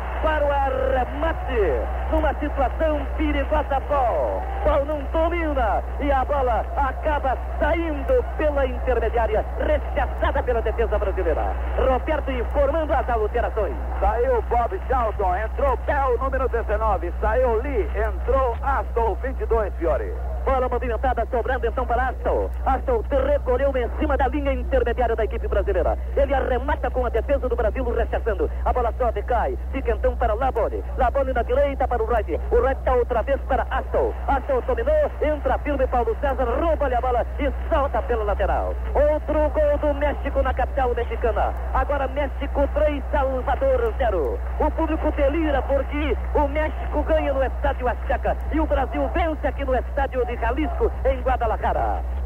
arremate 1.27 2.11
numa 2.11 2.33
situação 2.35 3.05
perigosa. 3.17 3.81
Paul. 3.87 4.41
Paul 4.63 4.85
não 4.85 5.01
domina 5.11 5.83
e 5.99 6.11
a 6.11 6.23
bola 6.25 6.65
acaba 6.75 7.37
saindo 7.59 8.23
pela 8.37 8.65
intermediária, 8.65 9.45
rechaçada 9.59 10.41
pela 10.43 10.61
defesa 10.61 10.97
brasileira. 10.97 11.53
Roberto 11.77 12.31
informando 12.31 12.93
as 12.93 13.09
alterações. 13.09 13.75
Saiu 13.99 14.41
Bob 14.43 14.79
Charlton, 14.87 15.35
entrou 15.35 15.77
Bell, 15.85 16.17
número 16.19 16.47
19. 16.49 17.13
Saiu 17.21 17.61
Lee, 17.61 17.89
entrou 17.95 18.55
Aston, 18.61 19.15
22, 19.21 19.73
Fiore. 19.75 20.13
Bola 20.47 20.69
movimentada, 20.69 21.27
sobrando 21.29 21.67
então 21.67 21.85
para 21.85 22.07
Aston. 22.07 22.49
Aston 22.65 23.03
recolheu 23.27 23.69
em 23.75 23.89
cima 23.99 24.15
da 24.15 24.29
linha 24.29 24.53
intermediária 24.53 25.13
da 25.13 25.25
equipe 25.25 25.45
brasileira. 25.45 25.97
Ele 26.15 26.33
arremata 26.33 26.89
com 26.89 27.05
a 27.05 27.09
defesa 27.09 27.49
do 27.49 27.55
Brasil, 27.57 27.83
rechaçando. 27.83 28.49
A 28.63 28.71
bola 28.71 28.93
sobe, 28.97 29.21
cai. 29.23 29.57
Fica 29.73 29.91
então 29.91 30.15
para 30.15 30.33
Labone. 30.33 30.81
Labone 30.97 31.33
na 31.33 31.41
direita 31.41 31.85
para 31.85 32.01
o 32.01 32.05
Wright. 32.05 32.39
O 32.49 32.61
Wright 32.61 32.79
está 32.79 32.93
outra 32.93 33.23
vez 33.23 33.41
para 33.41 33.67
Aston. 33.69 34.13
Aston 34.25 34.61
dominou, 34.65 35.11
entra 35.21 35.57
firme 35.57 35.85
Paulo 35.87 36.15
César, 36.21 36.45
rouba-lhe 36.45 36.95
a 36.95 37.01
bola 37.01 37.25
e 37.39 37.51
salta 37.69 38.01
pela 38.03 38.23
lateral. 38.23 38.73
Outro 38.95 39.49
gol 39.49 39.77
do 39.81 39.99
México 39.99 40.41
na 40.41 40.53
capital 40.53 40.95
mexicana. 40.95 41.53
Agora 41.73 42.07
México 42.07 42.65
3, 42.73 43.03
Salvador 43.11 43.93
0. 43.97 44.39
O 44.61 44.71
público 44.71 45.11
delira 45.11 45.61
porque 45.63 46.17
o 46.33 46.47
México 46.47 47.03
ganha 47.03 47.33
no 47.33 47.43
estádio 47.43 47.89
Azteca 47.89 48.37
e 48.53 48.61
o 48.61 48.65
Brasil 48.65 49.09
vence 49.13 49.45
aqui 49.45 49.65
no 49.65 49.75
estádio 49.75 50.25
de 50.25 50.36
Jalisco, 50.39 50.91
em 51.05 51.22
Guadalajara. 51.22 52.16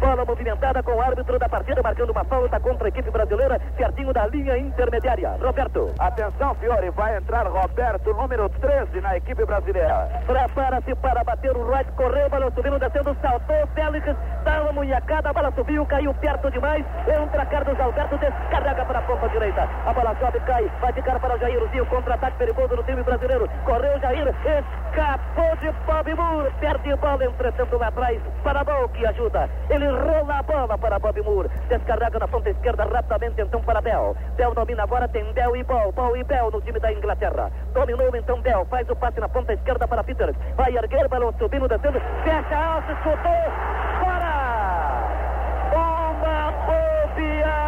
Bola 0.00 0.24
movimentada 0.24 0.82
com 0.82 0.92
o 0.92 1.00
árbitro 1.00 1.38
da 1.38 1.48
partida 1.48 1.82
marcando 1.82 2.10
uma 2.10 2.24
falta 2.24 2.60
contra 2.60 2.86
a 2.86 2.88
equipe 2.88 3.10
brasileira, 3.10 3.58
pertinho 3.76 4.12
da 4.12 4.26
linha 4.26 4.56
intermediária. 4.56 5.30
Roberto. 5.42 5.92
Atenção, 5.98 6.54
Fiore, 6.54 6.90
vai 6.90 7.16
entrar 7.16 7.46
Roberto, 7.46 8.14
número 8.14 8.48
13 8.48 9.00
na 9.00 9.16
equipe 9.16 9.44
brasileira. 9.44 10.08
Prepara-se 10.24 10.94
para 10.96 11.24
bater 11.24 11.56
o 11.56 11.68
right, 11.68 11.90
correu, 11.92 12.30
bola 12.30 12.50
subindo, 12.52 12.78
descendo, 12.78 13.16
saltou, 13.20 13.66
Félix, 13.74 14.06
dá 14.44 14.62
uma 14.62 14.72
munhacada, 14.72 15.30
a 15.30 15.32
bola 15.32 15.52
subiu, 15.52 15.84
caiu 15.86 16.14
perto 16.14 16.50
demais, 16.50 16.84
entra 17.08 17.46
Carlos 17.46 17.80
Alberto, 17.80 18.18
descarrega 18.18 18.84
para 18.84 18.98
a 19.00 19.02
ponta 19.02 19.28
direita. 19.28 19.68
A 19.84 19.92
bola 19.92 20.16
sobe, 20.20 20.38
cai, 20.40 20.70
vai 20.80 20.92
ficar 20.92 21.18
para 21.18 21.34
o 21.34 21.38
Jairzinho, 21.38 21.86
contra-ataque 21.86 22.38
perigoso 22.38 22.76
do 22.76 22.82
time 22.84 23.02
brasileiro. 23.02 23.48
Correu 23.64 23.98
Jair, 24.00 24.28
escapou 24.28 25.56
de 25.56 25.72
Bob 25.86 26.14
Moore, 26.14 26.52
perde 26.60 26.94
bola, 26.96 27.24
entretanto 27.24 27.76
lá 27.76 27.88
atrás, 27.88 28.20
para 28.44 28.62
Bol 28.64 28.88
que 28.90 29.06
ajuda. 29.06 29.48
Ele 29.68 29.87
rola 29.90 30.38
a 30.38 30.42
bola 30.42 30.78
para 30.78 30.98
Bob 30.98 31.22
Moore. 31.22 31.48
Descarrega 31.68 32.18
na 32.18 32.28
ponta 32.28 32.50
esquerda 32.50 32.84
rapidamente 32.84 33.40
então 33.40 33.60
para 33.62 33.80
Bell. 33.80 34.16
Bell 34.36 34.54
domina 34.54 34.82
agora, 34.82 35.08
tem 35.08 35.24
Bell 35.32 35.56
e 35.56 35.64
Ball. 35.64 35.92
Ball 35.92 36.16
e 36.16 36.24
Bell 36.24 36.50
no 36.50 36.60
time 36.60 36.78
da 36.78 36.92
Inglaterra. 36.92 37.50
Dominou 37.72 38.14
então 38.14 38.40
Bell. 38.40 38.66
Faz 38.66 38.88
o 38.90 38.96
passe 38.96 39.20
na 39.20 39.28
ponta 39.28 39.52
esquerda 39.52 39.86
para 39.86 40.04
Peters. 40.04 40.36
Vai 40.56 40.76
erguer, 40.76 41.08
balão 41.08 41.32
subindo, 41.38 41.68
descendo. 41.68 42.00
Fecha 42.24 42.56
alto, 42.56 42.94
chutou. 43.02 43.52
Fora! 44.00 44.97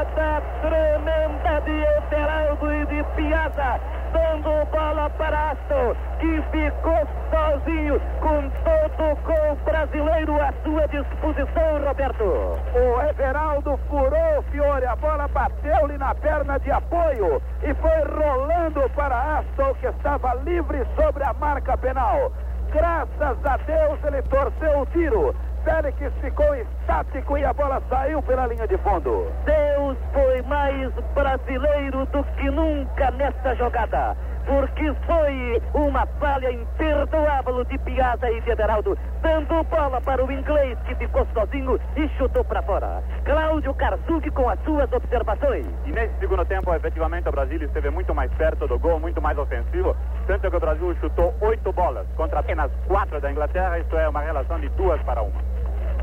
Bobeada 0.01 0.43
tremenda 0.63 1.61
de 1.61 1.83
Everaldo 1.83 2.73
e 2.73 2.87
de 2.87 3.05
Piazza 3.15 3.79
dando 4.13 4.65
bola 4.71 5.11
para 5.11 5.51
Aston, 5.51 5.95
que 6.19 6.43
ficou 6.51 7.07
sozinho 7.31 8.01
com 8.21 8.49
todo 8.65 9.13
o 9.13 9.17
gol 9.17 9.57
brasileiro 9.63 10.41
à 10.41 10.55
sua 10.65 10.89
disposição, 10.89 11.85
Roberto. 11.87 12.25
O 12.25 13.11
Everaldo 13.11 13.79
furou, 13.91 14.43
Fiore, 14.51 14.87
a 14.87 14.97
bola 14.97 15.29
bateu-lhe 15.29 15.99
na 15.99 16.15
perna 16.15 16.59
de 16.59 16.71
apoio 16.71 17.43
e 17.63 17.75
foi 17.75 18.25
rolando 18.25 18.89
para 18.97 19.39
Aston, 19.39 19.75
que 19.75 19.87
estava 19.87 20.35
livre 20.47 20.83
sobre 20.97 21.25
a 21.25 21.35
marca 21.35 21.77
penal. 21.77 22.33
Graças 22.73 23.45
a 23.45 23.57
Deus 23.59 23.99
ele 24.05 24.23
torceu 24.23 24.81
o 24.81 24.87
tiro. 24.87 25.35
Félix 25.65 26.13
ficou 26.23 26.55
estático 26.55 27.37
e 27.37 27.45
a 27.45 27.53
bola 27.53 27.83
saiu 27.89 28.23
pela 28.23 28.47
linha 28.47 28.67
de 28.67 28.79
fundo. 28.79 29.31
Deus 29.45 29.97
foi 30.13 30.43
mais 30.43 30.91
brasileiro 31.15 32.07
do 32.07 32.25
que 32.25 32.51
nunca 32.51 33.11
nesta 33.11 33.55
jogada. 33.57 34.17
Porque 34.47 34.93
foi 35.07 35.63
uma 35.75 36.07
falha 36.19 36.51
imperdoável 36.51 37.63
de 37.65 37.79
Piazza 37.79 38.31
e 38.31 38.41
de 38.41 38.51
Everaldo, 38.51 38.99
dando 39.21 39.63
bola 39.65 40.01
para 40.01 40.25
o 40.25 40.33
inglês 40.33 40.79
que 40.87 40.95
ficou 40.95 41.27
sozinho 41.35 41.79
e 41.95 42.09
chutou 42.17 42.43
para 42.45 42.63
fora. 42.63 43.03
Cláudio 43.25 43.75
Karzuki 43.75 44.31
com 44.31 44.49
as 44.49 44.59
suas 44.65 44.91
observações. 44.93 45.67
E 45.85 45.93
nesse 45.93 46.15
segundo 46.19 46.45
tempo, 46.47 46.75
efetivamente, 46.75 47.29
o 47.29 47.33
Brasil 47.33 47.63
esteve 47.63 47.91
muito 47.91 48.15
mais 48.15 48.33
perto 48.33 48.67
do 48.67 48.79
gol, 48.79 48.99
muito 48.99 49.21
mais 49.21 49.37
ofensivo. 49.37 49.95
Tanto 50.27 50.51
que 50.51 50.57
o 50.57 50.61
Brasil 50.61 50.97
chutou 51.01 51.35
oito 51.43 51.71
bolas 51.73 52.07
contra 52.17 52.41
apenas 52.41 52.71
quatro 52.89 53.21
da 53.21 53.31
Inglaterra, 53.31 53.79
isto 53.79 53.97
é, 53.97 54.09
uma 54.09 54.23
relação 54.23 54.59
de 54.59 54.69
duas 54.71 55.01
para 55.03 55.23
uma. 55.23 55.50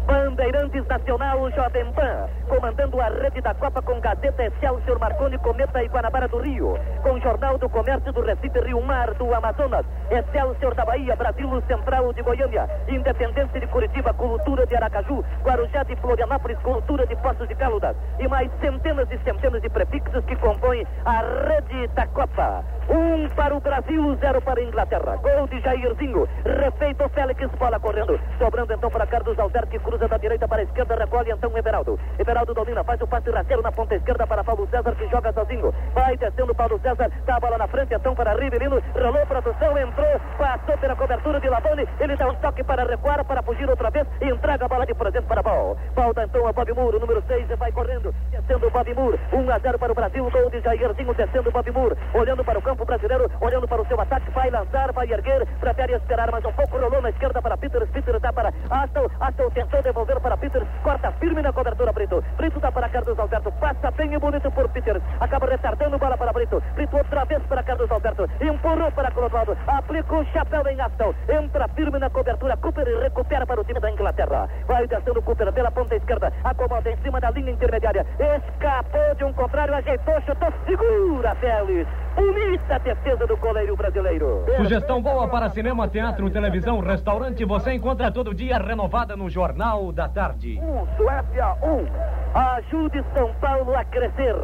Bandeirantes 0.07 0.87
Nacional 0.87 1.51
Jovem 1.51 1.91
Pan, 1.91 2.29
comandando 2.47 3.01
a 3.01 3.09
rede 3.09 3.41
da 3.41 3.53
Copa 3.53 3.81
com 3.81 3.99
Gazeta 3.99 4.45
Excelsior 4.45 4.97
Marconi, 4.99 5.37
Cometa 5.39 5.83
e 5.83 5.87
Guanabara 5.89 6.29
do 6.29 6.37
Rio, 6.37 6.79
com 7.03 7.19
Jornal 7.19 7.57
do 7.57 7.67
Comércio 7.67 8.13
do 8.13 8.21
Recife, 8.21 8.57
Rio 8.61 8.81
Mar 8.81 9.13
do 9.15 9.35
Amazonas, 9.35 9.85
Excelsior 10.09 10.73
da 10.75 10.85
Bahia, 10.85 11.13
Brasil 11.17 11.61
Central 11.67 12.13
de 12.13 12.21
Goiânia, 12.21 12.69
Independência 12.87 13.59
de 13.59 13.67
Curitiba, 13.67 14.13
Cultura 14.13 14.65
de 14.65 14.77
Aracaju, 14.77 15.25
Guarujá 15.43 15.83
de 15.83 15.95
Florianópolis, 15.97 16.57
Cultura 16.59 17.05
de 17.05 17.15
Poços 17.17 17.47
de 17.47 17.55
Caldas 17.55 17.95
e 18.17 18.29
mais 18.29 18.49
centenas 18.61 19.11
e 19.11 19.17
centenas 19.25 19.61
de 19.61 19.69
prefixos 19.69 20.23
que 20.23 20.37
compõem 20.37 20.87
a 21.03 21.21
rede 21.49 21.87
da 21.87 22.07
Copa. 22.07 22.63
Um 22.89 23.27
para 23.35 23.53
o 23.53 23.59
Brasil, 23.59 24.15
zero 24.21 24.41
para 24.41 24.61
a 24.61 24.63
Inglaterra. 24.63 25.17
Gol 25.17 25.47
de 25.47 25.59
Jairzinho, 25.59 26.25
refeito 26.45 27.09
Félix, 27.09 27.45
bola 27.59 27.77
correndo, 27.77 28.17
sobrando 28.39 28.71
então 28.71 28.89
para 28.89 29.05
Carlos 29.05 29.37
Alberto 29.37 29.67
que 29.67 29.79
cruza 29.79 29.96
cruza 29.97 30.07
da 30.07 30.17
direita 30.17 30.47
para 30.47 30.61
a 30.61 30.63
esquerda, 30.63 30.95
recolhe 30.95 31.31
então 31.31 31.57
Everaldo. 31.57 31.99
Everaldo 32.19 32.53
domina, 32.53 32.83
faz 32.83 33.01
o 33.01 33.07
passe 33.07 33.31
rasteiro 33.31 33.63
na 33.63 33.71
ponta 33.71 33.95
esquerda 33.95 34.27
para 34.27 34.43
Paulo 34.43 34.67
César, 34.69 34.95
que 34.95 35.07
joga 35.07 35.33
sozinho. 35.33 35.73
Vai 35.93 36.15
descendo 36.15 36.53
Paulo 36.53 36.79
César, 36.79 37.09
dá 37.25 37.35
a 37.35 37.39
bola 37.39 37.57
na 37.57 37.67
frente 37.67 37.95
então 37.95 38.13
para 38.13 38.33
Rivelino, 38.33 38.81
rolou 38.93 39.25
produção, 39.25 39.77
entrou, 39.77 40.21
passou 40.37 40.77
pela 40.77 40.95
cobertura 40.95 41.39
de 41.39 41.49
Labone, 41.49 41.87
ele 41.99 42.15
dá 42.15 42.29
um 42.29 42.35
toque 42.35 42.63
para 42.63 42.83
recuar, 42.83 43.25
para 43.25 43.41
fugir 43.41 43.67
outra 43.67 43.89
vez 43.89 44.07
e 44.21 44.29
entrega 44.29 44.65
a 44.65 44.67
bola 44.67 44.85
de 44.85 44.93
presente 44.93 45.25
para 45.25 45.41
Ball. 45.41 45.75
Falta 45.95 46.23
então 46.23 46.47
a 46.47 46.53
Bob 46.53 46.73
Moore, 46.73 46.99
número 46.99 47.23
6, 47.27 47.47
vai 47.57 47.71
correndo, 47.71 48.13
descendo 48.29 48.67
o 48.67 48.71
Bob 48.71 48.93
Moore, 48.93 49.19
1 49.33 49.51
a 49.51 49.57
0 49.57 49.79
para 49.79 49.91
o 49.91 49.95
Brasil, 49.95 50.29
gol 50.29 50.49
de 50.51 50.61
Jairzinho, 50.61 51.13
descendo 51.15 51.49
o 51.49 51.51
Bob 51.51 51.71
Moore, 51.71 51.97
olhando 52.13 52.43
para 52.43 52.59
o 52.59 52.61
campo 52.61 52.85
brasileiro, 52.85 53.31
olhando 53.41 53.67
para 53.67 53.81
o 53.81 53.87
seu 53.87 53.99
ataque, 53.99 54.29
vai 54.31 54.51
lançar, 54.51 54.91
vai 54.91 55.11
erguer, 55.11 55.45
prefere 55.59 55.93
esperar 55.95 56.31
mais 56.31 56.45
um 56.45 56.53
pouco, 56.53 56.77
rolou 56.77 57.01
na 57.01 57.09
esquerda 57.09 57.41
para 57.41 57.57
Peters, 57.57 57.89
Peters 57.89 58.21
dá 58.21 58.31
para 58.31 58.53
Aston, 58.69 59.07
Aston 59.19 59.49
tentou 59.51 59.81
devolver 59.87 60.19
para 60.19 60.35
Peters, 60.35 60.67
corta 60.83 61.11
firme 61.13 61.41
na 61.41 61.53
cobertura 61.53 61.93
Brito, 61.93 62.21
Brito 62.35 62.59
dá 62.59 62.69
para 62.69 62.89
Carlos 62.89 63.17
Alberto, 63.17 63.51
passa 63.53 63.89
bem 63.91 64.13
e 64.13 64.19
bonito 64.19 64.51
por 64.51 64.67
Peters, 64.69 65.01
acaba 65.21 65.47
retardando 65.47 65.97
bola 65.97 66.17
para 66.17 66.33
Brito, 66.33 66.61
Brito 66.75 66.97
outra 66.97 67.23
vez 67.23 67.41
para 67.43 67.63
Carlos 67.63 67.89
Alberto, 67.89 68.29
empurrou 68.41 68.91
para 68.91 69.11
Clodoaldo, 69.11 69.57
aplica 69.65 70.13
o 70.13 70.25
chapéu 70.25 70.67
em 70.67 70.81
Aston, 70.81 71.13
entra 71.29 71.69
firme 71.69 71.99
na 71.99 72.09
cobertura, 72.09 72.57
Cooper 72.57 72.85
recupera 73.01 73.47
para 73.47 73.61
o 73.61 73.63
time 73.63 73.79
da 73.79 73.89
Inglaterra, 73.89 74.49
vai 74.67 74.85
descendo 74.87 75.21
Cooper 75.21 75.53
pela 75.53 75.71
ponta 75.71 75.95
esquerda, 75.95 76.33
acomoda 76.43 76.91
em 76.91 76.97
cima 76.97 77.21
da 77.21 77.31
linha 77.31 77.51
intermediária, 77.51 78.05
escapou 78.19 79.15
de 79.15 79.23
um 79.23 79.31
contrário, 79.31 79.73
ajeitou, 79.73 80.21
chutou, 80.25 80.51
segura 80.65 81.33
Félix, 81.35 81.89
bonita 82.13 82.79
defesa 82.79 83.25
do 83.25 83.37
goleiro 83.37 83.77
brasileiro. 83.77 84.43
Sugestão 84.57 85.01
boa 85.01 85.29
para 85.29 85.49
cinema, 85.49 85.87
teatro, 85.87 86.29
televisão, 86.29 86.81
restaurante, 86.81 87.45
você 87.45 87.71
encontra 87.71 88.11
todo 88.11 88.33
dia 88.33 88.57
renovada 88.57 89.15
no 89.15 89.29
Jornal 89.29 89.76
da 89.93 90.09
Tarde. 90.09 90.59
Um, 90.59 90.87
Suécia, 90.97 91.55
um. 91.61 91.85
Ajude 92.33 93.03
São 93.13 93.31
Paulo 93.35 93.75
a 93.75 93.85
crescer. 93.85 94.35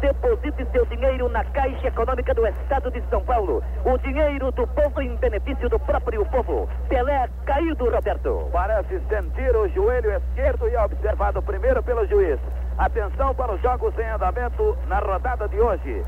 Deposite 0.00 0.66
seu 0.72 0.86
dinheiro 0.86 1.28
na 1.28 1.44
Caixa 1.44 1.88
Econômica 1.88 2.32
do 2.34 2.46
Estado 2.46 2.90
de 2.90 3.02
São 3.10 3.22
Paulo. 3.22 3.62
O 3.84 3.98
dinheiro 3.98 4.50
do 4.52 4.66
povo 4.66 5.02
em 5.02 5.14
benefício 5.16 5.68
do 5.68 5.78
próprio 5.78 6.24
povo. 6.26 6.68
Pelé 6.88 7.28
caído, 7.44 7.90
Roberto. 7.90 8.48
Parece 8.50 9.00
sentir 9.08 9.54
o 9.54 9.68
joelho 9.68 10.10
esquerdo 10.16 10.68
e 10.68 10.74
é 10.74 10.82
observado 10.82 11.42
primeiro 11.42 11.82
pelo 11.82 12.06
juiz. 12.06 12.38
Atenção 12.78 13.34
para 13.34 13.52
os 13.52 13.60
jogos 13.60 13.96
em 13.98 14.08
andamento 14.08 14.76
na 14.86 14.98
rodada 15.00 15.48
de 15.48 15.60
hoje. 15.60 16.02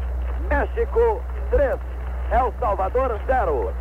México 0.48 1.20
3, 1.50 1.78
El 2.32 2.52
Salvador 2.58 3.20
0, 3.26 3.72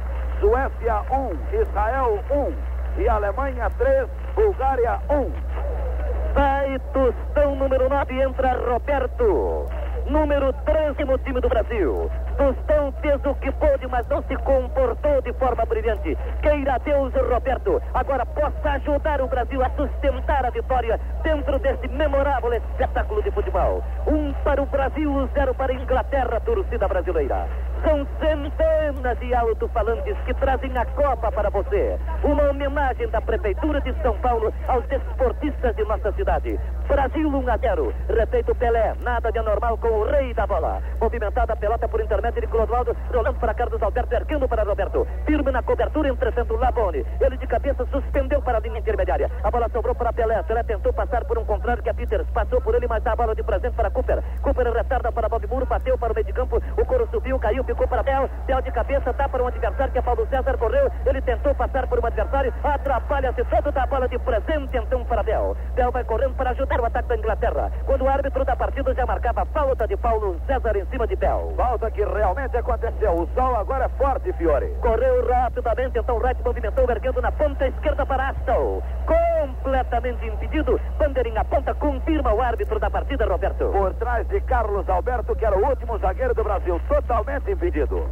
Suécia 0.41 1.01
1, 1.09 1.61
Israel 1.61 2.19
1 2.29 3.01
e 3.01 3.07
Alemanha 3.07 3.69
3, 3.77 4.09
Bulgária 4.39 5.01
1. 5.09 6.33
Vai 6.33 6.79
Tostão 6.93 7.57
número 7.57 7.89
9, 7.89 8.21
entra 8.21 8.53
Roberto. 8.71 9.67
Número 10.07 10.53
13 10.53 11.03
no 11.03 11.17
time 11.17 11.41
do 11.41 11.49
Brasil. 11.49 12.09
Tostão 12.37 12.93
fez 13.01 13.19
o 13.25 13.35
que 13.35 13.51
pôde, 13.51 13.85
mas 13.87 14.07
não 14.07 14.23
se 14.23 14.37
comportou 14.37 15.21
de 15.21 15.33
forma 15.33 15.65
brilhante. 15.65 16.17
Queira 16.41 16.79
Deus, 16.85 17.13
Roberto, 17.13 17.81
agora 17.93 18.25
possa 18.25 18.69
ajudar 18.71 19.21
o 19.21 19.27
Brasil 19.27 19.61
a 19.61 19.69
sustentar 19.71 20.45
a 20.45 20.49
vitória 20.51 20.97
dentro 21.21 21.59
desse 21.59 21.89
memorável 21.89 22.53
espetáculo 22.53 23.21
de 23.21 23.31
futebol. 23.31 23.83
Um 24.07 24.31
para 24.45 24.61
o 24.61 24.65
Brasil, 24.65 25.29
zero 25.33 25.53
para 25.53 25.73
a 25.73 25.75
Inglaterra, 25.75 26.39
torcida 26.39 26.87
brasileira. 26.87 27.45
São 27.83 28.05
centenas 28.19 29.19
de 29.19 29.33
alto-falantes 29.33 30.17
que 30.25 30.33
trazem 30.33 30.77
a 30.77 30.85
Copa 30.85 31.31
para 31.31 31.49
você. 31.49 31.97
Uma 32.23 32.49
homenagem 32.49 33.07
da 33.09 33.21
Prefeitura 33.21 33.79
de 33.81 33.93
São 34.01 34.17
Paulo 34.19 34.53
aos 34.67 34.83
esportistas 34.91 35.75
de 35.75 35.83
nossa 35.85 36.11
cidade. 36.11 36.59
Brasil 36.87 37.29
1 37.29 37.49
a 37.49 37.57
0. 37.57 37.93
Respeito 38.09 38.53
Pelé, 38.55 38.93
nada 39.01 39.31
de 39.31 39.39
anormal 39.39 39.77
com 39.77 39.87
o 39.87 40.05
rei 40.05 40.33
da 40.33 40.45
bola. 40.45 40.81
Movimentada 40.99 41.53
a 41.53 41.55
pelota 41.55 41.87
por 41.87 42.01
intermédio 42.01 42.41
de 42.41 42.47
Clodoaldo, 42.47 42.95
rolando 43.13 43.39
para 43.39 43.53
Carlos 43.53 43.81
Alberto, 43.81 44.13
erguendo 44.13 44.47
para 44.47 44.63
Roberto. 44.63 45.07
Firme 45.25 45.51
na 45.51 45.63
cobertura, 45.63 46.09
entretanto 46.09 46.55
Labone. 46.55 47.05
Ele 47.21 47.37
de 47.37 47.47
cabeça 47.47 47.85
suspendeu 47.85 48.41
para 48.41 48.57
a 48.57 48.61
linha 48.61 48.79
intermediária. 48.79 49.31
A 49.43 49.51
bola 49.51 49.69
sobrou 49.69 49.95
para 49.95 50.11
Pelé. 50.11 50.41
Pelé 50.43 50.63
tentou 50.63 50.91
passar 50.91 51.23
por 51.25 51.37
um 51.37 51.45
contrário 51.45 51.81
que 51.81 51.89
a 51.89 51.93
Peters 51.93 52.27
passou 52.31 52.59
por 52.59 52.75
ele, 52.75 52.87
mas 52.87 53.03
dá 53.03 53.13
a 53.13 53.15
bola 53.15 53.35
de 53.35 53.43
presente 53.43 53.75
para 53.75 53.89
Cooper. 53.89 54.21
Cooper 54.41 54.73
retarda 54.73 55.11
para 55.11 55.29
Bob 55.29 55.47
Muro, 55.47 55.65
bateu 55.65 55.97
para 55.97 56.11
o 56.11 56.15
meio 56.15 56.25
de 56.25 56.33
campo. 56.33 56.61
O 56.77 56.85
coro 56.85 57.07
subiu, 57.11 57.39
caiu, 57.39 57.63
ficou 57.69 57.87
para 57.87 58.01
Bel. 58.01 58.29
Bel 58.47 58.61
de 58.61 58.71
cabeça, 58.71 59.13
dá 59.13 59.29
para 59.29 59.43
um 59.43 59.47
adversário 59.47 59.91
que 59.91 59.99
é 59.99 60.01
Paulo 60.01 60.27
César, 60.27 60.57
correu. 60.57 60.91
Ele 61.05 61.21
tentou 61.21 61.53
passar 61.53 61.87
por 61.87 61.99
um 61.99 62.05
adversário, 62.05 62.53
atrapalha-se 62.63 63.43
todo, 63.45 63.71
dá 63.71 63.83
a 63.83 63.87
bola 63.87 64.07
de 64.09 64.17
presente 64.19 64.77
então 64.77 65.03
para 65.05 65.23
Bel. 65.23 65.55
Bel 65.75 65.91
vai 65.91 66.03
correndo 66.03 66.35
para 66.35 66.49
ajudar 66.51 66.81
o 66.81 66.85
ataque 66.85 67.09
da 67.09 67.17
Inglaterra. 67.17 67.71
Quando 67.85 68.03
o 68.03 68.09
árbitro 68.09 68.43
da 68.43 68.55
partida 68.55 68.93
já 68.93 69.05
marcava 69.05 69.45
falta 69.45 69.87
de 69.87 69.95
Paulo 69.97 70.39
César 70.47 70.75
em 70.77 70.85
cima 70.87 71.05
de 71.05 71.15
Bel. 71.15 71.53
Falta 71.55 71.91
que 71.91 72.03
realmente 72.03 72.57
aconteceu. 72.57 73.13
O 73.13 73.27
sol 73.35 73.55
agora 73.55 73.85
é 73.85 73.89
forte, 73.89 74.33
Fiore. 74.33 74.69
Correu 74.81 75.27
rapidamente, 75.27 75.99
então 75.99 76.15
o 76.15 76.19
Wright 76.19 76.41
movimentou, 76.43 76.89
erguendo 76.89 77.21
na 77.21 77.31
ponta 77.31 77.67
esquerda 77.67 78.05
para 78.05 78.29
Aston. 78.29 78.81
Completamente 79.05 80.25
impedido. 80.25 80.79
Bandeirinha 80.97 81.45
ponta, 81.45 81.73
confirma 81.75 82.33
o 82.33 82.41
árbitro 82.41 82.79
da 82.79 82.89
partida, 82.89 83.25
Roberto. 83.25 83.69
Por 83.71 83.93
trás 83.95 84.27
de 84.27 84.41
Carlos 84.41 84.87
Alberto, 84.89 85.35
que 85.35 85.45
era 85.45 85.55
o 85.55 85.69
último 85.69 85.97
zagueiro 85.99 86.33
do 86.33 86.43
Brasil, 86.43 86.79
totalmente 86.87 87.58
impedido. 87.59 88.07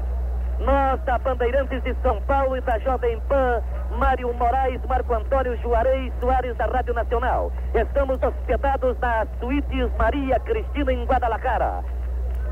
Nós 0.60 1.00
Bandeirantes 1.24 1.82
de 1.84 1.96
São 2.02 2.22
Paulo 2.24 2.58
e 2.58 2.62
da 2.62 2.78
Jovem 2.80 3.20
Pan, 3.30 3.62
Mário 3.98 4.34
Moraes, 4.34 4.82
Marco 4.88 5.14
Antônio 5.14 5.56
Juarez 5.58 6.12
Soares 6.20 6.56
da 6.58 6.66
Rádio 6.66 6.94
Nacional. 6.94 7.52
Estamos 7.74 8.22
hospedados 8.22 8.98
na 9.00 9.26
Suítes 9.40 9.90
Maria 9.98 10.40
Cristina 10.40 10.92
em 10.92 11.06
Guadalajara. 11.06 11.84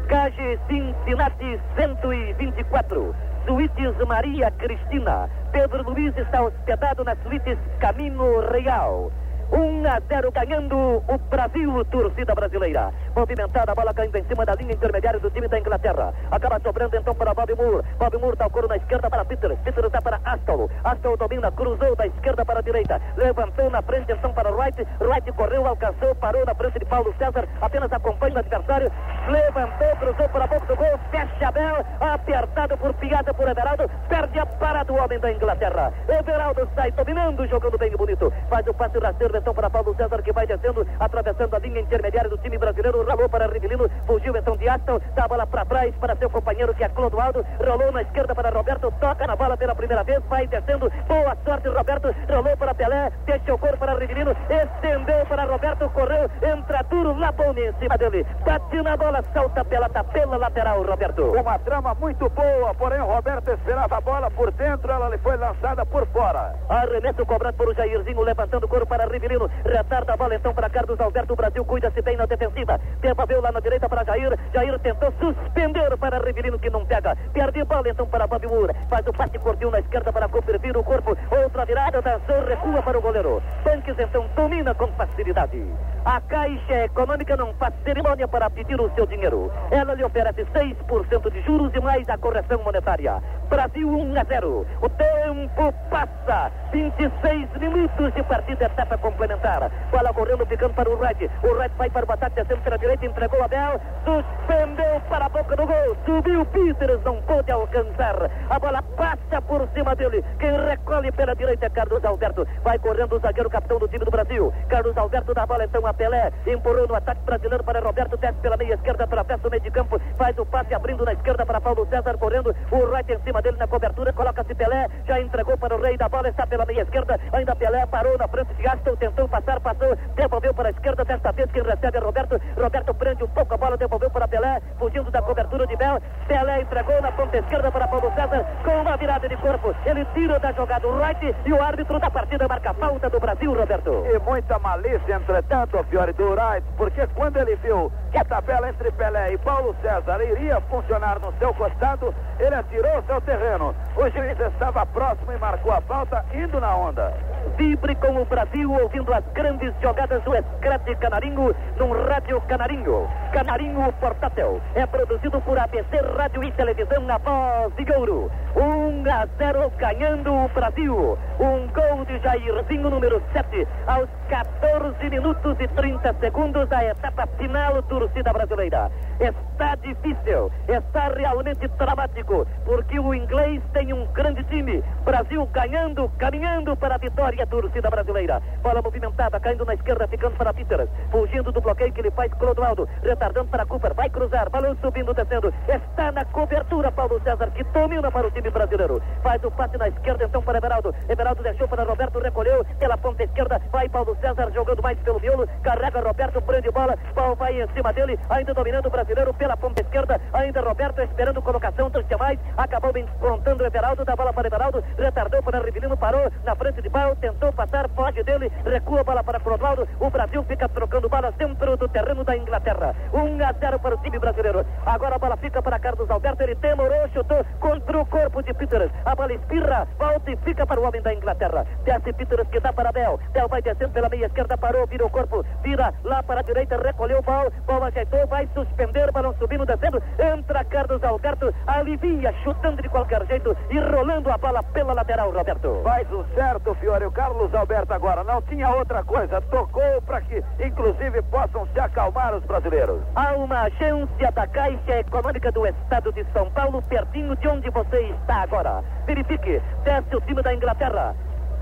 Cage 0.07 0.59
Cincinnati 0.67 1.59
124. 1.75 3.15
Suítes 3.45 4.07
Maria 4.07 4.51
Cristina. 4.51 5.29
Pedro 5.51 5.83
Luiz 5.83 6.15
está 6.17 6.43
hospedado 6.43 7.03
na 7.03 7.15
Suítes 7.23 7.57
Camino 7.79 8.39
Real. 8.51 9.11
1 9.51 9.87
a 9.87 9.99
0 9.99 10.31
ganhando 10.31 11.03
o 11.07 11.17
Brasil, 11.29 11.85
torcida 11.85 12.33
brasileira. 12.33 12.91
Movimentada, 13.15 13.71
a 13.71 13.75
bola 13.75 13.93
caindo 13.93 14.17
em 14.17 14.23
cima 14.25 14.45
da 14.45 14.55
linha 14.55 14.73
intermediária 14.73 15.19
do 15.19 15.29
time 15.29 15.47
da 15.47 15.59
Inglaterra. 15.59 16.13
Acaba 16.31 16.59
sobrando 16.59 16.95
então 16.95 17.13
para 17.13 17.33
Bob 17.33 17.53
Moore. 17.55 17.83
Bob 17.99 18.17
Moore 18.17 18.37
dá 18.37 18.47
o 18.47 18.49
coro 18.49 18.67
na 18.67 18.77
esquerda 18.77 19.09
para 19.09 19.23
Peter. 19.25 19.55
Peter 19.63 19.89
dá 19.89 20.01
para 20.01 20.19
Aston. 20.25 20.67
Aston 20.83 21.15
domina, 21.17 21.51
cruzou 21.51 21.95
da 21.95 22.07
esquerda 22.07 22.43
para 22.43 22.59
a 22.59 22.61
direita. 22.61 23.01
Levantou 23.15 23.69
na 23.69 23.81
frente 23.81 24.11
então 24.11 24.33
para 24.33 24.51
Wright. 24.51 24.85
Wright 24.99 25.31
correu, 25.33 25.67
alcançou, 25.67 26.15
parou 26.15 26.45
na 26.45 26.55
frente 26.55 26.79
de 26.79 26.85
Paulo 26.85 27.13
César. 27.17 27.47
Apenas 27.61 27.91
acompanha 27.91 28.35
o 28.35 28.39
adversário. 28.39 28.91
Levantou, 29.29 29.95
cruzou 29.99 30.29
para 30.29 30.43
a 30.45 30.47
boca 30.47 30.65
do 30.65 30.75
gol. 30.75 30.99
Fecha 31.11 31.51
Bel. 31.51 31.85
Apertado 31.99 32.77
por 32.77 32.93
piada 32.95 33.33
por 33.33 33.47
Everaldo. 33.47 33.89
Perde 34.09 34.39
a 34.39 34.45
parada 34.45 34.85
do 34.85 34.95
homem 34.95 35.19
da 35.19 35.31
Inglaterra. 35.31 35.93
Everaldo 36.07 36.67
sai 36.75 36.91
dominando, 36.91 37.47
jogando 37.47 37.77
bem 37.77 37.91
e 37.91 37.97
bonito. 37.97 38.31
Faz 38.49 38.65
o 38.67 38.73
passe 38.73 38.97
rasteiro 38.97 39.34
então 39.35 39.53
para 39.53 39.69
Paulo 39.69 39.95
César 39.95 40.21
que 40.21 40.31
vai 40.31 40.45
descendo, 40.47 40.85
atravessando 40.99 41.55
a 41.55 41.59
linha 41.59 41.81
intermediária 41.81 42.29
do 42.29 42.37
time 42.37 42.57
brasileiro, 42.57 43.03
rolou 43.03 43.29
para 43.29 43.47
Rivelino, 43.47 43.89
fugiu 44.05 44.35
então 44.35 44.55
de 44.57 44.67
Aston, 44.67 44.99
dá 45.15 45.25
a 45.25 45.27
bola 45.27 45.47
para 45.47 45.65
trás 45.65 45.95
para 45.95 46.15
seu 46.15 46.29
companheiro 46.29 46.73
que 46.73 46.83
é 46.83 46.89
Clodoaldo, 46.89 47.45
rolou 47.65 47.91
na 47.91 48.01
esquerda 48.01 48.35
para 48.35 48.49
Roberto, 48.49 48.93
toca 48.99 49.27
na 49.27 49.35
bola 49.35 49.57
pela 49.57 49.75
primeira 49.75 50.03
vez, 50.03 50.23
vai 50.29 50.47
descendo, 50.47 50.91
boa 51.07 51.37
sorte 51.43 51.67
Roberto, 51.67 52.13
rolou 52.29 52.57
para 52.57 52.73
Pelé, 52.73 53.11
deixa 53.25 53.53
o 53.53 53.57
corpo 53.57 53.77
para 53.77 53.97
Rivelino, 53.97 54.31
estendeu 54.49 55.25
para 55.27 55.45
Roberto, 55.45 55.89
correu, 55.89 56.29
entra 56.41 56.83
duro, 56.83 57.17
Labone 57.17 57.67
em 57.67 57.73
cima 57.73 57.97
dele, 57.97 58.25
bate 58.45 58.81
na 58.81 58.97
bola, 58.97 59.23
salta 59.33 59.63
pela 59.65 59.89
pela 60.03 60.37
lateral, 60.37 60.83
Roberto. 60.83 61.23
Uma 61.23 61.59
trama 61.59 61.93
muito 61.95 62.29
boa, 62.29 62.73
porém 62.75 63.01
o 63.01 63.05
Roberto 63.05 63.51
esperava 63.51 63.97
a 63.97 64.01
bola 64.01 64.31
por 64.31 64.51
dentro, 64.51 64.91
ela 64.91 65.09
lhe 65.09 65.17
foi 65.17 65.37
lançada 65.37 65.85
por 65.85 66.05
fora. 66.07 66.55
Arremesso 66.69 67.25
cobrado 67.25 67.57
por 67.57 67.69
o 67.69 67.73
Jairzinho, 67.73 68.21
levantando 68.21 68.65
o 68.65 68.69
corpo 68.69 68.87
para 68.87 69.05
Rivelino. 69.05 69.24
Rivelino, 69.25 69.49
retarda 69.65 70.13
a 70.13 70.17
bola 70.17 70.35
então 70.35 70.53
para 70.53 70.69
Carlos 70.69 70.99
Alberto. 70.99 71.33
O 71.33 71.35
Brasil 71.35 71.65
cuida-se 71.65 72.01
bem 72.01 72.15
na 72.15 72.25
defensiva. 72.25 72.79
Devolveu 73.01 73.41
lá 73.41 73.51
na 73.51 73.59
direita 73.59 73.89
para 73.89 74.03
Jair. 74.03 74.37
Jair 74.53 74.79
tentou 74.79 75.11
suspender 75.19 75.97
para 75.97 76.19
Rivelino 76.19 76.59
que 76.59 76.69
não 76.69 76.85
pega. 76.85 77.15
Perde 77.33 77.63
bola 77.63 77.89
então 77.89 78.05
para 78.07 78.27
Bob 78.27 78.47
Moore. 78.47 78.75
Faz 78.89 79.05
o 79.07 79.13
passe 79.13 79.39
curtinho 79.39 79.71
na 79.71 79.79
esquerda 79.79 80.13
para 80.13 80.29
Cooper. 80.29 80.59
Vira 80.59 80.79
o 80.79 80.83
corpo. 80.83 81.17
Outra 81.31 81.65
virada, 81.65 82.01
dançou, 82.01 82.45
recua 82.45 82.83
para 82.83 82.97
o 82.97 83.01
goleiro. 83.01 83.41
Banques 83.63 83.95
então 83.97 84.25
domina 84.35 84.75
com 84.75 84.87
facilidade. 84.89 85.65
A 86.05 86.21
Caixa 86.21 86.85
Econômica 86.85 87.35
não 87.35 87.51
faz 87.55 87.73
cerimônia 87.83 88.27
para 88.27 88.49
pedir 88.49 88.79
o 88.79 88.93
seu 88.93 89.07
dinheiro. 89.07 89.51
Ela 89.71 89.95
lhe 89.95 90.03
oferece 90.03 90.45
6% 90.45 91.31
de 91.31 91.41
juros 91.41 91.73
e 91.73 91.79
mais 91.79 92.07
a 92.09 92.17
correção 92.17 92.61
monetária. 92.63 93.21
Brasil 93.49 93.89
1 93.89 94.19
a 94.19 94.23
0. 94.23 94.67
O 94.81 94.89
tempo 94.89 95.73
passa. 95.89 96.51
26 96.71 97.49
minutos 97.59 98.13
de 98.13 98.23
partida, 98.23 98.65
etapa 98.65 98.97
complementar. 99.15 99.71
Bola 99.89 100.13
correndo, 100.13 100.45
ficando 100.45 100.73
para 100.73 100.89
o 100.89 100.99
Red. 100.99 101.29
O 101.41 101.57
Red 101.57 101.69
vai 101.77 101.89
para 101.89 102.05
o 102.05 102.11
ataque, 102.11 102.35
descendo 102.35 102.61
pela 102.61 102.77
direita, 102.77 103.05
entregou 103.05 103.41
a 103.41 103.47
Bel, 103.47 103.79
suspendeu 104.03 105.01
para 105.09 105.25
a 105.25 105.29
boca 105.29 105.55
do 105.55 105.65
gol. 105.65 105.97
Subiu 106.05 106.45
Peters, 106.45 107.01
não 107.03 107.21
pôde 107.21 107.51
alcançar. 107.51 108.29
A 108.49 108.59
bola 108.59 108.81
passa 108.97 109.41
por 109.41 109.67
cima 109.73 109.95
dele. 109.95 110.23
Quem 110.37 110.51
recolhe 110.65 111.11
pela 111.11 111.33
direita 111.33 111.65
é 111.65 111.69
Carlos 111.69 112.03
Alberto. 112.03 112.45
Vai 112.63 112.77
correndo 112.77 113.15
o 113.15 113.19
zagueiro 113.19 113.49
capitão 113.49 113.79
do 113.79 113.87
time 113.87 114.03
do 114.03 114.11
Brasil. 114.11 114.53
Carlos 114.67 114.97
Alberto 114.97 115.33
dá 115.33 115.43
a 115.43 115.45
bola 115.45 115.63
então 115.63 115.85
a 115.87 115.93
Pelé. 115.93 116.31
Empurrou 116.45 116.87
no 116.87 116.95
ataque 116.95 117.21
brasileiro 117.21 117.63
para 117.63 117.79
Roberto. 117.79 118.17
Desce 118.17 118.39
pela 118.39 118.57
meia 118.57 118.73
esquerda, 118.73 119.05
atravessa 119.05 119.47
o 119.47 119.51
meio 119.51 119.63
de 119.63 119.71
campo. 119.71 119.99
Faz 120.17 120.37
o 120.37 120.45
passe 120.45 120.73
abrindo 120.73 121.05
na 121.05 121.13
esquerda 121.13 121.45
para 121.45 121.61
Paulo 121.61 121.87
César 121.89 122.17
correndo. 122.17 122.55
O 122.71 122.85
right 122.93 123.11
em 123.11 123.19
cima 123.19 123.41
dele 123.41 123.57
na 123.57 123.67
cobertura. 123.67 124.11
Coloca-se 124.11 124.53
Pelé. 124.53 124.87
Já 125.07 125.19
entregou 125.19 125.57
para 125.57 125.75
o 125.75 125.81
rei 125.81 125.97
da 125.97 126.09
bola. 126.09 126.27
Está 126.27 126.45
pela 126.45 126.65
meia 126.65 126.81
esquerda. 126.81 127.19
Ainda 127.31 127.55
Pelé 127.55 127.85
parou 127.85 128.17
na 128.17 128.27
frente 128.27 128.53
de 128.55 128.67
Aston. 128.67 128.95
Tentou 129.05 129.27
passar, 129.27 129.59
passou. 129.59 129.95
Devolveu 130.15 130.51
para 130.51 130.69
a 130.69 130.71
esquerda. 130.71 131.05
Desta 131.05 131.31
vez 131.31 131.51
quem 131.51 131.61
recebe 131.61 131.97
é 131.97 131.99
Roberto. 131.99 132.41
Roberto 132.57 132.93
prende 132.95 133.23
um 133.23 133.27
pouco 133.27 133.53
a 133.53 133.57
bola. 133.57 133.77
Devolveu 133.77 134.09
para 134.09 134.27
Pelé. 134.27 134.59
Fugindo 134.79 135.11
da 135.11 135.21
cobertura 135.21 135.67
de 135.67 135.75
Bel. 135.75 136.01
Pelé 136.27 136.61
entregou 136.61 136.99
na 137.03 137.11
ponta 137.11 137.37
esquerda 137.37 137.71
para 137.71 137.87
Paulo 137.87 138.11
César. 138.15 138.43
Com 138.63 138.81
uma 138.81 138.97
virada 138.97 139.29
de 139.29 139.37
corpo. 139.37 139.75
Ele 139.85 140.03
tira 140.15 140.39
da 140.39 140.51
jogada 140.53 140.87
o 140.87 140.97
right. 140.99 141.35
E 141.45 141.53
o 141.53 141.61
árbitro 141.61 141.99
da 141.99 142.09
partida 142.09 142.47
marca 142.47 142.71
a 142.71 142.73
falta 142.73 143.07
do 143.07 143.19
Brasil, 143.19 143.53
Roberto. 143.53 143.91
E 144.11 144.17
muita 144.19 144.57
malícia, 144.57 145.15
entretanto, 145.15 145.83
Fiore 145.83 146.13
do 146.13 146.31
Wright, 146.31 146.65
porque 146.75 147.05
quando 147.13 147.37
ele 147.37 147.55
viu 147.57 147.91
que 148.11 148.17
a 148.17 148.25
tabela 148.25 148.69
entre 148.69 148.91
Pelé 148.91 149.33
e 149.33 149.37
Paulo 149.37 149.75
César 149.83 150.23
iria 150.23 150.59
funcionar 150.61 151.19
no 151.19 151.31
seu 151.37 151.53
costado, 151.53 152.13
ele 152.39 152.55
atirou 152.55 153.03
seu 153.03 153.21
terreno. 153.21 153.75
O 153.95 154.09
juiz 154.09 154.39
estava 154.39 154.83
próximo 154.87 155.31
e 155.31 155.37
marcou 155.37 155.71
a 155.71 155.81
falta, 155.81 156.25
indo 156.33 156.59
na 156.59 156.75
onda. 156.75 157.13
Vibre 157.57 157.95
com 157.95 158.21
o 158.21 158.25
Brasil, 158.25 158.71
ouvindo 158.71 159.13
as 159.13 159.23
grandes 159.33 159.73
jogadas 159.81 160.21
do 160.23 160.35
Escrete 160.35 160.95
Canarinho, 160.95 161.55
num 161.77 161.91
rádio 162.07 162.41
Canarinho. 162.41 163.07
Canarinho 163.31 163.93
Portátil. 163.93 164.61
É 164.75 164.85
produzido 164.85 165.39
por 165.41 165.57
ABC 165.57 165.97
Rádio 166.17 166.43
e 166.43 166.51
Televisão 166.51 167.01
na 167.03 167.17
voz 167.17 167.73
de 167.75 167.85
Gouro. 167.85 168.31
1 168.55 169.11
a 169.11 169.25
0 169.37 169.71
ganhando 169.77 170.33
o 170.33 170.47
Brasil. 170.49 171.17
Um 171.39 171.67
gol 171.67 172.05
de 172.05 172.17
Jairzinho, 172.19 172.89
número 172.89 173.21
7, 173.33 173.67
aos 173.87 174.09
14 174.29 175.09
minutos 175.09 175.55
e 175.59 175.67
30 175.67 176.15
segundos 176.19 176.67
da 176.69 176.83
etapa 176.85 177.27
final, 177.37 177.81
torcida 177.83 178.31
brasileira. 178.33 178.91
Está 179.19 179.75
difícil, 179.75 180.51
está 180.67 181.09
realmente 181.09 181.67
dramático, 181.77 182.47
porque 182.65 182.99
o 182.99 183.13
inglês 183.13 183.61
tem 183.73 183.93
um 183.93 184.05
grande 184.07 184.43
time. 184.45 184.83
Brasil 185.03 185.45
ganhando, 185.47 186.09
caminhando 186.17 186.75
para 186.77 186.95
a 186.95 186.97
vitória, 186.97 187.34
torcida 187.43 187.89
brasileira. 187.89 188.39
Bola 188.61 188.83
movimentada, 188.83 189.39
caindo 189.39 189.65
na 189.65 189.73
esquerda, 189.73 190.07
ficando 190.07 190.37
para 190.37 190.53
Peters, 190.53 190.87
fugindo 191.09 191.51
do 191.51 191.59
bloqueio 191.59 191.91
que 191.91 192.01
ele 192.01 192.11
faz 192.11 192.31
Clodoaldo, 192.35 192.87
retardando 193.01 193.49
para 193.49 193.65
Cooper, 193.65 193.95
vai 193.95 194.11
cruzar, 194.11 194.47
balão 194.51 194.75
subindo, 194.75 195.11
descendo. 195.11 195.51
Está 195.67 196.11
na 196.11 196.23
cobertura, 196.25 196.91
Paulo 196.91 197.19
César, 197.23 197.49
que 197.49 197.63
domina 197.63 198.11
para 198.11 198.27
o 198.27 198.31
time 198.31 198.51
brasileiro. 198.51 199.01
Faz 199.23 199.43
o 199.43 199.49
passe 199.49 199.75
na 199.77 199.87
esquerda, 199.87 200.25
então 200.25 200.43
para 200.43 200.59
Everaldo. 200.59 200.93
Everaldo 201.09 201.41
deixou 201.41 201.67
para 201.67 201.83
Roberto, 201.83 202.19
recolheu 202.19 202.63
pela 202.77 202.97
ponta 202.97 203.23
esquerda, 203.23 203.59
vai 203.71 203.89
Paulo 203.89 204.15
César 204.21 204.51
jogando 204.53 204.83
mais 204.83 204.99
pelo 204.99 205.19
miolo, 205.19 205.47
carrega 205.63 206.01
Roberto, 206.01 206.41
prende 206.41 206.69
bola, 206.69 206.95
Paulo 207.15 207.35
vai 207.35 207.59
em 207.61 207.67
cima 207.69 207.91
dele, 207.93 208.19
ainda 208.29 208.53
dominando 208.53 208.85
o 208.87 208.91
brasileiro 208.91 209.33
pela 209.33 209.57
ponta 209.57 209.81
esquerda, 209.81 210.19
ainda 210.33 210.61
Roberto 210.61 211.01
esperando 211.01 211.41
colocação 211.41 211.89
dos 211.89 212.05
demais, 212.07 212.39
acabou 212.57 212.93
confrontando 212.93 213.63
o 213.63 213.65
Everaldo, 213.65 214.05
dá 214.05 214.15
bola 214.15 214.33
para 214.33 214.47
Everaldo, 214.47 214.83
retardou 214.97 215.41
para 215.41 215.59
Rivelino, 215.59 215.97
parou 215.97 216.31
na 216.43 216.55
frente 216.55 216.81
de 216.81 216.89
Paulo, 216.89 217.15
tentou 217.25 217.51
passar, 217.53 217.89
foge 217.89 218.21
dele, 218.21 218.51
recua 218.63 219.01
a 219.01 219.03
bola 219.03 219.23
para 219.23 219.39
Clodoaldo, 219.39 219.87
o 219.99 220.09
Brasil 220.11 220.43
fica 220.43 220.69
trocando 220.69 221.09
bola 221.09 221.31
dentro 221.31 221.75
do 221.75 221.87
terreno 221.89 222.23
da 222.23 222.37
Inglaterra, 222.37 222.95
1 223.11 223.43
a 223.43 223.51
0 223.51 223.79
para 223.79 223.95
o 223.95 223.97
time 223.97 224.19
brasileiro, 224.19 224.63
agora 224.85 225.15
a 225.15 225.17
bola 225.17 225.35
fica 225.37 225.59
para 225.59 225.79
Carlos 225.79 226.07
Alberto, 226.11 226.43
ele 226.43 226.53
demorou, 226.53 227.09
chutou 227.09 227.43
contra 227.59 227.99
o 227.99 228.05
corpo 228.05 228.43
de 228.43 228.53
Peters, 228.53 228.91
a 229.03 229.15
bola 229.15 229.33
espirra, 229.33 229.87
volta 229.97 230.29
e 230.29 230.37
fica 230.37 230.67
para 230.67 230.79
o 230.79 230.87
homem 230.87 231.01
da 231.01 231.15
Inglaterra, 231.15 231.65
desce 231.83 232.13
Peters 232.13 232.47
que 232.49 232.59
dá 232.59 232.71
para 232.71 232.91
Bel, 232.91 233.19
Bel 233.31 233.47
vai 233.47 233.61
descendo 233.63 233.91
pela 233.91 234.09
meia 234.09 234.27
esquerda, 234.27 234.55
parou, 234.55 234.85
vira 234.85 235.03
o 235.03 235.09
corpo, 235.09 235.43
vira 235.63 235.91
lá 236.03 236.21
para 236.21 236.41
a 236.41 236.43
direita, 236.43 236.77
recolheu 236.77 237.19
o 237.19 237.23
Bal, 237.23 237.49
Bal 237.65 237.85
ajeitou, 237.85 238.27
vai 238.27 238.47
suspender, 238.53 239.11
balão 239.11 239.33
subindo, 239.39 239.65
descendo, 239.65 239.99
entra 240.19 240.63
Carlos 240.65 241.03
Alberto, 241.03 241.51
alivia, 241.65 242.31
chutando 242.43 242.83
de 242.83 242.89
qualquer 242.89 243.25
jeito 243.25 243.57
e 243.71 243.79
rolando 243.79 244.29
a 244.29 244.37
bola 244.37 244.61
pela 244.61 244.93
lateral, 244.93 245.31
Roberto. 245.31 245.81
Faz 245.83 246.11
o 246.11 246.23
certo, 246.35 246.75
Fiore. 246.75 247.14
Carlos 247.15 247.55
Alberto 247.55 247.93
agora 247.93 248.25
não 248.25 248.41
tinha 248.41 248.69
outra 248.69 249.01
coisa. 249.01 249.39
Tocou 249.41 250.01
para 250.05 250.19
que, 250.19 250.43
inclusive, 250.59 251.21
possam 251.23 251.65
se 251.67 251.79
acalmar 251.79 252.35
os 252.35 252.43
brasileiros. 252.43 253.01
Há 253.15 253.33
uma 253.33 253.61
agência 253.61 254.31
da 254.33 254.45
Caixa 254.45 254.99
Econômica 254.99 255.49
do 255.49 255.65
Estado 255.65 256.11
de 256.11 256.25
São 256.33 256.51
Paulo, 256.51 256.81
pertinho 256.83 257.33
de 257.37 257.47
onde 257.47 257.69
você 257.69 258.01
está 258.01 258.43
agora. 258.43 258.83
Verifique, 259.05 259.61
desce 259.85 260.15
o 260.15 260.21
time 260.21 260.41
da 260.41 260.53
Inglaterra. 260.53 261.15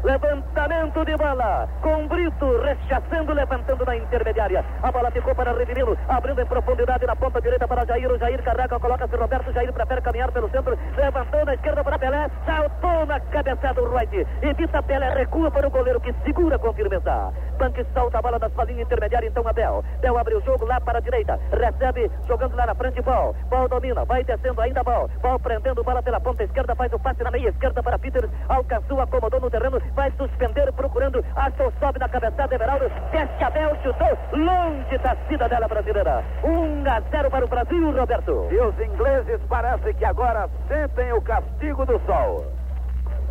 Levantamento 0.03 1.05
de 1.05 1.15
bola. 1.15 1.69
Com 1.81 2.07
Brito 2.07 2.61
rechaçando, 2.61 3.31
levantando 3.31 3.85
na 3.85 3.95
intermediária. 3.95 4.65
A 4.81 4.91
bola 4.91 5.09
ficou 5.11 5.33
para 5.33 5.53
Rivelino. 5.53 5.97
Abrindo 6.09 6.41
em 6.41 6.45
profundidade 6.45 7.05
na 7.05 7.15
ponta 7.15 7.39
direita 7.39 7.65
para 7.65 7.85
Jair. 7.85 8.11
O 8.11 8.17
Jair 8.17 8.43
carrega, 8.43 8.77
coloca-se 8.77 9.15
Roberto. 9.15 9.53
Jair 9.53 9.71
prefere 9.71 10.01
caminhar 10.01 10.29
pelo 10.33 10.49
centro. 10.49 10.77
Levantou 10.97 11.45
na 11.45 11.53
esquerda 11.53 11.83
para 11.85 11.97
Pelé. 11.97 12.29
Saltou 12.45 12.92
na 13.05 13.19
cabeçada 13.19 13.81
do 13.81 13.93
Wright. 13.93 14.27
Evita 14.41 14.81
Pelé, 14.83 15.09
recua 15.09 15.51
para 15.51 15.67
o 15.67 15.71
goleiro 15.71 15.99
que 15.99 16.13
segura 16.23 16.57
com 16.57 16.73
firmeza. 16.73 17.33
Banque 17.57 17.85
solta 17.93 18.19
a 18.19 18.21
bola 18.21 18.39
das 18.39 18.51
palinhas 18.53 18.81
intermediárias. 18.81 19.31
Então 19.31 19.47
Abel. 19.47 19.83
Bel 20.01 20.17
abre 20.17 20.35
o 20.35 20.41
jogo 20.41 20.65
lá 20.65 20.79
para 20.81 20.97
a 20.97 21.01
direita. 21.01 21.39
Recebe, 21.51 22.09
jogando 22.27 22.55
lá 22.55 22.65
na 22.65 22.75
frente. 22.75 23.01
Ball. 23.01 23.35
Ball 23.49 23.67
domina. 23.67 24.05
Vai 24.05 24.23
descendo 24.23 24.61
ainda 24.61 24.83
Ball. 24.83 25.09
Ball 25.21 25.39
prendendo 25.39 25.83
bola 25.83 26.01
pela 26.01 26.19
ponta 26.19 26.43
esquerda. 26.43 26.75
Faz 26.75 26.91
o 26.93 26.99
passe 26.99 27.23
na 27.23 27.31
meia 27.31 27.49
esquerda 27.49 27.81
para 27.81 27.99
Peters. 27.99 28.29
Alcançou, 28.49 28.99
acomodou 29.01 29.39
no 29.39 29.49
terreno. 29.49 29.81
Vai 29.93 30.11
suspender, 30.11 30.71
procurando. 30.73 31.23
Aston 31.35 31.71
sobe 31.79 31.99
na 31.99 32.09
cabeçada. 32.09 32.55
Everaldo. 32.55 32.89
Desce 33.11 33.43
Abel, 33.43 33.75
chutou. 33.83 34.17
Longe 34.33 34.97
da 34.97 35.15
cidadela 35.27 35.67
brasileira. 35.67 36.23
1 36.43 36.89
a 36.89 36.99
0 36.99 37.29
para 37.29 37.45
o 37.45 37.47
Brasil, 37.47 37.91
Roberto. 37.91 38.47
E 38.51 38.59
os 38.59 38.79
ingleses 38.79 39.39
parece 39.47 39.93
que 39.93 40.05
agora 40.05 40.49
sentem 40.67 41.13
o 41.13 41.21
castigo 41.21 41.85
do 41.85 41.99
sol. 42.05 42.45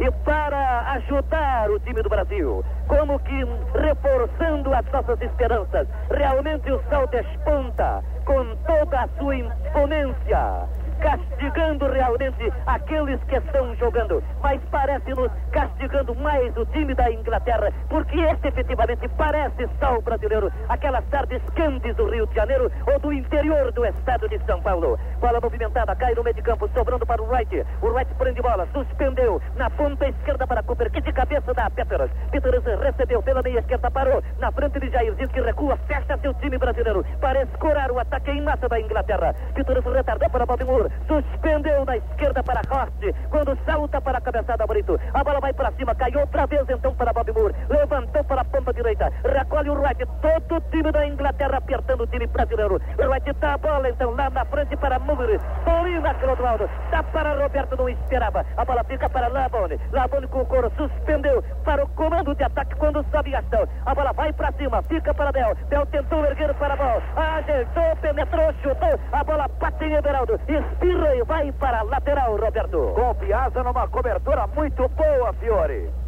E 0.02 0.10
para 0.24 0.90
ajudar 0.94 1.70
o 1.70 1.78
time 1.78 2.02
do 2.02 2.08
Brasil, 2.08 2.64
como 2.88 3.20
que 3.20 3.46
reforçando 3.72 4.74
as 4.74 4.84
nossas 4.90 5.20
esperanças, 5.20 5.86
realmente 6.10 6.72
o 6.72 6.82
sol 6.90 7.06
desponta 7.06 8.02
com 8.24 8.56
toda 8.66 9.02
a 9.02 9.08
sua 9.16 9.36
imponência 9.36 10.66
castigando 11.02 11.88
realmente 11.88 12.52
aqueles 12.66 13.20
que 13.24 13.36
estão 13.36 13.74
jogando, 13.76 14.22
mas 14.40 14.60
parece-nos 14.70 15.30
castigando 15.50 16.14
mais 16.14 16.56
o 16.56 16.64
time 16.66 16.94
da 16.94 17.10
Inglaterra, 17.10 17.70
porque 17.88 18.20
este 18.20 18.48
efetivamente 18.48 19.08
parece 19.16 19.64
estar 19.64 19.96
o 19.96 20.00
brasileiro, 20.00 20.50
aquelas 20.68 21.04
tardes 21.06 21.42
quentes 21.54 21.96
do 21.96 22.08
Rio 22.08 22.26
de 22.28 22.34
Janeiro 22.34 22.70
ou 22.86 22.98
do 23.00 23.12
interior 23.12 23.72
do 23.72 23.84
estado 23.84 24.28
de 24.28 24.38
São 24.46 24.60
Paulo. 24.62 24.98
Bola 25.20 25.40
movimentada, 25.40 25.94
cai 25.96 26.14
no 26.14 26.22
meio 26.22 26.34
de 26.34 26.42
campo, 26.42 26.68
sobrando 26.74 27.04
para 27.04 27.20
o 27.20 27.26
Wright. 27.26 27.66
O 27.82 27.88
Wright 27.88 28.14
prende 28.14 28.40
bola, 28.40 28.66
suspendeu 28.72 29.40
na 29.56 29.68
ponta 29.70 30.08
esquerda 30.08 30.46
para 30.46 30.62
Cooper, 30.62 30.90
que 30.90 31.00
de 31.00 31.12
cabeça 31.12 31.52
dá 31.52 31.68
Peters. 31.70 32.10
Peters 32.30 32.64
recebeu 32.80 33.22
pela 33.22 33.42
meia 33.42 33.58
esquerda, 33.58 33.90
parou 33.90 34.22
na 34.38 34.52
frente 34.52 34.78
de 34.78 34.90
Jair, 34.90 35.14
diz 35.16 35.30
que 35.30 35.40
recua, 35.40 35.76
fecha 35.88 36.16
seu 36.18 36.32
time 36.34 36.58
brasileiro 36.58 37.04
para 37.20 37.42
escorar 37.42 37.90
o 37.90 37.98
ataque 37.98 38.30
em 38.30 38.42
massa 38.42 38.68
da 38.68 38.80
Inglaterra. 38.80 39.34
Peters 39.54 39.84
retardou 39.84 40.30
para 40.30 40.46
Bob 40.46 40.64
Moore, 40.64 40.91
suspendeu 41.06 41.84
na 41.84 41.96
esquerda 41.96 42.42
para 42.42 42.62
Horst, 42.70 43.28
quando 43.30 43.58
salta 43.64 44.00
para 44.00 44.18
a 44.18 44.20
cabeçada 44.20 44.66
Brito. 44.66 44.98
A 45.12 45.24
bola 45.24 45.40
vai 45.40 45.52
para 45.52 45.72
cima, 45.72 45.94
caiu 45.94 46.20
outra 46.20 46.46
vez 46.46 46.64
então 46.68 46.94
para 46.94 47.12
Bob 47.12 47.32
Moore, 47.32 47.54
levantou 47.68 48.24
para 48.24 48.40
a 48.40 48.44
ponta 48.44 48.72
direita, 48.72 49.12
recolhe 49.24 49.70
o 49.70 49.74
Wright, 49.74 50.06
todo 50.20 50.56
o 50.56 50.60
time 50.70 50.90
da 50.90 51.06
Inglaterra 51.06 51.58
apertando 51.58 52.02
o 52.02 52.06
time 52.06 52.26
brasileiro. 52.26 52.80
Wright 52.98 53.32
dá 53.40 53.54
a 53.54 53.58
bola 53.58 53.88
então 53.88 54.14
lá 54.14 54.30
na 54.30 54.44
frente 54.44 54.76
para 54.76 54.98
Moore, 54.98 55.38
domina 55.64 56.14
Clodoaldo, 56.14 56.68
dá 56.90 57.02
para 57.02 57.34
Roberto, 57.34 57.76
não 57.76 57.88
esperava. 57.88 58.44
A 58.56 58.64
bola 58.64 58.84
fica 58.84 59.08
para 59.08 59.28
Labone, 59.28 59.80
Labone 59.92 60.26
com 60.28 60.40
o 60.40 60.46
couro, 60.46 60.72
suspendeu 60.76 61.42
para 61.64 61.84
o 61.84 61.88
comando 61.88 62.34
de 62.34 62.44
ataque 62.44 62.74
quando 62.76 63.04
sobe 63.10 63.30
Gastão. 63.30 63.66
A 63.86 63.94
bola 63.94 64.12
vai 64.12 64.32
para 64.32 64.52
cima, 64.52 64.82
fica 64.82 65.12
para 65.12 65.32
Bel. 65.32 65.54
Bel 65.68 65.86
tentou 65.86 66.24
erguer 66.24 66.54
para 66.54 66.74
a 66.74 66.76
bola, 66.76 67.02
ajeitou, 67.16 67.96
penetrou, 68.00 68.52
chutou, 68.62 69.00
a 69.12 69.24
bola 69.24 69.48
bate 69.60 69.84
em 69.84 69.92
Everaldo, 69.94 70.34
espirra 70.34 70.71
e 71.16 71.22
vai 71.24 71.52
para 71.52 71.80
a 71.80 71.82
lateral, 71.82 72.36
Roberto. 72.36 72.92
Com 72.94 73.14
numa 73.62 73.88
cobertura 73.88 74.46
muito 74.48 74.88
boa, 74.88 75.32
Fiore. 75.34 76.01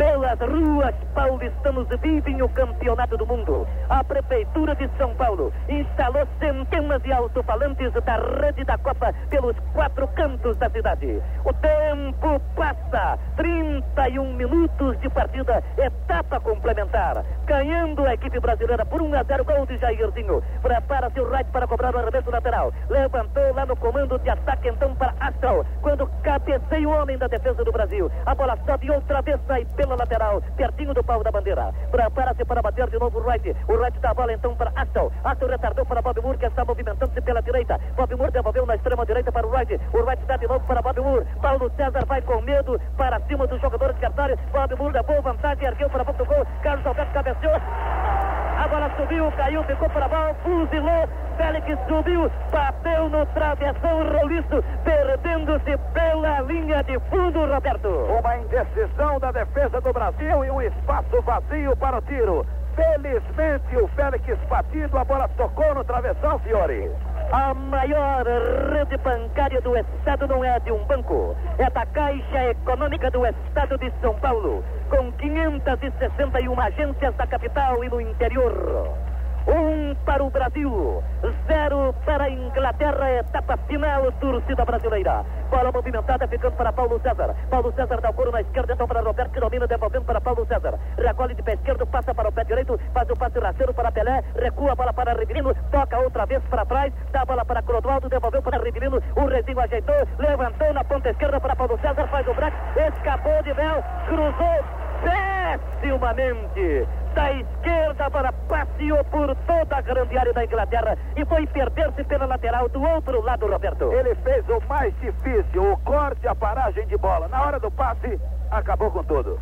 Pelas 0.00 0.38
ruas 0.40 0.94
paulistanos 1.14 1.86
vivem 2.00 2.40
o 2.40 2.48
campeonato 2.48 3.18
do 3.18 3.26
mundo. 3.26 3.66
A 3.90 4.02
Prefeitura 4.02 4.74
de 4.74 4.88
São 4.96 5.14
Paulo 5.14 5.52
instalou 5.68 6.26
centenas 6.38 7.02
de 7.02 7.12
alto-falantes 7.12 7.92
da 7.92 8.16
rede 8.40 8.64
da 8.64 8.78
Copa 8.78 9.12
pelos 9.28 9.54
quatro 9.74 10.08
cantos 10.08 10.56
da 10.56 10.70
cidade. 10.70 11.22
O 11.44 11.52
tempo 11.52 12.40
passa, 12.56 13.18
31 13.36 14.32
minutos 14.36 14.98
de 15.00 15.10
partida, 15.10 15.62
etapa 15.76 16.40
complementar. 16.40 17.22
Ganhando 17.44 18.06
a 18.06 18.14
equipe 18.14 18.40
brasileira 18.40 18.86
por 18.86 19.02
1 19.02 19.14
a 19.16 19.22
0, 19.22 19.44
gol 19.44 19.66
de 19.66 19.76
Jairzinho. 19.76 20.42
Prepara-se 20.62 21.20
o 21.20 21.30
right 21.30 21.50
para 21.50 21.66
cobrar 21.66 21.94
o 21.94 21.98
arremesso 21.98 22.30
lateral. 22.30 22.72
Levantou 22.88 23.52
lá 23.54 23.66
no 23.66 23.76
comando 23.76 24.18
de 24.18 24.30
ataque 24.30 24.70
então 24.70 24.94
para 24.94 25.12
Astral. 25.20 25.66
Quando 25.82 26.06
cabeceia 26.22 26.88
o 26.88 26.92
homem 26.92 27.18
da 27.18 27.26
defesa 27.26 27.62
do 27.62 27.70
Brasil. 27.70 28.10
A 28.24 28.34
bola 28.34 28.56
sobe 28.64 28.90
outra 28.90 29.20
vez, 29.20 29.38
sai 29.46 29.66
pela 29.90 29.96
lateral, 29.96 30.40
pertinho 30.56 30.94
do 30.94 31.02
pau 31.02 31.22
da 31.22 31.32
bandeira. 31.32 31.72
Prepara-se 31.90 32.44
para 32.44 32.62
bater 32.62 32.88
de 32.88 32.98
novo 32.98 33.18
o 33.18 33.28
right. 33.28 33.56
O 33.68 33.76
right 33.76 33.98
dá 33.98 34.10
a 34.10 34.14
bola 34.14 34.32
então 34.32 34.54
para 34.54 34.70
Astral. 34.76 35.10
Astral 35.24 35.50
retardou 35.50 35.84
para 35.84 36.00
Bob 36.00 36.20
Moore, 36.20 36.38
que 36.38 36.46
está 36.46 36.64
movimentando-se 36.64 37.20
pela 37.20 37.42
direita. 37.42 37.80
Bob 37.96 38.14
Moore 38.14 38.30
devolveu 38.30 38.66
na 38.66 38.76
extrema 38.76 39.04
direita 39.04 39.32
para 39.32 39.46
o 39.46 39.50
right. 39.50 39.80
O 39.92 40.04
right 40.04 40.24
dá 40.26 40.36
de 40.36 40.46
novo 40.46 40.64
para 40.66 40.80
Bob 40.80 41.00
Moore. 41.00 41.26
Paulo 41.42 41.70
César 41.76 42.04
vai 42.06 42.22
com 42.22 42.40
medo 42.42 42.80
para 42.96 43.20
cima 43.22 43.46
dos 43.46 43.60
jogadores 43.60 43.96
adversários. 43.96 44.38
Bob 44.52 44.76
Moore 44.76 44.94
levou 44.94 45.22
vantagem, 45.22 45.66
ergueu 45.66 45.90
para 45.90 46.02
a 46.02 46.04
boca 46.04 46.18
do 46.18 46.26
gol. 46.26 46.46
Carlos 46.62 46.86
Alberto 46.86 47.12
cabeceou. 47.12 48.49
A 48.60 48.68
bola 48.68 48.90
subiu, 48.94 49.32
caiu, 49.38 49.64
ficou 49.64 49.88
para 49.88 50.04
a 50.04 50.08
bola, 50.08 50.34
fuzilou. 50.42 51.08
Félix 51.38 51.78
subiu, 51.88 52.30
bateu 52.52 53.08
no 53.08 53.24
travessão 53.24 54.06
roliço, 54.12 54.62
perdendo-se 54.84 55.78
pela 55.94 56.40
linha 56.42 56.82
de 56.84 56.98
fundo, 57.08 57.46
Roberto. 57.46 57.88
Uma 57.88 58.36
indecisão 58.36 59.18
da 59.18 59.32
defesa 59.32 59.80
do 59.80 59.90
Brasil 59.94 60.44
e 60.44 60.50
um 60.50 60.60
espaço 60.60 61.22
vazio 61.22 61.74
para 61.78 61.96
o 61.96 62.02
tiro. 62.02 62.44
Felizmente 62.74 63.76
o 63.76 63.88
Félix 63.88 64.38
batido, 64.48 64.98
a 64.98 65.04
bola 65.04 65.28
tocou 65.36 65.74
no 65.74 65.84
travessão, 65.84 66.38
Fiore. 66.40 66.90
A 67.32 67.54
maior 67.54 68.24
rede 68.72 68.96
bancária 68.98 69.60
do 69.60 69.76
estado 69.76 70.26
não 70.26 70.44
é 70.44 70.58
de 70.60 70.72
um 70.72 70.84
banco, 70.84 71.36
é 71.58 71.70
da 71.70 71.86
Caixa 71.86 72.50
Econômica 72.50 73.10
do 73.10 73.24
Estado 73.26 73.78
de 73.78 73.92
São 74.00 74.14
Paulo, 74.18 74.64
com 74.88 75.12
561 75.12 76.60
agências 76.60 77.14
da 77.14 77.26
capital 77.26 77.84
e 77.84 77.88
no 77.88 78.00
interior. 78.00 79.09
Um 79.46 79.94
para 80.04 80.22
o 80.22 80.30
Brasil, 80.30 81.02
zero 81.46 81.94
para 82.04 82.24
a 82.24 82.30
Inglaterra, 82.30 83.10
etapa 83.12 83.56
final, 83.66 84.12
torcida 84.12 84.64
brasileira. 84.64 85.24
Bola 85.50 85.72
movimentada 85.72 86.28
ficando 86.28 86.56
para 86.56 86.72
Paulo 86.72 87.00
César. 87.00 87.34
Paulo 87.48 87.72
César 87.72 88.00
dá 88.00 88.10
o 88.10 88.12
couro 88.12 88.30
na 88.30 88.42
esquerda, 88.42 88.74
então 88.74 88.86
para 88.86 89.00
Roberto, 89.00 89.32
que 89.32 89.40
domina, 89.40 89.66
devolvendo 89.66 90.04
para 90.04 90.20
Paulo 90.20 90.46
César. 90.46 90.78
Recolhe 90.96 91.34
de 91.34 91.42
pé 91.42 91.54
esquerdo, 91.54 91.86
passa 91.86 92.14
para 92.14 92.28
o 92.28 92.32
pé 92.32 92.44
direito, 92.44 92.78
faz 92.92 93.08
o 93.08 93.16
passe 93.16 93.38
rasteiro 93.38 93.72
para 93.72 93.90
Pelé, 93.90 94.22
recua 94.36 94.72
a 94.72 94.74
bola 94.74 94.92
para 94.92 95.14
Rivelino, 95.14 95.54
toca 95.70 95.98
outra 95.98 96.26
vez 96.26 96.42
para 96.44 96.64
trás, 96.66 96.92
dá 97.10 97.22
a 97.22 97.24
bola 97.24 97.44
para 97.44 97.62
Clodoaldo, 97.62 98.08
devolveu 98.08 98.42
para 98.42 98.62
Rivelino, 98.62 99.02
o 99.16 99.26
Rezinho 99.26 99.60
ajeitou, 99.60 100.06
levantou 100.18 100.72
na 100.74 100.84
ponta 100.84 101.10
esquerda 101.10 101.40
para 101.40 101.56
Paulo 101.56 101.78
César, 101.80 102.06
faz 102.08 102.28
o 102.28 102.34
braço, 102.34 102.56
escapou 102.76 103.42
de 103.42 103.52
véu, 103.54 103.82
cruzou 104.06 104.80
pessimamente 105.00 106.86
da 107.14 107.32
esquerda 107.32 108.10
para 108.10 108.32
passeou 108.32 109.04
por 109.04 109.34
toda 109.46 109.76
a 109.76 109.80
grande 109.80 110.16
área 110.16 110.32
da 110.32 110.44
Inglaterra 110.44 110.96
e 111.16 111.24
foi 111.24 111.46
perder-se 111.46 112.04
pela 112.04 112.26
lateral 112.26 112.68
do 112.68 112.82
outro 112.82 113.20
lado, 113.22 113.46
Roberto. 113.46 113.92
Ele 113.92 114.14
fez 114.16 114.44
o 114.48 114.60
mais 114.68 114.94
difícil, 115.00 115.72
o 115.72 115.76
corte, 115.78 116.26
a 116.28 116.34
paragem 116.34 116.86
de 116.86 116.96
bola. 116.96 117.28
Na 117.28 117.42
hora 117.42 117.58
do 117.58 117.70
passe, 117.70 118.20
acabou 118.50 118.90
com 118.90 119.02
tudo. 119.04 119.38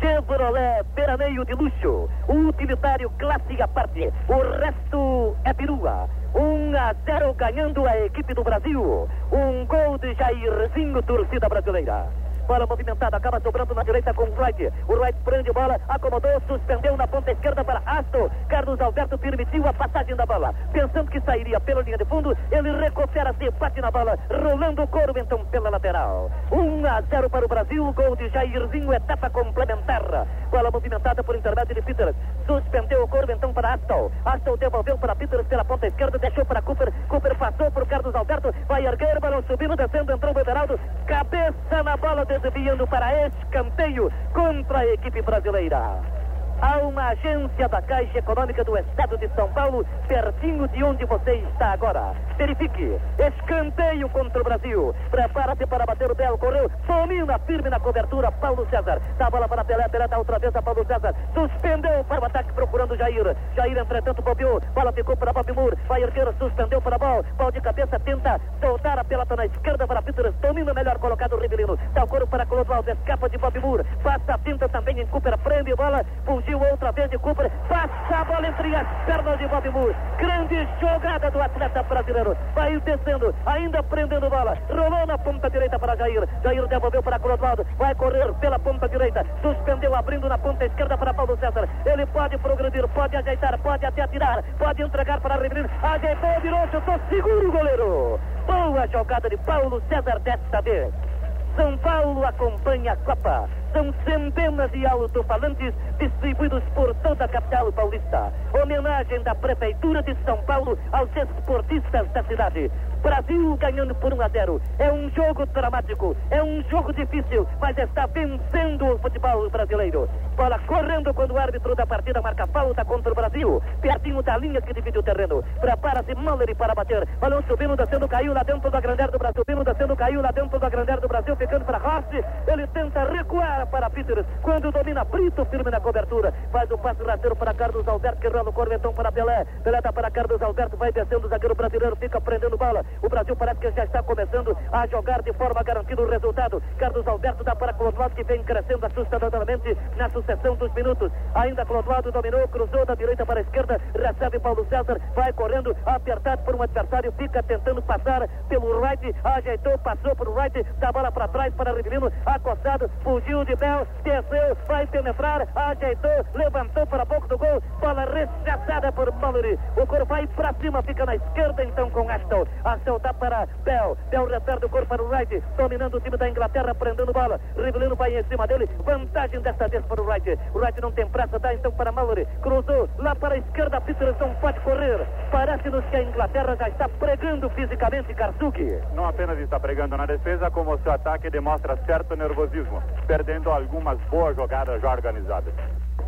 Chevrolet 0.00 0.82
Veraneio 0.94 1.44
de 1.44 1.52
luxo, 1.52 2.08
um 2.28 2.48
utilitário 2.48 3.10
classe 3.18 3.60
à 3.60 3.68
parte. 3.68 4.10
O 4.28 4.58
resto 4.58 5.36
é 5.44 5.52
perua. 5.52 6.08
1 6.34 6.76
a 6.76 6.94
0 7.04 7.34
ganhando 7.34 7.86
a 7.86 7.98
equipe 8.06 8.32
do 8.32 8.42
Brasil. 8.42 9.08
Um 9.30 9.66
gol 9.66 9.98
de 9.98 10.14
Jairzinho, 10.14 11.02
torcida 11.02 11.48
brasileira. 11.48 12.06
Bola 12.50 12.66
movimentada, 12.66 13.16
acaba 13.16 13.38
sobrando 13.38 13.72
na 13.76 13.84
direita 13.84 14.12
com 14.12 14.24
o 14.24 14.34
Wright. 14.34 14.72
O 14.88 14.94
Wright 14.94 15.16
prende 15.24 15.52
bola, 15.52 15.78
acomodou, 15.88 16.32
suspendeu 16.48 16.96
na 16.96 17.06
ponta 17.06 17.30
esquerda 17.30 17.62
para 17.62 17.80
Aston. 17.86 18.28
Carlos 18.48 18.80
Alberto 18.80 19.16
permitiu 19.16 19.68
a 19.68 19.72
passagem 19.72 20.16
da 20.16 20.26
bola. 20.26 20.52
Pensando 20.72 21.08
que 21.12 21.20
sairia 21.20 21.60
pela 21.60 21.80
linha 21.82 21.96
de 21.96 22.04
fundo, 22.06 22.36
ele 22.50 22.76
recupera-se, 22.76 23.48
bate 23.52 23.80
na 23.80 23.92
bola, 23.92 24.18
rolando 24.28 24.82
o 24.82 24.88
couro 24.88 25.16
então 25.16 25.44
pela 25.44 25.70
lateral. 25.70 26.28
1 26.50 26.86
a 26.88 27.00
0 27.02 27.30
para 27.30 27.44
o 27.44 27.48
Brasil, 27.48 27.92
gol 27.92 28.16
de 28.16 28.28
Jairzinho, 28.30 28.92
etapa 28.94 29.30
complementar. 29.30 30.26
Bola 30.50 30.72
movimentada 30.72 31.22
por 31.22 31.36
intermédio 31.36 31.76
de 31.76 31.82
Peters. 31.82 32.16
Suspendeu 32.48 33.04
o 33.04 33.08
couro 33.08 33.30
então 33.30 33.52
para 33.52 33.74
Aston. 33.74 34.10
Aston 34.24 34.56
devolveu 34.56 34.98
para 34.98 35.14
Peters 35.14 35.46
pela 35.46 35.64
ponta 35.64 35.86
esquerda, 35.86 36.18
deixou 36.18 36.44
para 36.44 36.60
Cooper. 36.62 36.92
Cooper 37.06 37.38
passou 37.38 37.70
por 37.70 37.86
Carlos 37.86 38.12
Alberto, 38.12 38.52
vai 38.66 38.84
erguer, 38.84 39.20
balão 39.20 39.40
subindo, 39.44 39.76
descendo, 39.76 40.10
entrou 40.10 40.34
o 40.34 40.40
Everaldo. 40.40 40.80
Cabeça 41.06 41.82
na 41.84 41.96
bola, 41.96 42.24
desviando 42.42 42.86
para 42.86 43.26
escanteio 43.26 44.10
contra 44.32 44.80
a 44.80 44.86
equipe 44.86 45.22
brasileira. 45.22 46.19
Há 46.62 46.76
uma 46.78 47.08
agência 47.08 47.68
da 47.68 47.80
Caixa 47.80 48.18
Econômica 48.18 48.62
do 48.62 48.76
Estado 48.76 49.16
de 49.16 49.28
São 49.34 49.48
Paulo, 49.52 49.82
pertinho 50.06 50.68
de 50.68 50.84
onde 50.84 51.06
você 51.06 51.36
está 51.36 51.72
agora. 51.72 52.12
Verifique. 52.36 53.00
Escanteio 53.18 54.08
contra 54.10 54.42
o 54.42 54.44
Brasil. 54.44 54.94
Prepara-se 55.10 55.66
para 55.66 55.86
bater 55.86 56.10
o 56.10 56.14
Bel. 56.14 56.36
Correu. 56.36 56.70
Domina 56.86 57.38
firme 57.40 57.70
na 57.70 57.80
cobertura. 57.80 58.30
Paulo 58.32 58.66
César. 58.68 59.00
Dá 59.16 59.26
a 59.26 59.30
bola 59.30 59.48
para 59.48 59.64
Pelé. 59.64 59.88
Pelé 59.88 60.06
dá 60.06 60.18
outra 60.18 60.38
vez 60.38 60.54
a 60.54 60.60
Paulo 60.60 60.84
César. 60.86 61.14
Suspendeu 61.32 62.04
para 62.04 62.20
o 62.20 62.24
ataque 62.26 62.52
procurando 62.52 62.96
Jair. 62.96 63.36
Jair, 63.56 63.78
entretanto, 63.78 64.20
bobeou. 64.20 64.60
Bola 64.74 64.92
ficou 64.92 65.16
para 65.16 65.32
Bob 65.32 65.52
Moore. 65.52 65.78
Vai 65.88 66.02
erguer. 66.02 66.28
Suspendeu 66.38 66.82
para 66.82 66.96
a 66.96 66.98
bola. 66.98 67.24
Bola 67.38 67.52
de 67.52 67.60
cabeça. 67.62 67.98
Tenta 68.00 68.38
soltar 68.60 68.98
a 68.98 69.04
pelota 69.04 69.36
na 69.36 69.46
esquerda 69.46 69.86
para 69.86 70.02
Peters. 70.02 70.34
Domina 70.42 70.74
melhor 70.74 70.98
colocado 70.98 71.36
o 71.36 71.40
Rivelino. 71.40 71.78
Dá 71.94 72.04
o 72.04 72.06
couro 72.06 72.26
para 72.26 72.44
Clodoaldo. 72.44 72.90
Escapa 72.90 73.30
de 73.30 73.38
Bob 73.38 73.58
Moore. 73.60 73.84
Passa 74.02 74.34
a 74.34 74.38
tinta 74.38 74.68
também 74.68 75.00
em 75.00 75.06
Cooper. 75.06 75.38
Prende 75.38 75.72
a 75.72 75.76
bola. 75.76 76.04
Fugiu 76.24 76.49
outra 76.54 76.92
vez 76.92 77.10
de 77.10 77.18
Cooper. 77.18 77.50
Passa 77.68 78.16
a 78.20 78.24
bola 78.24 78.46
entre 78.46 78.74
as 78.74 78.86
pernas 79.06 79.38
de 79.38 79.46
Bob 79.46 79.70
Moore. 79.70 79.96
Grande 80.18 80.68
jogada 80.80 81.30
do 81.30 81.40
atleta 81.42 81.82
brasileiro. 81.82 82.36
Vai 82.54 82.78
descendo. 82.80 83.34
Ainda 83.46 83.82
prendendo 83.82 84.28
bola. 84.28 84.56
Rolou 84.68 85.06
na 85.06 85.18
ponta 85.18 85.50
direita 85.50 85.78
para 85.78 85.96
Jair. 85.96 86.28
Jair 86.42 86.66
devolveu 86.68 87.02
para 87.02 87.18
Clodoaldo. 87.18 87.66
Vai 87.78 87.94
correr 87.94 88.32
pela 88.34 88.58
ponta 88.58 88.88
direita. 88.88 89.24
Suspendeu 89.42 89.94
abrindo 89.94 90.28
na 90.28 90.38
ponta 90.38 90.64
esquerda 90.64 90.96
para 90.96 91.14
Paulo 91.14 91.36
César. 91.38 91.68
Ele 91.84 92.06
pode 92.06 92.38
progredir, 92.38 92.86
pode 92.88 93.16
ajeitar, 93.16 93.58
pode 93.58 93.84
até 93.84 94.02
atirar. 94.02 94.42
Pode 94.58 94.82
entregar 94.82 95.20
para 95.20 95.36
Rivelino. 95.36 95.68
Ajeitou, 95.82 96.40
virou, 96.40 96.68
chutou. 96.68 97.00
Segura 97.08 97.48
o 97.48 97.52
goleiro. 97.52 98.20
Boa 98.46 98.86
jogada 98.88 99.28
de 99.28 99.36
Paulo 99.38 99.82
César 99.88 100.18
desta 100.20 100.60
vez. 100.60 101.09
São 101.56 101.76
Paulo 101.78 102.24
acompanha 102.24 102.92
a 102.92 102.96
Copa. 102.96 103.48
São 103.72 103.92
centenas 104.04 104.70
de 104.72 104.86
alto-falantes 104.86 105.74
distribuídos 105.98 106.62
por 106.74 106.94
toda 106.96 107.24
a 107.24 107.28
capital 107.28 107.72
paulista. 107.72 108.32
Homenagem 108.60 109.22
da 109.22 109.34
Prefeitura 109.34 110.02
de 110.02 110.16
São 110.24 110.36
Paulo 110.42 110.78
aos 110.92 111.10
esportistas 111.14 112.08
da 112.10 112.22
cidade. 112.24 112.70
Brasil 113.02 113.56
ganhando 113.56 113.94
por 113.94 114.12
1 114.12 114.22
a 114.22 114.28
0. 114.28 114.60
É 114.78 114.92
um 114.92 115.10
jogo 115.10 115.46
dramático, 115.46 116.16
é 116.30 116.42
um 116.42 116.62
jogo 116.70 116.92
difícil, 116.92 117.46
mas 117.60 117.76
está 117.78 118.06
vencendo 118.06 118.94
o 118.94 118.98
futebol 118.98 119.48
brasileiro. 119.48 120.08
Bola 120.36 120.58
correndo 120.66 121.12
quando 121.14 121.32
o 121.32 121.38
árbitro 121.38 121.74
da 121.74 121.86
partida 121.86 122.20
marca 122.20 122.46
falta 122.46 122.84
contra 122.84 123.12
o 123.12 123.14
Brasil. 123.14 123.62
Pertinho 123.80 124.22
da 124.22 124.36
linha 124.36 124.60
que 124.60 124.74
divide 124.74 124.98
o 124.98 125.02
terreno. 125.02 125.42
Prepara-se 125.60 126.14
Mallory 126.14 126.54
para 126.54 126.74
bater. 126.74 127.06
Balão 127.18 127.42
subindo, 127.42 127.76
descendo, 127.76 128.08
caiu 128.08 128.32
lá 128.32 128.42
dentro 128.42 128.70
da 128.70 128.80
grandeza 128.80 129.12
do 129.12 129.18
Brasil. 129.18 129.42
Subindo, 129.46 129.64
descendo, 129.64 129.96
caiu 129.96 130.20
lá 130.20 130.30
dentro 130.30 130.58
da 130.58 130.68
grandeza 130.68 131.00
do 131.00 131.08
Brasil, 131.08 131.36
ficando 131.36 131.64
para 131.64 131.78
Rossi. 131.78 132.24
Ele 132.46 132.66
tenta 132.68 133.04
recuar 133.04 133.66
para 133.66 133.90
Peters. 133.90 134.26
Quando 134.42 134.70
domina 134.70 135.04
Brito, 135.04 135.44
firme 135.46 135.70
na 135.70 135.80
cobertura. 135.80 136.32
Faz 136.52 136.70
o 136.70 136.78
passe 136.78 137.02
rasteiro 137.02 137.36
para 137.36 137.54
Carlos 137.54 137.86
Alberto, 137.88 138.20
que 138.20 138.28
rola 138.28 138.50
o 138.50 138.52
corvetão 138.52 138.92
para 138.92 139.12
Pelé. 139.12 139.46
Pelé 139.62 139.80
dá 139.80 139.92
para 139.92 140.10
Carlos 140.10 140.40
Alberto, 140.42 140.76
vai 140.76 140.92
descendo 140.92 141.26
o 141.26 141.30
zagueiro 141.30 141.54
brasileiro, 141.54 141.96
fica 141.96 142.20
prendendo 142.20 142.56
bola. 142.56 142.84
O 143.02 143.08
Brasil 143.08 143.34
parece 143.36 143.60
que 143.60 143.70
já 143.72 143.84
está 143.84 144.02
começando 144.02 144.56
a 144.72 144.86
jogar 144.86 145.22
de 145.22 145.32
forma 145.32 145.62
garantida 145.62 146.02
o 146.02 146.08
resultado. 146.08 146.62
Carlos 146.78 147.06
Alberto 147.06 147.44
dá 147.44 147.54
para 147.54 147.72
Clodoaldo, 147.72 148.14
que 148.14 148.24
vem 148.24 148.42
crescendo 148.42 148.84
assustadoramente 148.84 149.76
na 149.96 150.08
sucessão 150.10 150.54
dos 150.56 150.72
minutos. 150.74 151.10
Ainda 151.34 151.64
Clodoaldo 151.64 152.12
dominou, 152.12 152.46
cruzou 152.48 152.84
da 152.84 152.94
direita 152.94 153.24
para 153.24 153.40
a 153.40 153.42
esquerda, 153.42 153.80
recebe 153.94 154.38
Paulo 154.38 154.66
César, 154.68 155.00
vai 155.14 155.32
correndo, 155.32 155.76
apertado 155.86 156.42
por 156.42 156.54
um 156.54 156.62
adversário, 156.62 157.12
fica 157.12 157.42
tentando 157.42 157.82
passar 157.82 158.28
pelo 158.48 158.80
right, 158.80 159.14
ajeitou, 159.24 159.78
passou 159.78 160.14
por 160.16 160.34
right, 160.34 160.62
dá 160.78 160.92
bola 160.92 161.10
para 161.10 161.28
trás 161.28 161.54
para 161.54 161.72
Rivelino, 161.72 162.12
acostado, 162.26 162.90
fugiu 163.02 163.44
de 163.44 163.56
Bel, 163.56 163.86
desceu, 164.02 164.56
vai 164.66 164.86
penetrar, 164.86 165.46
ajeitou, 165.54 166.24
levantou 166.34 166.86
para 166.86 167.04
boca 167.04 167.28
do 167.28 167.38
gol, 167.38 167.62
bola 167.80 168.04
rechaçada 168.04 168.92
por 168.92 169.12
Mallory. 169.12 169.58
O 169.76 169.86
coro 169.86 170.04
vai 170.06 170.26
para 170.26 170.52
cima, 170.54 170.82
fica 170.82 171.06
na 171.06 171.16
esquerda 171.16 171.64
então 171.64 171.90
com 171.90 172.08
Aston. 172.08 172.44
Soltar 172.84 173.14
para 173.14 173.46
Bel. 173.64 173.96
Bel 174.10 174.26
reperde 174.26 174.66
o 174.66 174.68
corpo 174.68 174.88
para 174.88 175.02
o 175.02 175.08
right, 175.08 175.42
dominando 175.56 175.96
o 175.96 176.00
time 176.00 176.16
da 176.16 176.28
Inglaterra, 176.28 176.74
prendendo 176.74 177.12
bola. 177.12 177.40
Rivelino 177.56 177.96
vai 177.96 178.18
em 178.18 178.24
cima 178.24 178.46
dele, 178.46 178.68
vantagem 178.84 179.40
desta 179.40 179.68
vez 179.68 179.84
para 179.86 180.00
o 180.00 180.06
right. 180.06 180.38
O 180.54 180.58
right 180.58 180.80
não 180.80 180.92
tem 180.92 181.06
pressa, 181.06 181.38
dá 181.38 181.54
então 181.54 181.72
para 181.72 181.92
Mallory. 181.92 182.26
Cruzou 182.42 182.88
lá 182.98 183.14
para 183.14 183.34
a 183.34 183.38
esquerda, 183.38 183.80
Peterson 183.80 184.34
pode 184.40 184.60
correr. 184.60 185.06
Parece-nos 185.30 185.84
que 185.86 185.96
a 185.96 186.02
Inglaterra 186.02 186.56
já 186.56 186.68
está 186.68 186.88
pregando 186.88 187.48
fisicamente 187.50 188.14
Karsuki. 188.14 188.80
Não 188.94 189.06
apenas 189.06 189.38
está 189.38 189.58
pregando 189.58 189.96
na 189.96 190.06
defesa, 190.06 190.50
como 190.50 190.78
seu 190.78 190.92
ataque 190.92 191.30
demonstra 191.30 191.76
certo 191.86 192.16
nervosismo, 192.16 192.82
perdendo 193.06 193.50
algumas 193.50 193.98
boas 194.10 194.36
jogadas 194.36 194.80
já 194.80 194.90
organizadas. 194.90 195.52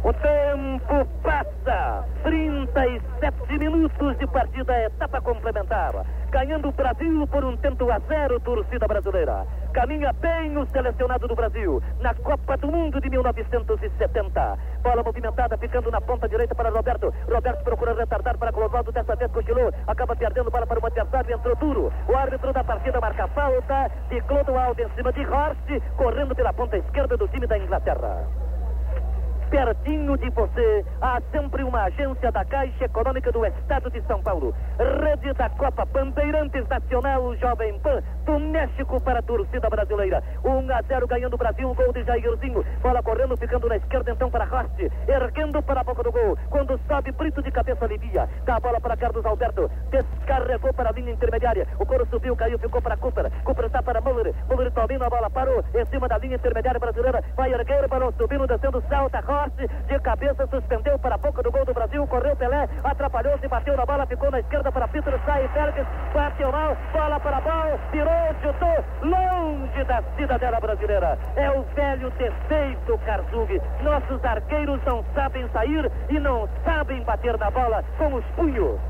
O 0.04 0.12
tempo 0.14 1.06
passa. 1.22 2.04
37 2.24 3.58
minutos 3.58 4.18
de 4.18 4.26
partida, 4.26 4.84
etapa 4.84 5.20
complementar. 5.20 6.04
Ganhando 6.32 6.70
o 6.70 6.72
Brasil 6.72 7.26
por 7.26 7.44
um 7.44 7.54
tento 7.58 7.92
a 7.92 7.98
zero, 8.08 8.40
torcida 8.40 8.88
brasileira. 8.88 9.46
Caminha 9.74 10.14
bem 10.14 10.56
o 10.56 10.64
selecionado 10.64 11.28
do 11.28 11.34
Brasil 11.34 11.82
na 12.00 12.14
Copa 12.14 12.56
do 12.56 12.68
Mundo 12.68 12.98
de 13.02 13.10
1970. 13.10 14.58
Bola 14.82 15.02
movimentada, 15.02 15.58
ficando 15.58 15.90
na 15.90 16.00
ponta 16.00 16.26
direita 16.26 16.54
para 16.54 16.70
Roberto. 16.70 17.12
Roberto 17.30 17.62
procura 17.62 17.92
retardar 17.92 18.38
para 18.38 18.50
Clovaldo, 18.50 18.90
dessa 18.90 19.14
vez 19.14 19.30
cochilou. 19.30 19.70
Acaba 19.86 20.16
perdendo 20.16 20.50
bola 20.50 20.66
para 20.66 20.80
o 20.80 20.86
adversário, 20.86 21.34
entrou 21.34 21.54
duro. 21.54 21.92
O 22.08 22.16
árbitro 22.16 22.50
da 22.50 22.64
partida 22.64 22.98
marca 22.98 23.28
falta 23.28 23.90
de 24.08 24.18
Clodoaldo 24.22 24.80
em 24.80 24.88
cima 24.94 25.12
de 25.12 25.26
Horst, 25.26 25.68
correndo 25.98 26.34
pela 26.34 26.54
ponta 26.54 26.78
esquerda 26.78 27.14
do 27.14 27.28
time 27.28 27.46
da 27.46 27.58
Inglaterra 27.58 28.26
pertinho 29.52 30.16
de 30.16 30.30
você, 30.30 30.82
há 31.02 31.20
sempre 31.30 31.62
uma 31.62 31.82
agência 31.82 32.32
da 32.32 32.42
Caixa 32.42 32.86
Econômica 32.86 33.30
do 33.30 33.44
Estado 33.44 33.90
de 33.90 34.00
São 34.06 34.22
Paulo. 34.22 34.54
Rede 34.78 35.30
da 35.34 35.50
Copa 35.50 35.84
Bandeirantes 35.84 36.66
Nacional 36.68 37.36
Jovem 37.36 37.78
Pan 37.80 38.02
do 38.24 38.38
México 38.40 38.98
para 39.02 39.18
a 39.18 39.22
torcida 39.22 39.68
brasileira. 39.68 40.24
1 40.42 40.72
a 40.72 40.80
0 40.88 41.06
ganhando 41.06 41.34
o 41.34 41.36
Brasil, 41.36 41.74
gol 41.74 41.92
de 41.92 42.02
Jairzinho. 42.02 42.64
Bola 42.80 43.02
correndo, 43.02 43.36
ficando 43.36 43.68
na 43.68 43.76
esquerda 43.76 44.12
então 44.12 44.30
para 44.30 44.46
Rost, 44.46 44.90
erguendo 45.06 45.62
para 45.62 45.82
a 45.82 45.84
boca 45.84 46.02
do 46.02 46.12
gol. 46.12 46.38
Quando 46.48 46.80
sobe, 46.88 47.12
Brito 47.12 47.42
de 47.42 47.50
cabeça 47.50 47.84
alivia. 47.84 48.26
Dá 48.46 48.56
a 48.56 48.60
bola 48.60 48.80
para 48.80 48.96
Carlos 48.96 49.26
Alberto, 49.26 49.70
descarregou 49.90 50.72
para 50.72 50.88
a 50.88 50.92
linha 50.92 51.12
intermediária. 51.12 51.68
O 51.78 51.84
coro 51.84 52.06
subiu, 52.06 52.34
caiu, 52.34 52.58
ficou 52.58 52.80
para 52.80 52.96
Cooper. 52.96 53.30
Cooper 53.44 53.66
está 53.66 53.82
para 53.82 54.00
Muller. 54.00 54.34
Muller 54.48 54.70
domina 54.70 55.06
a 55.06 55.10
bola, 55.10 55.28
parou 55.28 55.62
em 55.74 55.84
cima 55.90 56.08
da 56.08 56.16
linha 56.16 56.36
intermediária 56.36 56.80
brasileira. 56.80 57.22
Vai 57.36 57.52
erguer, 57.52 57.86
balão 57.86 58.10
subindo, 58.12 58.46
descendo, 58.46 58.82
salta, 58.88 59.20
De 59.50 59.98
cabeça, 60.00 60.46
suspendeu 60.46 60.98
para 60.98 61.16
a 61.16 61.18
boca 61.18 61.42
do 61.42 61.50
gol 61.50 61.64
do 61.64 61.74
Brasil, 61.74 62.06
correu 62.06 62.36
Pelé, 62.36 62.68
atrapalhou-se, 62.84 63.48
bateu 63.48 63.76
na 63.76 63.84
bola, 63.84 64.06
ficou 64.06 64.30
na 64.30 64.40
esquerda 64.40 64.70
para 64.70 64.86
Peter, 64.88 65.18
sai 65.24 65.48
Félix, 65.48 65.86
bateu 66.14 66.52
mal, 66.52 66.76
bola 66.92 67.18
para 67.18 67.40
bola, 67.40 67.78
virou, 67.90 68.34
chutou, 68.40 68.84
longe 69.02 69.84
da 69.84 70.02
cidadela 70.16 70.60
brasileira. 70.60 71.18
É 71.34 71.50
o 71.50 71.62
velho 71.74 72.10
defeito, 72.10 72.98
Karzug. 73.04 73.60
Nossos 73.82 74.24
arqueiros 74.24 74.80
não 74.84 75.04
sabem 75.14 75.48
sair 75.48 75.90
e 76.08 76.20
não 76.20 76.48
sabem 76.64 77.02
bater 77.02 77.36
na 77.38 77.50
bola 77.50 77.84
com 77.98 78.14
os 78.14 78.24
punhos. 78.36 78.80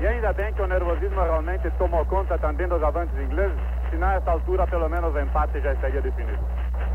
E 0.00 0.06
ainda 0.06 0.32
bem 0.32 0.50
que 0.54 0.62
o 0.62 0.66
nervosismo 0.66 1.20
realmente 1.20 1.70
tomou 1.72 2.04
conta 2.06 2.38
também 2.38 2.66
dos 2.66 2.82
avantes 2.82 3.14
ingleses, 3.18 3.58
senão 3.90 4.08
a 4.08 4.14
essa 4.14 4.30
altura 4.30 4.66
pelo 4.66 4.88
menos 4.88 5.14
o 5.14 5.20
empate 5.20 5.60
já 5.60 5.74
estaria 5.74 6.00
definido. 6.00 6.42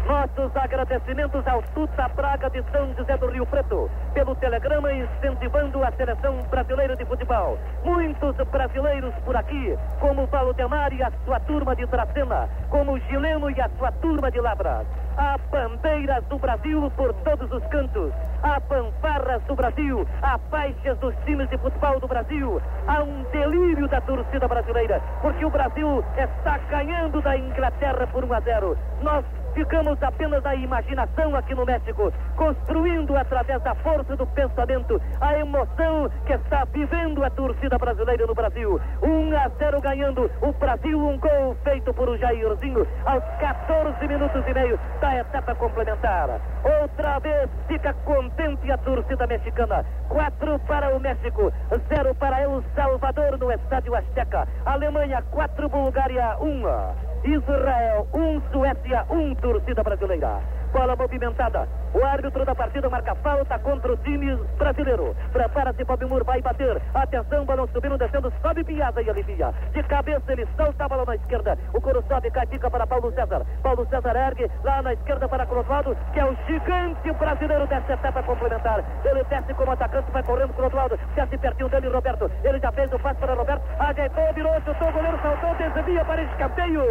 Nossos 0.06 0.56
agradecimentos 0.56 1.48
ao 1.48 1.64
Tuta 1.74 2.08
Braga 2.10 2.48
de 2.52 2.62
São 2.72 2.94
José 2.94 3.18
do 3.18 3.28
Rio 3.28 3.46
Preto, 3.48 3.90
pelo 4.14 4.36
telegrama 4.36 4.94
incentivando 4.94 5.84
a 5.84 5.92
seleção 5.94 6.38
brasileira 6.52 6.96
de 6.96 7.04
futebol. 7.06 7.58
Muitos 7.84 8.36
brasileiros 8.52 9.16
por 9.26 9.36
aqui, 9.36 9.76
como 10.00 10.28
Paulo 10.28 10.54
Demar 10.54 10.94
e 10.94 11.02
a 11.02 11.12
sua 11.26 11.40
turma 11.40 11.76
de 11.76 11.88
Dracena, 11.88 12.48
como 12.70 13.00
Gileno 13.00 13.50
e 13.50 13.60
a 13.60 13.68
sua 13.80 13.92
turma 13.94 14.30
de 14.30 14.40
Labras. 14.40 14.86
Há 15.18 15.40
bandeiras 15.50 16.24
do 16.26 16.38
Brasil 16.38 16.92
por 16.96 17.12
todos 17.24 17.52
os 17.52 17.66
cantos. 17.70 18.12
Há 18.44 18.60
fanfarras 18.62 19.42
do 19.44 19.56
Brasil. 19.56 20.06
Há 20.22 20.38
faixas 20.52 21.00
dos 21.00 21.16
times 21.26 21.50
de 21.50 21.58
futebol 21.58 22.00
do 22.00 22.08
Brasil. 22.08 22.62
Há 22.86 23.02
um 23.02 23.24
delírio 23.32 23.88
da 23.88 24.02
torcida 24.02 24.48
brasileira, 24.48 25.02
porque 25.22 25.44
o 25.44 25.50
Brasil 25.50 26.04
está 26.16 26.60
ganhando 26.70 27.22
da 27.22 27.36
Inglaterra 27.36 28.06
por 28.08 28.24
1 28.24 28.34
a 28.34 28.40
0. 28.42 28.78
Nós 29.02 29.26
ficamos 29.56 30.02
apenas 30.04 30.44
na 30.44 30.54
imaginação 30.54 31.36
aqui 31.36 31.56
no 31.56 31.66
México, 31.66 32.12
construindo 32.36 33.16
através 33.16 33.62
da 33.64 33.74
força 33.76 34.16
do 34.16 34.28
pensamento 34.28 35.02
a 35.22 35.40
emoção 35.40 36.12
que 36.26 36.34
está 36.34 36.66
vivendo 36.66 37.24
a 37.24 37.30
torcida 37.30 37.78
brasileira 37.78 38.28
no 38.28 38.36
Brasil. 38.36 38.80
1 39.02 39.38
a 39.38 39.50
0 39.58 39.82
ganhando 39.82 40.30
o 40.42 40.52
Brasil, 40.52 41.00
um 41.00 41.18
gol 41.18 41.56
feito 41.64 41.94
por 41.94 42.10
o 42.10 42.18
Jairzinho 42.18 42.86
aos 43.06 43.24
14 43.40 44.08
minutos 44.08 44.44
e 44.46 44.54
meio 44.54 44.78
da 45.00 45.16
etapa 45.16 45.56
complementar. 45.56 46.42
Outra 46.82 47.20
vez 47.20 47.50
fica 47.68 47.94
contente 47.94 48.70
a 48.70 48.78
torcida 48.78 49.26
mexicana. 49.26 49.86
4 50.10 50.60
para 50.68 50.96
o 50.96 51.00
México, 51.00 51.52
0 51.88 52.16
para 52.16 52.42
El 52.42 52.62
Salvador 52.76 53.40
no 53.40 53.52
Estádio 53.52 53.96
Azteca. 53.96 54.48
Alemanha 54.66 55.24
4, 55.32 55.70
Bulgária 55.70 56.38
1. 56.42 57.15
Israel 57.26 58.08
1, 58.14 58.20
um, 58.20 58.42
Suécia 58.52 59.06
1, 59.10 59.16
um, 59.16 59.36
torcida 59.36 59.82
brasileira. 59.82 60.42
Bola 60.76 60.94
movimentada. 60.94 61.70
O 61.94 62.04
árbitro 62.04 62.44
da 62.44 62.54
partida 62.54 62.90
marca 62.90 63.16
falta 63.24 63.58
contra 63.60 63.94
o 63.94 63.96
time 63.96 64.36
brasileiro. 64.58 65.16
Prepara-se, 65.32 65.86
Bob 65.86 66.06
Moore, 66.06 66.26
vai 66.26 66.42
bater. 66.42 66.82
Atenção, 66.94 67.46
balão 67.46 67.66
subindo, 67.70 67.98
descendo, 67.98 68.30
sobe 68.42 68.62
Piazza 68.66 69.02
e 69.02 69.10
alivia. 69.10 69.54
De 69.72 69.82
cabeça 69.84 70.34
ele 70.34 70.46
solta 70.58 70.84
a 70.84 70.90
bola 70.90 71.06
na 71.06 71.16
esquerda. 71.16 71.58
O 71.74 71.80
coro 71.80 72.04
sobe, 72.10 72.30
fica 72.50 72.70
para 72.70 72.86
Paulo 72.86 73.10
César. 73.14 73.46
Paulo 73.64 73.88
César 73.90 74.18
ergue 74.18 74.52
lá 74.66 74.82
na 74.82 74.92
esquerda 74.92 75.30
para 75.30 75.46
Clodoaldo, 75.46 75.96
que 76.12 76.20
é 76.20 76.26
o 76.26 76.36
gigante 76.46 77.10
brasileiro 77.14 77.68
dessa 77.68 77.94
etapa 77.94 78.22
complementar. 78.24 78.84
Ele 79.06 79.24
desce 79.24 79.54
como 79.54 79.72
atacante, 79.72 80.12
vai 80.12 80.24
correndo 80.24 80.54
Clodoaldo. 80.56 81.00
Desce 81.16 81.38
pertinho 81.38 81.70
dele, 81.70 81.88
Roberto. 81.88 82.30
Ele 82.44 82.60
já 82.60 82.74
fez 82.74 82.92
o 82.92 83.00
passe 83.00 83.22
para 83.22 83.34
Roberto. 83.34 83.64
Ajeitou, 83.80 84.34
virou, 84.34 84.54
chutou, 84.66 84.90
o 84.90 84.92
goleiro 84.92 85.20
saltou, 85.22 85.56
desvia 85.56 86.04
para 86.04 86.22
escanteio. 86.22 86.84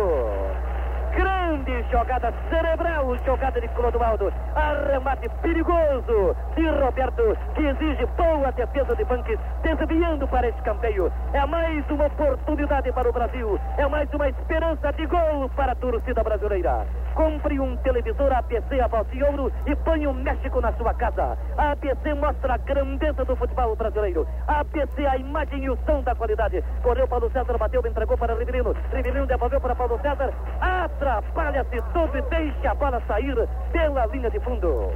Grande 1.16 1.84
jogada 1.90 2.32
cerebral, 2.50 3.16
jogada 3.24 3.60
de 3.60 3.68
Clodoaldo. 3.68 4.32
Arremate 4.54 5.28
perigoso 5.42 6.34
de 6.56 6.68
Roberto, 6.68 7.36
que 7.54 7.66
exige 7.66 8.06
boa 8.16 8.50
defesa 8.52 8.96
de 8.96 9.04
Banques, 9.04 9.38
desviando 9.62 10.26
para 10.26 10.48
escanteio. 10.48 11.12
É 11.32 11.46
mais 11.46 11.88
uma 11.90 12.06
oportunidade 12.06 12.90
para 12.92 13.08
o 13.08 13.12
Brasil. 13.12 13.60
É 13.78 13.86
mais 13.86 14.12
uma 14.12 14.28
esperança 14.28 14.92
de 14.92 15.06
gol 15.06 15.48
para 15.54 15.72
a 15.72 15.76
torcida 15.76 16.22
brasileira. 16.22 16.86
Compre 17.14 17.60
um 17.60 17.76
televisor 17.76 18.32
APC 18.32 18.80
a 18.80 18.88
voz 18.88 19.08
de 19.10 19.22
ouro 19.22 19.52
e 19.66 19.76
põe 19.76 20.04
o 20.06 20.12
México 20.12 20.60
na 20.60 20.72
sua 20.72 20.92
casa. 20.94 21.38
A 21.56 21.72
APC 21.72 22.12
mostra 22.14 22.54
a 22.54 22.56
grandeza 22.56 23.24
do 23.24 23.36
futebol 23.36 23.76
brasileiro. 23.76 24.26
A 24.48 24.60
APC, 24.60 25.06
a 25.06 25.16
imagem 25.16 25.64
e 25.64 25.70
o 25.70 25.78
som 25.86 26.02
da 26.02 26.14
qualidade. 26.14 26.62
Correu 26.82 27.06
Paulo 27.06 27.30
César, 27.30 27.56
bateu, 27.56 27.86
entregou 27.86 28.18
para 28.18 28.34
Rivelino. 28.34 28.74
Rivelino 28.92 29.26
devolveu 29.26 29.60
para 29.60 29.76
Paulo 29.76 29.98
César. 30.00 30.32
Atrapalha-se 30.60 31.80
todo 31.92 32.18
e 32.18 32.22
deixa 32.22 32.70
a 32.70 32.74
bola 32.74 33.00
sair 33.06 33.36
pela 33.72 34.06
linha 34.06 34.30
de 34.30 34.40
fundo. 34.40 34.90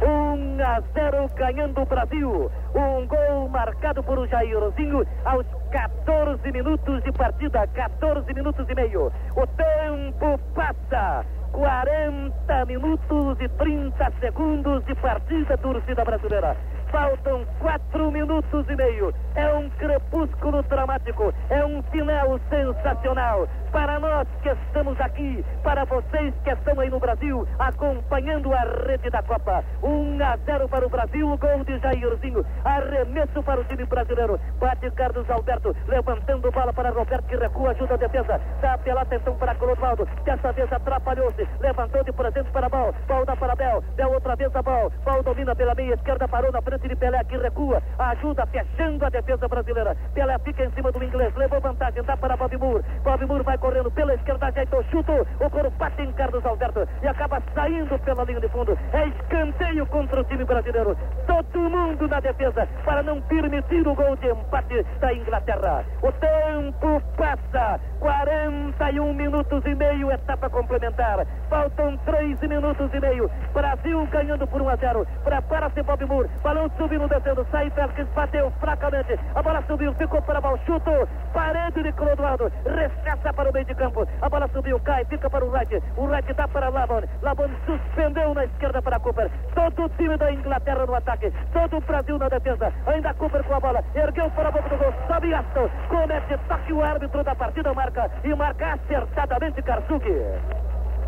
1 0.00 0.62
a 0.62 0.82
0 0.92 1.30
ganhando 1.34 1.82
o 1.82 1.86
Brasil. 1.86 2.50
Um 2.74 3.06
gol 3.06 3.48
marcado 3.48 4.02
por 4.02 4.26
Jairzinho 4.28 5.06
aos 5.24 5.46
14 5.70 6.52
minutos 6.52 7.02
de 7.02 7.12
partida, 7.12 7.66
14 7.68 8.32
minutos 8.34 8.66
e 8.68 8.74
meio. 8.74 9.12
O 9.34 9.46
tempo 9.46 10.38
passa. 10.54 11.24
40 11.52 12.66
minutos 12.66 13.40
e 13.40 13.48
30 13.48 14.12
segundos 14.20 14.84
de 14.84 14.94
partida, 14.96 15.56
torcida 15.56 16.04
brasileira. 16.04 16.54
Faltam 16.96 17.44
quatro 17.58 18.10
minutos 18.10 18.64
e 18.70 18.74
meio. 18.74 19.12
É 19.34 19.52
um 19.52 19.68
crepúsculo 19.68 20.62
dramático. 20.62 21.30
É 21.50 21.62
um 21.62 21.82
final 21.82 22.40
sensacional. 22.48 23.46
Para 23.70 24.00
nós 24.00 24.26
que 24.42 24.48
estamos 24.48 24.98
aqui, 24.98 25.44
para 25.62 25.84
vocês 25.84 26.32
que 26.42 26.50
estão 26.50 26.80
aí 26.80 26.88
no 26.88 26.98
Brasil, 26.98 27.46
acompanhando 27.58 28.50
a 28.54 28.60
rede 28.86 29.10
da 29.10 29.22
Copa. 29.22 29.62
1 29.82 30.24
a 30.24 30.38
0 30.46 30.68
para 30.70 30.86
o 30.86 30.88
Brasil, 30.88 31.36
gol 31.36 31.64
de 31.64 31.78
Jairzinho. 31.80 32.42
Arremesso 32.64 33.42
para 33.42 33.60
o 33.60 33.64
time 33.64 33.84
brasileiro. 33.84 34.40
Bate 34.58 34.90
Carlos 34.92 35.28
Alberto, 35.28 35.76
levantando 35.88 36.50
bola 36.50 36.72
para 36.72 36.88
Roberto, 36.88 37.26
que 37.26 37.36
recua, 37.36 37.72
ajuda 37.72 37.92
a 37.92 37.98
defesa. 37.98 38.40
Dá 38.62 38.78
pela 38.78 39.02
atenção 39.02 39.36
para 39.36 39.54
Clodoaldo. 39.56 40.08
Dessa 40.24 40.50
vez 40.52 40.72
atrapalhou-se. 40.72 41.46
Levantou 41.60 42.02
de 42.02 42.12
presente 42.12 42.50
para 42.50 42.70
Bal. 42.70 42.94
Bal 43.06 43.26
dá 43.26 43.36
para 43.36 43.54
Bel. 43.54 43.84
Bel 43.96 44.12
outra 44.12 44.34
vez 44.34 44.56
a 44.56 44.62
Bal. 44.62 44.90
Bal 45.04 45.22
domina 45.22 45.54
pela 45.54 45.74
meia 45.74 45.92
esquerda, 45.92 46.26
parou 46.26 46.50
na 46.50 46.62
frente 46.62 46.85
de 46.88 46.96
Pelé 46.96 47.22
que 47.24 47.36
recua, 47.36 47.82
ajuda 47.98 48.46
fechando 48.46 49.04
a 49.04 49.10
defesa 49.10 49.48
brasileira. 49.48 49.96
Pelé 50.14 50.38
fica 50.40 50.64
em 50.64 50.70
cima 50.72 50.92
do 50.92 51.02
inglês, 51.02 51.34
levou 51.36 51.60
vantagem, 51.60 52.02
dá 52.02 52.16
para 52.16 52.36
Bob 52.36 52.56
Moore. 52.56 52.84
Bob 53.02 53.26
Moore 53.26 53.44
vai 53.44 53.58
correndo 53.58 53.90
pela 53.90 54.14
esquerda, 54.14 54.46
ajeitou, 54.46 54.82
chutou, 54.84 55.26
o 55.40 55.50
coro 55.50 55.70
bate 55.70 56.02
em 56.02 56.12
Carlos 56.12 56.44
Alberto 56.44 56.86
e 57.02 57.08
acaba 57.08 57.42
saindo 57.54 57.98
pela 58.00 58.24
linha 58.24 58.40
de 58.40 58.48
fundo. 58.48 58.78
É 58.92 59.06
escanteio 59.08 59.86
contra 59.86 60.20
o 60.20 60.24
time 60.24 60.44
brasileiro. 60.44 60.96
Todo 61.26 61.58
mundo 61.58 62.08
na 62.08 62.20
defesa 62.20 62.68
para 62.84 63.02
não 63.02 63.20
permitir 63.22 63.86
o 63.86 63.94
gol 63.94 64.16
de 64.16 64.28
empate 64.28 64.82
da 65.00 65.12
Inglaterra. 65.12 65.84
O 66.02 66.12
tempo 66.12 67.02
passa, 67.16 67.80
41 68.00 69.12
minutos 69.14 69.64
e 69.64 69.74
meio, 69.74 70.10
etapa 70.10 70.48
complementar. 70.50 71.26
Faltam 71.48 71.96
3 71.98 72.40
minutos 72.42 72.92
e 72.92 73.00
meio. 73.00 73.30
Brasil 73.52 74.06
ganhando 74.06 74.46
por 74.46 74.62
1 74.62 74.68
a 74.68 74.76
0. 74.76 75.06
Prepara-se 75.24 75.82
Bob 75.82 76.04
Moore. 76.06 76.30
Balão 76.42 76.65
subindo, 76.76 77.08
descendo. 77.08 77.46
Sai 77.50 77.70
Félix, 77.70 78.08
bateu 78.14 78.50
fracamente. 78.60 79.18
A 79.34 79.42
bola 79.42 79.62
subiu, 79.66 79.92
ficou 79.94 80.22
para 80.22 80.40
mal. 80.40 80.58
Chutou. 80.66 81.06
Parede 81.32 81.82
de 81.82 81.92
Clodoaldo. 81.92 82.50
Recessa 82.64 83.32
para 83.32 83.50
o 83.50 83.52
meio 83.52 83.64
de 83.64 83.74
campo. 83.74 84.06
A 84.20 84.28
bola 84.28 84.48
subiu, 84.48 84.80
cai, 84.80 85.04
fica 85.04 85.28
para 85.28 85.44
o 85.44 85.50
right. 85.52 85.82
O 85.96 86.06
right 86.06 86.32
dá 86.32 86.48
para 86.48 86.68
Lavon. 86.68 87.02
Lavon 87.22 87.48
suspendeu 87.64 88.34
na 88.34 88.44
esquerda 88.44 88.82
para 88.82 89.00
Cooper. 89.00 89.30
Todo 89.54 89.84
o 89.84 89.88
time 89.90 90.16
da 90.16 90.32
Inglaterra 90.32 90.86
no 90.86 90.94
ataque. 90.94 91.32
Todo 91.52 91.76
o 91.76 91.80
Brasil 91.80 92.18
na 92.18 92.28
defesa. 92.28 92.72
Ainda 92.86 93.14
Cooper 93.14 93.44
com 93.44 93.54
a 93.54 93.60
bola. 93.60 93.84
Ergueu 93.94 94.30
para 94.30 94.48
a 94.48 94.52
boca 94.52 94.68
do 94.68 94.76
gol. 94.76 94.94
Sobe 95.06 95.34
Aston. 95.34 95.68
Comete 95.88 96.38
toque 96.48 96.72
o 96.72 96.82
árbitro 96.82 97.24
da 97.24 97.34
partida 97.34 97.72
marca. 97.74 98.10
E 98.24 98.34
marca 98.34 98.74
acertadamente 98.74 99.62
Karsuki. 99.62 100.12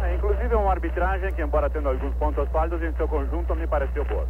É, 0.00 0.14
inclusive 0.14 0.54
uma 0.54 0.70
arbitragem 0.70 1.32
que, 1.32 1.42
embora 1.42 1.68
tendo 1.68 1.88
alguns 1.88 2.14
pontos 2.14 2.48
falhos, 2.50 2.80
em 2.82 2.92
seu 2.92 3.08
conjunto 3.08 3.54
me 3.56 3.66
pareceu 3.66 4.04
boa. 4.04 4.26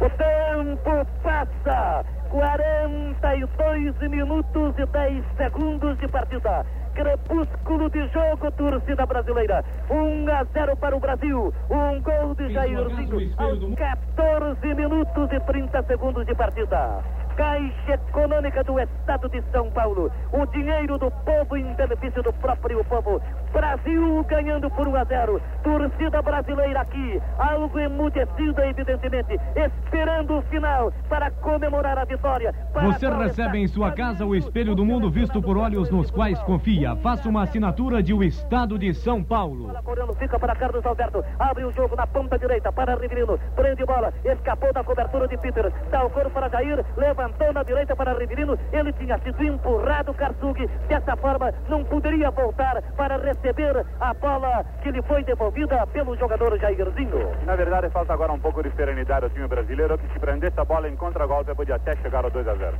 O 0.00 0.10
tempo 0.10 1.06
passa. 1.22 2.04
42 2.30 4.10
minutos 4.10 4.74
e 4.76 4.86
10 4.86 5.24
segundos 5.36 5.96
de 5.98 6.08
partida. 6.08 6.66
Crepúsculo 6.94 7.88
de 7.90 8.08
jogo, 8.08 8.50
torcida 8.52 9.06
brasileira. 9.06 9.64
1 9.88 10.32
a 10.32 10.44
0 10.52 10.76
para 10.76 10.96
o 10.96 11.00
Brasil. 11.00 11.54
Um 11.70 12.00
gol 12.02 12.34
de 12.34 12.52
Jairzinho 12.52 13.32
aos 13.36 13.74
14 13.76 14.74
minutos 14.74 15.30
e 15.32 15.40
30 15.40 15.82
segundos 15.84 16.26
de 16.26 16.34
partida. 16.34 17.04
Caixa 17.36 17.94
Econômica 17.94 18.62
do 18.62 18.78
Estado 18.78 19.28
de 19.28 19.42
São 19.50 19.70
Paulo. 19.70 20.10
O 20.32 20.46
dinheiro 20.46 20.98
do 20.98 21.10
povo 21.10 21.56
em 21.56 21.74
benefício 21.74 22.22
do 22.22 22.32
próprio 22.34 22.84
povo. 22.84 23.20
Brasil 23.52 24.24
ganhando 24.24 24.70
por 24.70 24.86
1 24.86 24.96
a 24.96 25.04
0. 25.04 25.42
Torcida 25.62 26.22
brasileira 26.22 26.80
aqui, 26.80 27.20
algo 27.38 27.78
emudecida, 27.78 28.66
evidentemente, 28.66 29.38
esperando 29.56 30.38
o 30.38 30.42
final 30.42 30.92
para 31.08 31.30
comemorar 31.30 31.98
a 31.98 32.04
vitória. 32.04 32.54
Você 32.82 33.08
recebe 33.08 33.58
em 33.58 33.66
sua 33.66 33.92
casa 33.92 34.24
o 34.24 34.34
espelho 34.34 34.74
do 34.74 34.84
mundo 34.84 35.10
visto 35.10 35.42
por 35.42 35.56
olhos 35.56 35.90
nos 35.90 36.10
quais 36.10 36.40
confia. 36.42 36.96
Faça 36.96 37.28
uma 37.28 37.42
assinatura 37.42 38.02
de 38.02 38.12
O 38.12 38.22
Estado 38.22 38.78
de 38.78 38.94
São 38.94 39.22
Paulo. 39.22 39.72
Fica 40.18 40.38
para 40.38 40.54
Carlos 40.54 40.84
Alberto. 40.86 41.24
Abre 41.38 41.64
o 41.64 41.72
jogo 41.72 41.96
na 41.96 42.06
ponta 42.06 42.38
direita 42.38 42.72
para 42.72 42.94
Riverino. 42.94 43.38
Prende 43.54 43.84
bola, 43.84 44.12
escapou 44.24 44.72
da 44.72 44.84
cobertura 44.84 45.26
de 45.28 45.36
Peter. 45.38 45.72
Dá 45.90 46.04
o 46.04 46.10
coro 46.10 46.30
para 46.30 46.48
Jair, 46.48 46.84
levantou 47.24 47.52
na 47.52 47.62
direita 47.62 47.96
para 47.96 48.12
Riverino. 48.18 48.58
Ele 48.72 48.92
tinha 48.92 49.18
sido 49.18 49.42
empurrado, 49.42 50.12
Karsug. 50.14 50.68
Dessa 50.88 51.16
forma, 51.16 51.52
não 51.68 51.84
poderia 51.84 52.30
voltar 52.30 52.82
para 52.96 53.16
receber 53.16 53.84
a 54.00 54.14
bola 54.14 54.64
que 54.82 54.90
lhe 54.90 55.02
foi 55.02 55.24
devolvida 55.24 55.86
pelo 55.88 56.16
jogador 56.16 56.58
Jairzinho. 56.58 57.30
Na 57.44 57.56
verdade, 57.56 57.88
falta 57.90 58.12
agora 58.12 58.32
um 58.32 58.38
pouco 58.38 58.62
de 58.62 58.70
serenidade 58.72 59.24
ao 59.24 59.30
time 59.30 59.48
brasileiro, 59.48 59.98
que 59.98 60.12
se 60.12 60.18
prendesse 60.18 60.58
a 60.60 60.64
bola 60.64 60.88
em 60.88 60.96
contra-golpe, 60.96 61.54
podia 61.54 61.76
até 61.76 61.96
chegar 61.96 62.24
ao 62.24 62.30
2 62.30 62.46
a 62.46 62.54
0. 62.54 62.78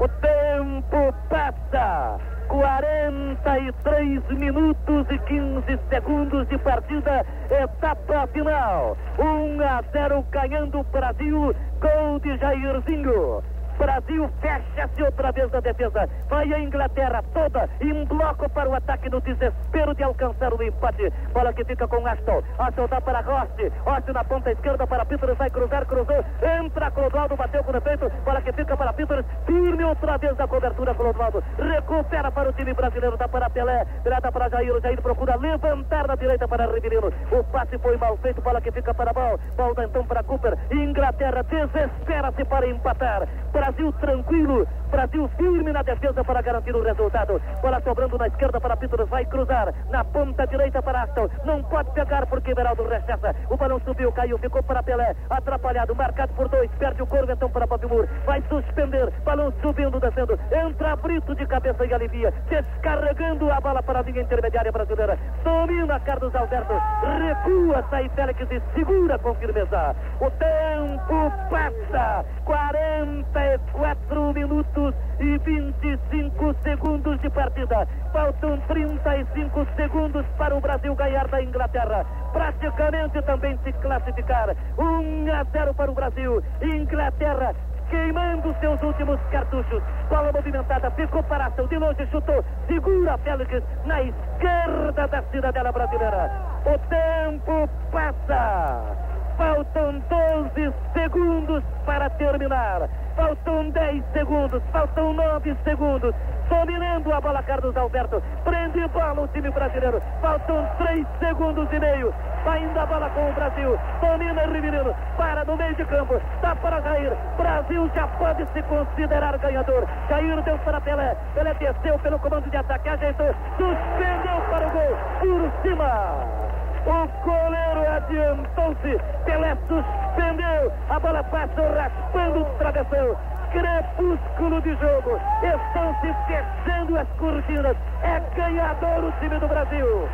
O 0.00 0.08
tempo 0.08 1.14
passa. 1.28 2.18
43 2.48 4.26
minutos 4.30 5.06
e 5.10 5.18
15 5.18 5.78
segundos 5.90 6.48
de 6.48 6.56
partida, 6.58 7.26
etapa 7.50 8.26
final. 8.28 8.96
1 9.18 9.62
a 9.62 9.82
0 9.92 10.24
ganhando 10.30 10.80
o 10.80 10.84
Brasil, 10.84 11.54
gol 11.78 12.18
de 12.20 12.38
Jairzinho. 12.38 13.42
Brasil 13.78 14.28
fecha-se 14.40 15.02
outra 15.02 15.30
vez 15.30 15.50
na 15.52 15.60
defesa. 15.60 16.08
Vai 16.28 16.52
a 16.52 16.58
Inglaterra 16.58 17.22
toda 17.32 17.68
em 17.80 18.04
bloco 18.04 18.48
para 18.50 18.68
o 18.68 18.74
ataque 18.74 19.08
no 19.08 19.20
desespero 19.20 19.94
de 19.94 20.02
alcançar 20.02 20.52
o 20.52 20.62
empate. 20.62 21.12
Bola 21.32 21.52
que 21.52 21.64
fica 21.64 21.86
com 21.86 22.04
Aston. 22.06 22.42
Aston 22.58 22.86
dá 22.88 23.00
para 23.00 23.20
Rossi. 23.20 23.72
Rossi 23.84 24.12
na 24.12 24.24
ponta 24.24 24.50
esquerda 24.50 24.86
para 24.86 25.04
Peters. 25.04 25.38
Vai 25.38 25.48
cruzar, 25.48 25.86
cruzou. 25.86 26.24
Entra 26.42 26.90
Clodoaldo, 26.90 27.36
bateu 27.36 27.62
com 27.62 27.72
defeito. 27.72 28.10
Bola 28.24 28.42
que 28.42 28.52
fica 28.52 28.76
para 28.76 28.92
Peters. 28.92 29.24
Firme 29.46 29.84
outra 29.84 30.18
vez 30.18 30.36
na 30.36 30.48
cobertura, 30.48 30.94
Clodoaldo. 30.94 31.42
Recupera 31.56 32.30
para 32.32 32.50
o 32.50 32.52
time 32.52 32.74
brasileiro. 32.74 33.16
Dá 33.16 33.28
para 33.28 33.48
Pelé. 33.48 33.84
Pelé 34.02 34.20
dá 34.20 34.32
para 34.32 34.48
Jair. 34.48 34.74
O 34.74 34.80
Jair 34.80 35.00
procura 35.00 35.36
levantar 35.36 36.08
na 36.08 36.16
direita 36.16 36.48
para 36.48 36.66
Riverino. 36.66 37.12
O 37.30 37.44
passe 37.44 37.78
foi 37.78 37.96
mal 37.96 38.16
feito. 38.16 38.42
Bola 38.42 38.60
que 38.60 38.72
fica 38.72 38.92
para 38.92 39.12
Bal. 39.12 39.38
Bal 39.56 39.74
então 39.78 40.04
para 40.04 40.24
Cooper. 40.24 40.58
Inglaterra 40.72 41.44
desespera-se 41.44 42.44
para 42.44 42.66
empatar. 42.68 43.28
Brasil 43.68 43.92
tranquilo, 44.00 44.66
Brasil 44.88 45.28
firme 45.36 45.72
na 45.72 45.82
defesa 45.82 46.24
para 46.24 46.42
garantir 46.42 46.74
o 46.74 46.82
resultado. 46.82 47.40
Bola 47.60 47.80
sobrando 47.82 48.18
na 48.18 48.26
esquerda 48.26 48.60
para 48.60 48.76
Peters, 48.76 49.08
vai 49.08 49.24
cruzar 49.26 49.72
na 49.90 50.02
ponta 50.02 50.46
direita 50.46 50.82
para 50.82 51.02
Aston. 51.02 51.28
Não 51.44 51.62
pode 51.62 51.90
pegar 51.92 52.26
porque 52.26 52.50
Everaldo 52.50 52.88
recessa. 52.88 53.34
O 53.50 53.56
balão 53.56 53.80
subiu, 53.80 54.10
caiu, 54.12 54.38
ficou 54.38 54.62
para 54.62 54.82
Pelé, 54.82 55.14
atrapalhado, 55.28 55.94
marcado 55.94 56.32
por 56.34 56.48
dois, 56.48 56.70
perde 56.78 57.02
o 57.02 57.06
corvo 57.06 57.30
então 57.30 57.50
para 57.50 57.66
Moore. 57.66 58.08
Vai 58.24 58.42
suspender, 58.48 59.10
balão 59.24 59.52
subindo, 59.60 60.00
descendo. 60.00 60.38
Entra 60.50 60.96
Brito 60.96 61.34
de 61.34 61.46
cabeça 61.46 61.84
e 61.84 61.94
alivia, 61.94 62.32
descarregando 62.48 63.50
a 63.50 63.60
bola 63.60 63.82
para 63.82 64.00
a 64.00 64.02
linha 64.02 64.22
intermediária 64.22 64.72
brasileira. 64.72 65.18
Domina 65.44 66.00
Carlos 66.00 66.34
Alberto, 66.34 66.74
recua, 67.02 67.84
sai 67.90 68.08
Félix 68.10 68.40
e 68.50 68.60
segura 68.74 69.18
com 69.18 69.34
firmeza. 69.34 69.94
O 70.20 70.30
tempo 70.30 71.32
passa, 71.50 72.24
44 72.44 74.32
minutos 74.32 74.77
e 75.20 75.38
25 75.38 76.54
segundos 76.62 77.20
de 77.20 77.30
partida. 77.30 77.86
Faltam 78.12 78.58
35 78.68 79.66
segundos 79.76 80.24
para 80.36 80.54
o 80.54 80.60
Brasil 80.60 80.94
ganhar 80.94 81.26
da 81.28 81.42
Inglaterra. 81.42 82.04
Praticamente 82.32 83.20
também 83.22 83.58
se 83.64 83.72
classificar. 83.74 84.54
1 84.78 85.32
a 85.32 85.44
0 85.44 85.74
para 85.74 85.90
o 85.90 85.94
Brasil. 85.94 86.42
Inglaterra 86.62 87.54
queimando 87.90 88.54
seus 88.60 88.80
últimos 88.82 89.18
cartuchos. 89.30 89.82
Bola 90.08 90.32
movimentada, 90.32 90.90
ficou 90.92 91.22
para 91.24 91.46
ação, 91.46 91.66
de 91.66 91.78
longe 91.78 92.06
chutou, 92.10 92.44
segura 92.66 93.18
Félix 93.18 93.62
na 93.84 94.02
esquerda 94.02 95.08
da 95.08 95.22
cidadela 95.30 95.72
brasileira. 95.72 96.30
O 96.66 96.78
tempo 96.88 97.68
passa. 97.90 99.17
Faltam 99.38 100.02
12 100.10 100.74
segundos 100.94 101.62
para 101.86 102.10
terminar. 102.10 102.88
Faltam 103.14 103.70
10 103.70 104.04
segundos, 104.12 104.60
faltam 104.72 105.12
9 105.12 105.56
segundos. 105.62 106.12
Dominando 106.48 107.12
a 107.12 107.20
bola 107.20 107.40
Carlos 107.44 107.76
Alberto. 107.76 108.20
Prende 108.42 108.84
bola 108.88 109.20
o 109.20 109.28
time 109.28 109.48
brasileiro. 109.50 110.02
Faltam 110.20 110.66
3 110.78 111.06
segundos 111.20 111.68
e 111.72 111.78
meio. 111.78 112.12
Ainda 112.46 112.82
a 112.82 112.86
bola 112.86 113.08
com 113.10 113.30
o 113.30 113.32
Brasil. 113.32 113.78
Domina 114.00 114.42
Riverino. 114.42 114.92
Para 115.16 115.44
no 115.44 115.56
meio 115.56 115.74
de 115.76 115.84
campo. 115.84 116.20
Dá 116.42 116.56
para 116.56 116.80
Jair. 116.80 117.12
Brasil 117.36 117.88
já 117.94 118.08
pode 118.08 118.44
se 118.52 118.62
considerar 118.62 119.38
ganhador. 119.38 119.86
Jair 120.08 120.42
deu 120.42 120.58
para 120.58 120.80
Pelé. 120.80 121.16
Pelé 121.34 121.54
desceu 121.54 121.96
pelo 122.00 122.18
comando 122.18 122.50
de 122.50 122.56
ataque. 122.56 122.88
Ajeitou. 122.88 123.32
Suspendeu 123.56 124.40
para 124.50 124.66
o 124.66 124.70
gol. 124.70 124.96
Por 125.20 125.62
cima. 125.62 126.57
O 126.86 127.08
goleiro 127.24 127.90
adiantou-se. 127.96 128.98
Pelé 129.24 129.56
suspendeu. 129.66 130.72
A 130.88 130.98
bola 131.00 131.22
passou 131.24 131.72
raspando 131.74 132.42
o 132.42 132.44
travessão. 132.58 133.16
Crepúsculo 133.52 134.60
de 134.62 134.74
jogo. 134.76 135.20
Estão 135.42 135.94
se 136.00 136.14
fechando 136.26 136.98
as 136.98 137.08
cortinas. 137.18 137.76
É 138.02 138.20
ganhador 138.34 139.04
o 139.04 139.12
time 139.20 139.38
do 139.38 139.48
Brasil. 139.48 140.08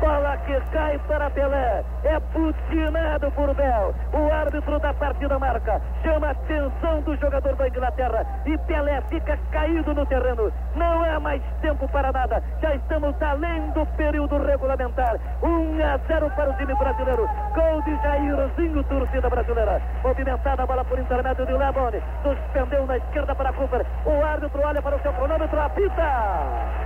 Bola 0.00 0.36
que 0.46 0.60
cai 0.72 0.98
para 1.08 1.28
Pelé. 1.30 1.84
É 2.04 2.20
butinado 2.32 3.30
por 3.32 3.52
Bel. 3.54 3.94
O 4.12 4.32
árbitro 4.32 4.78
da 4.78 4.94
partida 4.94 5.38
marca. 5.38 5.80
Chama 6.02 6.28
a 6.28 6.30
atenção 6.30 7.00
do 7.02 7.16
jogador 7.16 7.56
da 7.56 7.68
Inglaterra. 7.68 8.24
E 8.46 8.56
Pelé 8.58 9.00
fica 9.08 9.36
caído 9.50 9.92
no 9.92 10.06
terreno. 10.06 10.52
Não 10.76 11.02
há 11.02 11.18
mais 11.18 11.42
tempo 11.60 11.88
para 11.88 12.12
nada. 12.12 12.42
Já 12.60 12.74
estamos 12.74 13.20
além 13.20 13.70
do 13.72 13.84
período 13.96 14.38
regulamentar. 14.38 15.16
1 15.42 15.84
a 15.84 15.98
0 16.06 16.30
para 16.36 16.50
o 16.50 16.54
time 16.54 16.74
brasileiro. 16.74 17.28
Gol 17.54 17.82
de 17.82 17.96
Jairzinho, 18.02 18.84
torcida 18.84 19.28
brasileira. 19.28 19.82
Movimentada 20.04 20.62
a 20.62 20.66
bola 20.66 20.84
por 20.84 20.98
intermédio 20.98 21.44
de 21.44 21.52
Lebone. 21.52 22.00
Suspendeu 22.22 22.86
na 22.86 22.98
esquerda 22.98 23.34
para 23.34 23.52
Cooper. 23.52 23.84
O 24.06 24.24
árbitro 24.24 24.60
olha 24.64 24.80
para 24.80 24.96
o 24.96 25.00
seu 25.00 25.12
cronômetro. 25.12 25.60
Apita. 25.60 26.78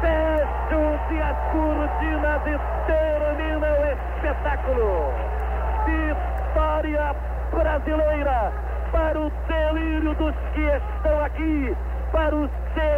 Fecham-se 0.00 1.22
as 1.22 1.36
cortinas 1.52 2.42
e 2.46 2.58
termina 2.86 3.66
o 3.66 3.84
espetáculo. 3.92 5.12
Vitória 5.86 7.14
brasileira, 7.50 8.52
para 8.92 9.20
o 9.20 9.30
delírio 9.48 10.14
dos 10.14 10.34
que 10.54 10.60
estão 10.60 11.24
aqui, 11.24 11.76
para 12.12 12.34
o, 12.36 12.50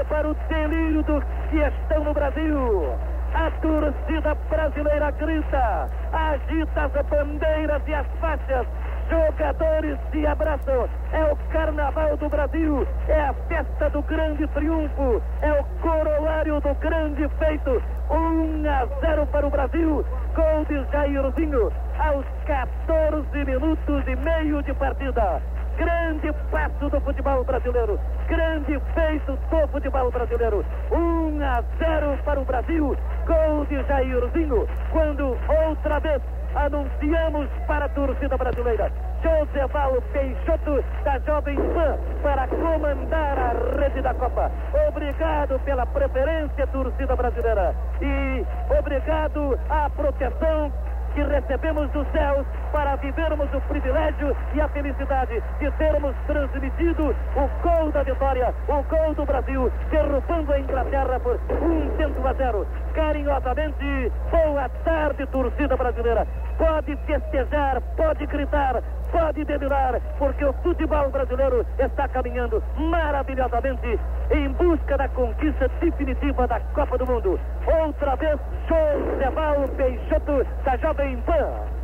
para 0.08 0.28
o 0.28 0.34
delírio 0.48 1.02
dos 1.02 1.24
que 1.50 1.58
estão 1.58 2.04
no 2.04 2.14
Brasil. 2.14 2.94
A 3.34 3.50
torcida 3.60 4.34
brasileira 4.48 5.10
grita, 5.10 5.88
agita 6.12 6.84
as 6.84 7.06
bandeiras 7.06 7.82
e 7.86 7.94
as 7.94 8.06
faixas, 8.20 8.66
jogadores 9.08 9.98
se 10.10 10.26
abraçam. 10.26 10.88
É 11.12 11.24
o 11.32 11.36
carnaval 11.50 12.16
do 12.16 12.28
Brasil, 12.28 12.86
é 13.08 13.20
a 13.20 13.34
festa 13.48 13.90
do 13.90 14.02
grande 14.02 14.46
triunfo, 14.48 15.22
é 15.42 15.52
o 15.52 15.64
corolário 15.80 16.60
do 16.60 16.74
grande 16.74 17.28
feito. 17.38 17.82
1 18.10 18.68
a 18.68 18.86
0 19.00 19.26
para 19.26 19.46
o 19.46 19.50
Brasil, 19.50 20.04
gol 20.34 20.64
de 20.68 20.92
Jairzinho 20.92 21.72
aos 21.98 22.24
14 22.46 23.44
minutos 23.44 24.06
e 24.06 24.16
meio 24.16 24.62
de 24.62 24.72
partida. 24.74 25.42
Grande 25.76 26.32
passo 26.50 26.88
do 26.88 27.00
futebol 27.00 27.44
brasileiro, 27.44 28.00
grande 28.28 28.80
feito 28.94 29.38
do 29.50 29.68
futebol 29.68 30.10
brasileiro. 30.10 30.64
1 30.90 31.42
a 31.42 31.62
0 31.78 32.18
para 32.24 32.40
o 32.40 32.44
Brasil, 32.44 32.96
gol 33.26 33.66
de 33.66 33.82
Jairzinho, 33.82 34.66
quando 34.90 35.36
outra 35.66 36.00
vez 36.00 36.22
anunciamos 36.56 37.48
para 37.66 37.84
a 37.84 37.88
torcida 37.90 38.36
brasileira. 38.36 38.90
José 39.22 39.68
Paulo 39.68 40.02
Peixoto, 40.12 40.84
da 41.04 41.18
Jovem 41.20 41.56
Pan, 41.56 41.98
para 42.22 42.46
comandar 42.48 43.38
a 43.38 43.80
rede 43.80 44.00
da 44.02 44.14
Copa. 44.14 44.50
Obrigado 44.88 45.58
pela 45.60 45.86
preferência, 45.86 46.66
torcida 46.68 47.14
brasileira. 47.14 47.74
E 48.00 48.46
obrigado 48.78 49.58
à 49.68 49.90
proteção 49.90 50.72
que 51.14 51.22
recebemos 51.22 51.90
dos 51.92 52.06
céus 52.12 52.46
para 52.72 52.94
vivermos 52.96 53.48
o 53.54 53.60
privilégio 53.62 54.36
e 54.54 54.60
a 54.60 54.68
felicidade 54.68 55.42
de 55.58 55.70
termos 55.72 56.14
transmitido 56.26 57.16
o 57.34 57.62
gol 57.62 57.90
da 57.90 58.02
vitória, 58.02 58.54
o 58.68 58.82
gol 58.82 59.14
do 59.14 59.24
Brasil, 59.24 59.72
derrubando 59.90 60.52
a 60.52 60.60
Inglaterra 60.60 61.18
por 61.20 61.40
um 61.62 61.88
tento 61.96 62.26
a 62.26 62.34
zero. 62.34 62.66
Carinhosamente, 62.94 64.12
boa 64.30 64.68
tarde, 64.84 65.26
torcida 65.28 65.74
brasileira. 65.74 66.26
Pode 66.58 66.96
festejar, 67.06 67.82
pode 67.96 68.26
gritar, 68.26 68.82
pode 69.12 69.44
delirar, 69.44 70.00
porque 70.18 70.44
o 70.44 70.52
futebol 70.54 71.10
brasileiro 71.10 71.66
está 71.78 72.08
caminhando 72.08 72.62
maravilhosamente 72.78 74.00
em 74.30 74.48
busca 74.52 74.96
da 74.96 75.08
conquista 75.08 75.68
definitiva 75.80 76.46
da 76.46 76.58
Copa 76.74 76.96
do 76.96 77.06
Mundo. 77.06 77.38
Outra 77.66 78.16
vez, 78.16 78.38
José 78.68 79.30
Paulo 79.32 79.68
Peixoto, 79.68 80.46
da 80.64 80.76
Jovem 80.78 81.16
Pan. 81.22 81.76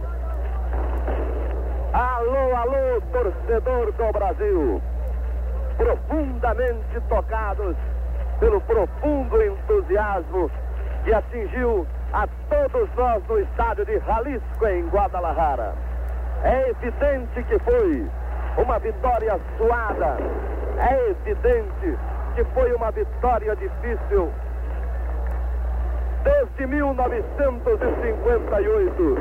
Alô, 1.93 2.57
alô, 2.57 3.03
torcedor 3.13 3.93
do 3.93 4.13
Brasil. 4.13 4.83
Profundamente 5.77 7.01
tocados 7.09 7.77
pelo 8.41 8.61
profundo 8.63 9.43
entusiasmo 9.43 10.51
que 11.05 11.13
atingiu 11.13 11.87
a 12.13 12.29
todos 12.51 12.89
nós 12.95 13.27
no 13.27 13.41
estádio 13.41 13.87
de 13.87 13.99
Jalisco, 14.01 14.67
em 14.67 14.87
Guadalajara. 14.89 15.75
É 16.45 16.69
evidente 16.71 17.43
que 17.45 17.59
foi 17.61 18.07
uma 18.59 18.79
vitória 18.79 19.41
suada. 19.57 20.19
É 20.79 21.11
evidente 21.11 21.99
que 22.35 22.45
foi 22.53 22.75
uma 22.75 22.91
vitória 22.91 23.57
difícil. 23.57 24.31
Desde 26.23 26.67
1958, 26.67 29.17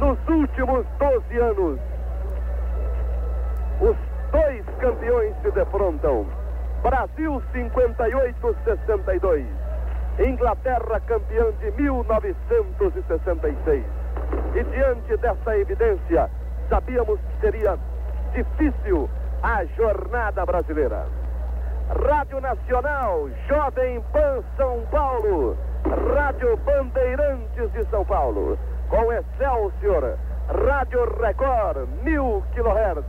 nos 0.00 0.16
últimos 0.28 0.86
12 0.98 1.38
anos, 1.38 1.80
os 3.80 3.96
dois 4.30 4.64
campeões 4.80 5.34
se 5.42 5.50
defrontam. 5.50 6.24
Brasil 6.82 7.42
58-62. 7.52 9.67
Inglaterra 10.18 11.00
campeã 11.06 11.52
de 11.60 11.70
1966. 11.80 13.84
E 14.54 14.64
diante 14.64 15.16
dessa 15.16 15.56
evidência, 15.56 16.28
sabíamos 16.68 17.18
que 17.20 17.40
seria 17.40 17.78
difícil 18.32 19.08
a 19.42 19.64
jornada 19.76 20.44
brasileira. 20.44 21.06
Rádio 21.88 22.40
Nacional, 22.40 23.28
Jovem 23.48 24.00
Pan 24.12 24.42
São 24.56 24.84
Paulo, 24.90 25.56
Rádio 26.14 26.56
Bandeirantes 26.58 27.72
de 27.72 27.84
São 27.88 28.04
Paulo, 28.04 28.58
com 28.90 29.12
Excelsior, 29.12 30.18
Rádio 30.48 31.04
Record, 31.20 31.88
mil 32.02 32.42
kHz, 32.54 33.04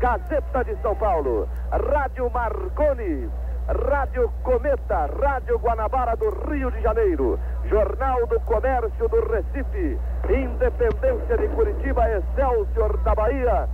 Gazeta 0.00 0.64
de 0.64 0.74
São 0.82 0.94
Paulo, 0.96 1.48
Rádio 1.70 2.28
Marconi, 2.30 3.30
Rádio 3.68 4.28
Cometa, 4.42 5.08
Rádio 5.20 5.58
Guanabara 5.58 6.16
do 6.16 6.30
Rio 6.48 6.70
de 6.72 6.82
Janeiro, 6.82 7.38
Jornal 7.66 8.26
do 8.26 8.40
Comércio 8.40 9.08
do 9.08 9.20
Recife, 9.30 9.98
Independência 10.28 11.36
de 11.38 11.48
Curitiba, 11.48 12.10
Excelsior 12.10 12.96
da 12.98 13.14
Bahia, 13.14 13.68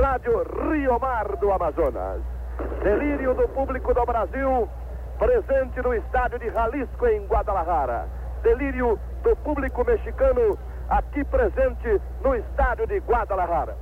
Rádio 0.00 0.44
Rio 0.70 0.98
Mar 1.00 1.36
do 1.36 1.50
Amazonas. 1.50 2.22
Delírio 2.84 3.34
do 3.34 3.48
público 3.48 3.92
do 3.92 4.06
Brasil, 4.06 4.68
presente 5.18 5.82
no 5.82 5.92
estádio 5.94 6.38
de 6.38 6.50
Jalisco, 6.50 7.06
em 7.06 7.26
Guadalajara. 7.26 8.06
Delírio 8.42 8.98
do 9.24 9.36
público 9.36 9.84
mexicano, 9.84 10.56
aqui 10.88 11.24
presente 11.24 12.00
no 12.22 12.36
estádio 12.36 12.86
de 12.86 12.98
Guadalajara. 13.00 13.76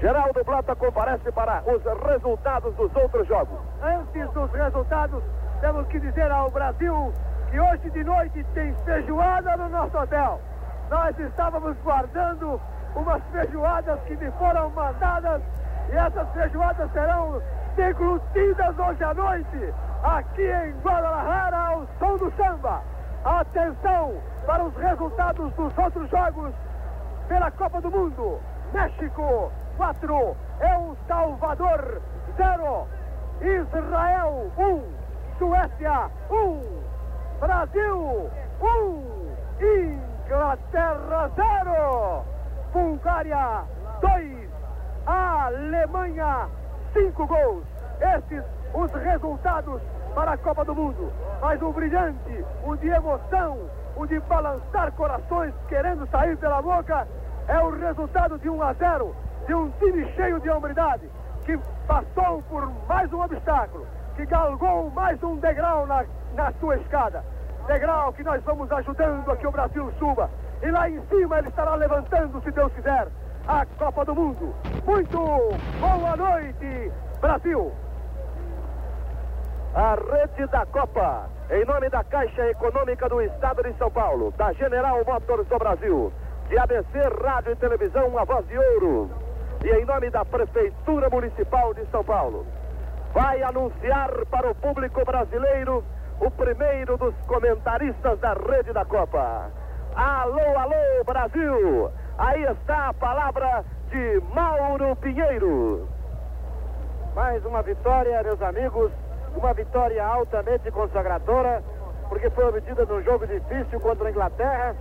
Geraldo 0.00 0.42
Blota 0.44 0.74
comparece 0.76 1.30
para 1.30 1.62
os 1.66 1.82
resultados 2.04 2.74
dos 2.74 2.94
outros 2.96 3.28
jogos. 3.28 3.58
Antes 3.82 4.30
dos 4.30 4.50
resultados, 4.50 5.22
temos 5.60 5.86
que 5.88 6.00
dizer 6.00 6.32
ao 6.32 6.50
Brasil 6.50 7.12
que 7.50 7.60
hoje 7.60 7.90
de 7.90 8.02
noite 8.02 8.42
tem 8.54 8.74
feijoada 8.86 9.58
no 9.58 9.68
nosso 9.68 9.98
hotel. 9.98 10.40
Nós 10.88 11.18
estávamos 11.18 11.76
guardando 11.84 12.58
umas 12.96 13.22
feijoadas 13.30 14.00
que 14.04 14.16
me 14.16 14.30
foram 14.32 14.70
mandadas 14.70 15.42
e 15.92 15.96
essas 15.96 16.28
feijoadas 16.30 16.90
serão 16.92 17.42
deglutidas 17.76 18.78
hoje 18.78 19.04
à 19.04 19.12
noite 19.12 19.74
aqui 20.02 20.50
em 20.50 20.72
Guadalajara 20.80 21.56
ao 21.58 21.86
som 21.98 22.16
do 22.16 22.32
samba. 22.36 22.82
Atenção 23.22 24.14
para 24.46 24.64
os 24.64 24.74
resultados 24.76 25.52
dos 25.52 25.76
outros 25.76 26.08
jogos 26.08 26.54
pela 27.28 27.50
Copa 27.50 27.82
do 27.82 27.90
Mundo. 27.90 28.40
México 28.72 29.52
4, 29.76 30.36
El 30.60 30.96
Salvador 31.06 32.00
0, 32.36 32.86
Israel 33.40 34.52
1, 34.58 34.62
um, 34.62 34.82
Suécia 35.38 36.10
1, 36.30 36.34
um, 36.36 36.62
Brasil 37.40 38.30
1, 38.60 38.66
um, 38.66 39.30
Inglaterra 39.60 41.30
0, 41.36 42.24
Bulgária 42.72 43.64
2, 44.00 44.50
Alemanha 45.06 46.48
5 46.92 47.26
gols. 47.26 47.64
Estes 48.00 48.44
os 48.74 48.92
resultados 48.92 49.82
para 50.14 50.32
a 50.32 50.38
Copa 50.38 50.64
do 50.64 50.74
Mundo. 50.74 51.12
Mas 51.40 51.60
um 51.62 51.72
brilhante, 51.72 52.44
um 52.64 52.76
de 52.76 52.88
emoção, 52.88 53.58
um 53.96 54.06
de 54.06 54.20
balançar 54.20 54.92
corações 54.92 55.54
querendo 55.68 56.06
sair 56.10 56.36
pela 56.36 56.62
boca, 56.62 57.06
é 57.48 57.58
o 57.60 57.70
resultado 57.70 58.38
de 58.38 58.48
1 58.48 58.62
a 58.62 58.72
0 58.74 59.14
de 59.46 59.54
um 59.54 59.70
time 59.78 60.10
cheio 60.12 60.40
de 60.40 60.50
hombridade, 60.50 61.08
que 61.44 61.58
passou 61.86 62.42
por 62.42 62.70
mais 62.88 63.12
um 63.12 63.22
obstáculo, 63.22 63.86
que 64.16 64.26
galgou 64.26 64.90
mais 64.90 65.22
um 65.22 65.36
degrau 65.36 65.86
na, 65.86 66.04
na 66.34 66.52
sua 66.60 66.76
escada. 66.76 67.24
Degrau 67.66 68.12
que 68.12 68.22
nós 68.22 68.42
vamos 68.44 68.70
ajudando 68.72 69.30
a 69.30 69.36
que 69.36 69.46
o 69.46 69.50
Brasil 69.50 69.92
suba. 69.98 70.30
E 70.62 70.70
lá 70.70 70.88
em 70.88 71.00
cima 71.06 71.38
ele 71.38 71.48
estará 71.48 71.74
levantando, 71.74 72.40
se 72.42 72.50
Deus 72.50 72.72
quiser, 72.72 73.08
a 73.46 73.64
Copa 73.78 74.04
do 74.04 74.14
Mundo. 74.14 74.54
Muito 74.84 75.18
boa 75.80 76.16
noite, 76.16 76.92
Brasil! 77.20 77.72
A 79.74 79.94
rede 79.94 80.46
da 80.48 80.66
Copa, 80.66 81.28
em 81.50 81.64
nome 81.64 81.88
da 81.88 82.02
Caixa 82.04 82.48
Econômica 82.48 83.08
do 83.08 83.22
Estado 83.22 83.62
de 83.62 83.72
São 83.78 83.90
Paulo, 83.90 84.32
da 84.36 84.52
General 84.52 85.02
Motors 85.04 85.46
do 85.46 85.58
Brasil, 85.58 86.12
de 86.48 86.58
ABC 86.58 86.98
Rádio 87.22 87.52
e 87.52 87.56
Televisão 87.56 88.18
A 88.18 88.24
Voz 88.24 88.46
de 88.48 88.58
Ouro, 88.58 89.10
e 89.64 89.70
em 89.70 89.84
nome 89.84 90.10
da 90.10 90.24
Prefeitura 90.24 91.10
Municipal 91.10 91.74
de 91.74 91.84
São 91.86 92.02
Paulo, 92.02 92.46
vai 93.12 93.42
anunciar 93.42 94.10
para 94.30 94.50
o 94.50 94.54
público 94.54 95.04
brasileiro 95.04 95.84
o 96.20 96.30
primeiro 96.30 96.96
dos 96.96 97.14
comentaristas 97.26 98.18
da 98.20 98.34
Rede 98.34 98.72
da 98.72 98.84
Copa. 98.84 99.50
Alô, 99.94 100.58
alô, 100.58 101.04
Brasil! 101.04 101.90
Aí 102.18 102.44
está 102.44 102.88
a 102.88 102.94
palavra 102.94 103.64
de 103.90 104.22
Mauro 104.34 104.94
Pinheiro. 104.96 105.88
Mais 107.14 107.44
uma 107.44 107.62
vitória, 107.62 108.22
meus 108.22 108.40
amigos, 108.40 108.92
uma 109.34 109.52
vitória 109.52 110.04
altamente 110.04 110.70
consagradora, 110.70 111.62
porque 112.08 112.30
foi 112.30 112.44
obtida 112.44 112.84
num 112.84 113.02
jogo 113.02 113.26
difícil 113.26 113.80
contra 113.80 114.06
a 114.06 114.10
Inglaterra, 114.10 114.76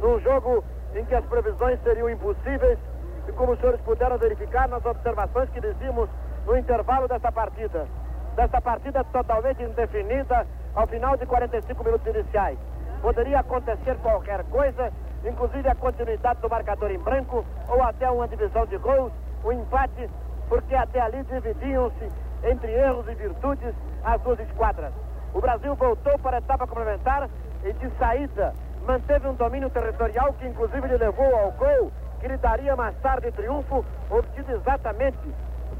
num 0.00 0.20
jogo 0.20 0.64
em 0.94 1.04
que 1.04 1.14
as 1.14 1.24
previsões 1.24 1.80
seriam 1.82 2.08
impossíveis, 2.08 2.78
e 3.28 3.32
como 3.32 3.52
os 3.52 3.58
senhores 3.60 3.80
puderam 3.82 4.18
verificar 4.18 4.68
nas 4.68 4.84
observações 4.84 5.48
que 5.50 5.60
dizíamos 5.60 6.08
no 6.46 6.56
intervalo 6.56 7.08
dessa 7.08 7.30
partida. 7.30 7.86
Dessa 8.34 8.60
partida 8.60 9.04
totalmente 9.04 9.62
indefinida 9.62 10.46
ao 10.74 10.86
final 10.86 11.16
de 11.16 11.26
45 11.26 11.84
minutos 11.84 12.06
iniciais. 12.06 12.58
Poderia 13.00 13.40
acontecer 13.40 13.96
qualquer 13.98 14.44
coisa, 14.44 14.92
inclusive 15.24 15.68
a 15.68 15.74
continuidade 15.74 16.40
do 16.40 16.48
marcador 16.48 16.90
em 16.90 16.98
branco 16.98 17.44
ou 17.68 17.82
até 17.82 18.10
uma 18.10 18.26
divisão 18.28 18.64
de 18.66 18.78
gols, 18.78 19.12
um 19.44 19.52
empate, 19.52 20.08
porque 20.48 20.74
até 20.74 21.00
ali 21.00 21.22
dividiam-se 21.24 22.10
entre 22.44 22.72
erros 22.72 23.06
e 23.08 23.14
virtudes 23.14 23.74
as 24.04 24.20
duas 24.22 24.38
esquadras. 24.40 24.92
O 25.34 25.40
Brasil 25.40 25.74
voltou 25.74 26.18
para 26.18 26.36
a 26.36 26.38
etapa 26.38 26.66
complementar 26.66 27.28
e 27.64 27.72
de 27.72 27.90
saída 27.98 28.54
manteve 28.86 29.28
um 29.28 29.34
domínio 29.34 29.70
territorial 29.70 30.32
que 30.34 30.46
inclusive 30.46 30.88
lhe 30.88 30.96
levou 30.96 31.36
ao 31.36 31.52
gol 31.52 31.92
daria 32.40 32.76
mais 32.76 32.96
tarde 32.98 33.30
triunfo, 33.32 33.84
obtido 34.10 34.52
exatamente 34.52 35.18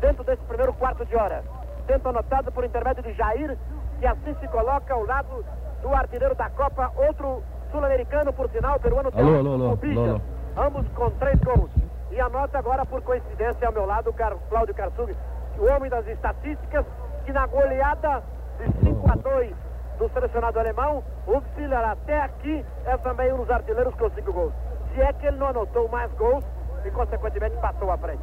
dentro 0.01 0.25
desse 0.25 0.43
primeiro 0.45 0.73
quarto 0.75 1.05
de 1.05 1.17
hora. 1.17 1.43
Tento 1.87 2.09
anotado 2.09 2.51
por 2.53 2.65
intermédio 2.65 3.03
de 3.03 3.13
Jair, 3.13 3.57
que 3.99 4.07
assim 4.07 4.35
se 4.41 4.49
coloca 4.49 4.93
ao 4.93 5.05
lado 5.05 5.45
do 5.81 5.95
artilheiro 5.95 6.35
da 6.35 6.51
Copa, 6.51 6.93
outro 6.97 7.43
sul-americano, 7.71 8.33
por 8.33 8.49
sinal, 8.51 8.79
peruano, 8.79 9.11
alô, 9.15 9.39
alô, 9.39 9.55
alô, 9.55 9.79
alô, 9.79 10.21
ambos 10.57 10.87
com 10.89 11.11
três 11.13 11.39
gols. 11.41 11.71
E 12.11 12.21
anota 12.21 12.59
agora, 12.59 12.85
por 12.85 13.01
coincidência, 13.03 13.67
ao 13.67 13.73
meu 13.73 13.87
lado, 13.87 14.11
o 14.11 14.13
Car 14.13 14.37
Cláudio 14.49 14.75
Karsug, 14.75 15.17
o 15.59 15.65
homem 15.65 15.89
das 15.89 16.07
estatísticas, 16.07 16.85
que 17.25 17.33
na 17.33 17.47
goleada 17.47 18.23
de 18.59 18.85
5 18.85 19.11
a 19.11 19.15
2 19.15 19.55
do 19.99 20.09
selecionado 20.11 20.59
alemão, 20.59 21.03
o 21.27 21.41
Psiller 21.41 21.89
até 21.89 22.21
aqui 22.21 22.65
é 22.85 22.97
também 22.99 23.33
um 23.33 23.39
dos 23.39 23.51
artilheiros 23.51 23.95
com 23.95 24.11
cinco 24.11 24.33
gols. 24.33 24.53
Se 24.95 25.01
é 25.01 25.13
que 25.13 25.27
ele 25.27 25.39
não 25.39 25.49
anotou 25.49 25.89
mais 25.89 26.13
gols 26.13 26.45
e, 26.85 26.91
consequentemente, 26.91 27.57
passou 27.57 27.91
à 27.91 27.97
frente. 27.97 28.23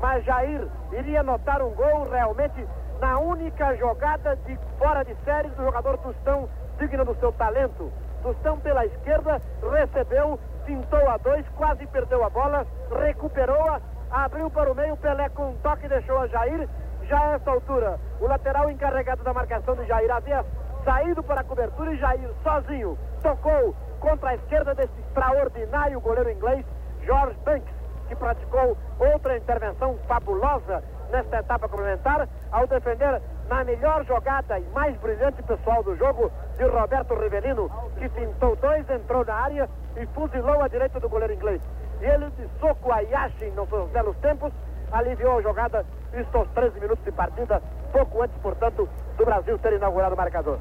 Mas 0.00 0.24
Jair 0.24 0.66
iria 0.92 1.20
anotar 1.20 1.62
um 1.62 1.70
gol 1.74 2.08
realmente 2.10 2.66
na 3.00 3.18
única 3.18 3.74
jogada 3.76 4.36
de 4.36 4.58
fora 4.78 5.04
de 5.04 5.14
série 5.24 5.48
do 5.50 5.64
jogador 5.64 5.98
Tostão, 5.98 6.48
digno 6.78 7.04
do 7.04 7.14
seu 7.16 7.32
talento. 7.32 7.92
Tostão 8.22 8.58
pela 8.60 8.84
esquerda, 8.86 9.40
recebeu, 9.72 10.38
pintou 10.64 11.08
a 11.08 11.16
dois, 11.18 11.46
quase 11.50 11.86
perdeu 11.86 12.24
a 12.24 12.30
bola, 12.30 12.66
recuperou-a, 13.04 13.80
abriu 14.10 14.50
para 14.50 14.72
o 14.72 14.74
meio, 14.74 14.96
Pelé 14.96 15.28
com 15.30 15.50
um 15.50 15.56
toque 15.56 15.88
deixou 15.88 16.18
a 16.18 16.26
Jair. 16.26 16.68
Já 17.04 17.20
a 17.20 17.32
essa 17.34 17.50
altura, 17.50 18.00
o 18.20 18.26
lateral 18.26 18.70
encarregado 18.70 19.22
da 19.22 19.32
marcação 19.32 19.76
de 19.76 19.86
Jair 19.86 20.10
havia 20.10 20.44
saído 20.84 21.22
para 21.22 21.40
a 21.40 21.44
cobertura 21.44 21.92
e 21.92 21.98
Jair 21.98 22.30
sozinho 22.42 22.98
tocou 23.22 23.74
contra 24.06 24.30
a 24.30 24.34
esquerda 24.36 24.72
desse 24.72 25.00
extraordinário 25.00 26.00
goleiro 26.00 26.30
inglês, 26.30 26.64
George 27.02 27.36
Banks, 27.44 27.74
que 28.06 28.14
praticou 28.14 28.76
outra 29.00 29.36
intervenção 29.36 29.98
fabulosa 30.06 30.80
nesta 31.10 31.38
etapa 31.38 31.68
complementar, 31.68 32.28
ao 32.52 32.68
defender 32.68 33.20
na 33.48 33.64
melhor 33.64 34.04
jogada 34.04 34.60
e 34.60 34.64
mais 34.68 34.96
brilhante 34.98 35.42
pessoal 35.42 35.82
do 35.82 35.96
jogo 35.96 36.30
de 36.56 36.64
Roberto 36.64 37.14
Rivelino, 37.14 37.68
que 37.98 38.08
pintou 38.10 38.54
dois, 38.54 38.88
entrou 38.88 39.24
na 39.24 39.34
área 39.34 39.68
e 39.96 40.06
fuzilou 40.06 40.62
a 40.62 40.68
direita 40.68 41.00
do 41.00 41.08
goleiro 41.08 41.34
inglês. 41.34 41.60
E 42.00 42.04
ele 42.04 42.30
de 42.30 42.48
soco 42.60 42.92
a 42.92 43.00
Yashin 43.00 43.50
nos 43.56 43.68
seus 43.68 43.90
belos 43.90 44.16
tempos, 44.18 44.52
aliviou 44.92 45.38
a 45.38 45.42
jogada, 45.42 45.84
isto 46.14 46.38
aos 46.38 46.48
13 46.50 46.78
minutos 46.78 47.04
de 47.04 47.10
partida, 47.10 47.60
pouco 47.90 48.22
antes, 48.22 48.36
portanto, 48.38 48.88
do 49.16 49.24
Brasil 49.24 49.58
ter 49.58 49.72
inaugurado 49.72 50.14
o 50.14 50.18
marcador. 50.18 50.58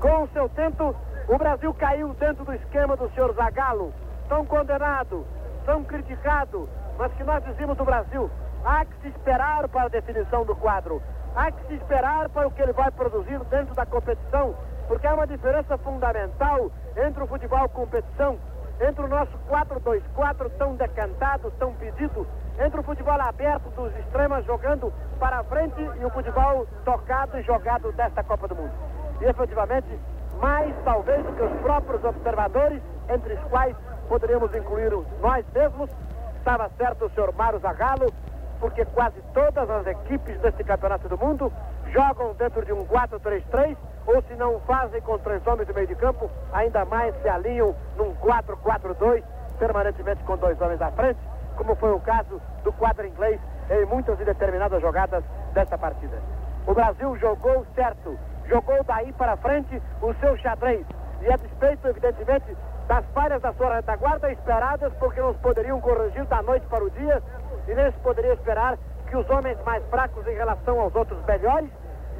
Com 0.00 0.22
o 0.22 0.28
seu 0.28 0.48
tento, 0.48 0.96
o 1.30 1.38
Brasil 1.38 1.72
caiu 1.74 2.12
dentro 2.14 2.44
do 2.44 2.52
esquema 2.52 2.96
do 2.96 3.08
senhor 3.10 3.32
Zagallo, 3.34 3.94
tão 4.28 4.44
condenado, 4.44 5.24
tão 5.64 5.84
criticado, 5.84 6.68
mas 6.98 7.12
que 7.12 7.22
nós 7.22 7.44
dizemos 7.44 7.76
do 7.76 7.84
Brasil, 7.84 8.28
há 8.64 8.84
que 8.84 9.00
se 9.00 9.08
esperar 9.10 9.68
para 9.68 9.84
a 9.84 9.88
definição 9.88 10.44
do 10.44 10.56
quadro, 10.56 11.00
há 11.36 11.52
que 11.52 11.68
se 11.68 11.74
esperar 11.74 12.28
para 12.30 12.48
o 12.48 12.50
que 12.50 12.60
ele 12.60 12.72
vai 12.72 12.90
produzir 12.90 13.38
dentro 13.44 13.76
da 13.76 13.86
competição, 13.86 14.56
porque 14.88 15.06
há 15.06 15.14
uma 15.14 15.26
diferença 15.26 15.78
fundamental 15.78 16.68
entre 16.96 17.22
o 17.22 17.28
futebol 17.28 17.68
competição, 17.68 18.36
entre 18.80 19.04
o 19.04 19.08
nosso 19.08 19.38
4-2-4 19.48 20.50
tão 20.58 20.74
decantado, 20.74 21.52
tão 21.60 21.72
pedido, 21.74 22.26
entre 22.58 22.80
o 22.80 22.82
futebol 22.82 23.20
aberto 23.20 23.70
dos 23.76 23.96
extremos 23.98 24.44
jogando 24.46 24.92
para 25.20 25.44
frente 25.44 25.80
e 25.80 26.04
o 26.04 26.10
futebol 26.10 26.66
tocado 26.84 27.38
e 27.38 27.42
jogado 27.42 27.92
desta 27.92 28.24
Copa 28.24 28.48
do 28.48 28.56
Mundo. 28.56 28.72
E 29.20 29.26
efetivamente, 29.26 29.96
mais 30.40 30.74
talvez 30.84 31.24
do 31.24 31.32
que 31.32 31.42
os 31.42 31.60
próprios 31.60 32.02
observadores, 32.04 32.82
entre 33.08 33.34
os 33.34 33.40
quais 33.44 33.76
poderíamos 34.08 34.54
incluir 34.54 34.90
nós 35.20 35.44
mesmos, 35.54 35.90
estava 36.36 36.70
certo 36.76 37.04
o 37.04 37.10
senhor 37.10 37.32
Mário 37.34 37.58
Zagallo, 37.60 38.12
porque 38.58 38.84
quase 38.86 39.20
todas 39.32 39.68
as 39.70 39.86
equipes 39.86 40.38
deste 40.40 40.64
campeonato 40.64 41.08
do 41.08 41.18
mundo 41.18 41.52
jogam 41.92 42.34
dentro 42.34 42.64
de 42.64 42.72
um 42.72 42.84
4-3-3, 42.86 43.76
ou 44.06 44.22
se 44.22 44.34
não 44.34 44.60
fazem 44.60 45.00
com 45.02 45.18
três 45.18 45.46
homens 45.46 45.66
de 45.66 45.74
meio 45.74 45.86
de 45.86 45.94
campo, 45.94 46.30
ainda 46.52 46.84
mais 46.84 47.14
se 47.22 47.28
alinham 47.28 47.74
num 47.96 48.14
4-4-2, 48.16 49.22
permanentemente 49.58 50.22
com 50.24 50.36
dois 50.36 50.60
homens 50.60 50.80
à 50.80 50.90
frente, 50.92 51.20
como 51.56 51.74
foi 51.76 51.92
o 51.92 52.00
caso 52.00 52.40
do 52.64 52.72
quadro 52.72 53.06
inglês 53.06 53.40
em 53.70 53.84
muitas 53.86 54.18
e 54.20 54.24
determinadas 54.24 54.80
jogadas 54.80 55.22
desta 55.52 55.76
partida. 55.76 56.18
O 56.66 56.74
Brasil 56.74 57.16
jogou 57.16 57.66
certo, 57.74 58.18
jogou 58.50 58.82
daí 58.84 59.12
para 59.12 59.36
frente 59.36 59.80
o 60.02 60.12
seu 60.14 60.36
xadrez, 60.38 60.84
e 61.22 61.32
a 61.32 61.36
despeito, 61.36 61.86
evidentemente, 61.86 62.56
das 62.88 63.06
falhas 63.14 63.40
da 63.40 63.52
sua 63.52 63.76
retaguarda 63.76 64.30
esperadas, 64.32 64.92
porque 64.98 65.20
não 65.20 65.32
poderiam 65.34 65.80
corrigir 65.80 66.24
da 66.26 66.42
noite 66.42 66.66
para 66.66 66.84
o 66.84 66.90
dia, 66.90 67.22
e 67.68 67.74
nem 67.74 67.90
se 67.92 67.98
poderia 68.00 68.32
esperar 68.32 68.76
que 69.08 69.16
os 69.16 69.28
homens 69.30 69.56
mais 69.64 69.84
fracos 69.86 70.26
em 70.26 70.34
relação 70.34 70.80
aos 70.80 70.94
outros 70.94 71.24
melhores 71.24 71.70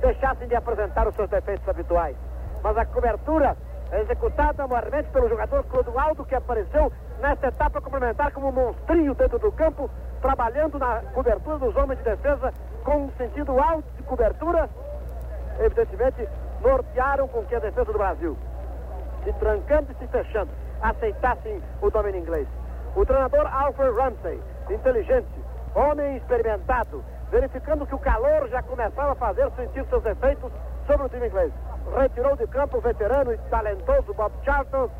deixassem 0.00 0.46
de 0.46 0.54
apresentar 0.54 1.08
os 1.08 1.14
seus 1.14 1.28
defeitos 1.28 1.68
habituais. 1.68 2.16
Mas 2.62 2.76
a 2.76 2.86
cobertura 2.86 3.56
executada 3.92 4.66
maiormente 4.68 5.08
pelo 5.10 5.28
jogador 5.28 5.64
Clodoaldo, 5.64 6.24
que 6.24 6.34
apareceu 6.34 6.92
nesta 7.20 7.48
etapa 7.48 7.80
complementar 7.80 8.30
como 8.32 8.48
um 8.48 8.52
monstrinho 8.52 9.14
dentro 9.14 9.38
do 9.38 9.50
campo, 9.52 9.90
trabalhando 10.20 10.78
na 10.78 11.02
cobertura 11.12 11.58
dos 11.58 11.74
homens 11.76 11.98
de 11.98 12.04
defesa 12.04 12.52
com 12.84 13.06
um 13.06 13.10
sentido 13.12 13.58
alto 13.60 13.84
de 13.96 14.02
cobertura, 14.04 14.68
evidentemente 15.60 16.28
nortearam 16.62 17.28
com 17.28 17.44
que 17.44 17.54
a 17.54 17.60
defesa 17.60 17.92
do 17.92 17.98
Brasil, 17.98 18.36
se 19.24 19.32
trancando 19.34 19.92
e 19.92 19.94
se 19.94 20.06
fechando, 20.08 20.50
aceitassem 20.82 21.62
o 21.80 21.90
domínio 21.90 22.20
inglês. 22.20 22.48
O 22.96 23.04
treinador 23.04 23.46
Alfred 23.46 23.94
Ramsey, 23.96 24.40
inteligente, 24.70 25.28
homem 25.74 26.16
experimentado, 26.16 27.04
verificando 27.30 27.86
que 27.86 27.94
o 27.94 27.98
calor 27.98 28.48
já 28.48 28.62
começava 28.62 29.12
a 29.12 29.14
fazer 29.14 29.50
sentir 29.52 29.84
seus 29.86 30.04
efeitos 30.04 30.50
sobre 30.86 31.06
o 31.06 31.08
time 31.08 31.28
inglês. 31.28 31.52
Retirou 31.96 32.36
de 32.36 32.46
campo 32.48 32.78
o 32.78 32.80
veterano 32.80 33.32
e 33.32 33.38
talentoso 33.50 34.12
Bob 34.14 34.32
Charlton, 34.44 34.90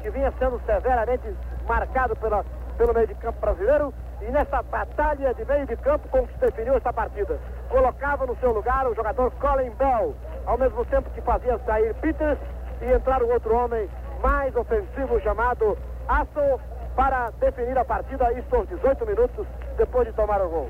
que 0.00 0.10
vinha 0.10 0.32
sendo 0.38 0.60
severamente 0.64 1.34
marcado 1.66 2.14
pela, 2.16 2.44
pelo 2.76 2.94
meio 2.94 3.06
de 3.06 3.14
campo 3.16 3.40
brasileiro, 3.40 3.92
e 4.20 4.30
nessa 4.30 4.62
batalha 4.62 5.34
de 5.34 5.44
meio 5.44 5.66
de 5.66 5.76
campo 5.76 6.08
com 6.08 6.26
que 6.26 6.32
se 6.34 6.40
definiu 6.40 6.74
essa 6.74 6.92
partida. 6.92 7.38
Colocava 7.70 8.26
no 8.26 8.36
seu 8.36 8.52
lugar 8.52 8.86
o 8.88 8.94
jogador 8.94 9.30
Colin 9.40 9.70
Bell, 9.70 10.14
ao 10.44 10.58
mesmo 10.58 10.84
tempo 10.86 11.08
que 11.10 11.20
fazia 11.20 11.56
sair 11.64 11.94
Peters 11.94 12.38
e 12.82 12.92
entrar 12.92 13.22
o 13.22 13.30
outro 13.30 13.54
homem 13.54 13.88
mais 14.20 14.54
ofensivo 14.56 15.20
chamado 15.20 15.78
Asso 16.08 16.60
para 16.96 17.30
definir 17.38 17.78
a 17.78 17.84
partida, 17.84 18.32
isto 18.32 18.56
aos 18.56 18.68
18 18.68 19.06
minutos 19.06 19.46
depois 19.76 20.06
de 20.06 20.12
tomar 20.14 20.40
o 20.42 20.48
gol. 20.48 20.68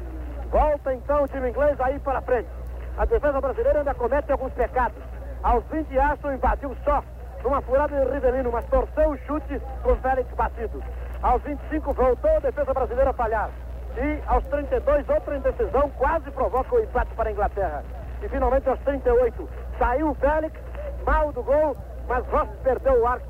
Volta 0.50 0.92
então 0.92 1.24
o 1.24 1.28
time 1.28 1.48
inglês 1.48 1.80
aí 1.80 1.98
para 2.00 2.20
frente. 2.20 2.48
A 2.98 3.06
defesa 3.06 3.40
brasileira 3.40 3.78
ainda 3.78 3.94
comete 3.94 4.30
alguns 4.30 4.52
pecados. 4.52 5.02
Aos 5.42 5.64
20, 5.72 5.98
Aston 5.98 6.34
invadiu 6.34 6.76
só 6.84 7.02
numa 7.42 7.62
furada 7.62 7.98
de 7.98 8.12
Rivelino, 8.12 8.52
mas 8.52 8.66
torceu 8.66 9.10
o 9.10 9.16
chute 9.20 9.58
com 9.82 9.96
Félix 9.96 10.30
batido. 10.34 10.82
Aos 11.22 11.42
25 11.42 11.94
voltou 11.94 12.30
a 12.30 12.40
defesa 12.40 12.74
brasileira 12.74 13.10
a 13.10 13.14
falhar. 13.14 13.50
E 13.96 14.22
aos 14.26 14.44
32, 14.46 15.08
outra 15.08 15.36
indecisão 15.36 15.90
quase 15.98 16.30
provoca 16.30 16.74
o 16.74 16.80
empate 16.80 17.14
para 17.14 17.28
a 17.28 17.32
Inglaterra. 17.32 17.84
E 18.22 18.28
finalmente 18.28 18.68
aos 18.68 18.78
38, 18.80 19.48
saiu 19.78 20.10
o 20.10 20.14
Félix, 20.14 20.58
mal 21.04 21.32
do 21.32 21.42
gol, 21.42 21.76
mas 22.06 22.26
Ross 22.28 22.48
perdeu 22.62 23.00
o 23.00 23.06
arco, 23.06 23.26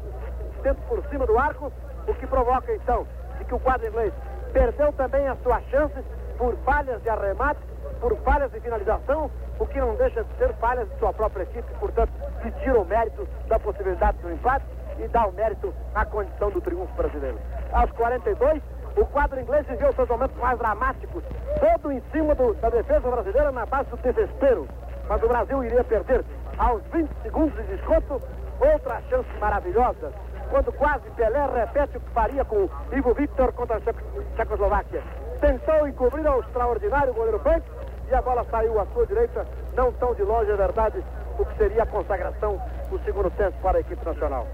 tempo 0.62 0.80
por 0.88 1.04
cima 1.08 1.26
do 1.26 1.38
arco, 1.38 1.72
o 2.06 2.14
que 2.14 2.26
provoca 2.26 2.74
então 2.74 3.06
de 3.38 3.44
que 3.44 3.54
o 3.54 3.60
quadro 3.60 3.86
inglês 3.86 4.12
perdeu 4.52 4.92
também 4.92 5.26
as 5.28 5.40
suas 5.42 5.62
chances 5.66 6.04
por 6.36 6.56
falhas 6.64 7.02
de 7.02 7.08
arremate, 7.08 7.60
por 8.00 8.16
falhas 8.18 8.50
de 8.50 8.60
finalização, 8.60 9.30
o 9.58 9.66
que 9.66 9.78
não 9.78 9.94
deixa 9.94 10.24
de 10.24 10.34
ser 10.38 10.52
falhas 10.54 10.88
de 10.88 10.98
sua 10.98 11.12
própria 11.12 11.42
equipe, 11.42 11.70
portanto, 11.78 12.10
que 12.42 12.50
tira 12.62 12.80
o 12.80 12.84
mérito 12.84 13.28
da 13.46 13.58
possibilidade 13.58 14.18
do 14.18 14.32
empate 14.32 14.64
e 14.98 15.06
dá 15.08 15.26
o 15.26 15.32
mérito 15.32 15.72
à 15.94 16.04
condição 16.04 16.50
do 16.50 16.60
triunfo 16.60 16.92
brasileiro. 16.94 17.38
Aos 17.72 17.90
42, 17.92 18.62
o 19.00 19.06
quadro 19.06 19.40
inglês 19.40 19.66
viveu 19.66 19.92
seus 19.94 20.08
momentos 20.08 20.36
mais 20.36 20.58
dramáticos, 20.58 21.24
todo 21.58 21.90
em 21.90 22.02
cima 22.12 22.34
do, 22.34 22.52
da 22.54 22.68
defesa 22.68 23.10
brasileira 23.10 23.50
na 23.50 23.64
base 23.64 23.88
do 23.88 23.96
desespero. 23.96 24.68
Mas 25.08 25.22
o 25.22 25.28
Brasil 25.28 25.64
iria 25.64 25.82
perder 25.82 26.22
aos 26.58 26.82
20 26.92 27.10
segundos 27.22 27.56
de 27.56 27.76
desconto 27.76 28.20
outra 28.60 29.00
chance 29.08 29.28
maravilhosa, 29.40 30.12
quando 30.50 30.70
quase 30.72 31.08
Pelé 31.12 31.46
repete 31.46 31.96
o 31.96 32.00
que 32.00 32.10
faria 32.10 32.44
com 32.44 32.68
Ivo 32.92 33.14
Victor 33.14 33.52
contra 33.52 33.78
a 33.78 33.80
Tchecoslováquia. 34.36 35.02
tentou 35.40 35.88
encobrir 35.88 36.26
ao 36.26 36.40
extraordinário 36.40 37.14
goleiro 37.14 37.38
Banks 37.38 37.70
e 38.10 38.14
a 38.14 38.20
bola 38.20 38.44
saiu 38.50 38.78
à 38.78 38.86
sua 38.86 39.06
direita, 39.06 39.46
não 39.74 39.90
tão 39.92 40.14
de 40.14 40.22
longe, 40.22 40.50
é 40.50 40.56
verdade, 40.56 41.02
o 41.38 41.44
que 41.46 41.56
seria 41.56 41.84
a 41.84 41.86
consagração 41.86 42.60
do 42.90 42.98
segundo 43.04 43.30
tempo 43.30 43.56
para 43.62 43.78
a 43.78 43.80
equipe 43.80 44.04
nacional. 44.04 44.46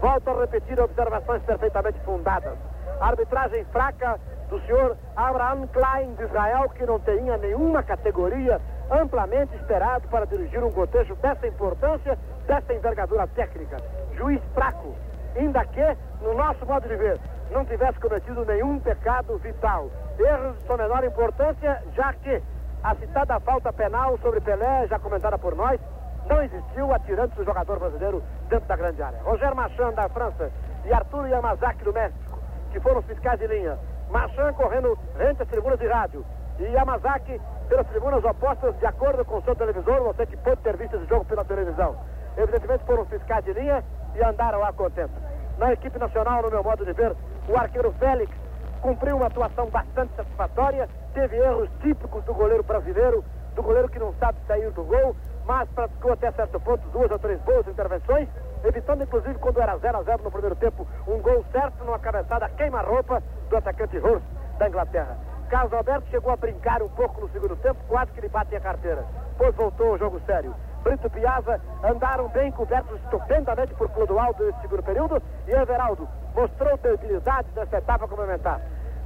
Volto 0.00 0.30
a 0.30 0.40
repetir 0.40 0.80
observações 0.80 1.42
perfeitamente 1.42 2.00
fundadas. 2.00 2.71
Arbitragem 3.02 3.64
fraca 3.66 4.18
do 4.48 4.60
senhor 4.60 4.96
Abraham 5.16 5.66
Klein 5.68 6.14
de 6.14 6.22
Israel, 6.22 6.68
que 6.70 6.86
não 6.86 7.00
teria 7.00 7.36
nenhuma 7.36 7.82
categoria 7.82 8.60
amplamente 8.90 9.56
esperado 9.56 10.06
para 10.08 10.24
dirigir 10.26 10.62
um 10.62 10.70
contexto 10.70 11.16
dessa 11.16 11.46
importância, 11.46 12.16
dessa 12.46 12.72
envergadura 12.72 13.26
técnica. 13.28 13.78
Juiz 14.14 14.40
fraco, 14.54 14.94
ainda 15.36 15.64
que, 15.64 15.96
no 16.20 16.34
nosso 16.34 16.64
modo 16.64 16.86
de 16.86 16.94
ver, 16.94 17.18
não 17.50 17.64
tivesse 17.64 17.98
cometido 17.98 18.44
nenhum 18.44 18.78
pecado 18.78 19.36
vital. 19.38 19.90
Erros 20.18 20.56
de 20.58 20.66
sua 20.66 20.76
menor 20.76 21.02
importância, 21.02 21.82
já 21.96 22.12
que 22.12 22.40
a 22.84 22.94
citada 22.94 23.40
falta 23.40 23.72
penal 23.72 24.16
sobre 24.18 24.40
Pelé, 24.40 24.86
já 24.86 24.98
comentada 24.98 25.38
por 25.38 25.56
nós, 25.56 25.80
não 26.28 26.40
existiu 26.42 26.94
atirando 26.94 27.32
o 27.40 27.44
jogador 27.44 27.80
brasileiro 27.80 28.22
dentro 28.48 28.68
da 28.68 28.76
grande 28.76 29.02
área. 29.02 29.18
Roger 29.22 29.54
Machan, 29.56 29.92
da 29.92 30.08
França, 30.08 30.52
e 30.84 30.92
Arthur 30.92 31.28
Yamazaki, 31.28 31.84
do 31.84 31.92
México, 31.92 32.21
que 32.72 32.80
foram 32.80 33.02
fiscais 33.02 33.38
de 33.38 33.46
linha. 33.46 33.78
Machan 34.10 34.52
correndo 34.54 34.98
rente 35.16 35.42
às 35.42 35.48
tribunas 35.48 35.78
de 35.78 35.86
rádio. 35.86 36.24
E 36.58 36.64
Yamazaki 36.64 37.40
pelas 37.68 37.86
tribunas 37.86 38.24
opostas, 38.24 38.78
de 38.78 38.86
acordo 38.86 39.24
com 39.24 39.38
o 39.38 39.42
seu 39.42 39.54
televisor, 39.54 40.02
você 40.02 40.26
que 40.26 40.36
pode 40.36 40.60
ter 40.62 40.76
visto 40.76 40.96
esse 40.96 41.06
jogo 41.06 41.24
pela 41.24 41.44
televisão. 41.44 41.96
Evidentemente 42.36 42.84
foram 42.84 43.04
fiscais 43.06 43.44
de 43.44 43.52
linha 43.52 43.84
e 44.14 44.24
andaram 44.24 44.64
a 44.64 44.72
contento. 44.72 45.12
Na 45.58 45.72
equipe 45.72 45.98
nacional, 45.98 46.42
no 46.42 46.50
meu 46.50 46.62
modo 46.62 46.84
de 46.84 46.92
ver, 46.92 47.14
o 47.48 47.56
arqueiro 47.56 47.92
Félix 47.92 48.32
cumpriu 48.80 49.16
uma 49.16 49.26
atuação 49.26 49.66
bastante 49.70 50.12
satisfatória, 50.16 50.88
teve 51.14 51.36
erros 51.36 51.70
típicos 51.80 52.24
do 52.24 52.34
goleiro 52.34 52.62
brasileiro, 52.62 53.24
do 53.54 53.62
goleiro 53.62 53.88
que 53.88 53.98
não 53.98 54.12
sabe 54.14 54.38
sair 54.46 54.70
do 54.70 54.82
gol, 54.82 55.14
mas 55.46 55.68
praticou 55.70 56.12
até 56.12 56.30
certo 56.32 56.58
ponto 56.60 56.86
duas 56.88 57.10
ou 57.10 57.18
três 57.18 57.40
boas 57.42 57.66
intervenções, 57.68 58.28
evitando 58.64 59.02
inclusive 59.02 59.34
quando 59.38 59.60
era 59.60 59.78
0 59.78 59.98
a 59.98 60.02
0 60.02 60.22
no 60.22 60.30
primeiro 60.30 60.56
tempo, 60.56 60.86
um 61.06 61.18
gol 61.18 61.44
certo 61.52 61.84
numa 61.84 61.98
cabeçada 61.98 62.48
queima-roupa 62.50 63.22
do 63.48 63.56
atacante 63.56 63.98
Hurst 63.98 64.24
da 64.58 64.68
Inglaterra. 64.68 65.16
Carlos 65.48 65.72
Alberto 65.74 66.08
chegou 66.08 66.32
a 66.32 66.36
brincar 66.36 66.82
um 66.82 66.88
pouco 66.88 67.20
no 67.20 67.28
segundo 67.30 67.56
tempo, 67.56 67.78
quase 67.86 68.10
que 68.12 68.20
ele 68.20 68.28
bate 68.28 68.56
a 68.56 68.60
carteira. 68.60 69.04
Depois 69.32 69.54
voltou 69.54 69.88
ao 69.88 69.98
jogo 69.98 70.20
sério. 70.24 70.54
Brito 70.82 71.10
Piazza 71.10 71.60
andaram 71.84 72.28
bem 72.28 72.50
cobertos 72.50 72.98
estupendamente 73.02 73.74
por 73.74 73.88
Clodoaldo 73.90 74.44
nesse 74.44 74.60
segundo 74.62 74.82
período 74.82 75.22
e 75.46 75.52
Everaldo 75.52 76.08
mostrou 76.34 76.76
debilidade 76.78 77.48
nessa 77.54 77.76
etapa 77.76 78.08
complementar. 78.08 78.60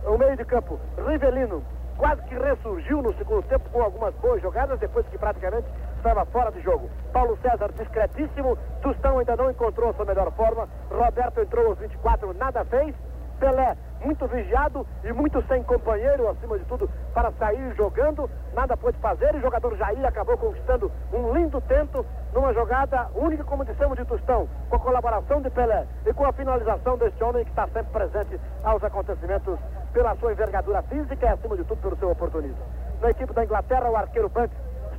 O 0.05 0.17
meio 0.17 0.37
de 0.37 0.45
campo, 0.45 0.79
Rivelino, 1.07 1.63
quase 1.99 2.23
que 2.23 2.35
ressurgiu 2.35 3.03
no 3.03 3.13
segundo 3.15 3.43
tempo 3.49 3.69
com 3.71 3.83
algumas 3.83 4.15
boas 4.15 4.41
jogadas, 4.41 4.79
depois 4.79 5.07
que 5.09 5.19
praticamente 5.19 5.67
estava 5.97 6.25
fora 6.27 6.51
de 6.53 6.61
jogo. 6.61 6.89
Paulo 7.13 7.39
César 7.43 7.71
discretíssimo, 7.73 8.57
Tustão 8.83 9.19
ainda 9.19 9.37
não 9.37 9.51
encontrou 9.51 9.93
sua 9.95 10.05
melhor 10.05 10.31
forma, 10.33 10.69
Roberto 10.91 11.41
entrou 11.41 11.67
aos 11.67 11.79
24, 11.79 12.35
nada 12.35 12.65
fez, 12.65 12.95
Pelé 13.39 13.77
muito 14.05 14.27
vigiado 14.27 14.87
e 15.05 15.13
muito 15.13 15.43
sem 15.47 15.63
companheiro, 15.63 16.29
acima 16.29 16.59
de 16.59 16.65
tudo, 16.65 16.89
para 17.13 17.33
sair 17.33 17.75
jogando, 17.75 18.31
nada 18.55 18.77
pôde 18.77 18.99
fazer 18.99 19.35
e 19.35 19.39
o 19.39 19.41
jogador 19.41 19.77
Jair 19.77 20.05
acabou 20.07 20.37
conquistando 20.37 20.91
um 21.13 21.33
lindo 21.33 21.61
tento 21.63 22.05
numa 22.33 22.53
jogada 22.53 23.09
única, 23.15 23.45
como 23.45 23.65
dissemos, 23.65 23.97
de 23.97 24.05
Tostão, 24.05 24.49
com 24.69 24.77
a 24.77 24.81
colaboração 24.81 25.41
de 25.41 25.51
Pelé 25.51 25.87
e 26.07 26.13
com 26.13 26.25
a 26.25 26.33
finalização 26.33 26.97
deste 26.97 27.23
homem 27.23 27.45
que 27.45 27.51
está 27.51 27.67
sempre 27.69 27.93
presente 27.93 28.41
aos 28.63 28.83
acontecimentos 28.85 29.59
pela 29.93 30.15
sua 30.17 30.33
envergadura 30.33 30.83
física 30.83 31.27
e, 31.27 31.29
acima 31.29 31.57
de 31.57 31.65
tudo, 31.65 31.81
pelo 31.81 31.97
seu 31.97 32.11
oportunismo. 32.11 32.63
Na 33.01 33.11
equipe 33.11 33.33
da 33.33 33.45
Inglaterra, 33.45 33.91
o 33.91 33.97
arqueiro 33.97 34.29
Banks 34.29 34.57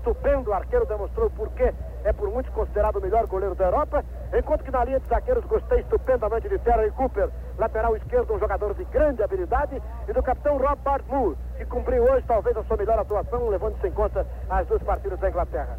estupendo 0.07 0.53
arqueiro, 0.53 0.85
demonstrou 0.85 1.29
por 1.29 1.49
que 1.49 1.73
é 2.03 2.13
por 2.13 2.29
muitos 2.29 2.53
considerado 2.53 2.97
o 2.97 3.01
melhor 3.01 3.25
goleiro 3.27 3.55
da 3.55 3.65
Europa, 3.65 4.05
enquanto 4.33 4.63
que 4.63 4.71
na 4.71 4.83
linha 4.85 4.99
de 4.99 5.07
zagueiros 5.07 5.43
gostei 5.45 5.79
estupendamente 5.79 6.47
de 6.47 6.57
Terry 6.59 6.91
Cooper, 6.91 7.29
lateral 7.57 7.95
esquerdo, 7.97 8.33
um 8.33 8.39
jogador 8.39 8.73
de 8.73 8.85
grande 8.85 9.21
habilidade, 9.21 9.81
e 10.07 10.13
do 10.13 10.23
capitão 10.23 10.57
Rob 10.57 10.79
Bartmoor, 10.81 11.35
que 11.57 11.65
cumpriu 11.65 12.03
hoje 12.03 12.25
talvez 12.25 12.55
a 12.55 12.63
sua 12.63 12.77
melhor 12.77 12.99
atuação, 12.99 13.49
levando-se 13.49 13.87
em 13.87 13.91
conta 13.91 14.25
as 14.49 14.65
duas 14.67 14.81
partidas 14.83 15.19
da 15.19 15.29
Inglaterra. 15.29 15.77